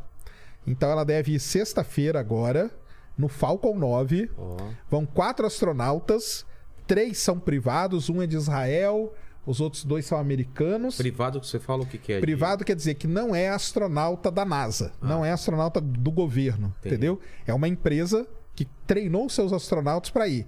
[0.66, 2.70] Então ela deve ir sexta-feira agora,
[3.16, 4.30] no Falcon 9.
[4.36, 4.56] Ó,
[4.90, 6.44] Vão quatro astronautas,
[6.86, 9.14] três são privados, um é de Israel,
[9.46, 10.96] os outros dois são americanos.
[10.96, 12.16] privado que você fala o que, que é?
[12.16, 16.72] de- Privado quer dizer que não é astronauta da NASA, não é astronauta do governo,
[16.80, 16.94] Entendi.
[16.94, 17.20] entendeu?
[17.46, 20.46] É uma empresa que treinou seus astronautas para ir.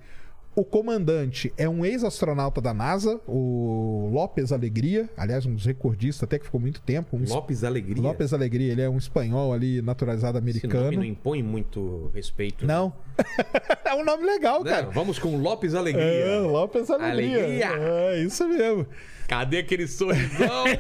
[0.55, 6.39] O comandante é um ex-astronauta da NASA, o Lopes Alegria, aliás, um dos recordistas até
[6.39, 7.17] que ficou muito tempo.
[7.17, 8.03] Um es- Lopes Alegria?
[8.03, 10.93] Lopes Alegria, ele é um espanhol ali, naturalizado Esse nome americano.
[10.99, 12.67] não impõe muito respeito.
[12.67, 12.75] né?
[12.75, 12.93] Não.
[13.85, 14.91] é um nome legal, Não, cara.
[14.91, 16.05] vamos com Lopes Alegria.
[16.05, 17.45] É, Lopes Alegria.
[17.45, 17.67] Alegria.
[17.79, 18.87] É, isso mesmo.
[19.33, 20.65] Cadê aquele sorrisão?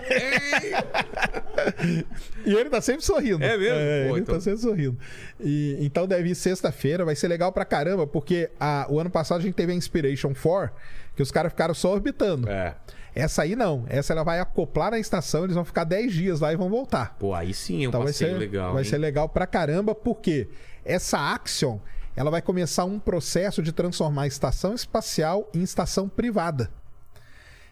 [2.44, 3.42] E ele tá sempre sorrindo.
[3.42, 3.76] É mesmo?
[3.78, 4.98] É, Pô, ele então- tá sempre sorrindo.
[5.40, 9.39] E, então deve ir sexta-feira, vai ser legal pra caramba, porque a- o ano passado
[9.39, 10.70] a gente teve a Inspiration 4,
[11.16, 12.48] que os caras ficaram só orbitando.
[12.48, 12.74] é.
[13.14, 13.84] Essa aí não.
[13.90, 17.14] Essa ela vai acoplar na estação, eles vão ficar 10 dias lá e vão voltar.
[17.18, 18.72] Pô, aí sim é um Então vai ser legal.
[18.72, 18.89] vai hein?
[18.89, 20.48] ser legal pra caramba, porque
[20.82, 21.78] essa Axion,
[22.16, 26.70] ela vai começar um processo de transformar a estação espacial em estação privada.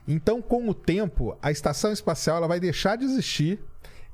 [0.07, 3.61] Então, com o tempo, a estação espacial ela vai deixar de existir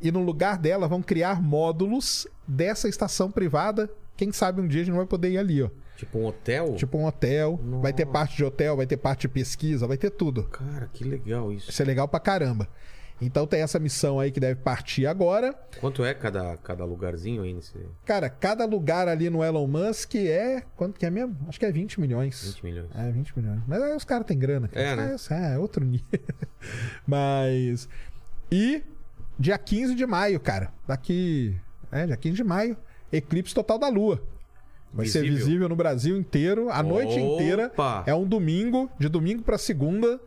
[0.01, 3.91] e no lugar dela vão criar módulos dessa estação privada.
[4.17, 5.71] Quem sabe um dia a gente não vai poder ir ali, ó.
[5.97, 6.75] Tipo um hotel?
[6.75, 10.11] Tipo um hotel, vai ter parte de hotel, vai ter parte de pesquisa, vai ter
[10.11, 10.45] tudo.
[10.45, 11.71] Cara, que legal isso.
[11.71, 12.69] Isso é legal pra caramba.
[13.21, 15.55] Então tem essa missão aí que deve partir agora.
[15.81, 17.73] Quanto é cada, cada lugarzinho aí nesse
[18.05, 20.63] Cara, cada lugar ali no Elon Musk é.
[20.77, 21.35] Quanto que é mesmo?
[21.49, 22.45] Acho que é 20 milhões.
[22.45, 22.91] 20 milhões?
[22.95, 23.63] É, 20 milhões.
[23.67, 24.69] Mas aí os caras têm grana.
[24.69, 24.87] cara.
[24.87, 25.03] É, né?
[25.07, 26.05] Caras- É, outro nível.
[27.07, 27.89] Mas.
[28.51, 28.83] E
[29.39, 30.73] dia 15 de maio, cara.
[30.87, 31.57] Daqui.
[31.91, 32.77] É, dia 15 de maio.
[33.13, 34.23] Eclipse total da Lua.
[34.93, 35.45] Vai ser Visível.
[35.47, 37.67] visível no Brasil inteiro, a noite inteira.
[37.67, 38.03] Opa!
[38.07, 40.19] É um domingo, de domingo pra segunda,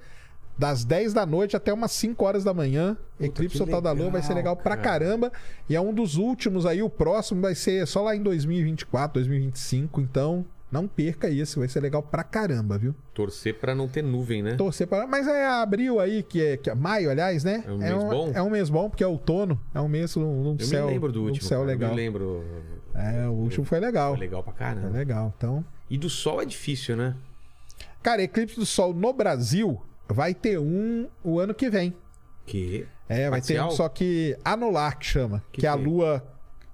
[0.59, 2.97] das 10 da noite até umas 5 horas da manhã.
[3.17, 4.99] Eclipse que total da Lua vai ser legal legal, pra cara.
[4.99, 5.31] caramba.
[5.69, 10.01] E é um dos últimos aí, o próximo vai ser só lá em 2024, 2025.
[10.01, 12.93] Então, não perca isso, vai ser legal pra caramba, viu?
[13.13, 14.55] Torcer pra não ter nuvem, né?
[14.55, 15.07] Torcer para.
[15.07, 17.63] Mas é abril aí, que é, que é maio, aliás, né?
[17.65, 18.31] É um mês bom?
[18.35, 19.57] É um mês bom, porque é outono.
[19.73, 20.87] É um mês num, num Eu céu.
[20.87, 21.47] me lembro do último.
[21.47, 21.71] céu cara.
[21.71, 21.89] legal.
[21.91, 22.43] Eu me lembro.
[22.95, 24.11] É, o último foi legal.
[24.11, 24.89] Foi legal pra Foi caramba.
[24.89, 25.33] legal.
[25.37, 25.63] Então.
[25.89, 27.15] E do sol é difícil, né?
[28.03, 31.95] Cara, eclipse do Sol no Brasil vai ter um o ano que vem.
[32.45, 32.87] Que?
[33.07, 35.43] É, vai ter um só que anular que chama.
[35.51, 36.23] Que, Que a lua,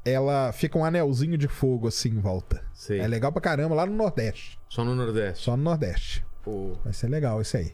[0.04, 2.64] ela fica um anelzinho de fogo assim em volta.
[2.74, 3.00] Sei.
[3.00, 4.58] É legal pra caramba lá no Nordeste.
[4.70, 5.44] Só no Nordeste.
[5.44, 6.26] Só no Nordeste.
[6.44, 7.74] Pô, Vai ser legal esse aí.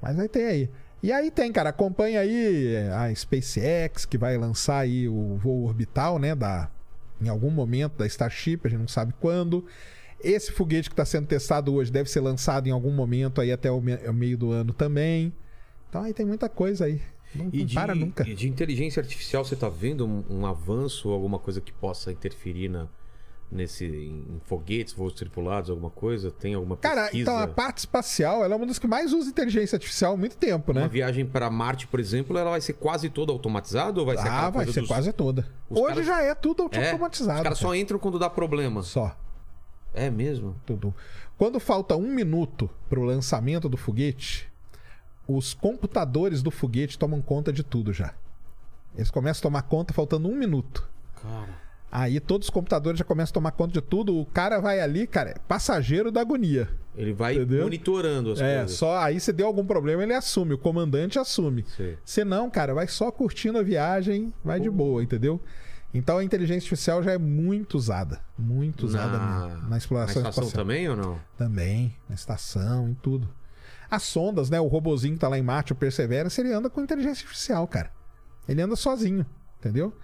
[0.00, 0.70] Mas vai ter aí.
[1.02, 6.18] E aí tem, cara, acompanha aí a SpaceX, que vai lançar aí o voo orbital,
[6.18, 6.70] né, da
[7.20, 9.64] em algum momento da Starship, a gente não sabe quando.
[10.28, 13.70] Esse foguete que está sendo testado hoje deve ser lançado em algum momento aí até
[13.70, 15.32] o, me- o meio do ano também.
[15.88, 17.00] Então aí tem muita coisa aí.
[17.34, 18.28] Não, E não de, para nunca.
[18.28, 22.68] e de inteligência artificial, você tá vendo um, um avanço, alguma coisa que possa interferir
[22.68, 22.86] na,
[23.50, 26.30] nesse, em foguetes, voos tripulados, alguma coisa?
[26.30, 27.22] Tem alguma Cara, pesquisa?
[27.22, 30.36] então a parte espacial, ela é uma das que mais usa inteligência artificial há muito
[30.36, 30.88] tempo, Uma né?
[30.88, 34.50] viagem para Marte, por exemplo, ela vai ser quase toda automatizada ou vai ser Ah,
[34.50, 35.46] vai ser dos- quase toda.
[35.70, 37.38] os Hoje caras- já é tudo É, automatizado.
[37.38, 37.78] Os caras só cara.
[37.78, 38.82] entram quando dá problema.
[38.82, 39.16] Só.
[39.96, 40.54] É mesmo?
[40.64, 40.94] Tudo.
[41.38, 44.48] Quando falta um minuto pro lançamento do foguete,
[45.26, 48.14] os computadores do foguete tomam conta de tudo já.
[48.94, 50.88] Eles começam a tomar conta faltando um minuto.
[51.22, 51.66] Cara.
[51.90, 54.18] Aí todos os computadores já começam a tomar conta de tudo.
[54.18, 56.68] O cara vai ali, cara, é passageiro da agonia.
[56.96, 57.64] Ele vai Entendeu?
[57.64, 58.76] monitorando as É, coisas.
[58.76, 61.64] só aí se deu algum problema, ele assume, o comandante assume.
[62.04, 65.40] Se não, cara, vai só curtindo a viagem, vai de boa, entendeu?
[65.96, 68.20] Então a inteligência artificial já é muito usada.
[68.38, 70.64] Muito usada Na, mesmo, na na exploração estação espacial.
[70.64, 71.18] também ou não?
[71.38, 73.28] Também, na estação, em tudo.
[73.90, 74.60] As sondas, né?
[74.60, 77.90] O robozinho que tá lá em Marte, o Perseverance, ele anda com inteligência artificial, cara.
[78.48, 79.24] Ele anda sozinho,
[79.58, 79.96] entendeu?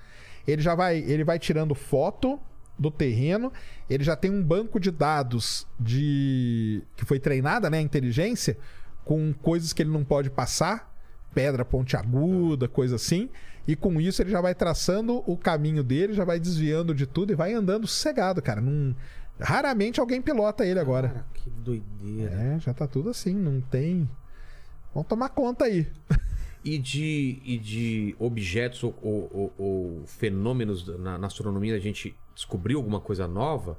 [0.47, 2.41] Ele já vai, ele vai tirando foto
[2.79, 3.53] do terreno,
[3.89, 8.57] ele já tem um banco de dados de que foi treinada, né, a inteligência,
[9.05, 10.92] com coisas que ele não pode passar,
[11.35, 13.29] pedra pontiaguda, coisa assim,
[13.67, 17.33] e com isso ele já vai traçando o caminho dele, já vai desviando de tudo
[17.33, 18.61] e vai andando sossegado, cara.
[18.61, 18.95] Não...
[19.41, 21.09] Raramente alguém pilota ele agora.
[21.09, 22.31] Cara, que doideira.
[22.33, 24.09] É, já tá tudo assim, não tem.
[24.95, 25.87] Vamos tomar conta aí.
[26.65, 32.79] E de, e de objetos ou, ou- ou- fenômenos na, na astronomia, a gente descobriu
[32.79, 33.77] alguma coisa nova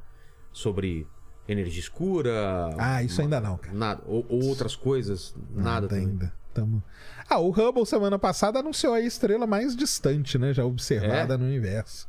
[0.52, 1.08] sobre
[1.48, 2.76] energia escura?
[2.78, 3.74] Ah, isso ainda não, cara.
[3.74, 4.02] Nada.
[4.06, 5.34] Ou, ou outras coisas?
[5.56, 6.08] Nada, também.
[6.08, 6.34] ainda.
[6.54, 6.84] Tamo...
[7.30, 10.54] Ah, o Hubble semana passada anunciou a estrela mais distante, né?
[10.54, 11.38] Já observada É?
[11.38, 12.08] no universo.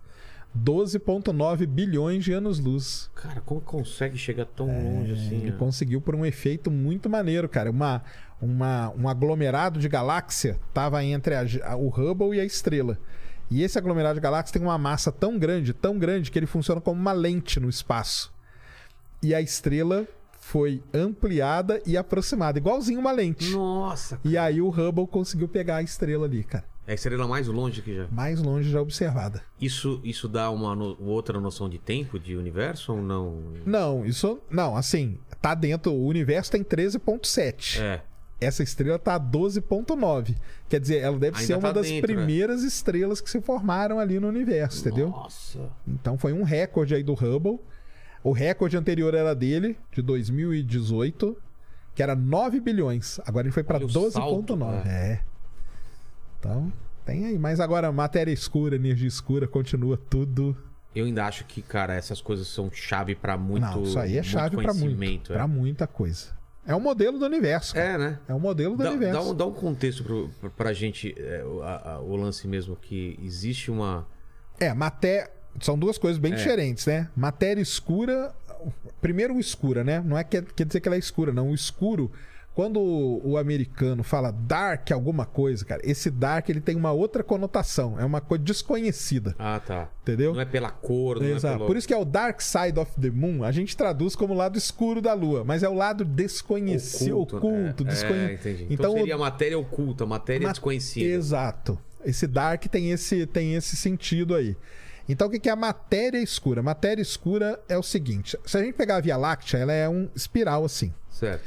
[0.57, 3.11] 12,9 bilhões de anos-luz.
[3.15, 5.35] Cara, como consegue chegar tão longe assim?
[5.37, 5.57] Ele né?
[5.59, 7.71] conseguiu por um efeito muito maneiro, cara.
[7.71, 8.03] Uma,
[8.41, 12.99] uma, um aglomerado de galáxia tava entre a- a- o Hubble e a estrela.
[13.51, 16.81] E esse aglomerado de galáxias tem uma massa tão grande, tão grande, que ele funciona
[16.81, 18.33] como uma lente no espaço.
[19.23, 20.07] E a estrela
[20.47, 23.51] foi ampliada e aproximada, igualzinho uma lente.
[23.51, 26.65] Nossa, E aí o Hubble conseguiu pegar a estrela ali, cara.
[26.87, 28.07] é a estrela mais longe que já.
[28.11, 29.41] Mais longe já observada.
[29.59, 33.39] Isso, isso dá uma no- outra noção de tempo, de universo ou não?
[33.65, 34.39] Não, isso.
[34.51, 35.91] Não, assim, tá dentro.
[35.93, 37.81] O universo tem 13,7.
[37.81, 38.03] É.
[38.39, 40.37] Essa estrela tá a 12,9.
[40.69, 43.99] Quer dizer, ela deve Ainda ser uma tá das dentro, primeiras estrelas que se formaram
[43.99, 45.09] ali no universo, entendeu?
[45.09, 45.71] Nossa.
[45.89, 47.59] Então foi um recorde aí do Hubble.
[48.25, 51.37] O recorde anterior era dele, de 2018,
[51.95, 53.21] que era 9 bilhões.
[53.27, 54.11] Agora ele foi para Olha o 12,9.
[54.13, 54.57] salto,
[54.89, 55.21] É.
[56.41, 56.73] Então,
[57.05, 57.39] tem aí.
[57.39, 60.57] Mas agora, matéria escura, energia escura, continua tudo.
[60.95, 63.63] Eu ainda acho que, cara, essas coisas são chave pra muito.
[63.63, 64.81] Não, isso aí é muito chave para muito.
[64.81, 65.37] conhecimento, é.
[65.37, 66.33] Pra muita coisa.
[66.67, 67.75] É o modelo do universo.
[67.75, 67.87] cara.
[67.87, 68.19] É, né?
[68.27, 69.21] É o modelo do Dá, universo.
[69.21, 70.03] dá um, dá um contexto
[70.41, 74.07] pra, pra gente, é, o- a- a- o lance mesmo, que existe uma.
[74.59, 75.31] É, matéria.
[75.61, 76.37] São duas coisas bem É.
[76.37, 77.09] diferentes, né?
[77.17, 78.33] Matéria escura.
[79.01, 80.03] Primeiro o escura, né?
[80.05, 81.51] Não é que quer dizer que ela é escura, não.
[81.51, 82.11] O escuro.
[82.55, 87.25] Quando o, o americano fala dark alguma coisa, cara, esse dark ele tem uma outra
[87.25, 87.99] conotação.
[87.99, 89.35] É uma coisa desconhecida.
[89.37, 89.89] Ah, tá.
[90.03, 90.33] Entendeu?
[90.33, 91.55] Não é pela cor, não Exato.
[91.55, 91.67] é pelo.
[91.67, 93.43] Por isso que é o Dark Side of the Moon.
[93.43, 97.83] A gente traduz como o lado escuro da lua, mas é o lado desconhecido, oculto,
[97.85, 97.91] né?
[97.91, 98.31] desconhecido.
[98.31, 98.67] É, entendi.
[98.71, 101.07] Então, o- seria matéria oculta, matéria Ma- desconhecida.
[101.07, 101.77] Exato.
[102.05, 104.57] Esse dark tem esse, tem esse sentido aí.
[105.09, 106.63] Então, o que é a matéria escura?
[106.63, 110.09] Matéria escura é o seguinte: se a gente pegar a Via Láctea, ela é um
[110.15, 110.93] espiral assim.
[111.11, 111.45] Certo.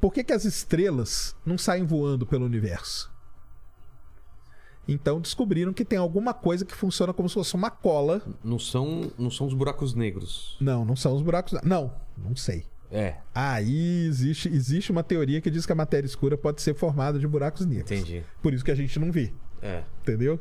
[0.00, 3.10] Por que, que as estrelas não saem voando pelo universo?
[4.88, 8.22] Então descobriram que tem alguma coisa que funciona como se fosse uma cola.
[8.42, 10.56] Não são, não são os buracos negros.
[10.60, 11.60] Não, não são os buracos.
[11.62, 12.66] Não, não sei.
[12.90, 17.20] É, Aí existe, existe uma teoria que diz que a matéria escura pode ser formada
[17.20, 17.90] de buracos negros.
[17.92, 18.24] entendi.
[18.42, 19.32] Por isso que a gente não vê.
[19.62, 19.84] É.
[20.02, 20.40] entendeu?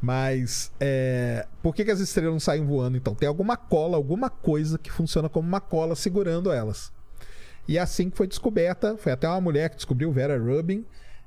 [0.00, 3.14] Mas é, por que, que as estrelas não saem voando então?
[3.14, 6.92] Tem alguma cola, alguma coisa que funciona como uma cola segurando elas.
[7.66, 10.84] E é assim que foi descoberta, foi até uma mulher que descobriu, Vera Rubin,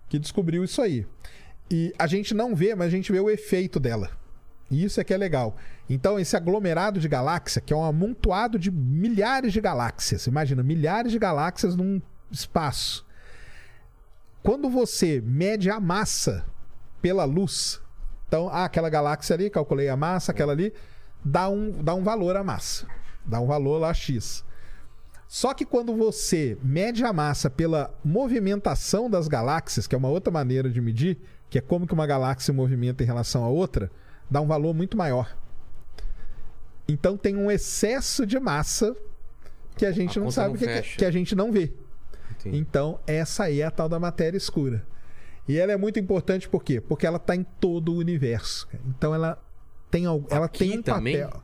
[0.08, 1.06] que descobriu isso aí.
[1.70, 4.12] E a gente não vê, mas a gente vê o efeito dela.
[4.70, 5.56] E isso é que é legal.
[5.90, 11.12] Então, esse aglomerado de galáxia, que é um amontoado de milhares de galáxias, imagina, milhares
[11.12, 13.06] de galáxias num espaço.
[14.44, 16.46] Quando você mede a massa
[17.02, 17.82] pela luz,
[18.28, 20.74] então, ah, aquela galáxia ali, calculei a massa, aquela ali,
[21.24, 22.86] dá um, dá um valor à massa.
[23.26, 24.44] Dá um valor lá X.
[25.28, 30.32] Só que quando você mede a massa pela movimentação das galáxias, que é uma outra
[30.32, 31.18] maneira de medir,
[31.50, 33.90] que é como que uma galáxia se movimenta em relação à outra,
[34.30, 35.36] dá um valor muito maior.
[36.88, 38.96] Então tem um excesso de massa
[39.76, 40.98] que a gente A não sabe não que, fecha.
[40.98, 41.74] que a gente não vê.
[42.32, 42.58] Entendi.
[42.58, 44.86] Então, essa aí é a tal da matéria escura.
[45.48, 46.82] E ela é muito importante por quê?
[46.82, 48.68] Porque ela está em todo o universo.
[48.90, 49.42] Então ela
[49.90, 51.22] tem algo, ela Aqui tem um também?
[51.22, 51.44] papel.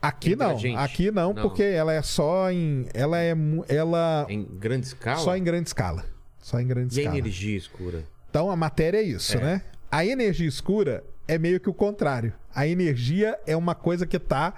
[0.00, 1.42] Aqui a não, aqui não, Não.
[1.42, 3.34] porque ela é só em ela é
[3.68, 5.18] ela Em grande escala?
[5.18, 6.04] só em grande escala.
[6.38, 7.18] Só em grande E a escala.
[7.18, 8.04] energia escura?
[8.28, 9.40] Então a matéria é isso, É.
[9.40, 9.62] né?
[9.90, 12.34] A energia escura é meio que o contrário.
[12.54, 14.52] A energia é uma coisa que está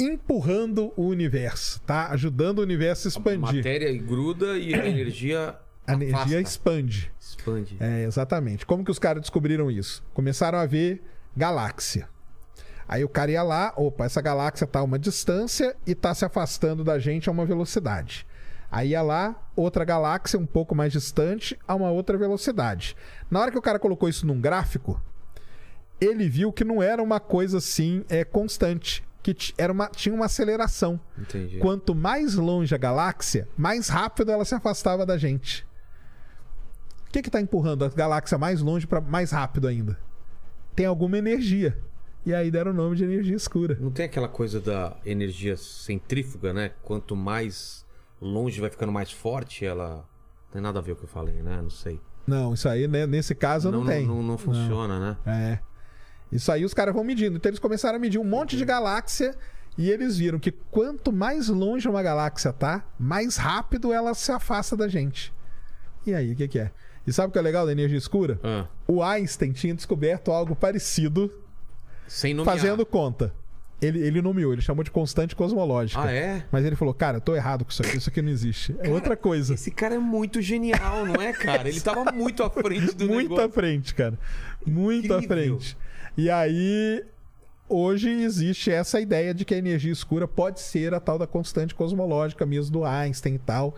[0.00, 3.56] empurrando o universo, tá ajudando o universo a A expandir.
[3.56, 5.56] matéria gruda e a energia.
[5.86, 7.12] A energia afasta, expande.
[7.46, 7.76] Expande.
[7.80, 8.66] É, exatamente.
[8.66, 10.02] Como que os caras descobriram isso?
[10.12, 11.02] Começaram a ver
[11.36, 12.08] galáxia.
[12.88, 16.24] Aí o cara ia lá, opa, essa galáxia tá a uma distância e tá se
[16.24, 18.26] afastando da gente a uma velocidade.
[18.70, 22.96] Aí ia lá, outra galáxia um pouco mais distante a uma outra velocidade.
[23.30, 25.00] Na hora que o cara colocou isso num gráfico,
[26.00, 30.26] ele viu que não era uma coisa assim é, constante, que era uma, tinha uma
[30.26, 31.00] aceleração.
[31.18, 31.58] Entendi.
[31.58, 35.66] Quanto mais longe a galáxia, mais rápido ela se afastava da gente.
[37.16, 39.98] O que está empurrando a galáxia mais longe para mais rápido ainda?
[40.74, 41.78] Tem alguma energia.
[42.26, 43.78] E aí deram o nome de energia escura.
[43.80, 46.72] Não tem aquela coisa da energia centrífuga, né?
[46.82, 47.86] Quanto mais
[48.20, 50.04] longe vai ficando mais forte, ela.
[50.46, 51.58] Não tem nada a ver com o que eu falei, né?
[51.62, 51.98] Não sei.
[52.26, 54.06] Não, isso aí, né, nesse caso, não, não, tem.
[54.06, 55.16] Não, não funciona, né?
[55.24, 55.58] É.
[56.30, 57.36] Isso aí os caras vão medindo.
[57.36, 59.34] Então eles começaram a medir um monte de galáxia
[59.78, 64.76] e eles viram que quanto mais longe uma galáxia tá, mais rápido ela se afasta
[64.76, 65.32] da gente.
[66.06, 66.72] E aí, o que, que é?
[67.06, 68.38] E sabe o que é legal da energia escura?
[68.42, 71.30] Ah, O Einstein tinha descoberto algo parecido
[72.08, 72.56] sem nomear.
[72.56, 73.32] fazendo conta.
[73.80, 76.00] Ele, ele nomeou, ele chamou de constante cosmológica.
[76.02, 76.44] Ah, é?
[76.50, 78.74] Mas ele falou, cara, eu tô errado com isso aqui, isso aqui não existe.
[78.78, 79.52] É outra coisa.
[79.54, 81.68] Esse cara é muito genial, não é, cara?
[81.68, 83.52] Ele tava muito à frente do Muito à negócio.
[83.52, 84.18] frente, cara.
[84.66, 85.58] Muito à Incrível.
[85.60, 85.76] frente.
[86.16, 87.04] E aí,
[87.68, 91.74] hoje existe essa ideia de que a energia escura pode ser a tal da constante
[91.74, 93.74] cosmológica mesmo do Einstein e tal.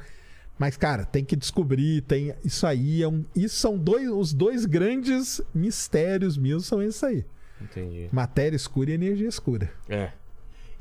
[0.58, 3.02] Mas, cara, tem que descobrir, tem isso aí.
[3.02, 7.24] É um, isso são dois, os dois grandes mistérios mesmo, são esses aí.
[7.60, 8.08] Entendi.
[8.12, 9.70] Matéria escura e energia escura.
[9.88, 10.10] É.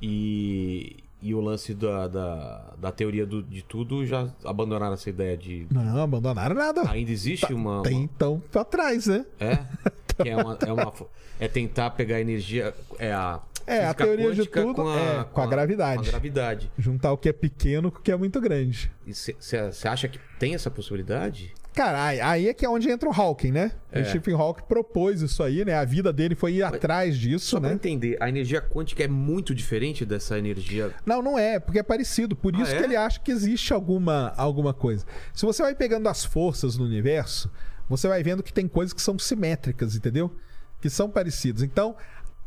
[0.01, 5.35] E, e o lance da, da, da teoria do- de tudo já abandonaram essa ideia
[5.35, 5.67] de.
[5.72, 6.89] Não, abandonaram nada.
[6.89, 7.81] Ainda existe uma.
[7.83, 9.25] Tem uma- então pra trás, né?
[9.39, 9.59] É?
[10.25, 10.91] É uma, é uma.
[11.39, 12.73] É tentar pegar energia.
[12.97, 13.39] É a.
[13.67, 16.03] É, a teoria de tudo é com a gravidade.
[16.03, 16.71] Com a gravidade.
[16.77, 18.89] Juntar o que é pequeno com o que é muito grande.
[19.05, 21.53] Você acha que tem essa possibilidade?
[21.73, 23.71] Cara, aí, é que é onde entra o Hawking, né?
[23.91, 24.01] É.
[24.01, 25.75] O Stephen Hawking propôs isso aí, né?
[25.75, 27.75] A vida dele foi ir atrás disso, Só pra né?
[27.75, 30.91] entender, a energia quântica é muito diferente dessa energia.
[31.05, 32.35] Não, não é, porque é parecido.
[32.35, 32.79] Por Ah, isso é?
[32.79, 35.05] que ele acha que existe alguma, alguma coisa.
[35.35, 37.51] Se você vai pegando as forças no universo,
[37.87, 40.35] você vai vendo que tem coisas que são simétricas, entendeu?
[40.81, 41.61] Que são parecidas.
[41.61, 41.95] Então,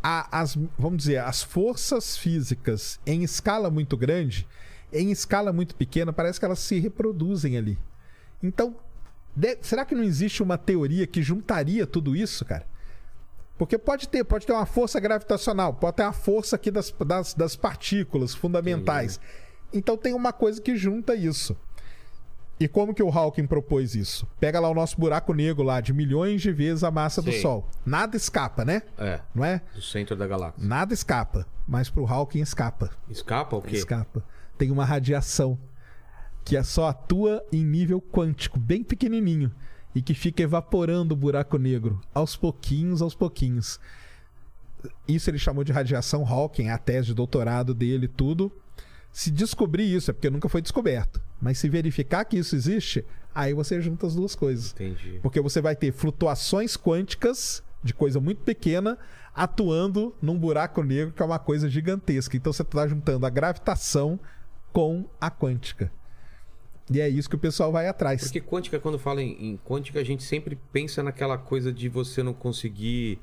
[0.03, 4.47] a- as, vamos dizer, as forças físicas em escala muito grande,
[4.93, 7.79] em escala muito pequena, parece que elas se reproduzem ali.
[8.43, 8.75] Então,
[9.37, 12.67] de- será que não existe uma teoria que juntaria tudo isso, cara?
[13.59, 17.35] Porque pode ter, pode ter uma força gravitacional, pode ter uma força aqui das, das,
[17.35, 19.21] das partículas fundamentais.
[19.73, 21.55] Então tem uma coisa que junta isso.
[22.61, 24.27] E como que o Hawking propôs isso?
[24.39, 27.41] Pega lá o nosso buraco negro lá, de milhões de vezes a massa do Sei.
[27.41, 27.67] Sol.
[27.87, 28.83] Nada escapa, né?
[28.99, 29.63] É, Não é?
[29.75, 30.63] do centro da galáxia.
[30.63, 31.47] Nada escapa.
[31.67, 32.91] Mas pro Hawking escapa.
[33.09, 33.77] Escapa o quê?
[33.77, 34.23] Escapa.
[34.59, 35.59] Tem uma radiação
[36.45, 39.51] que é só atua em nível quântico, bem pequenininho,
[39.95, 43.81] e que fica evaporando o buraco negro aos pouquinhos, aos pouquinhos.
[45.09, 48.53] Isso ele chamou de radiação Hawking, a tese de doutorado dele, tudo.
[49.11, 51.21] Se descobrir isso, é porque nunca foi descoberto.
[51.41, 53.05] Mas se verificar que isso existe,
[53.35, 54.73] aí você junta as duas coisas.
[54.73, 55.19] Entendi.
[55.23, 58.99] Porque você vai ter flutuações quânticas de coisa muito pequena
[59.35, 62.37] atuando num buraco negro que é uma coisa gigantesca.
[62.37, 64.21] Então você está juntando a gravitação
[64.73, 65.91] com a quântica.
[66.93, 68.23] E é isso que o pessoal vai atrás.
[68.23, 72.23] Porque quântica, quando fala em, em quântica, a gente sempre pensa naquela coisa de você
[72.23, 73.21] não conseguir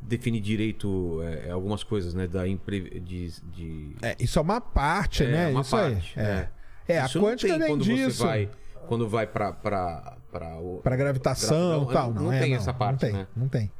[0.00, 2.26] definir direito é, algumas coisas, né?
[2.26, 3.00] Da impre...
[3.00, 3.96] de, de...
[4.02, 5.48] É, isso é uma parte, É, né?
[5.50, 6.50] uma isso parte, É, é
[7.00, 8.18] a Isso não quântica vem quando disso.
[8.18, 8.48] Você vai,
[8.86, 9.50] quando vai pra,
[10.60, 12.12] o- Para gravitação Gravitação, e tal.
[12.14, 13.26] não- Não, é, tem não, essa parte, Não tem, né?
[13.36, 13.70] não tem.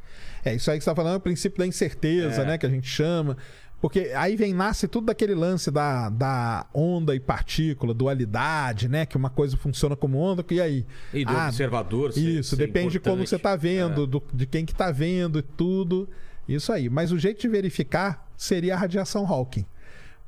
[0.45, 2.47] É isso aí que você tá falando, é o princípio da incerteza, É.
[2.47, 2.59] né?
[2.59, 3.37] Que a gente chama.
[3.81, 9.05] Porque aí vem, nasce tudo daquele lance da, da onda e partícula, dualidade, né?
[9.05, 10.87] Que uma coisa funciona como onda, e aí?
[11.13, 12.13] E do Ah, observador.
[12.13, 14.07] ser- Isso, ser depende de como você tá vendo, É.
[14.07, 16.09] do- de quem que tá vendo e tudo.
[16.49, 16.89] Isso aí.
[16.89, 19.67] Mas o jeito de verificar seria a radiação Hawking.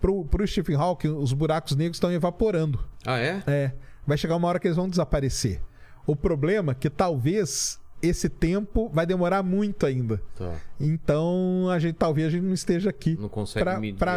[0.00, 2.78] Pro, pro Stephen Hawking, os buracos negros estão evaporando.
[3.05, 3.42] Ah, é?
[3.47, 3.73] É,
[4.07, 5.60] vai chegar uma hora que eles vão desaparecer.
[6.07, 10.23] O problema é que talvez esse tempo vai demorar muito ainda.
[10.36, 10.55] Tá.
[10.78, 13.16] Então, a gente talvez a gente não esteja aqui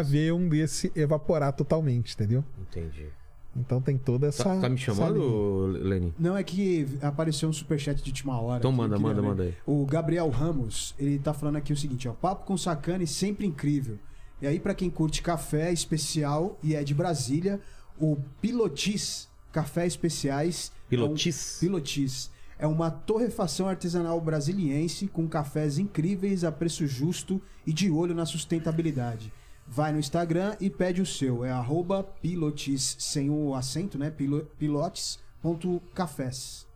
[0.01, 0.11] isso.
[0.11, 2.43] ver um desse evaporar totalmente, entendeu?
[2.59, 3.07] Entendi.
[3.55, 4.43] Então tem toda essa.
[4.43, 5.65] Tá, tá me chamando.
[5.67, 6.13] Lenin?
[6.19, 8.59] Não, é que apareceu um superchat de última hora.
[8.59, 9.55] Então manda, manda, manda aí.
[9.65, 12.13] O Gabriel Ramos, ele tá falando aqui o seguinte, ó.
[12.13, 13.97] Papo com Sacane sempre incrível.
[14.41, 17.59] E aí, pra quem curte café especial e é de Brasília,
[17.99, 20.71] o Pilotis Café Especiais.
[20.87, 21.53] Pilotis?
[21.53, 22.31] É um, Pilotis.
[22.59, 28.25] É uma torrefação artesanal brasiliense com cafés incríveis a preço justo e de olho na
[28.25, 29.33] sustentabilidade.
[29.67, 31.43] Vai no Instagram e pede o seu.
[31.45, 34.09] É arroba pilotis, sem o acento, né?
[34.09, 36.67] Pilo- Pilotes.cafés.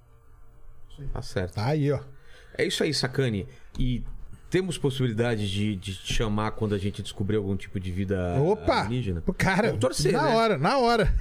[1.12, 1.56] Tá certo.
[1.56, 2.00] Tá aí, ó.
[2.58, 3.48] É isso aí, Sacane.
[3.80, 4.04] E
[4.54, 8.82] temos possibilidade de, de te chamar quando a gente descobrir algum tipo de vida Opa!
[8.82, 9.24] alienígena?
[9.36, 10.36] Cara, Vamos torcer, na né?
[10.36, 11.12] hora, na hora.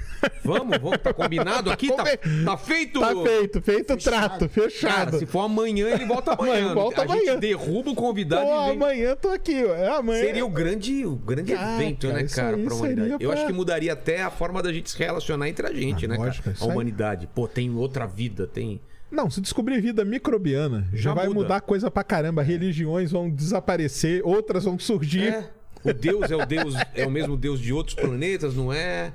[0.44, 0.98] Vamos, vamos.
[0.98, 1.88] Tá combinado aqui?
[1.88, 3.00] Tá, tá feito?
[3.00, 4.92] Tá feito, feito o trato, fechado.
[5.06, 6.56] Cara, se for amanhã, ele volta amanhã.
[6.58, 7.20] Amanhã, volta a amanhã.
[7.32, 8.76] gente derruba o convidado Pô, e vem.
[8.76, 9.74] amanhã tô aqui, ó.
[9.76, 10.20] É amanhã.
[10.20, 13.10] Seria o grande, o grande Ah, evento, cara, né, cara, pra humanidade.
[13.12, 16.04] Eu pra- acho que mudaria até a forma da gente se relacionar entre a gente,
[16.04, 16.54] Ah, né, lógico, cara?
[16.54, 16.72] isso A aí.
[16.74, 17.26] humanidade.
[17.34, 18.78] Pô, tem outra vida, tem.
[19.12, 21.40] Não, se descobrir vida microbiana, já, Já vai muda.
[21.40, 22.42] mudar coisa pra caramba.
[22.42, 25.28] Religiões vão desaparecer, outras vão surgir.
[25.28, 25.50] É.
[25.84, 29.12] O Deus é o Deus, é o mesmo Deus de outros planetas, não é?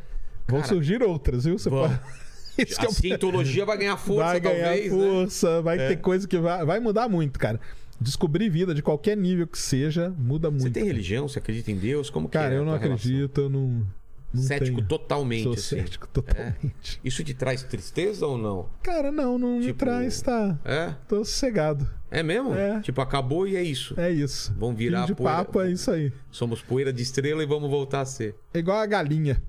[0.48, 1.58] Vão Cara, surgir outras, viu?
[1.58, 1.82] Você vão.
[1.90, 2.00] pode...
[2.58, 4.98] Isso é A cientologia vai ganhar força, vai ganhar talvez, né?
[5.00, 5.88] força, vai É.
[5.90, 7.60] ter coisa que vai, vai mudar muito, cara.
[8.00, 10.64] Descobrir vida de qualquer nível que seja, muda muito.
[10.64, 11.28] Você tem religião?
[11.28, 12.10] Você acredita em Deus?
[12.10, 12.96] Como que Cara, é eu não tua relação?
[13.10, 13.86] acredito, eu não.
[14.34, 14.88] Não Cético tenho.
[14.88, 15.78] totalmente, Sou assim.
[15.78, 17.00] cético totalmente.
[17.04, 18.70] Isso te traz tristeza ou não?
[18.84, 20.58] Cara, não, não me Tipo- traz, tá?
[20.66, 20.94] É?
[21.08, 21.88] Tô sossegado.
[22.12, 22.54] É mesmo?
[22.54, 22.80] É.
[22.82, 23.94] Tipo, acabou e é isso.
[24.00, 24.54] É isso.
[24.58, 25.36] Vamos virar Fim de poeira.
[25.38, 26.12] papo, é isso aí.
[26.32, 28.36] Somos poeira de estrela e vamos voltar a ser.
[28.54, 29.42] É igual a galinha.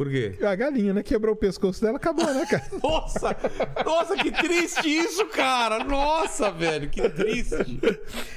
[0.00, 0.32] Por quê?
[0.42, 1.02] A galinha, né?
[1.02, 2.64] Quebrou o pescoço dela, acabou, né, cara?
[2.82, 3.36] Nossa!
[3.84, 5.84] Nossa, que triste isso, cara!
[5.84, 7.78] Nossa, velho, que triste.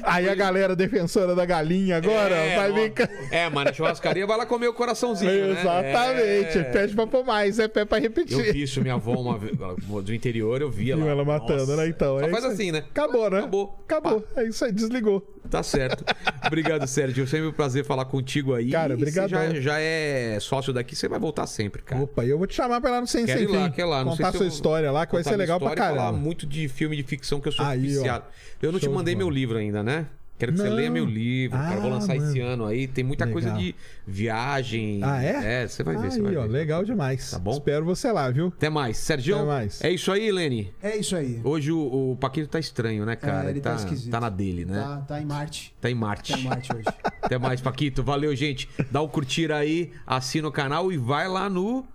[0.04, 2.94] Aí a galera defensora da galinha agora é, vai vir.
[3.32, 5.62] É, mano, a churrascaria vai lá comer o coraçãozinho, né?
[5.62, 6.58] Exatamente.
[6.58, 6.64] É.
[6.64, 8.52] Pede pra pôr mais, é pé pra Eu repetir.
[8.52, 11.06] vi isso, minha avó uma vez, do interior, eu via lá.
[11.06, 11.78] ela matando, Nossa.
[11.78, 11.88] né?
[11.88, 12.80] Então, Só é faz assim, né?
[12.80, 13.38] Acabou, né?
[13.38, 13.80] Acabou.
[13.86, 14.28] Acabou.
[14.36, 15.26] É isso aí, desligou.
[15.50, 16.04] Tá certo.
[16.46, 17.28] Obrigado, Sérgio.
[17.28, 18.72] Sempre um prazer falar contigo aí.
[18.72, 19.40] Cara, obrigadão.
[19.40, 22.02] Você já, já é sócio daqui, você vai voltar sempre, cara.
[22.04, 23.72] Opa, e eu vou te chamar pra ir lá no Sem Quero Sem ir lá,
[23.72, 23.82] Fim.
[23.82, 24.04] ir lá.
[24.04, 26.12] Não Contar sei se sua eu- história lá, que vai ser legal pra e falar
[26.12, 27.82] muito de filme de ficção que eu sou Aí, ó.
[27.82, 28.26] viciado.
[28.62, 30.08] Eu não te Show de mandei meu livro ainda, né?
[30.38, 30.76] Quero que você Não.
[30.76, 31.80] leia meu livro, cara.
[31.80, 32.52] Vou Ah, lançar esse mano.
[32.52, 32.88] ano aí.
[32.88, 33.62] Tem muita coisa Legal.
[33.62, 35.00] de viagem.
[35.04, 35.64] Ah, é?
[35.64, 36.48] É, você vai ver, você vai ó, ver.
[36.50, 37.30] legal demais.
[37.32, 37.52] Tá bom?
[37.52, 38.48] Espero você lá, viu?
[38.48, 38.98] Até mais.
[38.98, 39.82] Sérgio, Até mais.
[39.84, 40.74] é isso aí, Lene?
[40.82, 41.40] É isso aí.
[41.44, 43.48] Hoje o, o Paquito tá estranho, né, cara?
[43.48, 44.10] É, ele tá esquisito.
[44.12, 44.82] tá na dele, né?
[44.82, 45.74] Tá, tá em Marte.
[45.80, 46.34] Tá em Marte.
[46.34, 46.86] Tá em Marte hoje.
[47.22, 48.04] Até mais, Paquito.
[48.04, 48.68] Valeu, gente.
[48.92, 51.86] Dá um curtir aí, assina o canal e vai lá no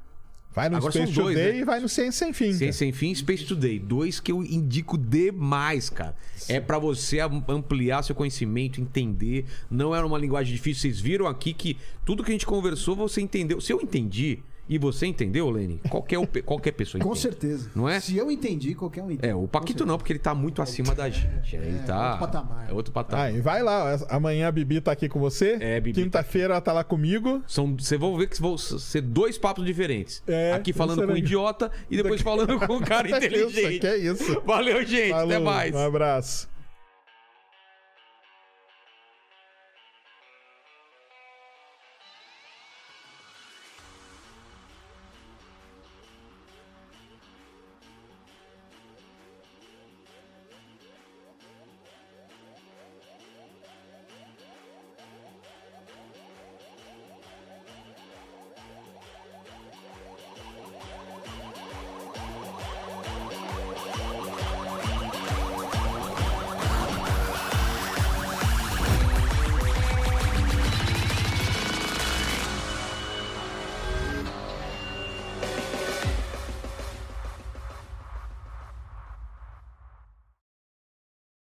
[0.59, 1.59] Vai no Agora Space dois, Today né?
[1.61, 2.53] e vai no Ciência Sem Fim.
[2.53, 2.73] Sem cara.
[2.73, 3.79] Sem Fim Space Today.
[3.79, 6.17] Dois que eu indico demais, cara.
[6.49, 9.45] É pra você am- ampliar seu conhecimento, entender.
[9.71, 10.83] Não é uma linguagem difícil.
[10.83, 13.61] Vocês viram aqui que tudo que a gente conversou, você entendeu.
[13.61, 17.23] Se eu entendi e você entendeu, Lene, qualquer, qualquer pessoa Com entende.
[17.23, 17.71] certeza.
[17.75, 18.01] Não é?
[18.01, 19.33] Se eu entendi, qualquer um entende.
[19.33, 21.57] É, o Paquito não, porque ele tá muito acima da gente.
[21.57, 22.13] Ele tá.
[22.13, 22.67] outro patamar.
[22.69, 23.27] É outro patamar.
[23.27, 23.99] Ah, e vai lá.
[24.11, 25.57] Amanhã a Bibi tá aqui com você.
[25.61, 27.43] É, Bibi Quinta-feira ela tá lá comigo.
[27.47, 30.23] São, vocês vão ver que vão ser dois papos diferentes.
[30.27, 33.81] É, Aqui falando é com um idiota e depois falando com um cara Isso, inteligente.
[33.81, 34.43] que é isso.
[34.45, 35.13] Valeu, gente.
[35.13, 35.75] Até Falou, mais.
[35.75, 36.49] Um abraço.